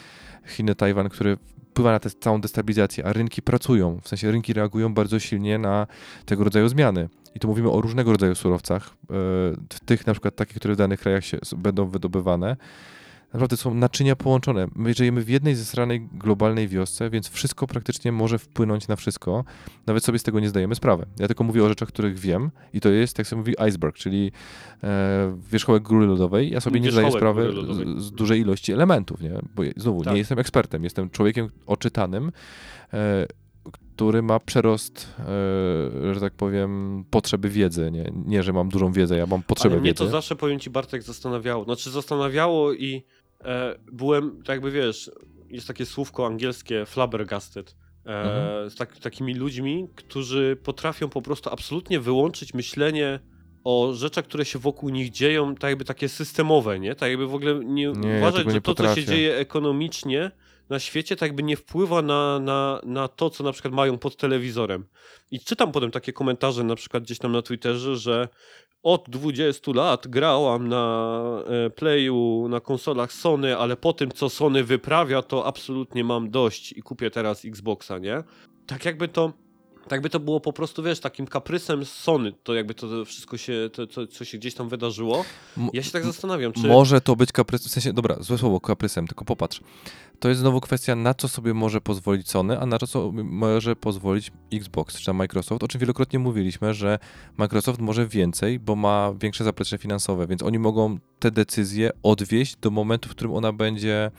[0.47, 1.37] Chiny-Tajwan, który
[1.75, 5.87] wpływa na tę całą destabilizację, a rynki pracują, w sensie rynki reagują bardzo silnie na
[6.25, 7.09] tego rodzaju zmiany.
[7.35, 9.07] I tu mówimy o różnego rodzaju surowcach, e,
[9.73, 12.57] w tych na przykład takich, które w danych krajach się, będą wydobywane.
[13.35, 14.67] Naprawdę są naczynia połączone.
[14.75, 19.43] My żyjemy w jednej zesranej globalnej wiosce, więc wszystko praktycznie może wpłynąć na wszystko.
[19.87, 21.05] Nawet sobie z tego nie zdajemy sprawy.
[21.19, 24.31] Ja tylko mówię o rzeczach, których wiem i to jest, jak się mówi, iceberg, czyli
[24.83, 26.49] e, wierzchołek góry lodowej.
[26.51, 29.39] Ja sobie nie zdaję sprawy z, z dużej ilości elementów, nie?
[29.55, 30.13] Bo znowu, Tak.
[30.13, 32.31] nie jestem ekspertem, jestem człowiekiem oczytanym,
[32.93, 33.25] e,
[33.95, 37.91] który ma przerost, e, że tak powiem, potrzeby wiedzy.
[37.91, 39.97] Nie, nie że mam dużą wiedzę, ja mam potrzebę Ale mnie wiedzy.
[40.03, 41.63] to zawsze, powiem ci, Bartek, zastanawiało.
[41.63, 43.03] Znaczy zastanawiało i
[43.91, 45.11] byłem, tak jakby wiesz,
[45.49, 47.75] jest takie słówko angielskie flabbergasted.
[48.05, 48.69] E, Mhm.
[48.69, 53.19] Z tak, takimi ludźmi, którzy potrafią po prostu absolutnie wyłączyć myślenie
[53.63, 56.95] o rzeczach, które się wokół nich dzieją, tak jakby takie systemowe, nie?
[56.95, 59.05] Tak jakby w ogóle nie, Nie, ja uważać, tego że to, co się potrafię.
[59.05, 60.31] dzieje ekonomicznie
[60.69, 64.17] na świecie, tak jakby nie wpływa na, na, na to, co na przykład mają pod
[64.17, 64.85] telewizorem.
[65.31, 68.27] I czytam potem takie komentarze na przykład gdzieś tam na Twitterze, że
[68.85, 74.63] od 20 lat grałam na e, Playu, na konsolach Sony, ale po tym, co Sony
[74.63, 78.23] wyprawia, to absolutnie mam dość i kupię teraz Xboxa, nie?
[78.67, 79.31] Tak jakby to,
[79.85, 83.69] tak jakby to było po prostu, wiesz, takim kaprysem Sony, to jakby to wszystko się,
[83.73, 85.25] to, to co się gdzieś tam wydarzyło.
[85.73, 86.67] Ja się tak zastanawiam, czy...
[86.67, 89.61] Może to być kaprys, w sensie, dobra, złe słowo, kaprysem, tylko popatrz.
[90.19, 94.31] To jest znowu kwestia, na co sobie może pozwolić Sony, a na co może pozwolić
[94.53, 96.99] Xbox czy Microsoft, o czym wielokrotnie mówiliśmy, że
[97.37, 102.71] Microsoft może więcej, bo ma większe zaplecze finansowe, więc oni mogą te decyzje odwieźć do
[102.71, 104.11] momentu, w którym ona będzie,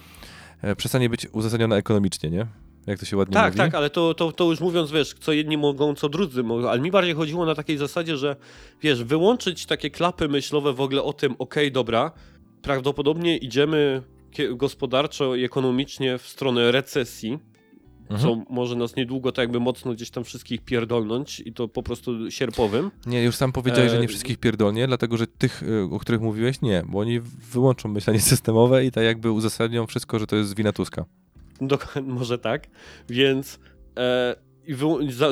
[0.62, 2.46] e, przestanie być uzasadniona ekonomicznie, nie?
[2.86, 3.58] Jak to się ładnie Tak, mówi.
[3.58, 6.80] tak, ale to, to, to już mówiąc, wiesz, co jedni mogą, co drudzy mogą, ale
[6.80, 8.36] mi bardziej chodziło na takiej zasadzie, że
[8.82, 12.12] wiesz, wyłączyć takie klapy myślowe w ogóle o tym, okej, dobra,
[12.62, 14.02] prawdopodobnie idziemy
[14.50, 17.38] gospodarczo i ekonomicznie w stronę recesji,
[18.18, 22.30] co może nas niedługo tak jakby mocno gdzieś tam wszystkich pierdolnąć i to po prostu
[22.30, 22.90] sierpowym.
[23.06, 26.20] Nie, już sam powiedziałeś, że E, nie wszystkich pierdolnie, dlatego że tych, y, o których
[26.20, 27.20] mówiłeś, nie, bo oni
[27.52, 31.04] wyłączą myślenie systemowe i tak jakby uzasadnią wszystko, że to jest wina Tuska.
[31.60, 32.66] Dokładnie, może tak.
[33.08, 33.58] Więc
[33.98, 34.36] e,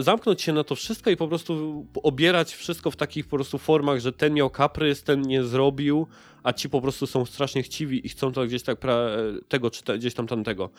[0.00, 4.00] zamknąć się na to wszystko i po prostu obierać wszystko w takich po prostu formach,
[4.00, 6.06] że ten miał kaprys, ten nie zrobił,
[6.42, 9.08] a ci po prostu są strasznie chciwi i chcą to gdzieś tak pra,
[9.48, 10.70] tego czy te, gdzieś tam tamtego.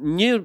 [0.00, 0.42] Nie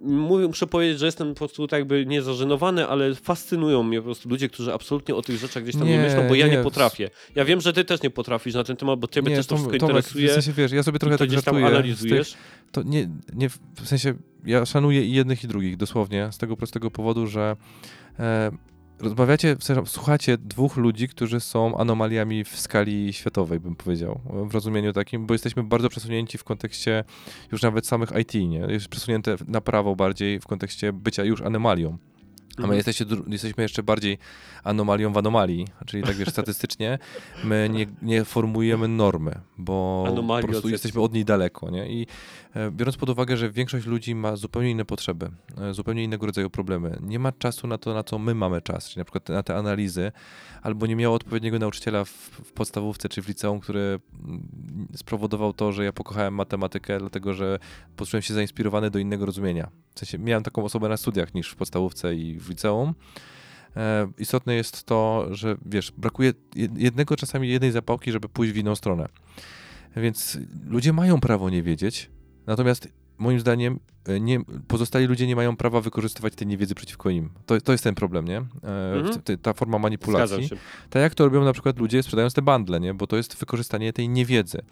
[0.00, 4.28] mówię, muszę powiedzieć, że jestem po prostu tak jakby niezażenowany, ale fascynują mnie po prostu
[4.28, 6.62] ludzie, którzy absolutnie o tych rzeczach gdzieś tam nie, Nie, myślą, bo ja nie, nie.
[6.62, 7.10] potrafię.
[7.34, 9.78] Ja wiem, że ty też nie potrafisz na ten temat, bo ciebie też to wszystko
[9.78, 10.28] Tomek, interesuje.
[10.28, 11.66] W sensie, wiesz, ja sobie trochę to tak gdzieś tam żartuję.
[11.68, 12.34] z tych- analizujesz.
[12.72, 16.56] To nie, nie, w w sensie, ja szanuję i jednych i drugich, dosłownie, z tego
[16.56, 17.56] prostego powodu, że
[18.18, 18.50] e,
[19.00, 19.56] rozmawiacie,
[19.86, 25.34] słuchacie dwóch ludzi, którzy są anomaliami w skali światowej, bym powiedział, w rozumieniu takim, bo
[25.34, 27.04] jesteśmy bardzo przesunięci w kontekście
[27.52, 28.58] już nawet samych IT, nie?
[28.58, 31.98] Jest przesunięte na prawo bardziej w kontekście bycia już anomalią.
[32.56, 32.76] A my Mhm.
[32.76, 34.18] jesteście, jesteśmy jeszcze bardziej
[34.64, 36.98] anomalią w anomalii, czyli tak wiesz, statystycznie
[37.44, 41.88] my nie, nie formujemy normy, bo Anomalii po prostu od- jesteśmy od niej daleko, nie?
[41.92, 42.06] I
[42.54, 46.50] e, biorąc pod uwagę, że większość ludzi ma zupełnie inne potrzeby, e, zupełnie innego rodzaju
[46.50, 49.42] problemy, nie ma czasu na to, na co my mamy czas, czyli na przykład na
[49.42, 50.12] te analizy,
[50.62, 52.08] albo nie miało odpowiedniego nauczyciela w,
[52.44, 54.48] w podstawówce czy w liceum, który mm,
[54.96, 57.58] spowodował to, że ja pokochałem matematykę, dlatego że
[57.96, 59.68] poczułem się zainspirowany do innego rozumienia.
[59.94, 62.94] W sensie miałem taką osobę na studiach niż w podstawówce i w liceum.
[63.76, 68.56] E, istotne jest to, że wiesz, brakuje jed- jednego czasami jednej zapałki, żeby pójść w
[68.56, 69.08] inną stronę.
[69.96, 72.10] Więc ludzie mają prawo nie wiedzieć,
[72.46, 72.88] natomiast
[73.20, 77.30] moim zdaniem e, nie, pozostali ludzie nie mają prawa wykorzystywać tej niewiedzy przeciwko im.
[77.46, 78.36] To, to jest ten problem, nie?
[78.38, 79.22] E, Mhm.
[79.22, 80.50] t- ta forma manipulacji.
[80.90, 82.94] Tak jak to robią na przykład ludzie sprzedając te bundle, nie?
[82.94, 84.62] Bo to jest wykorzystanie tej niewiedzy.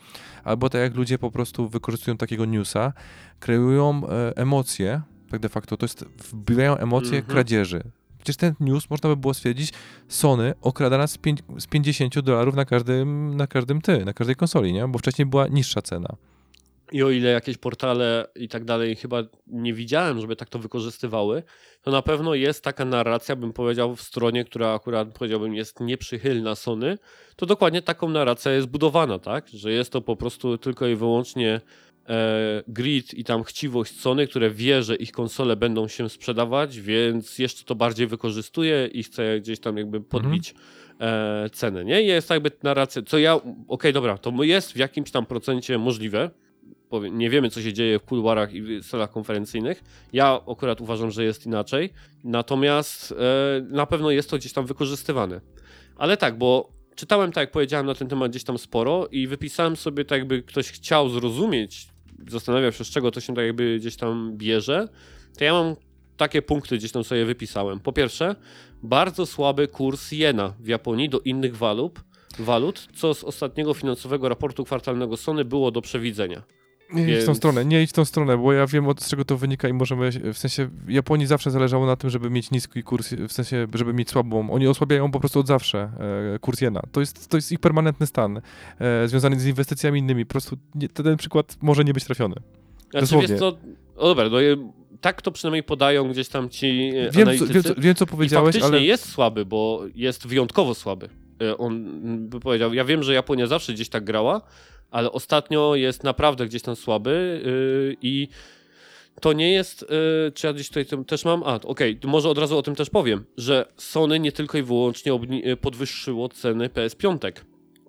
[0.44, 2.93] Albo tak jak ludzie po prostu wykorzystują takiego newsa,
[3.41, 7.25] kreują e, emocje, tak de facto, to jest, wbijają emocje Mhm.
[7.25, 7.83] kradzieży.
[8.18, 9.73] Przecież ten news, można by było stwierdzić,
[10.09, 14.36] Sony okrada nas z, pięć, z 50 dolarów na każdym, na każdym ty, na każdej
[14.36, 14.89] konsoli, nie?
[14.89, 16.09] Bo wcześniej była niższa cena.
[16.92, 21.42] I o ile jakieś portale i tak dalej chyba nie widziałem, żeby tak to wykorzystywały,
[21.83, 26.55] to na pewno jest taka narracja, bym powiedział, w stronie, która akurat powiedziałbym jest nieprzychylna
[26.55, 26.99] Sony,
[27.36, 29.49] to dokładnie taką narracja jest budowana, tak?
[29.49, 31.60] Że jest to po prostu tylko i wyłącznie
[32.08, 37.39] e, grid i tam chciwość Sony, które wie, że ich konsole będą się sprzedawać, więc
[37.39, 40.55] jeszcze to bardziej wykorzystuje i chce gdzieś tam jakby podbić
[41.00, 42.02] e, cenę, nie?
[42.02, 46.31] I jest jakby narracja, co ja, okej, dobra, to jest w jakimś tam procencie możliwe,
[47.10, 49.84] nie wiemy, co się dzieje w kuluarach i w salach konferencyjnych.
[50.12, 51.92] Ja akurat uważam, że jest inaczej.
[52.25, 53.15] Natomiast e,
[53.70, 55.41] na pewno jest to gdzieś tam wykorzystywane.
[55.97, 59.76] Ale tak, bo czytałem, tak jak powiedziałem, na ten temat gdzieś tam sporo i wypisałem
[59.76, 61.89] sobie, tak jakby ktoś chciał zrozumieć,
[62.28, 64.89] zastanawiał się, z czego to się tak jakby gdzieś tam bierze,
[65.39, 65.76] to ja mam
[66.17, 67.81] takie punkty gdzieś tam sobie wypisałem.
[67.81, 68.36] Po pierwsze,
[68.83, 72.00] bardzo słaby kurs jena w Japonii do innych walut,
[72.39, 76.42] walut, co z ostatniego finansowego raportu kwartalnego Sony było do przewidzenia.
[76.92, 79.08] Nie idź w tą Więc- stronę, nie idź w tą stronę, bo ja wiem od
[79.08, 82.83] czego to wynika i możemy, w sensie Japonii zawsze zależało na tym, żeby mieć niski
[82.83, 85.91] kurs, w sensie, żeby mieć słabą, oni osłabiają po prostu od zawsze
[86.34, 86.83] e, kurs jena.
[86.92, 88.41] To jest, to jest ich permanentny stan,
[88.81, 92.34] e, związany z inwestycjami innymi, po prostu nie, ten przykład może nie być trafiony.
[92.91, 93.28] Znaczy, Dosłownie.
[93.28, 93.58] wiesz co,
[93.97, 94.44] o dobra, no, e,
[95.00, 97.52] tak to przynajmniej podają gdzieś tam ci Wiem, analitycy.
[97.52, 98.81] wiem, co, wiem, co I powiedziałeś, faktycznie ale...
[98.86, 101.08] jest słaby, bo jest wyjątkowo słaby.
[101.42, 101.84] E, On
[102.28, 104.41] by powiedział, ja wiem, że Japonia zawsze gdzieś tak grała,
[104.91, 108.28] ale ostatnio jest naprawdę gdzieś tam słaby yy, i
[109.20, 112.39] to nie jest, yy, czy ja gdzieś tutaj też mam, a okej, to może od
[112.39, 115.12] razu o tym też powiem, że Sony nie tylko i wyłącznie
[115.47, 117.33] y, podwyższyło ceny PS5,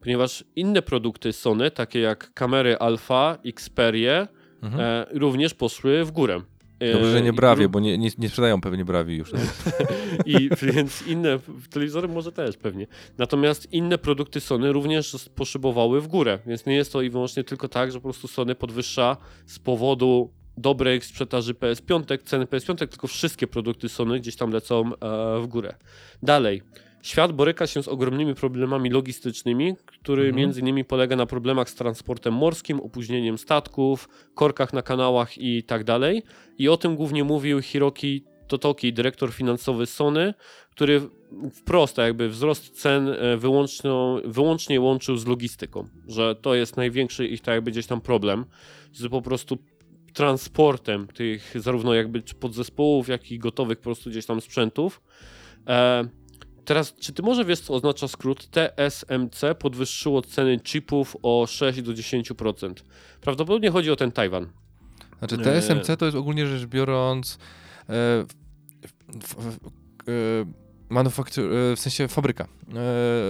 [0.01, 4.27] ponieważ inne produkty Sony, takie jak kamery Alpha, Xperia,
[4.61, 4.81] Mhm.
[4.83, 6.41] e, również poszły w górę.
[6.79, 9.31] E, Dobrze, że nie i brawie, bo nie, nie, nie sprzedają pewnie brawi już.
[10.25, 12.87] I więc inne telewizory może też pewnie.
[13.17, 17.67] Natomiast inne produkty Sony również poszybowały w górę, więc nie jest to i wyłącznie tylko
[17.67, 23.47] tak, że po prostu Sony podwyższa z powodu dobrej sprzedaży PS5, ceny PS5, tylko wszystkie
[23.47, 25.75] produkty Sony gdzieś tam lecą e, w górę.
[26.23, 26.61] Dalej.
[27.01, 30.35] Świat boryka się z ogromnymi problemami logistycznymi, który Mhm.
[30.35, 35.83] między innymi polega na problemach z transportem morskim, opóźnieniem statków, korkach na kanałach i tak
[35.83, 36.23] dalej.
[36.57, 40.33] I o tym głównie mówił Hiroki Totoki, dyrektor finansowy Sony,
[40.71, 41.01] który
[41.53, 43.37] wprost jakby wzrost cen e,
[44.25, 48.45] wyłącznie łączył z logistyką, że to jest największy ich tak jakby gdzieś tam problem,
[48.93, 49.57] z po prostu
[50.13, 55.01] transportem tych zarówno jakby podzespołów, jak i gotowych po prostu gdzieś tam sprzętów.
[55.67, 56.09] E,
[56.65, 61.91] teraz, czy ty może wiesz, co oznacza skrót TSMC podwyższyło ceny chipów o 6 do
[61.91, 62.73] 10%?
[63.21, 64.49] Prawdopodobnie chodzi o ten Tajwan.
[65.19, 65.43] Znaczy Nie.
[65.43, 67.37] TSMC to jest ogólnie rzecz biorąc
[67.89, 67.93] e,
[69.23, 69.59] f, f,
[70.07, 70.11] e,
[70.89, 72.47] manufaktur, e, w sensie fabryka.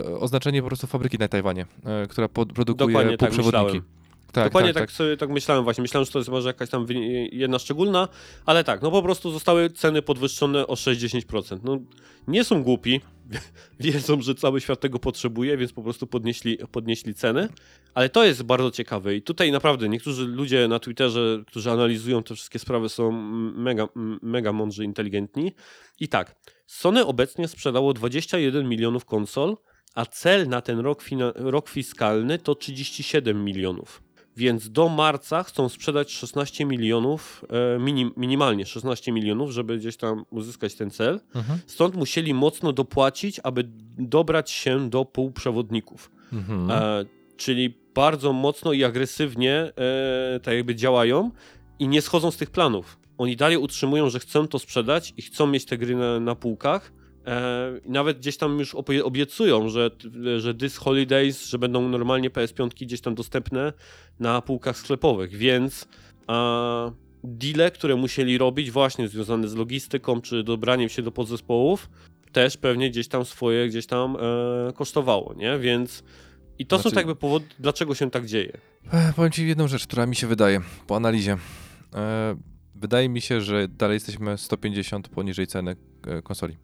[0.05, 3.65] E, oznaczenie po prostu fabryki na Tajwanie, e, która pod, produkuje Dokładnie tak półprzewodniki.
[3.65, 3.98] myślałem.
[4.31, 5.81] Tak, Dokładnie tak, tak, sobie tak myślałem właśnie.
[5.81, 6.85] Myślałem, że to jest może jakaś tam
[7.31, 8.07] jedna szczególna,
[8.45, 11.59] ale tak, no po prostu zostały ceny podwyższone o 6-10%.
[11.63, 11.79] No
[12.27, 13.01] nie są głupi,
[13.79, 17.49] wiedzą, że cały świat tego potrzebuje, więc po prostu podnieśli, podnieśli ceny.
[17.93, 22.35] Ale to jest bardzo ciekawe i tutaj naprawdę niektórzy ludzie na Twitterze, którzy analizują te
[22.35, 23.11] wszystkie sprawy są
[23.55, 23.87] mega,
[24.21, 25.51] mega mądrzy, inteligentni.
[25.99, 26.35] I tak,
[26.67, 29.57] Sony obecnie sprzedało 21 milionów konsol,
[29.95, 31.03] a cel na ten rok,
[31.35, 34.08] rok fiskalny to 37 milionów.
[34.37, 40.25] Więc do marca chcą sprzedać 16 milionów, e, minim, minimalnie 16 milionów, żeby gdzieś tam
[40.29, 41.19] uzyskać ten cel.
[41.35, 41.59] Mhm.
[41.67, 43.63] Stąd musieli mocno dopłacić, aby
[43.97, 46.11] dobrać się do półprzewodników.
[46.33, 46.71] Mhm.
[46.71, 47.05] E,
[47.37, 51.31] czyli bardzo mocno i agresywnie e, tak jakby działają
[51.79, 52.99] i nie schodzą z tych planów.
[53.17, 56.91] Oni dalej utrzymują, że chcą to sprzedać i chcą mieć te gry na, na półkach.
[57.29, 59.89] E, nawet gdzieś tam już obie- obiecują, że,
[60.37, 63.73] że this holidays, że będą normalnie PS5 gdzieś tam dostępne
[64.19, 65.87] na półkach sklepowych, więc
[66.27, 66.91] a,
[67.23, 71.89] deale, które musieli robić właśnie związane z logistyką czy dobraniem się do podzespołów,
[72.31, 74.15] też pewnie gdzieś tam swoje gdzieś tam
[74.69, 75.59] e, kosztowało, nie?
[75.59, 76.03] Więc
[76.59, 78.57] i to są Znaczy- tak jakby powody, dlaczego się tak dzieje.
[78.91, 81.37] E, Powiem ci jedną rzecz, która mi się wydaje po analizie.
[81.95, 82.35] E,
[82.75, 85.75] wydaje mi się, że dalej jesteśmy 150 poniżej ceny
[86.07, 86.57] e, konsoli.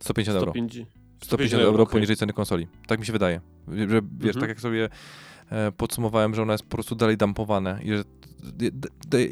[0.00, 0.50] 150 euro.
[0.52, 0.88] 150
[1.22, 1.92] 150 euro okej.
[1.92, 2.66] poniżej ceny konsoli.
[2.86, 3.40] Tak mi się wydaje.
[3.68, 4.40] Że, wiesz, Mhm.
[4.40, 4.88] tak jak sobie
[5.50, 8.04] e, podsumowałem, że ona jest po prostu dalej dumpowane i że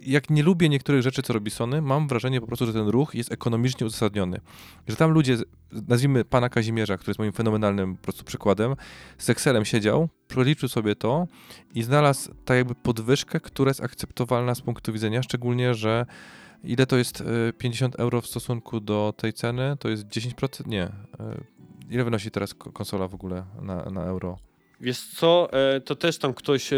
[0.06, 3.14] jak nie lubię niektórych rzeczy, co robi Sony, mam wrażenie po prostu, że ten ruch
[3.14, 4.40] jest ekonomicznie uzasadniony.
[4.88, 5.36] Że tam ludzie,
[5.88, 8.74] nazwijmy pana Kazimierza, który jest moim fenomenalnym po prostu przykładem,
[9.18, 11.26] z Excelem siedział, przeliczył sobie to
[11.74, 16.06] i znalazł tak jakby podwyżkę, która jest akceptowalna z punktu widzenia, szczególnie, że
[16.64, 19.76] ile to jest e, 50 euro w stosunku do tej ceny?
[19.80, 20.66] To jest 10%?
[20.66, 20.82] Nie.
[20.82, 20.92] E,
[21.90, 24.38] Ile wynosi teraz ko- konsola w ogóle na, na euro?
[24.80, 26.76] Wiesz co, e, to też tam ktoś, e,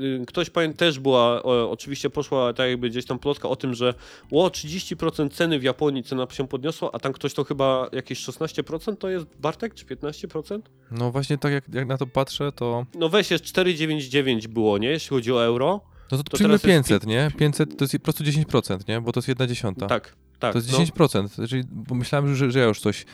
[0.00, 3.94] y, ktoś pamię, też była, oczywiście poszła tak jakby gdzieś tam plotka o tym, że
[4.32, 8.96] o 30% ceny w Japonii cena się podniosła, a tam ktoś to chyba jakieś 16%
[8.96, 10.60] to jest Bartek, czy 15%?
[10.90, 14.88] No właśnie tak jak, jak na to patrzę, to No weź jest 4,99 było, nie,
[14.88, 15.80] jeśli chodzi o euro.
[16.10, 17.30] No to, To przyjmmy teraz jest 500, nie?
[17.38, 19.00] 500 to jest po prostu 10%, nie?
[19.00, 19.86] Bo to jest 1 dziesiąta.
[19.86, 20.52] Tak, tak.
[20.52, 20.78] to jest no.
[20.78, 23.04] 10%, czyli bo myślałem, że, że ja już coś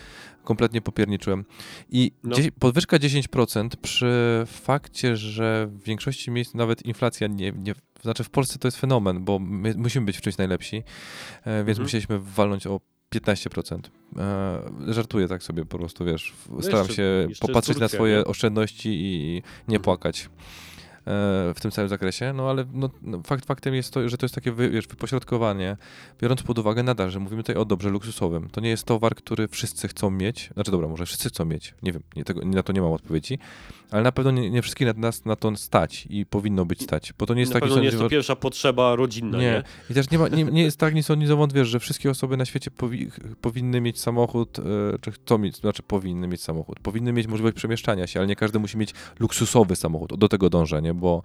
[0.44, 1.44] kompletnie popierniczyłem.
[1.90, 2.36] I No.
[2.58, 7.74] podwyżka 10% przy fakcie, że w większości miejsc nawet inflacja nie, nie...
[8.02, 10.82] Znaczy w Polsce to jest fenomen, bo my musimy być w czymś najlepsi, e,
[11.56, 11.82] więc Mhm.
[11.82, 13.90] musieliśmy walnąć o 15%.
[14.16, 17.98] E, żartuję tak sobie po prostu, wiesz, No staram jeszcze- się jeszcze popatrzeć na Turcja,
[17.98, 18.24] swoje nie?
[18.24, 19.32] oszczędności i
[19.68, 19.82] nie Mhm.
[19.82, 20.28] płakać
[21.55, 24.34] w tym całym zakresie, no ale no, no, fakt faktem jest to, że to jest
[24.34, 25.76] takie wiesz, wypośrodkowanie,
[26.20, 28.50] biorąc pod uwagę nadal, że mówimy tutaj o dobrze luksusowym.
[28.50, 31.92] To nie jest towar, który wszyscy chcą mieć, znaczy dobra, może wszyscy chcą mieć, nie
[31.92, 33.39] wiem, nie, tego, na to nie mam odpowiedzi,
[33.91, 37.12] ale na pewno nie, nie wszystkich na, nas na to stać i powinno być stać,
[37.18, 39.44] bo to nie jest Na taki pewno nie jest to pierwsza potrzeba rodzinna, nie?
[39.44, 39.62] nie.
[39.91, 42.44] I też nie, ma, nie, nie jest tak nic oni wątpiesz, że wszystkie osoby na
[42.44, 43.10] świecie powi
[43.41, 44.62] powinny mieć samochód, e,
[45.00, 46.81] czy chcą mieć, znaczy powinny mieć samochód.
[46.81, 50.18] Powinny mieć możliwość przemieszczania się, ale nie każdy musi mieć luksusowy samochód.
[50.18, 50.93] Do tego dążę, nie?
[50.94, 51.23] Bo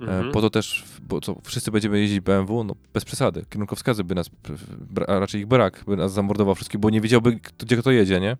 [0.00, 0.28] Mhm.
[0.28, 3.44] e, po to też, bo co, wszyscy będziemy jeździć BMW, no bez przesady.
[3.50, 4.30] Kierunkowskazy by nas,
[5.08, 8.20] a raczej ich brak, by nas zamordował wszystkich, bo nie wiedziałby, kto- gdzie kto jedzie,
[8.20, 8.36] nie?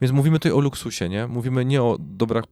[0.00, 1.26] Więc mówimy tutaj o luksusie, nie?
[1.26, 2.44] Mówimy nie o dobrach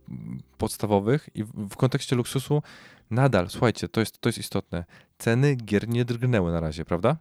[0.59, 2.62] podstawowych i w, kontekście luksusu
[3.10, 4.85] nadal, słuchajcie, to jest, to jest istotne.
[5.19, 7.17] Ceny gier nie drgnęły na razie, prawda?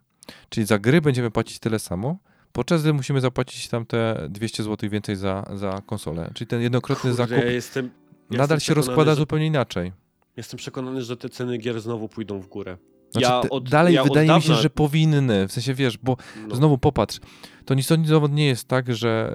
[0.50, 2.18] Czyli za gry będziemy płacić tyle samo,
[2.52, 6.32] podczas gdy musimy zapłacić tam te 200 zł więcej za, za konsolę.
[6.34, 7.90] Czyli ten jednokrotny Kurde, zakup ja jestem,
[8.30, 9.92] nadal jestem się rozkłada że, zupełnie inaczej.
[10.40, 12.78] Jestem przekonany, że te ceny gier znowu pójdą w górę.
[13.12, 15.48] Znaczy, ja od, dalej ja wydaje mi się, dawna- że powinny.
[15.48, 17.20] W sensie wiesz, bo no, znowu popatrz,
[17.66, 17.96] to nic to
[18.28, 19.34] nie jest tak, że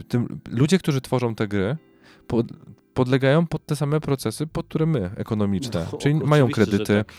[0.00, 1.76] e, tym, ludzie, którzy tworzą te gry,
[2.26, 2.46] pod,
[2.94, 5.86] podlegają pod te same procesy, pod które my, ekonomiczne.
[5.92, 7.12] No, Czyli mają kredyty, tak.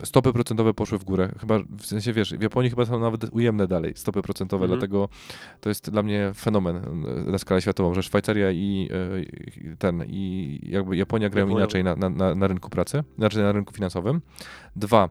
[0.00, 1.32] e, stopy procentowe poszły w górę.
[1.40, 4.78] Chyba w sensie wiesz, w Japonii chyba są nawet ujemne dalej stopy procentowe, Mhm.
[4.80, 5.08] dlatego
[5.60, 10.04] to jest dla mnie fenomen e, na skalę światową, że Szwajcaria i e, i ten
[10.06, 13.74] i jakby Japonia grają Japonia- inaczej na, na, na, na rynku pracy, znaczy na rynku
[13.74, 14.20] finansowym.
[14.76, 15.08] Dwa,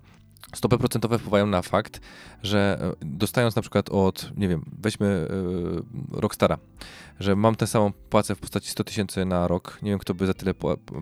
[0.56, 2.02] stopy procentowe wpływają na fakt,
[2.44, 5.28] że e, dostając na przykład od, nie wiem, weźmy
[6.16, 6.58] e, Rockstara,
[7.20, 10.28] że mam tę samą płacę w postaci 100 tysięcy na rok, nie wiem kto by
[10.28, 10.54] za tyle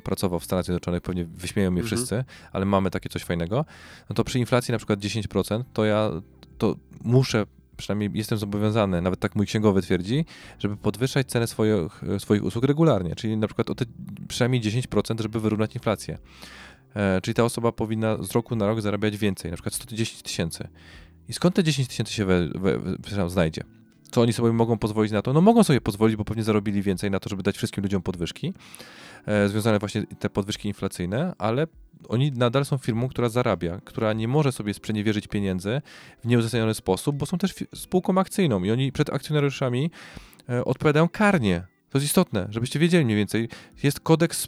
[0.04, 1.98] pracował w Stanach Zjednoczonych, pewnie wyśmieją mnie Mhm.
[1.98, 3.66] wszyscy, ale mamy takie coś fajnego,
[4.10, 6.12] no to przy inflacji na przykład 10%, to ja
[6.58, 7.46] to muszę
[7.78, 10.26] przynajmniej jestem zobowiązany, nawet tak mój księgowy twierdzi,
[10.60, 13.86] żeby podwyższać cenę swoich, swoich usług regularnie, czyli na przykład o te
[14.28, 16.18] przynajmniej 10%, żeby wyrównać inflację.
[16.96, 20.68] E, czyli ta osoba powinna z roku na rok zarabiać więcej, na przykład 110 tysięcy.
[21.30, 23.62] I skąd te 10 tysięcy się we, we, we, znajdzie?
[24.12, 25.34] Co oni sobie mogą pozwolić na to?
[25.34, 28.54] No mogą sobie pozwolić, bo pewnie zarobili więcej na to, żeby dać wszystkim ludziom podwyżki,
[29.26, 31.68] e, związane właśnie te podwyżki inflacyjne, ale
[32.10, 35.82] oni nadal są firmą, która zarabia, która nie może sobie sprzeniewierzyć pieniędzy
[36.24, 39.92] w nieuzasadniony sposób, bo są też spółką akcyjną i oni przed akcjonariuszami
[40.50, 41.64] e, odpowiadają karnie
[41.96, 43.50] to jest istotne, żebyście wiedzieli mniej więcej.
[43.84, 44.48] Jest kodeks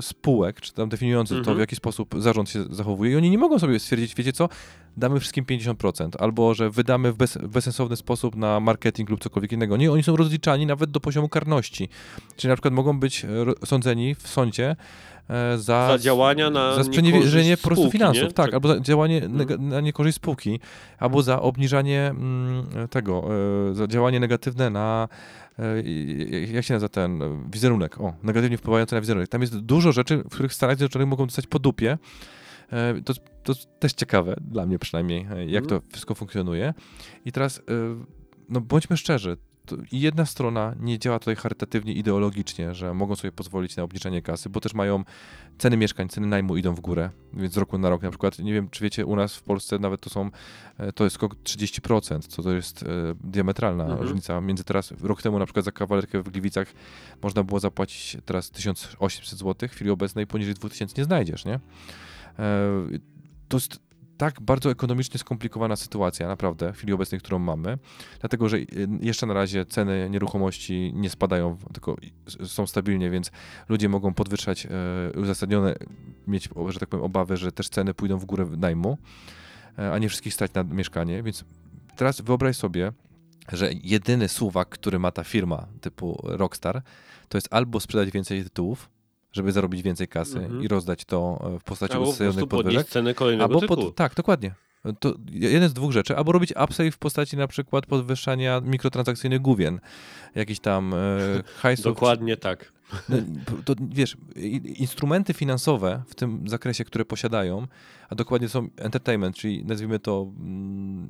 [0.00, 1.44] spółek, czy tam definiujący mhm.
[1.44, 4.48] to, w jaki sposób zarząd się zachowuje i oni nie mogą sobie stwierdzić, wiecie co,
[4.96, 9.52] damy wszystkim 50%, albo że wydamy w, bez, w bezsensowny sposób na marketing lub cokolwiek
[9.52, 9.76] innego.
[9.76, 11.88] Nie, oni są rozliczani nawet do poziomu karności.
[12.36, 13.26] Czyli na przykład mogą być
[13.64, 14.76] sądzeni w sądzie
[15.30, 18.32] e, za, za działania na za sprzeniewierzenie po prostu finansów, nie?
[18.32, 19.68] tak, albo za działanie hmm.
[19.68, 20.60] na niekorzyść spółki,
[20.98, 23.28] albo za obniżanie mm, tego,
[23.70, 25.08] e, za działanie negatywne na
[25.58, 25.82] E,
[26.52, 27.20] jak się nazywa ten
[27.52, 29.28] wizerunek, o, negatywnie wpływający na wizerunek.
[29.34, 31.98] Tam jest dużo rzeczy, w których Stanach Zjednoczonych mogą dostać po dupie.
[32.72, 36.74] E, to, to też ciekawe, dla mnie przynajmniej, e, jak to wszystko funkcjonuje.
[37.24, 37.62] I teraz,
[38.48, 39.36] no bądźmy szczerzy,
[39.92, 44.60] jedna strona nie działa tutaj charytatywnie, ideologicznie, że mogą sobie pozwolić na obniżenie kasy, bo
[44.60, 45.04] też mają
[45.58, 48.52] ceny mieszkań, ceny najmu idą w górę, więc z roku na rok na przykład, nie
[48.52, 50.30] wiem, czy wiecie, u nas w Polsce nawet to są,
[50.78, 52.86] e, to jest skok 30%, co to jest e,
[53.24, 54.02] diametralna mhm.
[54.02, 56.68] różnica między teraz, rok temu na przykład za kawalerkę w Gliwicach
[57.22, 61.54] można było zapłacić teraz 1800 zł, w chwili obecnej poniżej 2000 nie znajdziesz, nie?
[61.54, 61.60] E,
[63.48, 63.83] to jest
[64.16, 67.78] tak bardzo ekonomicznie skomplikowana sytuacja, naprawdę, w chwili obecnej, którą mamy,
[68.20, 68.66] dlatego że y,
[69.00, 71.96] jeszcze na razie ceny nieruchomości nie spadają, tylko
[72.46, 73.30] są stabilnie, więc
[73.68, 74.70] ludzie mogą podwyższać e,
[75.20, 75.74] uzasadnione,
[76.26, 78.98] mieć, że tak powiem, obawy, że też ceny pójdą w górę najmu,
[79.78, 81.44] e, a nie wszystkich stać na mieszkanie, więc
[81.96, 82.92] teraz wyobraź sobie,
[83.52, 86.82] że jedyny suwak, który ma ta firma typu Rockstar,
[87.28, 88.93] to jest albo sprzedać więcej tytułów,
[89.34, 90.64] żeby zarobić więcej kasy -hmm.
[90.64, 92.88] i rozdać to e, w postaci uzasadnionych podwyżek.
[92.88, 93.66] cenę kolejnego albo.
[93.68, 94.54] Pod, tak, dokładnie.
[94.98, 99.80] To jeden z dwóch rzeczy, albo robić upsave w postaci na przykład podwyższania mikrotransakcyjnych główien,
[100.34, 100.96] jakiś tam e,
[101.62, 101.84] hajsów.
[101.84, 102.72] Dokładnie tak.
[103.08, 103.16] No,
[103.64, 104.16] to wiesz,
[104.64, 107.66] instrumenty finansowe w tym zakresie, które posiadają,
[108.08, 111.08] a dokładnie są entertainment, czyli nazwijmy to, mm,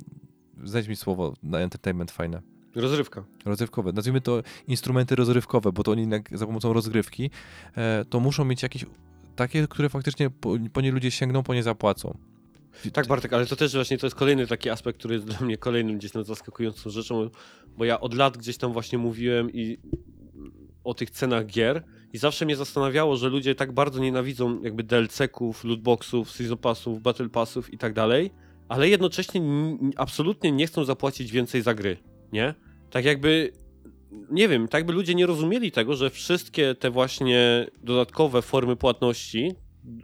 [0.63, 3.23] znajdź mi słowo na entertainment fajne Rozrywka.
[3.45, 3.93] Rozrywkowe.
[3.93, 7.29] Nazwijmy to instrumenty rozrywkowe, bo to oni za pomocą rozgrywki
[7.77, 8.85] e, to muszą mieć jakieś
[9.35, 12.17] takie, które faktycznie po, po nie ludzie sięgną, po nie zapłacą.
[12.93, 15.57] Tak, Bartek, ale to też właśnie to jest kolejny taki aspekt, który jest dla mnie
[15.57, 17.29] kolejnym gdzieś tam zaskakującą rzeczą,
[17.77, 19.77] bo ja od lat gdzieś tam właśnie mówiłem i
[20.83, 25.63] o tych cenach gier i zawsze mnie zastanawiało, że ludzie tak bardzo nienawidzą jakby DLC-ków,
[25.63, 28.31] lootboxów, season passów, battle passów i tak dalej,
[28.69, 29.41] ale jednocześnie
[29.95, 31.97] absolutnie nie chcą zapłacić więcej za gry,
[32.31, 32.53] nie?
[32.89, 33.51] Tak jakby,
[34.31, 39.51] nie wiem, tak jakby ludzie nie rozumieli tego, że wszystkie te właśnie dodatkowe formy płatności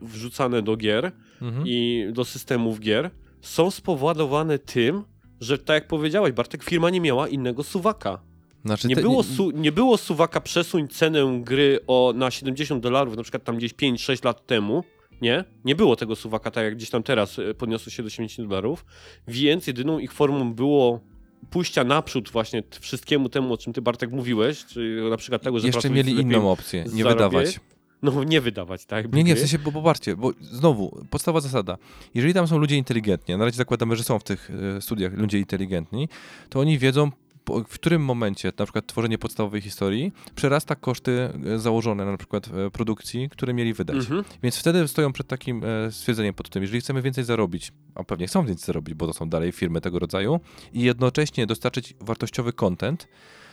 [0.01, 1.11] wrzucane do gier
[1.41, 1.63] mhm.
[1.67, 3.11] i do systemów gier
[3.41, 5.03] są spowodowane tym,
[5.39, 8.21] że tak jak powiedziałeś, Bartek, firma nie miała innego suwaka.
[8.65, 9.01] Znaczy nie, te...
[9.01, 13.57] było su nie było suwaka przesuń cenę gry o, na 70 dolarów, na przykład tam
[13.57, 14.83] gdzieś 5-6 lat temu,
[15.21, 15.43] nie?
[15.65, 18.85] Nie było tego suwaka, tak jak gdzieś tam teraz e, podniosło się do 70 dolarów,
[19.27, 21.01] więc jedyną ich formą było
[21.49, 25.67] pójścia naprzód właśnie wszystkiemu temu, o czym ty Bartek mówiłeś, czyli na przykład tego, że
[25.67, 27.59] Jeszcze mieli inną opcję, nie wydawać.
[28.01, 29.13] No nie wydawać, tak?
[29.13, 31.77] Nie, nie, w sensie, bo popatrzcie, bo znowu, podstawa zasada.
[32.13, 35.13] Jeżeli tam są ludzie inteligentni, a na razie zakładamy, że są w tych e, studiach
[35.13, 36.09] ludzie inteligentni,
[36.49, 37.11] to oni wiedzą,
[37.59, 42.71] w którym momencie na przykład tworzenie podstawowej historii przerasta koszty e, założone na przykład e,
[42.71, 43.97] produkcji, które mieli wydać.
[43.97, 44.23] Mhm.
[44.43, 48.27] Więc wtedy stoją przed takim e, stwierdzeniem pod tym, jeżeli chcemy więcej zarobić, a pewnie
[48.27, 50.39] chcą więcej zarobić, bo to są dalej firmy tego rodzaju,
[50.73, 53.07] i jednocześnie dostarczyć wartościowy content,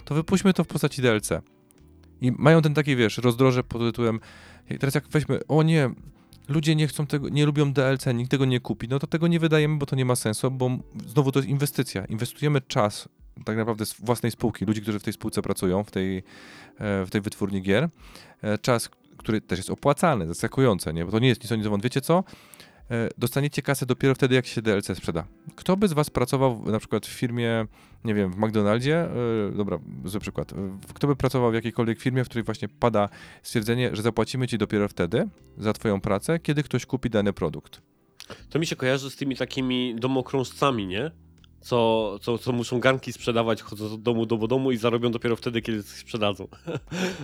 [0.04, 1.30] to wypuśćmy to w postaci DLC.
[2.20, 4.20] I mają ten taki, wiesz, rozdroże pod tytułem,
[4.80, 5.90] teraz jak weźmy, o nie,
[6.48, 9.40] ludzie nie chcą tego, nie lubią DLC, nikt tego nie kupi, no to tego nie
[9.40, 10.70] wydajemy, bo to nie ma sensu, bo
[11.06, 12.04] znowu to jest inwestycja.
[12.04, 13.08] Inwestujemy czas
[13.44, 16.22] tak naprawdę z własnej spółki, ludzi, którzy w tej spółce pracują, w tej, e,
[17.04, 17.88] w tej wytwórni gier,
[18.42, 21.04] e, czas, który też jest opłacalny, zaskakujące, nie?
[21.04, 22.24] bo to nie jest nic o nic Wiecie co?
[22.90, 25.24] E, dostaniecie kasę dopiero wtedy, jak się DLC sprzeda.
[25.56, 27.66] Kto by z was pracował na przykład w firmie,
[28.04, 29.08] nie wiem, w McDonaldzie,
[29.56, 30.52] dobra, zły przykład,
[30.94, 33.08] kto by pracował w jakiejkolwiek firmie, w której właśnie pada
[33.42, 37.82] stwierdzenie, że zapłacimy ci dopiero wtedy za twoją pracę, kiedy ktoś kupi dany produkt.
[38.50, 41.10] To mi się kojarzy z tymi takimi domokrążcami, nie?
[41.60, 45.62] Co, co, co muszą garnki sprzedawać, chodząc od domu do domu i zarobią dopiero wtedy,
[45.62, 46.48] kiedy coś sprzedadzą.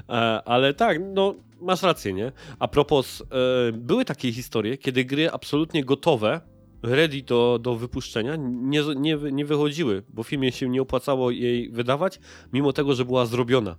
[0.08, 2.32] E, ale tak, no masz rację, nie?
[2.58, 6.40] A propos, e, były takie historie, kiedy gry absolutnie gotowe,
[6.82, 12.20] ready do, do wypuszczenia, nie, nie, nie wychodziły, bo filmie się nie opłacało jej wydawać,
[12.52, 13.76] mimo tego, że była zrobiona.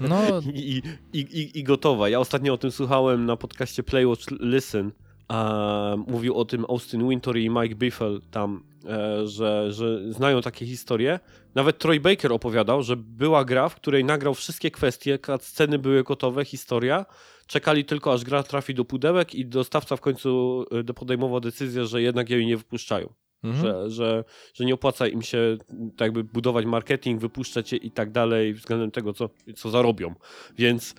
[0.00, 0.18] No.
[0.54, 2.08] I, i, i, I gotowa.
[2.08, 4.92] Ja ostatnio o tym słuchałem na podcaście Play Watch Listen
[5.32, 10.66] e, mówił o tym Austin Wintory i Mike Biffle tam, e, że, że znają takie
[10.66, 11.20] historie.
[11.54, 16.44] Nawet Troy Baker opowiadał, że była gra, w której nagrał wszystkie kwestie, sceny były gotowe,
[16.44, 17.06] historia,
[17.46, 22.02] czekali tylko aż gra trafi do pudełek i dostawca w końcu e, podejmował decyzję, że
[22.02, 23.14] jednak jej nie wypuszczają.
[23.44, 23.64] Mhm.
[23.64, 24.24] Że, że,
[24.54, 25.56] że nie opłaca im się
[25.96, 30.14] tak jakby budować marketing, wypuszczać je i tak dalej względem tego, co, co zarobią.
[30.58, 30.94] Więc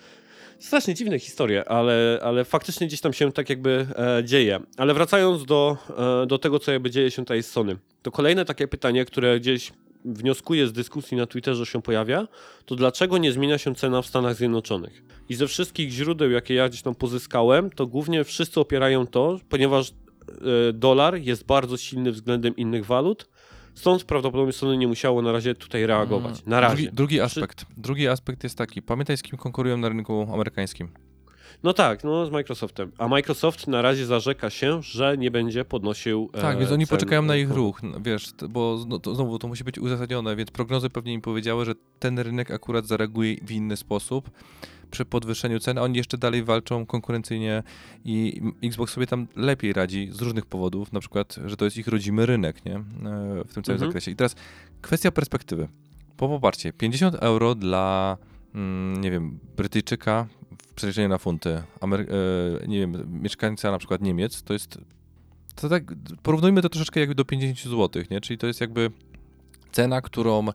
[0.58, 4.60] strasznie dziwne historie, ale, ale faktycznie gdzieś tam się tak jakby e, dzieje.
[4.76, 5.76] Ale wracając do,
[6.22, 9.40] e, do tego, co jakby dzieje się tutaj z Sony, to kolejne takie pytanie, które
[9.40, 9.72] gdzieś
[10.04, 12.28] wnioskuję z dyskusji na Twitterze się pojawia,
[12.66, 15.02] to dlaczego nie zmienia się cena w Stanach Zjednoczonych?
[15.28, 19.90] I ze wszystkich źródeł, jakie ja gdzieś tam pozyskałem, to głównie wszyscy opierają to, ponieważ
[19.90, 23.28] e, dolar jest bardzo silny względem innych walut,
[23.78, 26.46] stąd prawdopodobnie Sony nie musiało na razie tutaj reagować.
[26.46, 26.76] Na razie.
[26.76, 27.66] Drugi, drugi aspekt.
[27.76, 28.82] Drugi aspekt jest taki.
[28.82, 30.88] Pamiętaj, z kim konkurują na rynku amerykańskim.
[31.62, 32.92] No tak, no z Microsoftem.
[32.98, 36.30] A Microsoft na razie zarzeka się, że nie będzie podnosił.
[36.32, 39.14] Tak, e, więc oni cen, poczekają na ich e, ruch, no, wiesz, bo no, to
[39.14, 43.36] znowu to musi być uzasadnione, więc prognozy pewnie im powiedziały, że ten rynek akurat zareaguje
[43.42, 44.30] w inny sposób
[44.90, 47.62] przy podwyższeniu cen, a oni jeszcze dalej walczą konkurencyjnie
[48.04, 51.88] i Xbox sobie tam lepiej radzi z różnych powodów, na przykład, że to jest ich
[51.88, 52.82] rodzimy rynek, nie, E,
[53.48, 53.90] w tym całym Mhm.
[53.90, 54.10] zakresie.
[54.10, 54.36] I teraz
[54.82, 55.68] kwestia perspektywy.
[56.18, 58.16] Bo popatrzcie, 50 euro dla,
[58.54, 60.26] mm, nie wiem, Brytyjczyka
[60.68, 62.06] w przeliczeniu na funty, Amery-
[62.62, 64.78] e, nie wiem, mieszkańca na przykład Niemiec, to jest
[65.54, 65.82] to tak,
[66.22, 68.20] porównujmy to troszeczkę jakby do 50 zł, nie?
[68.20, 68.90] Czyli to jest jakby
[69.72, 70.46] cena, którą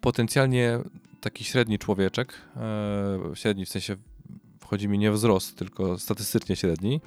[0.00, 0.78] potencjalnie
[1.22, 3.96] taki średni człowieczek, e, średni w sensie
[4.60, 7.00] wchodzi mi nie wzrost, tylko statystycznie średni,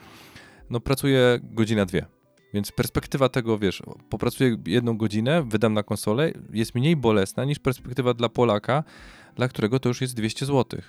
[0.70, 2.06] no pracuje godzina, dwie.
[2.54, 8.14] Więc perspektywa tego, wiesz, popracuję jedną godzinę, wydam na konsolę, jest mniej bolesna niż perspektywa
[8.14, 8.84] dla Polaka,
[9.36, 10.82] dla którego to już jest 200 zł.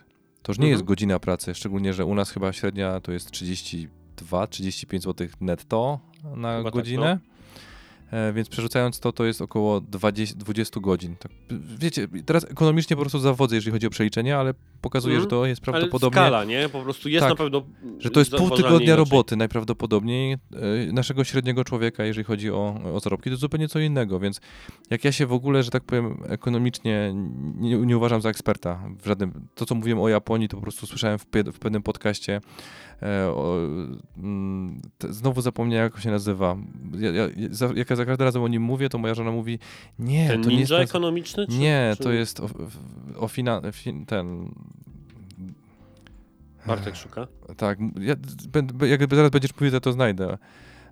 [0.42, 0.70] To już nie Mhm.
[0.70, 6.00] jest godzina pracy, szczególnie, że u nas chyba średnia to jest 32-35 zł netto
[6.36, 7.18] na Chyba tak, godzinę.
[8.12, 11.16] E, Więc przerzucając to, to jest około 20, 20 godzin.
[11.16, 11.32] Tak,
[11.78, 15.24] wiecie, teraz ekonomicznie po prostu zawodzę, jeżeli chodzi o przeliczenie, ale pokazuje, Mhm.
[15.26, 16.68] że to jest Ale prawdopodobnie skala, nie?
[16.68, 17.62] Po prostu jest Tak, na pewno.
[17.98, 18.96] że to jest pół tygodnia inaczej.
[18.96, 20.38] roboty najprawdopodobniej e,
[20.92, 24.40] naszego średniego człowieka, jeżeli chodzi o, o zarobki, to zupełnie co innego, więc
[24.90, 27.12] jak ja się w ogóle, że tak powiem, ekonomicznie
[27.58, 30.86] nie, nie uważam za eksperta w żadnym, to co mówiłem o Japonii, to po prostu
[30.86, 32.40] słyszałem w, w pewnym podcaście,
[33.34, 33.58] o,
[34.16, 36.56] mm, te, znowu zapomniałem jak się nazywa,
[36.98, 39.58] ja, ja, za, jak ja za każdym razem o nim mówię, to moja żona mówi,
[39.98, 40.70] nie, Ten to nie jest...
[40.70, 41.46] ninja naz- ekonomiczny?
[41.46, 42.02] Czy, nie, czy...
[42.02, 42.48] to jest o,
[43.18, 44.48] o fina, fin, ten...
[46.66, 47.26] Bartek szuka.
[47.56, 48.14] Tak, ja,
[48.52, 50.38] będę- jak zaraz będziesz mówił, to, to znajdę.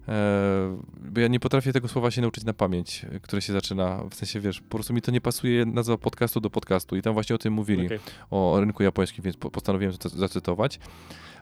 [0.08, 0.76] E,
[1.10, 4.14] bo ja nie potrafię tego słowa się nauczyć na pamięć, e, które się zaczyna, w
[4.14, 7.34] sensie, wiesz, po prostu mi to nie pasuje nazwa podcastu do podcastu i tam właśnie
[7.36, 7.98] o tym mówili, Okej.
[8.30, 10.78] o rynku japońskim, więc po, postanowiłem to zacytować.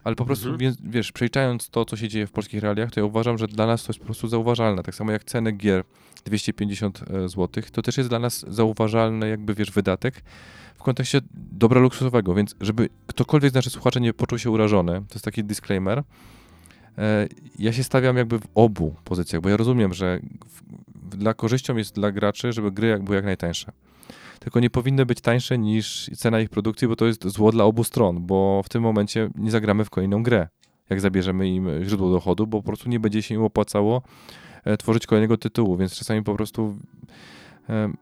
[0.03, 0.59] Ale po prostu, Mhm.
[0.59, 3.67] więc, wiesz, przeliczając to, co się dzieje w polskich realiach, to ja uważam, że dla
[3.67, 4.83] nas to jest po prostu zauważalne.
[4.83, 5.83] Tak samo jak ceny gier
[6.25, 10.23] 250 zł, to też jest dla nas zauważalny jakby, wiesz, wydatek
[10.75, 15.15] w kontekście dobra luksusowego, więc żeby ktokolwiek z naszych słuchaczy nie poczuł się urażony, to
[15.15, 16.03] jest taki disclaimer, e,
[17.59, 20.19] ja się stawiam jakby w obu pozycjach, bo ja rozumiem, że
[20.95, 23.71] dla korzyścią jest dla graczy, żeby gry jak były jak najtańsze.
[24.39, 27.83] Tylko nie powinny być tańsze niż cena ich produkcji, bo to jest zło dla obu
[27.83, 30.47] stron, bo w tym momencie nie zagramy w kolejną grę,
[30.89, 34.01] jak zabierzemy im źródło dochodu, bo po prostu nie będzie się im opłacało
[34.63, 36.77] e, tworzyć kolejnego tytułu, więc czasami po prostu
[37.69, 37.93] e,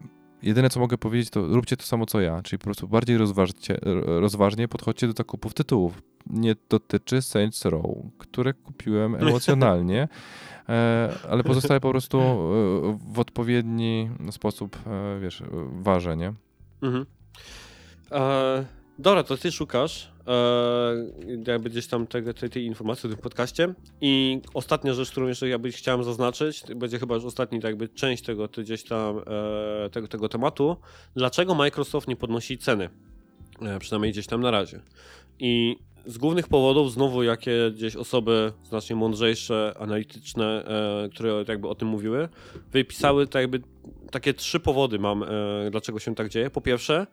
[0.44, 3.78] jedyne co mogę powiedzieć to róbcie to samo co ja, czyli po prostu bardziej rozważcie,
[4.06, 6.02] rozważnie podchodźcie do zakupów tytułów.
[6.28, 7.86] Nie dotyczy Saints Row,
[8.18, 10.08] które kupiłem emocjonalnie,
[10.70, 12.34] e, ale pozostałe po prostu e,
[13.14, 15.44] w odpowiedni sposób, e, wiesz,
[15.82, 16.34] ważę, nie?
[16.82, 17.06] Mhm.
[18.12, 23.22] E, dobra, to ty szukasz e, jakby gdzieś tam tego, tej, tej informacji w tym
[23.22, 27.90] podcaście i ostatnia rzecz, którą jeszcze jakby chciałem zaznaczyć, będzie chyba już ostatni tak jakby
[27.90, 30.78] część tego gdzieś tam e, tego, tego tematu.
[31.16, 32.90] Dlaczego Microsoft nie podnosi ceny?
[33.62, 34.82] E, przynajmniej gdzieś tam na razie.
[35.40, 41.76] I z głównych powodów, znowu jakie gdzieś osoby znacznie mądrzejsze, analityczne, e, które jakby o
[41.76, 42.30] tym mówiły,
[42.72, 43.62] wypisały tak jakby
[44.12, 45.28] takie trzy powody mam, e,
[45.72, 46.50] dlaczego się tak dzieje.
[46.50, 47.08] Po pierwsze,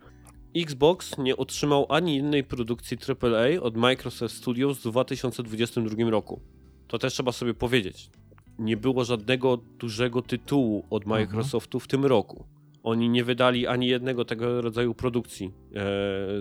[0.63, 6.41] Xbox nie otrzymał ani innej produkcji AAA od Microsoft Studios w 2022 roku.
[6.89, 8.11] To też trzeba sobie powiedzieć.
[8.59, 11.21] Nie było żadnego dużego tytułu od Mhm.
[11.21, 12.45] Microsoftu w tym roku.
[12.83, 15.51] Oni nie wydali ani jednego tego rodzaju produkcji e,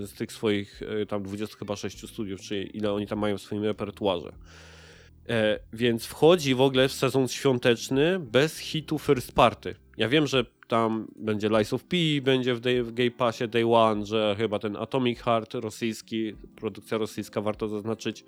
[0.08, 3.42] z tych swoich e, tam 20 chyba 6 studiów, czy ile oni tam mają w
[3.42, 4.34] swoim repertuarze.
[5.30, 9.76] E, więc wchodzi w ogóle w sezon świąteczny bez hitu first party.
[9.98, 13.74] Ja wiem, że tam będzie Lies of P, będzie w, day, w Game Passie Day
[13.74, 18.26] One, że chyba ten Atomic Heart rosyjski, produkcja rosyjska, warto zaznaczyć,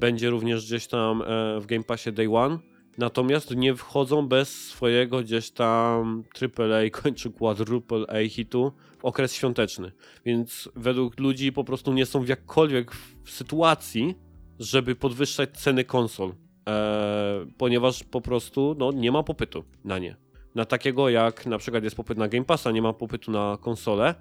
[0.00, 2.58] będzie również gdzieś tam e, w Game Passie Day One.
[2.98, 9.92] Natomiast nie wchodzą bez swojego gdzieś tam AAA kończy quadruple A hitu w okres świąteczny.
[10.24, 12.94] Więc według ludzi po prostu nie są w jakkolwiek
[13.24, 14.14] w sytuacji,
[14.58, 16.32] żeby podwyższać ceny konsol.
[16.68, 20.27] E, ponieważ po prostu no, nie ma popytu na nie.
[20.54, 24.14] Na takiego jak na przykład jest popyt na Game Passa, nie ma popytu na konsole.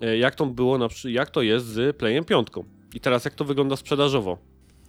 [0.00, 2.48] E, jak to było, na, jak to jest z Playem 5.
[2.94, 4.38] I teraz jak to wygląda sprzedażowo?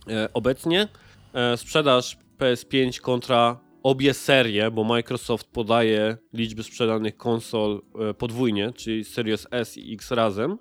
[0.10, 0.88] E, obecnie
[1.34, 7.82] e, sprzedaż PS5 kontra obie serie, bo Microsoft podaje liczby sprzedanych konsol
[8.18, 10.58] podwójnie, czyli Series S i X razem,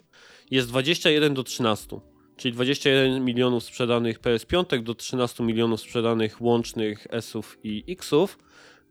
[0.51, 2.01] jest 21 do 13.
[2.37, 8.39] Czyli 21 milionów sprzedanych PS5 do 13 milionów sprzedanych łącznych S-ów i X-ów,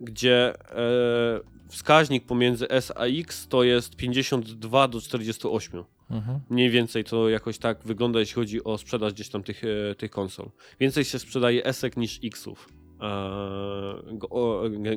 [0.03, 5.83] gdzie e, wskaźnik pomiędzy S a X to jest 52 do 48.
[6.09, 6.39] Mhm.
[6.49, 10.11] Mniej więcej to jakoś tak wygląda, jeśli chodzi o sprzedaż gdzieś tam tych, e, tych
[10.11, 10.49] konsol.
[10.79, 12.69] Więcej się sprzedaje S-ek niż X-ów
[13.01, 13.09] e,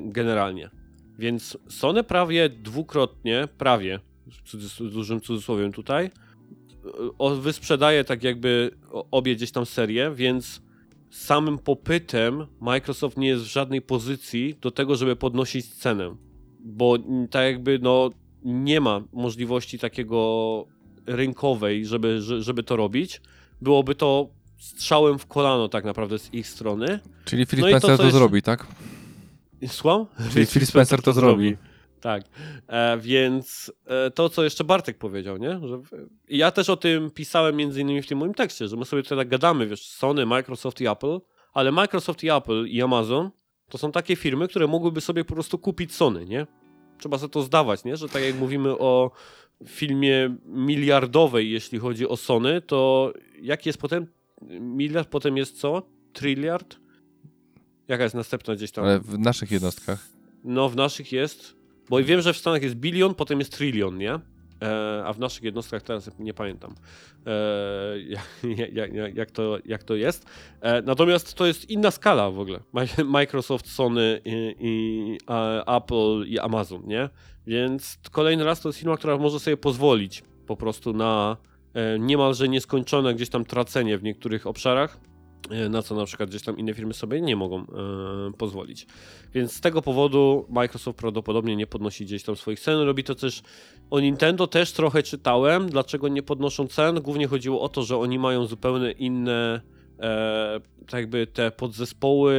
[0.01, 0.70] generalnie.
[1.18, 4.01] Więc Sony prawie dwukrotnie, prawie,
[4.59, 6.10] z dużym cudzysłowiem tutaj,
[7.41, 8.70] wysprzedaje tak jakby
[9.10, 10.62] obie gdzieś tam serie, więc
[11.10, 16.17] samym popytem Microsoft nie jest w żadnej pozycji do tego, żeby podnosić cenę.
[16.60, 16.99] Bo
[17.31, 18.10] tak jakby no
[18.44, 20.65] nie ma możliwości takiego
[21.07, 23.20] rynkowej, żeby, że- żeby to robić.
[23.60, 24.28] Byłoby to
[24.59, 27.01] strzałem w kolano tak naprawdę z ich strony.
[27.25, 28.67] Czyli Phil No to, Spencer co to, jest- zrobi, tak?
[29.67, 30.07] Słucham?
[30.33, 31.57] Czyli Phil Spencer to zrobi.
[32.00, 32.25] Tak,
[32.66, 35.50] e, więc e, to, co jeszcze Bartek powiedział, nie?
[35.50, 35.81] Że,
[36.28, 39.02] i ja też o tym pisałem między innymi w tym moim tekście, że my sobie
[39.02, 41.20] tutaj tak gadamy, wiesz, Sony, Microsoft i Apple,
[41.52, 43.31] ale Microsoft i Apple i Amazon
[43.68, 46.47] to są takie firmy, które mogłyby sobie po prostu kupić Sony, nie?
[46.99, 47.97] Trzeba sobie to zdawać, nie?
[47.97, 49.10] Że tak jak mówimy o
[49.66, 54.07] filmie miliardowej, jeśli chodzi o Sony, to jaki jest potem
[54.60, 55.83] miliard, potem jest co?
[56.12, 56.76] Trilliard?
[57.89, 58.84] Jaka jest następna gdzieś tam?
[58.84, 60.08] Ale w naszych jednostkach.
[60.44, 61.56] No, w naszych jest.
[61.89, 64.18] Bo wiem, że w Stanach jest bilion, potem jest trylion, nie?
[64.62, 66.74] E, a w naszych jednostkach teraz nie pamiętam,
[67.26, 67.31] e,
[68.74, 70.26] jak, jak, jak, to, jak to jest.
[70.60, 72.60] E, natomiast to jest inna skala w ogóle.
[72.74, 77.08] Mi- Microsoft, Sony i, i a, Apple i Amazon, nie?
[77.47, 81.36] Więc kolejny raz to jest firma, która może sobie pozwolić po prostu na
[81.74, 84.98] e, niemalże nieskończone gdzieś tam tracenie w niektórych obszarach,
[85.70, 87.66] na co na przykład gdzieś tam inne firmy sobie nie mogą e,
[88.39, 88.86] pozwolić.
[89.34, 92.81] Więc z tego powodu Microsoft prawdopodobnie nie podnosi gdzieś tam swoich cen.
[92.81, 93.42] Robi to też
[93.90, 97.00] o Nintendo też trochę czytałem, dlaczego nie podnoszą cen.
[97.00, 99.60] Głównie chodziło o to, że oni mają zupełnie inne
[100.00, 102.34] e, tak jakby te podzespoły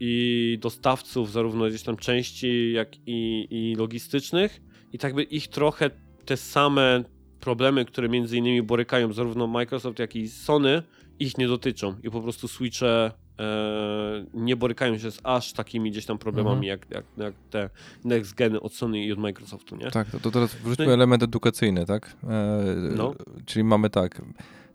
[0.00, 4.60] i dostawców zarówno gdzieś tam części, jak i, i logistycznych
[4.92, 5.90] i tak by ich trochę
[6.24, 7.04] te same
[7.40, 10.82] problemy, które między innymi borykają zarówno Microsoft, jak i Sony,
[11.22, 13.10] ich nie dotyczą i po prostu Switche
[13.40, 17.70] e, nie borykają się z aż takimi gdzieś tam problemami, jak, jak, jak te
[18.04, 19.90] next geny od Sony i od Microsoftu, nie?
[19.90, 22.16] Tak, to, to teraz wróćmy No i- element edukacyjny, tak?
[22.24, 22.64] E,
[22.96, 23.14] No.
[23.46, 24.22] Czyli mamy tak.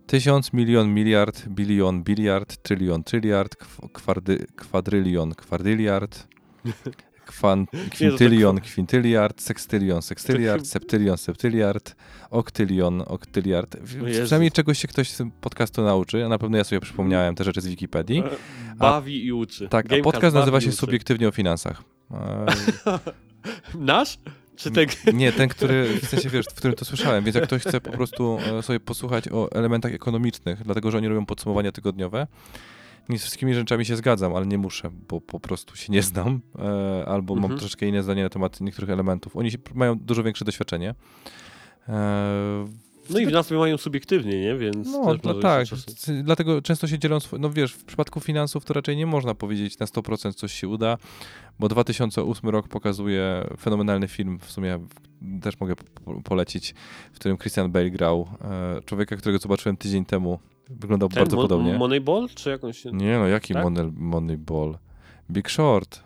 [0.06, 6.26] Tysiąc, milion, miliard, bilion, biliard, trylion, tryliard, kw- kwardy, kwadrylion, kwardyliard,
[7.28, 11.96] kwan, kwintylion, kwintyliard, sekstylion, sekstyliard, septylion, septyliard,
[12.30, 13.76] oktylion, oktyliard.
[14.24, 17.60] Przynajmniej czegoś się ktoś z podcastu nauczy, a na pewno ja sobie przypomniałem te rzeczy
[17.60, 18.18] z Wikipedii.
[18.18, 19.68] E, Bawi i uczy.
[19.68, 20.72] Tak, a Gamecast podcast nazywa się.
[20.72, 21.82] Subiektywnie o finansach.
[22.10, 22.46] E,
[23.74, 24.18] Nasz?
[24.56, 24.86] Czy ten...
[25.12, 27.90] Nie, ten, który, w sensie wiesz, w którym to słyszałem, więc jak ktoś chce po
[27.90, 32.26] prostu e, sobie posłuchać o elementach ekonomicznych, dlatego że oni robią podsumowania tygodniowe,
[33.08, 36.40] nie z wszystkimi rzeczami się zgadzam, ale nie muszę, bo po prostu się nie znam,
[36.58, 37.58] e, albo mam Mhm.
[37.60, 39.36] troszeczkę inne zdanie na temat niektórych elementów.
[39.36, 40.94] Oni się, mają dużo większe doświadczenie.
[41.88, 42.66] E,
[43.10, 44.54] No i w nas mają subiektywnie, nie?
[44.56, 45.66] Więc no, no tak,
[46.22, 49.86] dlatego często się dzielą, no wiesz, w przypadku finansów to raczej nie można powiedzieć na
[49.86, 50.98] 100% coś się uda,
[51.58, 54.78] bo 2008 rok pokazuje fenomenalny film, w sumie
[55.42, 56.74] też mogę po- polecić,
[57.12, 60.38] w którym Christian Bale grał, e, człowieka, którego zobaczyłem tydzień temu,
[60.70, 61.78] wyglądał Ten bardzo Mon- podobnie.
[61.78, 62.28] Moneyball?
[62.34, 62.84] Czy jakąś...
[62.84, 63.64] Nie no, jaki Tak?
[63.64, 64.78] Money, Moneyball?
[65.30, 66.02] Big Short.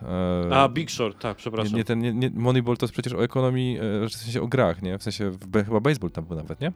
[0.49, 1.75] e, A, Big Short, tak, nie, przepraszam.
[1.77, 4.81] nie, ten, nie, nie, Moneyball to jest przecież o ekonomii, e, w sensie o grach,
[4.81, 4.97] nie?
[4.97, 6.71] W sensie w, chyba baseball tam był nawet, nie?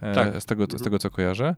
[0.00, 0.42] E, Tak.
[0.42, 0.84] Z tego, z Mhm.
[0.84, 1.54] tego co kojarzę.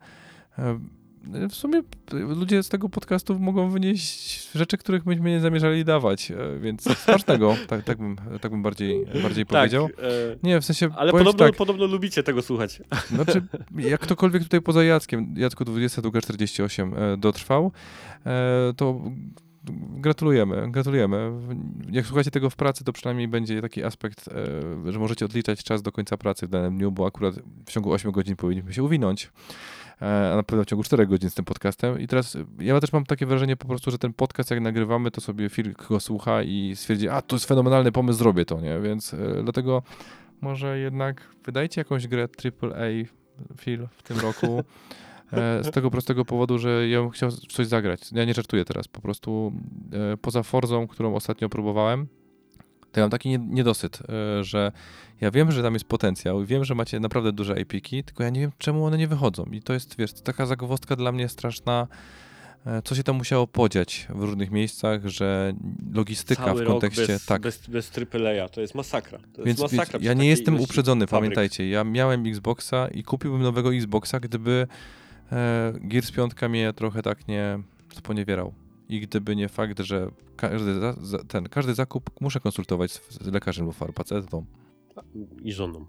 [1.50, 1.82] W sumie
[2.12, 7.56] ludzie z tego podcastu mogą wynieść rzeczy, których myśmy nie zamierzali dawać, e, więc smacznego,
[7.68, 9.84] tak, tak, bym, tak bym bardziej, bardziej tak, powiedział.
[9.84, 9.88] e,
[10.42, 12.82] Nie, w sensie, ale podobno, tak, podobno lubicie tego słuchać.
[13.14, 13.42] znaczy,
[13.76, 17.72] jak ktokolwiek tutaj poza Jackiem, Jacku 22.48 e, dotrwał,
[18.26, 19.02] e, to
[19.90, 21.30] gratulujemy, gratulujemy.
[21.90, 24.28] Jak słuchacie tego w pracy, to przynajmniej będzie taki aspekt,
[24.84, 27.34] że możecie odliczać czas do końca pracy w danym dniu, bo akurat
[27.66, 29.30] w ciągu 8 godzin powinniśmy się uwinąć,
[30.36, 32.01] na pewno w ciągu 4 godzin z tym podcastem.
[32.01, 35.20] I teraz ja też mam takie wrażenie po prostu, że ten podcast jak nagrywamy, to
[35.20, 38.81] sobie Phil go słucha i stwierdzi, a to jest fenomenalny pomysł, zrobię to, nie?
[38.81, 39.83] Więc e, dlatego
[40.41, 42.28] może jednak wydajcie jakąś grę
[42.62, 43.05] AAA,
[43.57, 44.65] Phil, w tym roku.
[45.33, 48.01] E, Z tego prostego powodu, że ja bym chciał coś zagrać.
[48.12, 48.89] Ja nie żartuję teraz.
[48.89, 49.52] Po prostu
[50.12, 52.07] e, poza Forzą, którą ostatnio próbowałem,
[52.99, 53.99] ja mam taki nie- niedosyt,
[54.41, 54.73] e, że
[55.20, 58.41] ja wiem, że tam jest potencjał, wiem, że macie naprawdę duże epiki, tylko ja nie
[58.41, 59.44] wiem, czemu one nie wychodzą.
[59.52, 61.86] I to jest, wiesz, taka zagwozdka dla mnie straszna.
[62.67, 65.52] e, Co się tam musiało podziać w różnych miejscach, że
[65.93, 67.07] logistyka Cały w kontekście.
[67.07, 69.18] bez, tak, bez, bez AAA, to jest masakra.
[69.33, 71.20] To więc jest masakra ja nie jestem uprzedzony, fabryk.
[71.20, 71.68] pamiętajcie.
[71.68, 74.67] Ja miałem Xboxa i kupiłbym nowego Xboxa, gdyby
[75.33, 77.59] e, Gears 5 mnie trochę tak nie
[77.94, 78.52] sponiewierał.
[78.89, 83.26] I gdyby nie fakt, że każdy, za, za, ten, każdy zakup muszę konsultować z, z
[83.26, 84.44] lekarzem lub farmaceutą.
[85.42, 85.86] i żoną.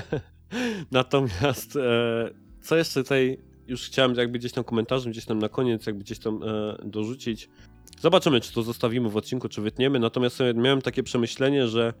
[0.90, 2.30] Natomiast e,
[2.60, 6.18] co jeszcze tutaj już chciałem jakby gdzieś tam komentarzem, gdzieś tam na koniec jakby gdzieś
[6.18, 7.48] tam e, dorzucić.
[8.00, 9.98] Zobaczymy, czy to zostawimy w odcinku, czy wytniemy.
[9.98, 11.94] Natomiast sobie miałem takie przemyślenie, że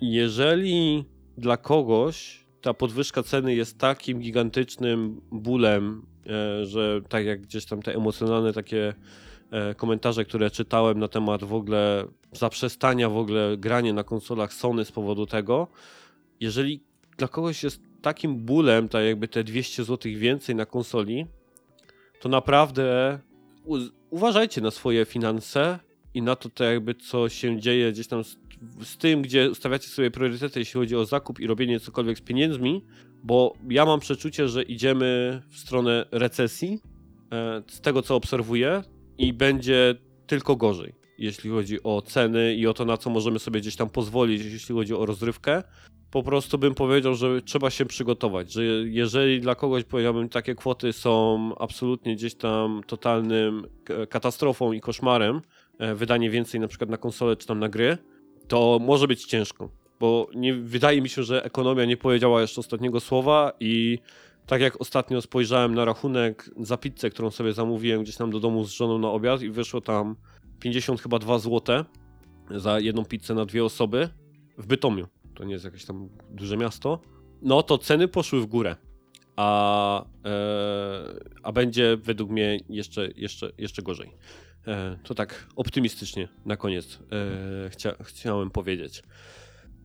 [0.00, 1.04] jeżeli
[1.38, 7.82] dla kogoś ta podwyżka ceny jest takim gigantycznym bólem, e, że tak jak gdzieś tam
[7.82, 8.94] te emocjonalne takie
[9.76, 14.92] komentarze, które czytałem na temat w ogóle zaprzestania w ogóle grania na konsolach Sony z
[14.92, 15.68] powodu tego,
[16.40, 16.80] jeżeli
[17.18, 21.26] dla kogoś jest takim bólem, tak jakby te 200 zł więcej na konsoli,
[22.20, 23.18] to naprawdę
[24.10, 25.78] uważajcie na swoje finanse
[26.14, 28.36] i na to, tak jakby co się dzieje gdzieś tam z,
[28.82, 32.84] z tym, gdzie ustawiacie sobie priorytety, jeśli chodzi o zakup i robienie cokolwiek z pieniędzmi,
[33.22, 36.80] bo ja mam przeczucie, że idziemy w stronę recesji,
[37.32, 38.82] e, z tego co obserwuję,
[39.18, 39.94] i będzie
[40.26, 43.90] tylko gorzej, jeśli chodzi o ceny i o to, na co możemy sobie gdzieś tam
[43.90, 45.62] pozwolić, jeśli chodzi o rozrywkę.
[46.10, 50.92] Po prostu bym powiedział, że trzeba się przygotować, że jeżeli dla kogoś, powiedziałbym, takie kwoty
[50.92, 55.40] są absolutnie gdzieś tam totalnym k- katastrofą i koszmarem,
[55.78, 57.98] e, wydanie więcej na przykład na konsolę czy tam na gry,
[58.48, 63.00] to może być ciężko, bo nie, wydaje mi się, że ekonomia nie powiedziała jeszcze ostatniego
[63.00, 63.98] słowa i
[64.46, 68.64] tak jak ostatnio spojrzałem na rachunek za pizzę, którą sobie zamówiłem gdzieś tam do domu
[68.64, 70.16] z żoną na obiad i wyszło tam
[70.60, 71.84] 50 chyba 2 złote
[72.50, 74.08] za jedną pizzę na dwie osoby
[74.58, 75.06] w Bytomiu.
[75.34, 77.00] To nie jest jakieś tam duże miasto.
[77.42, 78.76] No to ceny poszły w górę.
[79.36, 80.34] A, e,
[81.42, 84.10] a będzie według mnie jeszcze, jeszcze, jeszcze gorzej.
[84.66, 86.98] E, to tak optymistycznie na koniec
[87.66, 89.02] e, chcia, chciałem powiedzieć.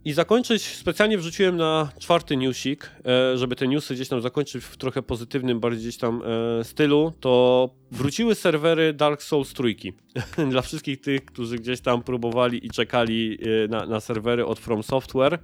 [0.08, 4.78] I zakończyć, specjalnie wrzuciłem na czwarty newsik, e, żeby te newsy gdzieś tam zakończyć w
[4.78, 6.22] trochę pozytywnym, bardziej gdzieś tam
[6.60, 9.94] e, stylu, to wróciły serwery Dark Souls trójki.
[10.52, 14.84] Dla wszystkich tych, którzy gdzieś tam próbowali i czekali e, na, na serwery od From
[14.84, 15.40] Software.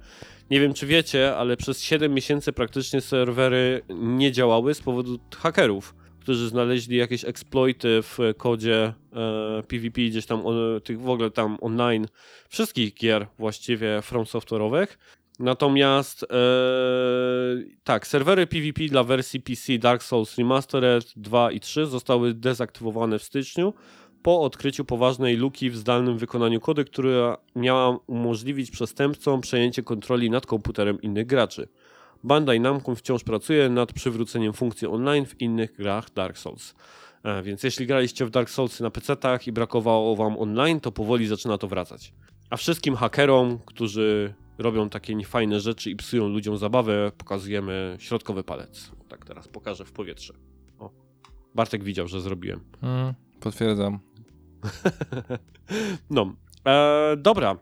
[0.50, 5.94] Nie wiem, czy wiecie, ale przez 7 miesięcy praktycznie serwery nie działały z powodu hakerów,
[6.24, 11.58] którzy znaleźli jakieś exploity w kodzie e, PvP, gdzieś tam o, tych w ogóle tam
[11.60, 12.06] online
[12.48, 14.86] wszystkich gier właściwie From Software'owych.
[15.38, 16.26] Natomiast e,
[17.84, 23.22] tak, serwery PvP dla wersji PC Dark Souls Remastered 2 i 3 zostały dezaktywowane w
[23.22, 23.74] styczniu
[24.22, 30.46] po odkryciu poważnej luki w zdalnym wykonaniu kody, która miała umożliwić przestępcom przejęcie kontroli nad
[30.46, 31.68] komputerem innych graczy.
[32.24, 36.74] Bandai Namco wciąż pracuje nad przywróceniem funkcji online w innych grach Dark Souls.
[37.22, 41.26] E, więc jeśli graliście w Dark Souls na PC-tach i brakowało wam online, to powoli
[41.26, 42.12] zaczyna to wracać.
[42.50, 48.90] A wszystkim hakerom, którzy robią takie niefajne rzeczy i psują ludziom zabawę, pokazujemy środkowy palec.
[49.08, 50.34] Tak teraz pokażę w powietrze.
[50.78, 50.90] O.
[51.54, 52.60] Bartek widział, że zrobiłem.
[52.82, 53.98] Mm, potwierdzam.
[56.10, 56.34] No.
[56.66, 57.58] E, dobra.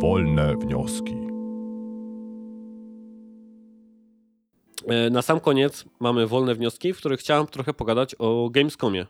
[0.00, 1.14] Wolne wnioski.
[4.88, 9.06] E, Na sam koniec mamy wolne wnioski, w których chciałem trochę pogadać o Gamescomie.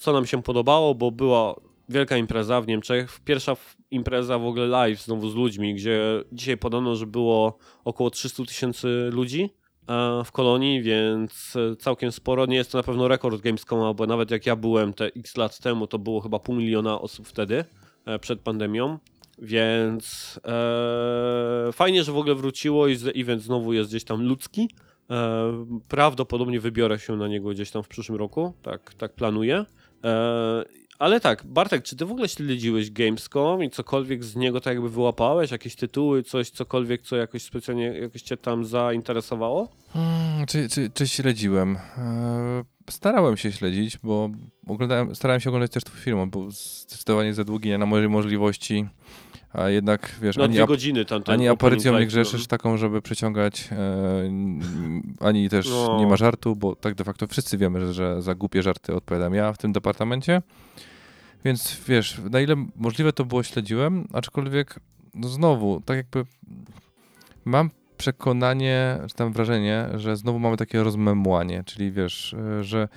[0.00, 1.54] Co nam się podobało, bo była
[1.88, 3.20] wielka impreza w Niemczech.
[3.24, 3.56] Pierwsza
[3.90, 6.00] impreza w ogóle live znowu z ludźmi, gdzie
[6.32, 9.50] dzisiaj podano, że było około 300 tysięcy ludzi
[9.88, 12.46] e, w kolonii, więc e, całkiem sporo.
[12.46, 15.58] Nie jest to na pewno rekord Gamescoma, bo nawet jak ja byłem te x lat
[15.58, 17.64] temu, to było chyba pół miliona osób wtedy,
[18.20, 18.98] przed pandemią.
[19.42, 24.70] Więc e, fajnie, że w ogóle wróciło i event znowu jest gdzieś tam ludzki.
[25.10, 29.64] E, prawdopodobnie wybiorę się na niego gdzieś tam w przyszłym roku, tak, tak planuję.
[30.04, 30.64] E,
[30.98, 34.90] Ale tak, Bartek, czy ty w ogóle śledziłeś Gamescom i cokolwiek z niego tak jakby
[34.90, 35.50] wyłapałeś?
[35.50, 39.68] Jakieś tytuły, coś, cokolwiek, co jakoś specjalnie jakoś cię tam zainteresowało?
[39.92, 41.76] Hmm, czy, czy, czy śledziłem?
[41.76, 44.30] Eee, starałem się śledzić, bo
[44.66, 48.86] oglądałem, starałem się oglądać też twój film, bo zdecydowanie za długi nie na mojej możliwości,
[49.52, 54.30] a jednak, wiesz, No ani, godziny ani aparycją nie grzeszysz taką, żeby przyciągać, e,
[55.20, 55.96] ani też No.
[56.00, 59.34] nie ma żartu, bo tak de facto wszyscy wiemy, że, że za głupie żarty odpowiadam
[59.34, 60.42] ja w tym departamencie.
[61.44, 64.80] Więc wiesz, na ile możliwe to było śledziłem, aczkolwiek
[65.14, 66.24] no znowu, tak jakby
[67.44, 72.88] mam przekonanie, czy tam wrażenie, że znowu mamy takie rozmemłanie, czyli wiesz, e, że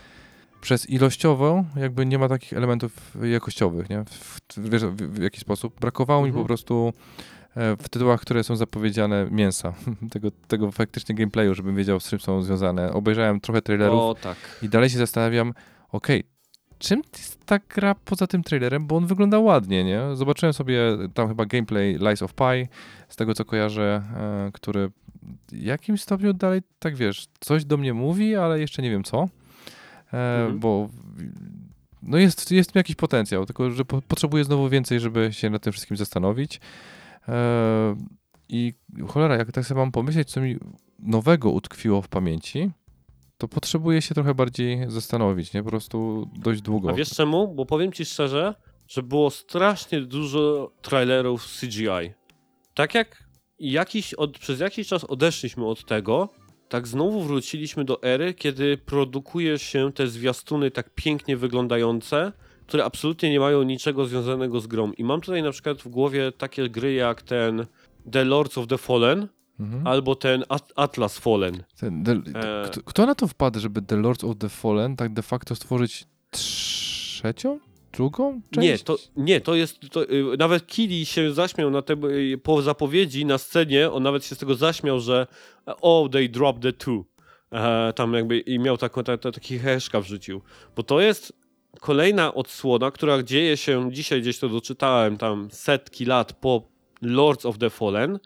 [0.62, 4.04] przez ilościowo jakby nie ma takich elementów jakościowych, nie?
[4.06, 5.80] W, wiesz, w, w jaki sposób?
[5.80, 6.44] Brakowało mi Mhm.
[6.44, 6.94] po prostu
[7.56, 9.74] e, w tytułach, które są zapowiedziane mięsa,
[10.14, 12.94] tego, tego faktycznie gameplayu, żebym wiedział, z czym są związane.
[12.94, 14.38] Obejrzałem trochę trailerów O tak.
[14.62, 15.54] i dalej się zastanawiam,
[15.92, 16.24] okej,
[16.80, 20.02] czym jest ta gra poza tym trailerem, bo on wygląda ładnie, nie?
[20.14, 20.82] Zobaczyłem sobie
[21.14, 22.68] tam chyba gameplay Lies of Pi,
[23.10, 24.04] z tego co kojarzę,
[24.48, 24.92] e, który
[25.52, 29.28] w jakimś stopniu dalej, tak wiesz, coś do mnie mówi, ale jeszcze nie wiem co,
[30.12, 30.60] Mhm.
[30.60, 30.90] bo
[32.04, 35.74] no jest, jest jakiś potencjał, tylko że po, potrzebuję znowu więcej, żeby się nad tym
[35.74, 36.60] wszystkim zastanowić.
[37.28, 37.96] E,
[38.50, 38.74] I
[39.08, 40.58] cholera, jak tak sobie mam pomyśleć, co mi
[41.00, 42.72] nowego utkwiło w pamięci,
[43.38, 45.64] to potrzebuję się trochę bardziej zastanowić, nie?
[45.64, 46.90] Po prostu dość długo.
[46.90, 47.56] A wiesz czemu?
[47.56, 48.56] Bo powiem ci szczerze,
[48.88, 52.14] że było strasznie dużo trailerów CGI.
[52.74, 53.24] Tak jak
[53.60, 56.30] jakiś od, przez jakiś czas odeszliśmy od tego,
[56.72, 62.32] tak znowu wróciliśmy do ery, kiedy produkuje się te zwiastuny tak pięknie wyglądające,
[62.68, 64.92] które absolutnie nie mają niczego związanego z grą.
[64.92, 67.66] I mam tutaj na przykład w głowie takie gry jak ten
[68.12, 69.28] The Lords of the Fallen
[69.60, 69.88] Mhm.
[69.88, 71.64] albo ten At- Atlas Fallen.
[71.80, 72.66] Ten, the, E.
[72.70, 76.06] kto, kto na to wpadł, żeby The Lords of the Fallen tak de facto stworzyć
[76.32, 77.60] trzecią?
[77.94, 78.68] Drugą część?
[78.68, 79.80] Nie, to, nie, to jest.
[79.92, 83.92] To, y, nawet Kili się zaśmiał na te, y, po zapowiedzi na scenie.
[83.92, 85.28] On nawet się z tego zaśmiał, że
[85.66, 87.06] oh, they dropped the two.
[87.52, 90.42] E, tam jakby i miał taką, ta, ta, taki heszka wrzucił.
[90.76, 91.34] Bo to jest
[91.80, 96.72] kolejna odsłona, która dzieje się dzisiaj, gdzieś to doczytałem, tam setki lat po
[97.02, 98.20] Lords of the Fallen.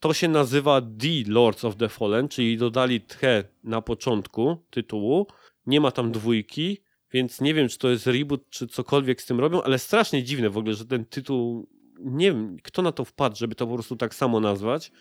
[0.00, 5.26] To się nazywa The Lords of the Fallen, czyli dodali tche na początku tytułu.
[5.66, 6.78] Nie ma tam dwójki,
[7.12, 10.50] więc nie wiem, czy to jest reboot, czy cokolwiek z tym robią, ale strasznie dziwne
[10.50, 11.68] w ogóle, że ten tytuł,
[11.98, 14.92] nie wiem, kto na to wpadł, żeby to po prostu tak samo nazwać.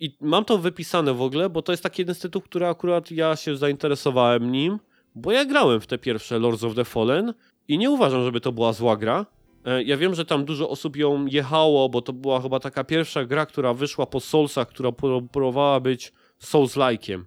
[0.00, 3.10] I mam to wypisane w ogóle, bo to jest taki jeden z tytułów, który akurat
[3.10, 4.78] ja się zainteresowałem nim,
[5.14, 7.34] bo ja grałem w te pierwsze Lords of the Fallen
[7.68, 9.26] i nie uważam, żeby to była zła gra.
[9.64, 13.24] E, Ja wiem, że tam dużo osób ją jechało, bo to była chyba taka pierwsza
[13.24, 17.22] gra, która wyszła po Soulsach, która pró- próbowała być Souls-like'iem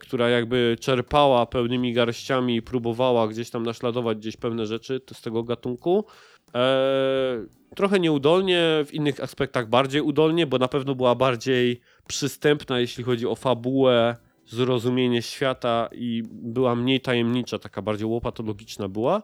[0.00, 5.42] która jakby czerpała pełnymi garściami i próbowała gdzieś tam naśladować gdzieś pewne rzeczy z tego
[5.42, 6.04] gatunku.
[6.54, 13.04] E, trochę nieudolnie, w innych aspektach bardziej udolnie, bo na pewno była bardziej przystępna, jeśli
[13.04, 19.22] chodzi o fabułę, zrozumienie świata i była mniej tajemnicza, taka bardziej łopatologiczna była.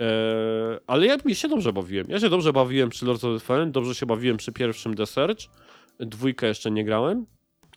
[0.00, 2.06] E, ale ja się dobrze bawiłem.
[2.08, 5.06] Ja się dobrze bawiłem przy Lords of the Fallen, dobrze się bawiłem przy pierwszym The
[5.06, 5.40] Search.
[6.00, 7.26] Dwójkę jeszcze nie grałem.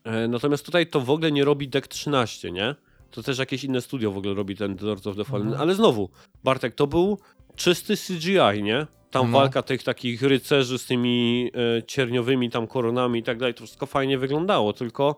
[0.03, 2.75] E, Natomiast tutaj to w ogóle nie robi Deck 13, nie?
[3.11, 5.47] To też jakieś inne studio w ogóle robi ten Lords of the Fallen.
[5.47, 5.61] Mhm.
[5.61, 6.09] Ale znowu,
[6.43, 7.17] Bartek, to był
[7.55, 8.87] czysty CGI, nie?
[9.11, 9.37] Tam No.
[9.39, 13.85] walka tych takich rycerzy z tymi e, cierniowymi tam koronami i tak dalej, to wszystko
[13.85, 15.15] fajnie wyglądało, tylko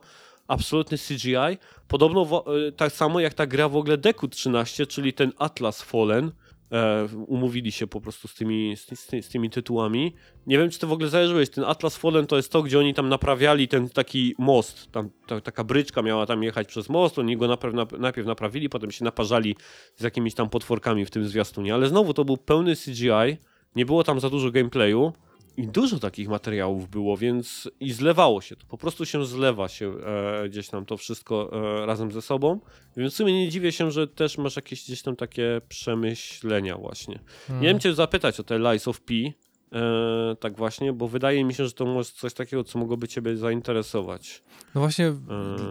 [0.47, 1.57] absolutny CGI.
[1.87, 6.31] Podobno e, tak samo jak ta gra w ogóle Deku 13, czyli ten Atlas Fallen.
[6.71, 10.15] E, umówili się po prostu z tymi, z, z, tymi tytułami.
[10.47, 12.93] Nie wiem, czy ty w ogóle zajarzyłeś, ten Atlas Fallen to jest to, gdzie oni
[12.93, 17.37] tam naprawiali ten taki most, tam ta, taka bryczka miała tam jechać przez most, oni
[17.37, 19.55] go najpierw, nap- najpierw naprawili, potem się naparzali
[19.95, 23.37] z jakimiś tam potworkami w tym zwiastunie, ale znowu to był pełny CGI,
[23.75, 25.13] nie było tam za dużo gameplayu
[25.57, 29.93] i dużo takich materiałów było, więc i zlewało się to, po prostu się zlewa się
[30.05, 32.59] e, gdzieś tam to wszystko e, razem ze sobą,
[32.97, 37.19] więc w sumie nie dziwię się, że też masz jakieś gdzieś tam takie przemyślenia właśnie.
[37.47, 37.61] Hmm.
[37.63, 41.53] Nie wiem cię zapytać o te Lies of P, e, tak właśnie, bo wydaje mi
[41.53, 44.43] się, że to może coś takiego, co mogłoby ciebie zainteresować.
[44.75, 45.15] No właśnie, E.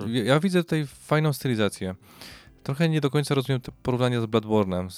[0.08, 1.94] ja- ja widzę tutaj fajną stylizację.
[2.62, 4.88] Trochę nie do końca rozumiem to porównanie z Bloodborne'em.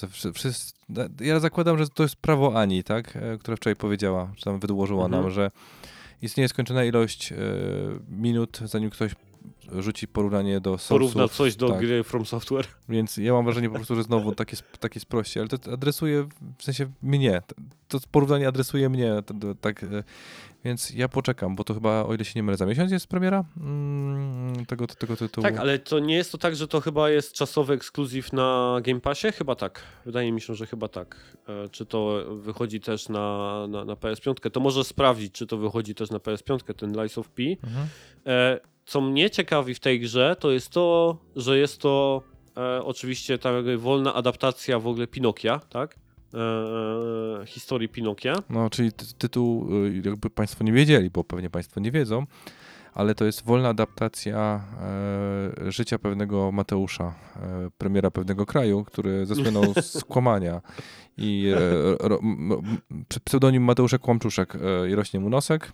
[1.20, 3.16] Ja zakładam, że to jest prawo Ani, tak?
[3.16, 5.22] E, Która wczoraj powiedziała, czy tam wydłożyła Mhm.
[5.22, 5.50] nam, że
[6.22, 7.36] istnieje skończona ilość e,
[8.08, 9.12] minut, zanim ktoś
[9.78, 11.36] rzuci porównanie do Porówna Soulsów.
[11.36, 11.78] coś do tak.
[11.80, 12.66] gry From Software.
[12.88, 16.64] Więc ja mam wrażenie po prostu, że znowu takie, takie sproście, ale to adresuje w
[16.64, 17.42] sensie mnie.
[17.88, 19.12] To porównanie adresuje mnie,
[19.60, 19.86] tak, e,
[20.64, 23.44] więc ja poczekam, bo to chyba, o ile się nie mylę, za miesiąc jest premiera
[23.56, 25.42] mm, tego, tego tytułu.
[25.42, 29.00] Tak, ale to nie jest to tak, że to chyba jest czasowy ekskluzyw na Game
[29.00, 29.32] Passie?
[29.32, 29.82] Chyba tak.
[30.06, 31.36] Wydaje mi się, że chyba tak.
[31.48, 34.50] E, Czy to wychodzi też na, na, na PS5?
[34.50, 37.42] To może sprawdzić, czy to wychodzi też na PS5, ten Lies of P.
[37.42, 37.86] Mhm.
[38.26, 42.22] E, Co mnie ciekawi w tej grze, to jest to, że jest to
[42.56, 46.01] e, oczywiście ta wolna adaptacja w ogóle Pinokia, tak?
[46.34, 48.34] E, historii Pinokia.
[48.50, 52.26] No, czyli ty, tytuł, y, jakby Państwo nie wiedzieli, bo pewnie Państwo nie wiedzą,
[52.94, 54.60] ale to jest wolna adaptacja
[55.66, 60.60] e, życia pewnego Mateusza, e, premiera pewnego kraju, który zasłynął z kłamania.
[61.16, 62.62] I e, ro, m,
[63.24, 65.72] pseudonim Mateuszek Kłamczuszek e, i rośnie mu nosek.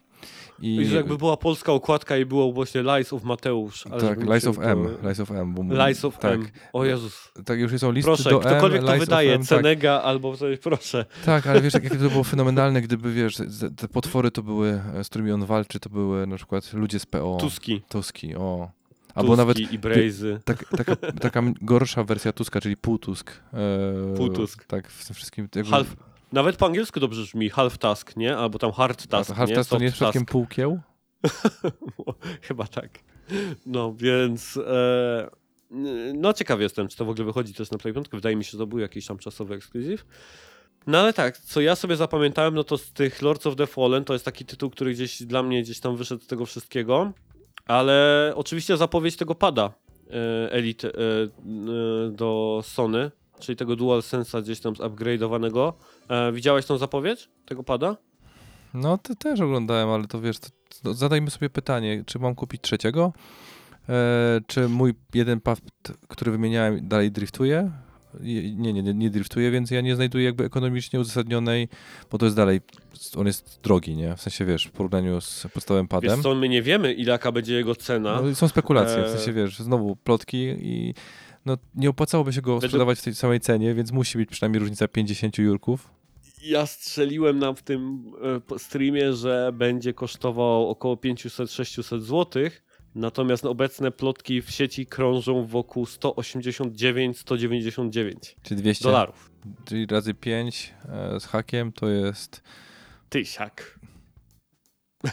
[0.61, 3.85] I, I że jakby była polska okładka i było właśnie Lies of Mateusz.
[4.01, 4.89] tak, Lies of to- M.
[5.03, 5.55] Lies of M.
[5.55, 6.49] Bo, Lies of tak, M.
[6.73, 7.33] O Jezus.
[7.45, 9.49] Tak, już są listy Proszę, do ktokolwiek M, to Lies wydaje, M, tak.
[9.49, 11.05] Cenega albo coś, proszę.
[11.25, 13.37] Tak, ale wiesz, jakie to było fenomenalne, gdyby, wiesz,
[13.77, 17.07] te potwory to były, e, z którymi on walczy, to były na przykład ludzie z
[17.07, 17.39] PO.
[17.41, 17.83] Tuski.
[17.89, 18.71] Tuski, o.
[19.15, 20.41] Albo Tuski nawet i Brazy.
[20.45, 20.97] tak, taka,
[21.31, 23.33] taka gorsza wersja Tuska, czyli półtusk.
[23.55, 24.65] E, Półtusk.
[24.65, 25.49] Tak, w tym wszystkim.
[25.71, 25.97] Half,
[26.33, 28.37] nawet po angielsku dobrze brzmi, half task, nie?
[28.37, 29.57] Albo tam hard task, Half nie?
[29.57, 30.81] task to nie jest przypadkiem półkieł?
[32.43, 32.99] Chyba tak.
[33.67, 34.57] No, więc...
[34.57, 35.31] E,
[36.15, 38.07] no, ciekaw jestem, czy to w ogóle wychodzi też na Play 5.
[38.13, 40.05] Wydaje mi się, że to był jakiś tam czasowy ekskluzyw.
[40.87, 44.05] No ale tak, co ja sobie zapamiętałem, no to z tych Lords of the Fallen
[44.05, 47.13] to jest taki tytuł, który gdzieś dla mnie gdzieś tam wyszedł z tego wszystkiego,
[47.67, 49.73] ale oczywiście zapowiedź tego pada
[50.11, 51.29] e, Elite e, e,
[52.11, 53.11] do Sony,
[53.41, 55.73] czyli tego DualSense'a gdzieś tam zupgrade'owanego.
[56.09, 57.97] E, widziałeś tą zapowiedź tego pada?
[58.75, 60.49] No, to też oglądałem, ale to wiesz, to,
[60.83, 63.13] to zadajmy sobie pytanie, czy mam kupić trzeciego?
[63.89, 65.61] E, czy mój jeden pad,
[66.09, 67.71] który wymieniałem, dalej driftuje?
[68.21, 71.69] Je- Nie, nie, nie, nie driftuje, więc ja nie znajduję jakby ekonomicznie uzasadnionej,
[72.11, 72.61] bo to jest dalej,
[73.17, 74.17] on jest drogi, nie?
[74.17, 76.11] W sensie, wiesz, w porównaniu z podstawowym padem.
[76.11, 78.23] Wiesz co, my nie wiemy, ile jaka będzie jego cena.
[78.23, 80.95] No, są spekulacje, w E, sensie, wiesz, znowu plotki i
[81.49, 84.61] no, nie opłacałoby się go Według- sprzedawać w tej samej cenie, więc musi być przynajmniej
[84.61, 85.91] różnica 50 jurków.
[86.43, 88.13] Ja strzeliłem nam w tym
[88.55, 92.43] e, streamie, że będzie kosztował około 500-600 zł,
[92.95, 98.13] natomiast obecne plotki w sieci krążą wokół 189-199
[98.43, 99.31] Czy 200 dolarów.
[99.65, 102.43] czyli razy 5 e, z hakiem to jest...
[103.09, 103.79] Tysiak.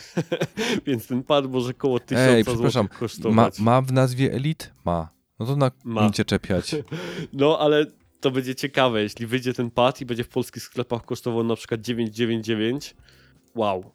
[0.85, 3.59] Więc ten pad może koło 1000 Ej, zł przepraszam, Ma, kosztować.
[3.59, 4.65] ma w nazwie Elite?
[4.85, 5.09] Ma.
[5.39, 6.09] No to na Ma.
[6.09, 6.75] cię czepiać.
[7.33, 7.85] No, ale
[8.21, 11.81] to będzie ciekawe, jeśli wyjdzie ten pad i będzie w polskich sklepach kosztował na przykład
[11.81, 12.95] 999.
[13.55, 13.91] Wow.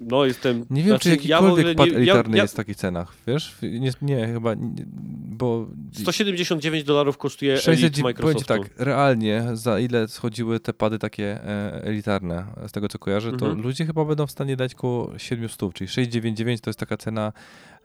[0.00, 0.66] No, jestem...
[0.70, 2.76] Nie wiem, znaczy, czy ja jakikolwiek ogóle pad nie- ja- elitarny ja- jest w takich
[2.76, 3.56] cenach, wiesz?
[3.62, 4.84] Nie, nie chyba, nie,
[5.36, 5.66] bo...
[5.92, 8.46] 179 dolarów kosztuje 600, Elite powiem ci Microsoftu.
[8.46, 13.46] tak, realnie za ile schodziły te pady takie e, elitarne, z tego co kojarzę, to
[13.46, 13.62] Mhm.
[13.62, 17.32] ludzie chyba będą w stanie dać koło 700, czyli 699 to jest taka cena,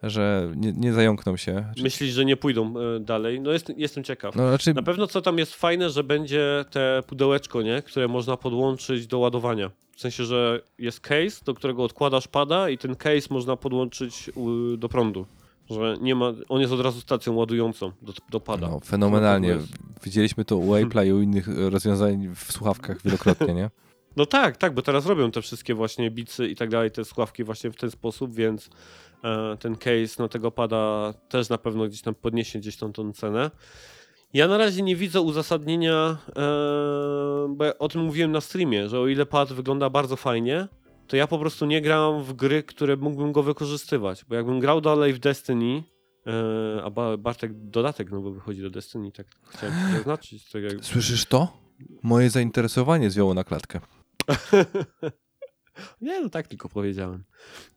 [0.02, 1.64] że nie, nie zająkną się.
[1.82, 3.40] Myślisz, że nie pójdą e, dalej?
[3.40, 4.36] No jest, jestem ciekaw.
[4.36, 7.82] No raczej, Na pewno co tam jest fajne, że będzie te pudełeczko, nie?
[7.82, 9.70] które można podłączyć do ładowania.
[9.96, 14.30] W sensie, że jest case, do którego odkładasz pada i ten case można podłączyć
[14.78, 15.26] do prądu.
[15.70, 18.68] Że nie ma, on jest od razu stacją ładującą do, do pada.
[18.68, 19.58] no, fenomenalnie.
[20.04, 23.70] Widzieliśmy to u Apple'a i u innych rozwiązań w słuchawkach wielokrotnie, nie?
[24.16, 27.44] No tak, tak, bo teraz robią te wszystkie właśnie bicy i tak dalej, te słuchawki
[27.44, 28.70] właśnie w ten sposób, więc
[29.60, 33.50] ten case na tego pada też na pewno gdzieś tam podniesie gdzieś tą, tą cenę.
[34.34, 39.00] Ja na razie nie widzę uzasadnienia, e, bo ja o tym mówiłem na streamie, że
[39.00, 40.68] o ile pad wygląda bardzo fajnie,
[41.06, 44.80] to ja po prostu nie gram w gry, które mógłbym go wykorzystywać, bo jakbym grał
[44.80, 45.82] dalej w Destiny,
[46.26, 50.50] e, a Ba- Bartek dodatek no bo wychodzi do Destiny, tak chciałem zaznaczyć.
[50.50, 50.84] Tak jak...
[50.84, 51.48] Słyszysz to?
[52.02, 53.80] Moje zainteresowanie zwiało na klatkę.
[56.00, 57.24] Nie, no tak tylko powiedziałem.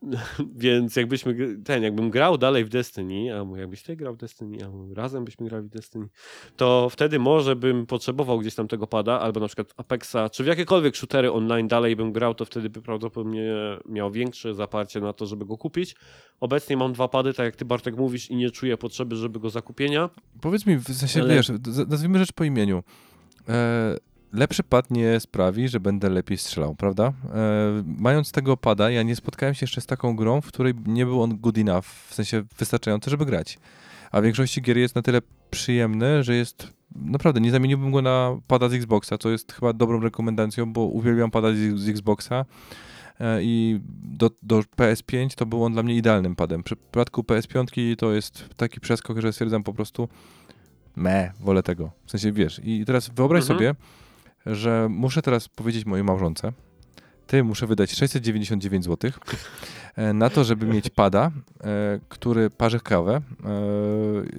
[0.55, 4.93] Więc jakbyśmy, ten, jakbym grał dalej w Destiny, albo jakbyś ty grał w Destiny, albo
[4.93, 6.07] razem byśmy grali w Destiny,
[6.57, 10.47] to wtedy może bym potrzebował gdzieś tam tego pada, albo na przykład Apexa, czy w
[10.47, 13.53] jakiekolwiek shootery online dalej bym grał, to wtedy by prawdopodobnie
[13.89, 15.95] miał większe zaparcie na to, żeby go kupić.
[16.39, 19.49] Obecnie mam dwa pady, tak jak ty Bartek mówisz i nie czuję potrzeby, żeby go
[19.49, 20.09] zakupienia.
[20.41, 21.51] Powiedz mi, w sensie, Ale- wiesz,
[21.87, 22.83] nazwijmy rzecz po imieniu.
[23.49, 23.97] E,
[24.33, 27.03] lepszy pad nie sprawi, że będę lepiej strzelał, prawda?
[27.07, 27.13] E,
[27.97, 31.21] mając tego pada, ja nie spotkałem się jeszcze z taką grą, w której nie był
[31.21, 33.59] on good enough, w sensie wystarczający, żeby grać.
[34.11, 38.37] A w większości gier jest na tyle przyjemny, że jest naprawdę, nie zamieniłbym go na
[38.47, 42.45] pada z Xboxa, co jest chyba dobrą rekomendacją, bo uwielbiam pada z, z Xboxa
[43.19, 46.61] e, i do, do PS5 to był on dla mnie idealnym padem.
[46.61, 50.07] W przypadku PS5 to jest taki przeskok, że stwierdzam po prostu
[50.95, 51.91] me, wolę tego.
[52.05, 53.57] W sensie, wiesz, i teraz wyobraź Mhm.
[53.57, 53.75] sobie,
[54.45, 56.51] że muszę teraz powiedzieć mojej małżonce,
[57.31, 59.11] niestety muszę wydać 699 zł
[59.95, 61.31] e, na to, żeby mieć pada,
[61.63, 63.21] e, który parzy kawę,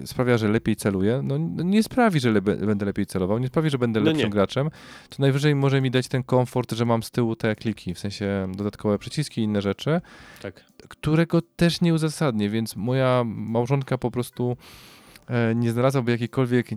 [0.02, 1.20] e, sprawia, że lepiej celuję.
[1.24, 4.24] No n- nie sprawi, że le będę lepiej celował, nie sprawi, że będę No lepszym
[4.26, 4.30] nie.
[4.30, 4.70] graczem.
[5.08, 8.48] To najwyżej może mi dać ten komfort, że mam z tyłu te kliki, w sensie
[8.56, 10.00] dodatkowe przyciski i inne rzeczy,
[10.42, 10.64] Tak.
[10.88, 14.56] którego też nie uzasadnię, więc moja małżonka po prostu
[15.54, 16.76] nie znalazłaby jakiejkolwiek e,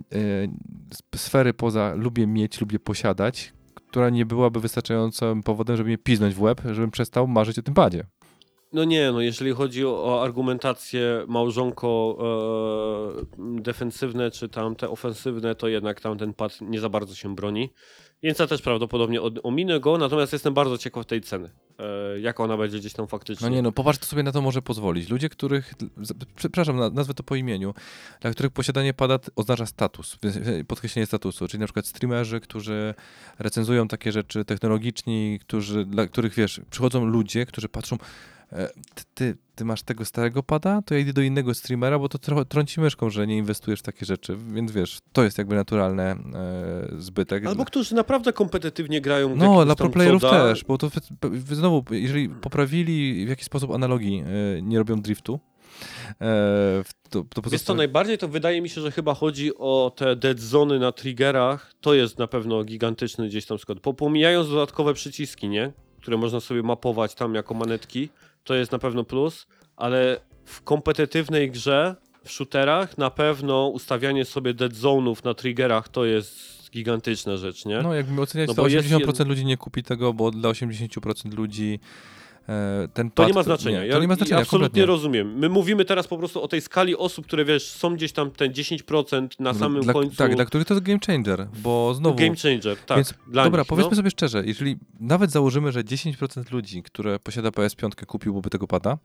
[1.16, 6.42] sfery poza lubię mieć, lubię posiadać, która nie byłaby wystarczającym powodem, żeby mnie piznąć w
[6.42, 8.06] łeb, żebym przestał marzyć o tym padzie.
[8.74, 12.18] No nie, no jeżeli chodzi o, argumentację małżonko
[13.38, 17.36] e, defensywne czy tam te ofensywne, to jednak tam ten pad nie za bardzo się
[17.36, 17.70] broni.
[18.24, 21.50] Więc ja też prawdopodobnie od, ominę go, natomiast jestem bardzo ciekaw tej ceny.
[21.80, 23.50] E, jak ona będzie gdzieś tam faktycznie.
[23.50, 25.10] No nie no, popatrz, kto sobie na to może pozwolić.
[25.10, 25.74] Ludzie, których,
[26.36, 27.74] przepraszam, na- nazwę to po imieniu,
[28.22, 30.18] dla których posiadanie pada oznacza status,
[30.68, 32.94] podkreślenie statusu, czyli na przykład streamerzy, którzy
[33.40, 37.98] recenzują takie rzeczy technologiczni, którzy, dla których, wiesz, przychodzą ludzie, którzy patrzą,
[38.96, 42.18] ty, ty, ty masz tego starego pada, to ja idę do innego streamera, bo to
[42.18, 46.04] trochę trąci myszką, że nie inwestujesz w takie rzeczy, więc wiesz, to jest jakby naturalny
[46.04, 46.18] e,
[46.98, 47.46] zbytek.
[47.46, 49.36] Albo którzy naprawdę kompetytywnie grają.
[49.36, 50.90] No, dla proplayerów też, bo to
[51.22, 54.24] wy- znowu, jeżeli poprawili w jakiś sposób analogii,
[54.58, 55.40] e, nie robią driftu,
[56.22, 59.92] e, to, to Wiesz co, pozosta- najbardziej to wydaje mi się, że chyba chodzi o
[59.96, 61.74] te dead zony na triggerach.
[61.82, 63.80] To jest na pewno gigantyczny gdzieś tam skład.
[63.80, 65.72] Po- Pomijając dodatkowe przyciski, nie?
[66.02, 68.10] Które można sobie mapować tam jako manetki,
[68.46, 74.54] to jest na pewno plus, ale w kompetytywnej grze, w shooterach, na pewno ustawianie sobie
[74.54, 77.82] dead zone'ów na triggerach to jest gigantyczna rzecz, nie?
[77.82, 81.34] No, jakbym oceniać, No to bo jest 80% ludzi nie kupi tego, bo dla 80%
[81.34, 81.80] ludzi
[82.50, 83.82] e, ten To pad, nie ma znaczenia.
[83.82, 84.86] Nie, ja to nie ma znaczenia, absolutnie kompletnie.
[84.86, 85.38] rozumiem.
[85.38, 88.52] My mówimy teraz po prostu o tej skali osób, które wiesz, są gdzieś tam ten
[88.52, 90.16] 10% na samym dla, końcu.
[90.16, 92.16] Tak, dla których to jest game changer, bo znowu...
[92.16, 92.98] Game changer, tak.
[92.98, 93.98] Więc dobra, nich, powiedzmy no.
[93.98, 98.98] sobie szczerze, jeżeli nawet założymy, że 10% ludzi, które posiada PS5 kupiłby tego pada,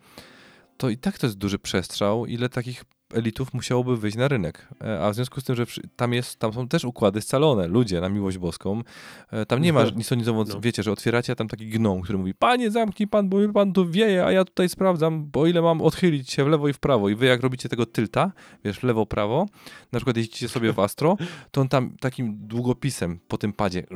[0.77, 4.69] to i tak to jest duży przestrzał, ile takich elitów musiałoby wyjść na rynek.
[4.85, 5.65] E, A w związku z tym, że
[5.97, 8.83] tam, jest, tam są też układy scalone, ludzie na miłość boską.
[9.31, 10.61] E, Tam nie ma nic o nic, o- No.
[10.61, 13.91] wiecie, że otwieracie a tam taki gnom, który mówi, panie zamknij pan, bo pan tu
[13.91, 17.09] wieje, a ja tutaj sprawdzam, bo ile mam odchylić się w lewo i w prawo.
[17.09, 18.33] I wy jak robicie tego tylta,
[18.65, 19.47] wiesz, lewo, prawo,
[19.93, 21.17] na przykład jeździcie sobie w Astro,
[21.51, 23.87] to on tam takim długopisem po tym padzie,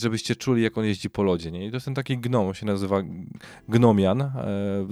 [0.00, 1.66] żebyście czuli, jak on jeździ po lodzie, nie?
[1.66, 3.02] I to jest ten taki gnom, on się nazywa
[3.68, 4.30] Gnomian, e,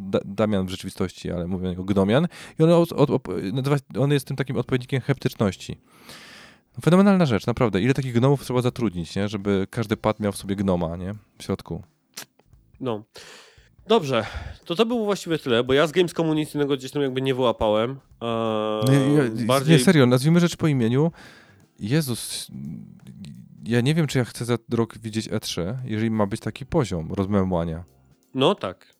[0.03, 2.29] da, Damian w rzeczywistości, ale mówią jego Gnomian.
[2.59, 3.56] I on, od, od, nazywa,
[3.99, 5.81] on jest tym takim odpowiednikiem heptyczności.
[6.83, 7.81] Fenomenalna rzecz, naprawdę.
[7.81, 9.29] Ile takich gnomów trzeba zatrudnić, nie?
[9.29, 11.15] Żeby każdy pad miał w sobie gnoma, nie?
[11.39, 11.83] W środku.
[12.81, 13.05] No.
[13.89, 14.27] Dobrze,
[14.65, 17.35] to to było właściwie tyle, bo ja z Gamescomu nic innego gdzieś tam jakby nie
[17.35, 17.91] wyłapałem.
[17.91, 17.99] Eee,
[18.87, 19.79] No, ja, ja, bardziej...
[19.79, 21.13] Nie, serio, nazwijmy rzecz po imieniu.
[21.81, 22.49] Jezus,
[23.65, 27.13] ja nie wiem, czy ja chcę za rok widzieć E3, jeżeli ma być taki poziom
[27.13, 27.85] rozmemłania.
[28.35, 28.95] No tak.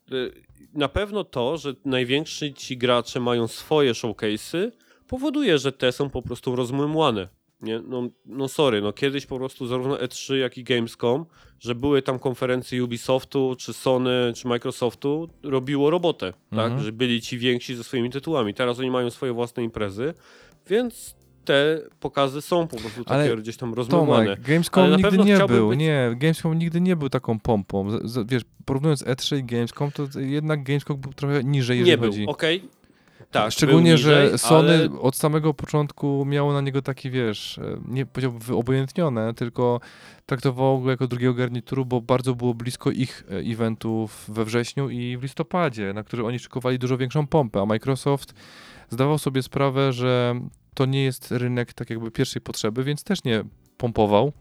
[0.73, 4.71] Na pewno to, że najwięksi ci gracze mają swoje showcase'y,
[5.07, 7.27] powoduje, że te są po prostu rozmymłane.
[7.61, 7.79] Nie?
[7.79, 11.25] No, no sorry, no kiedyś po prostu zarówno E3, jak i Gamescom,
[11.59, 16.71] że były tam konferencje Ubisoftu, czy Sony, czy Microsoftu, robiło robotę, Mhm.
[16.71, 16.83] tak?
[16.83, 18.53] Że byli ci więksi ze swoimi tytułami.
[18.53, 20.13] Teraz oni mają swoje własne imprezy,
[20.67, 21.15] więc
[21.47, 24.23] te pokazy są po prostu takie Ale gdzieś tam rozmymłane.
[24.25, 27.89] Tomek, Gamescom nigdy nie był, być- nie, Gamescom nigdy nie był taką pompą.
[27.91, 31.97] Z, z, wiesz, porównując E3 i Gamescom, to jednak Gamescom był trochę niżej, jeżeli Nie
[31.97, 32.25] był, chodzi...
[32.27, 32.63] okej.
[33.31, 37.59] Tak, Szczególnie, był że niżej, Sony ale od samego początku miało na niego taki, wiesz,
[37.87, 39.79] nie powiedziałbym wyobojętnione, tylko
[40.25, 45.17] traktowało go jako drugiego garnituru, bo bardzo było blisko ich e, eventów we wrześniu i
[45.17, 48.33] w listopadzie, na który oni szykowali dużo większą pompę, a Microsoft
[48.89, 50.39] zdawał sobie sprawę, że
[50.77, 53.43] to nie jest rynek tak jakby pierwszej potrzeby, więc też nie
[53.77, 54.31] pompował,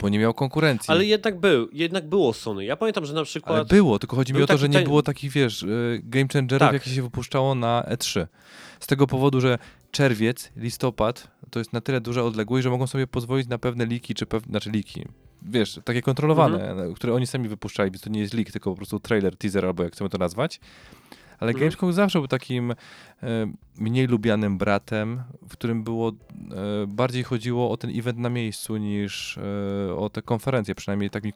[0.00, 0.86] bo nie miał konkurencji.
[0.92, 2.64] Ale jednak był, jednak było Sony.
[2.64, 3.56] Ja pamiętam, że na przykład.
[3.56, 6.26] Ale było, tylko chodzi mi o to, że nie ten- było takich, wiesz, y, game
[6.32, 6.72] changerów, Tak.
[6.72, 8.26] jakie się wypuszczało na E3.
[8.80, 9.58] Z tego powodu, że
[9.90, 14.14] czerwiec, listopad to jest na tyle duża odległość, że mogą sobie pozwolić na pewne liki,
[14.14, 15.04] czy pewne, znaczy liki,
[15.42, 16.94] wiesz, takie kontrolowane, Mhm.
[16.94, 19.82] które oni sami wypuszczali, więc to nie jest leak, tylko po prostu trailer, teaser, albo
[19.82, 20.60] jak chcemy to nazwać.
[21.38, 21.60] Ale Mhm.
[21.60, 22.76] Gamescom zawsze był takim e,
[23.78, 26.14] mniej lubianym bratem, w którym było, e,
[26.86, 30.74] bardziej chodziło o ten event na miejscu niż e, o te konferencje.
[30.74, 31.32] Przynajmniej tak mi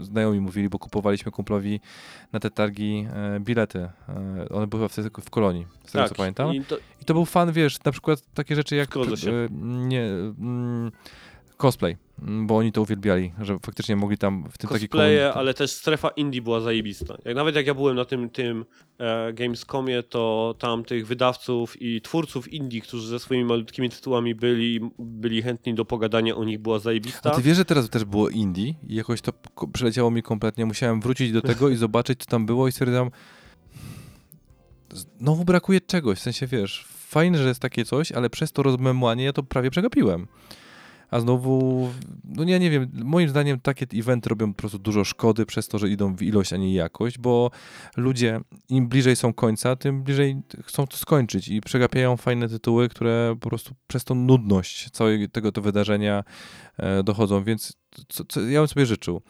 [0.00, 1.80] znajomi mówili, bo kupowaliśmy kumplowi
[2.32, 3.06] na te targi
[3.40, 3.88] bilety.
[4.50, 6.46] One były wtedy w kolonii, z tego co pamiętam.
[6.48, 8.88] Tak, I to, I to był fan, wiesz, na przykład takie rzeczy jak
[9.60, 10.90] nie, mm,
[11.56, 15.54] Cosplay, bo oni to uwielbiali, że faktycznie mogli tam w tym taki cosplaye, komun- ale
[15.54, 17.16] też strefa indie była zajebista.
[17.24, 18.64] Jak, nawet jak ja byłem na tym, tym
[18.98, 24.80] e, Gamescomie, to tam tych wydawców i twórców indie, którzy ze swoimi malutkimi tytułami byli,
[24.98, 27.32] byli chętni do pogadania o nich, była zajebista.
[27.32, 29.32] A ty wiesz, że teraz też było indie i jakoś to
[29.72, 30.66] przeleciało mi kompletnie.
[30.66, 33.10] Musiałem wrócić do tego i zobaczyć, co tam było i stwierdzam,
[34.92, 39.24] znowu brakuje czegoś, w sensie wiesz, fajne, że jest takie coś, ale przez to rozmemłanie
[39.24, 40.26] ja to prawie przegapiłem.
[41.14, 41.88] A znowu,
[42.24, 45.78] no ja nie wiem, moim zdaniem takie eventy robią po prostu dużo szkody przez to,
[45.78, 47.50] że idą w ilość, a nie jakość, bo
[47.96, 53.36] ludzie im bliżej są końca, tym bliżej chcą to skończyć i przegapiają fajne tytuły, które
[53.40, 56.24] po prostu przez tą nudność całego tego to wydarzenia
[56.76, 57.76] e, dochodzą, więc
[58.08, 59.22] co, co ja bym sobie życzył.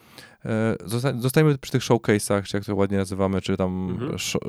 [0.44, 4.18] E, zosta- zostajmy przy tych showcase'ach, czy jak to ładnie nazywamy, czy tam Mhm.
[4.18, 4.42] show,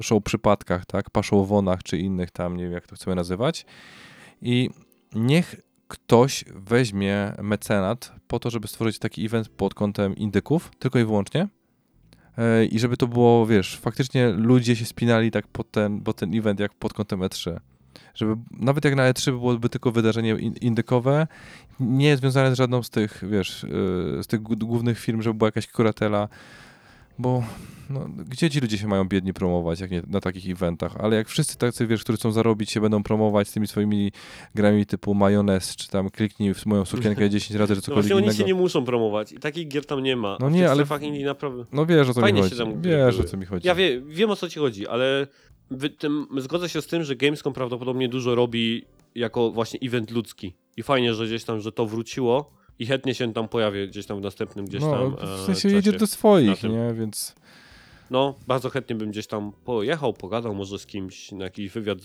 [0.00, 3.66] show przypadkach, tak, paszowonach, czy innych tam, nie wiem jak to chcemy nazywać.
[4.42, 4.70] I
[5.14, 5.56] niech
[5.90, 11.48] ktoś weźmie mecenat po to, żeby stworzyć taki event pod kątem indyków, tylko i wyłącznie.
[12.38, 16.34] E, I żeby to było, wiesz, faktycznie ludzie się spinali tak pod ten, pod ten
[16.34, 17.56] event jak pod kątem E3.
[18.14, 21.26] Żeby nawet jak na E3 byłoby tylko wydarzenie in- indykowe,
[21.80, 25.66] nie związane z żadną z tych, wiesz, yy, z tych głównych firm, żeby była jakaś
[25.66, 26.28] kuratela,
[27.20, 27.42] bo
[27.90, 31.28] no, gdzie ci ludzie się mają biednie promować, jak nie na takich eventach, ale jak
[31.28, 34.12] wszyscy tacy, wiesz, którzy chcą zarobić, się będą promować z tymi swoimi
[34.54, 38.22] grami typu majonez, czy tam kliknij w moją sukienkę 10 razy, czy no cokolwiek oni
[38.22, 38.38] innego.
[38.38, 40.36] się nie muszą promować i takich gier tam nie ma.
[40.40, 41.64] No nie, ale- indie naprawdę...
[41.72, 42.72] No wiesz, o co Fajnie mi się chodzi.
[42.72, 43.68] tam Wiesz, o co mi chodzi.
[43.68, 45.26] Ja wie, wiem o co ci chodzi, ale
[45.98, 48.84] tym, zgodzę się z tym, że Gamescom prawdopodobnie dużo robi
[49.14, 50.54] jako właśnie event ludzki.
[50.76, 54.18] I fajnie, że gdzieś tam, że to wróciło i chętnie się tam pojawię gdzieś tam
[54.18, 55.74] w następnym gdzieś no, tam w e, sensie czasie.
[55.74, 57.34] jedzie do swoich, nie, więc...
[58.10, 61.98] No, bardzo chętnie bym gdzieś tam pojechał, pogadał może z kimś, na jakiś wywiad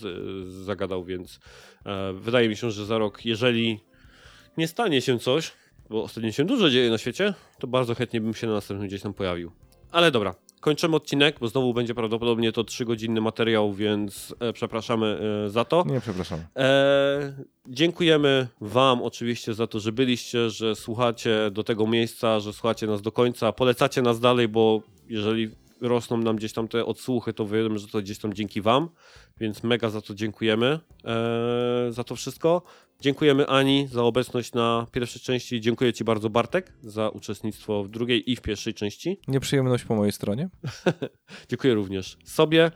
[0.64, 1.40] zagadał, więc
[1.86, 3.80] e, wydaje mi się, że za rok, jeżeli
[4.56, 5.52] nie stanie się coś,
[5.90, 9.02] bo ostatnio się dużo dzieje na świecie, to bardzo chętnie bym się na następnym gdzieś
[9.02, 9.52] tam pojawił.
[9.90, 10.34] Ale dobra,
[10.66, 15.84] kończymy odcinek, bo znowu będzie prawdopodobnie to 3-godzinny materiał, więc e, przepraszamy e, za to.
[15.86, 16.40] Nie, przepraszam.
[16.56, 17.32] E,
[17.68, 23.02] dziękujemy Wam oczywiście za to, że byliście, że słuchacie do tego miejsca, że słuchacie nas
[23.02, 23.52] do końca.
[23.52, 27.98] Polecacie nas dalej, bo jeżeli rosną nam gdzieś tam te odsłuchy, to wiemy, że to
[27.98, 28.88] gdzieś tam dzięki Wam,
[29.40, 32.62] więc mega za to dziękujemy e, za to wszystko.
[33.00, 35.60] Dziękujemy Ani za obecność na pierwszej części.
[35.60, 39.20] Dziękuję Ci bardzo Bartek za uczestnictwo w drugiej i w pierwszej części.
[39.28, 40.48] Nieprzyjemność po mojej stronie.
[41.50, 42.70] Dziękuję również sobie.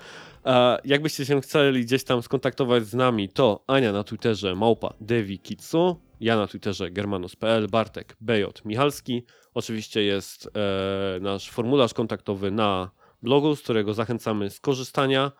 [0.46, 5.38] E, jakbyście się chcieli gdzieś tam skontaktować z nami, to Ania na Twitterze małpa Devi
[5.38, 9.24] Kitsu, ja na Twitterze germanos.pl, Bartek BJ Michalski.
[9.54, 12.90] Oczywiście jest e, nasz formularz kontaktowy na
[13.22, 15.32] blogu, z którego zachęcamy skorzystania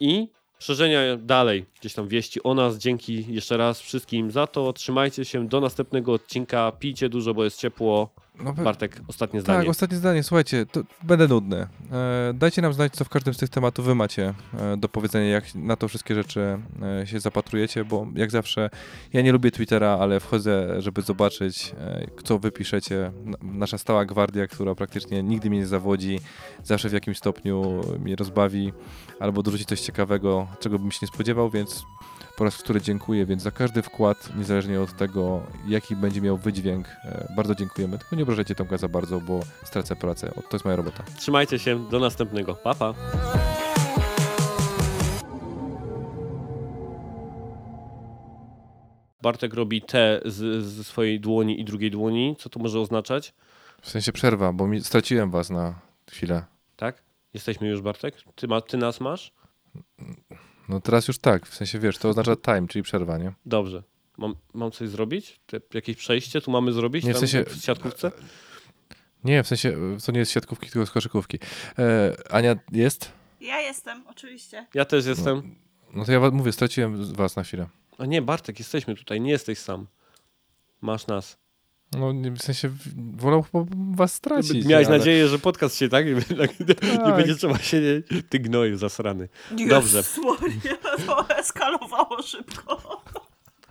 [0.00, 0.28] i
[0.58, 2.78] szerzenia dalej gdzieś tam wieści o nas.
[2.78, 4.72] Dzięki jeszcze raz wszystkim za to.
[4.72, 6.72] Trzymajcie się do następnego odcinka.
[6.72, 8.14] Pijcie dużo, bo jest ciepło.
[8.44, 9.60] No, Bartek, ostatnie zdanie.
[9.60, 10.22] Tak, ostatnie zdanie.
[10.22, 11.66] Słuchajcie, to będę nudny.
[11.92, 15.28] E, dajcie nam znać, co w każdym z tych tematów wy macie e, do powiedzenia,
[15.28, 16.58] jak na to wszystkie rzeczy
[17.02, 18.70] e, się zapatrujecie, bo jak zawsze
[19.12, 23.12] ja nie lubię Twittera, ale wchodzę, żeby zobaczyć, e, co wy piszecie.
[23.42, 26.20] Nasza stała gwardia, która praktycznie nigdy mnie nie zawodzi,
[26.64, 28.72] zawsze w jakimś stopniu mnie rozbawi
[29.20, 31.84] albo dorzuci coś ciekawego, czego bym się nie spodziewał, więc
[32.40, 36.88] po raz który dziękuję, więc za każdy wkład, niezależnie od tego, jaki będzie miał wydźwięk,
[36.88, 37.98] e, bardzo dziękujemy.
[37.98, 40.30] Tylko nie obrażajcie Tomka za bardzo, bo stracę pracę.
[40.34, 41.02] O, To jest moja robota.
[41.18, 42.54] Trzymajcie się, do następnego.
[42.54, 42.94] Pa, pa.
[49.22, 50.20] Bartek robi T
[50.60, 52.36] ze swojej dłoni i drugiej dłoni.
[52.38, 53.34] Co to może oznaczać?
[53.82, 55.74] W sensie przerwa, bo mi, straciłem was na
[56.10, 56.44] chwilę.
[56.76, 57.02] Tak?
[57.34, 58.14] Jesteśmy już, Bartek?
[58.34, 59.32] Ty, ma, ty nas masz?
[60.70, 63.32] No teraz już tak, w sensie wiesz, to oznacza time, czyli przerwa, nie?
[63.46, 63.82] Dobrze.
[64.18, 65.40] Mam, mam coś zrobić?
[65.46, 67.04] Te, jakieś przejście tu mamy zrobić?
[67.04, 68.12] Nie, w sensie- w siatkówce?
[69.24, 69.76] Nie, w sensie
[70.06, 71.38] to nie jest siatkówki, tylko z koszykówki.
[71.78, 73.12] E, Ania jest?
[73.40, 74.66] Ja jestem, oczywiście.
[74.74, 75.54] Ja też jestem.
[75.94, 77.66] No to ja mówię, straciłem was na chwilę.
[77.98, 79.86] A nie, Bartek, jesteśmy tutaj, nie jesteś sam.
[80.80, 81.38] Masz nas.
[81.98, 82.70] No nie, w sensie
[83.16, 83.44] wolał
[83.94, 84.66] was stracić.
[84.66, 84.98] Miałeś ale...
[84.98, 87.16] nadzieję, że podcast się tak, nie, nie Tak.
[87.16, 88.06] będzie trzeba siedzieć.
[88.28, 89.28] Ty gnoju zasrany.
[89.68, 89.98] Dobrze.
[89.98, 93.02] Jezus Maria, to eskalowało szybko.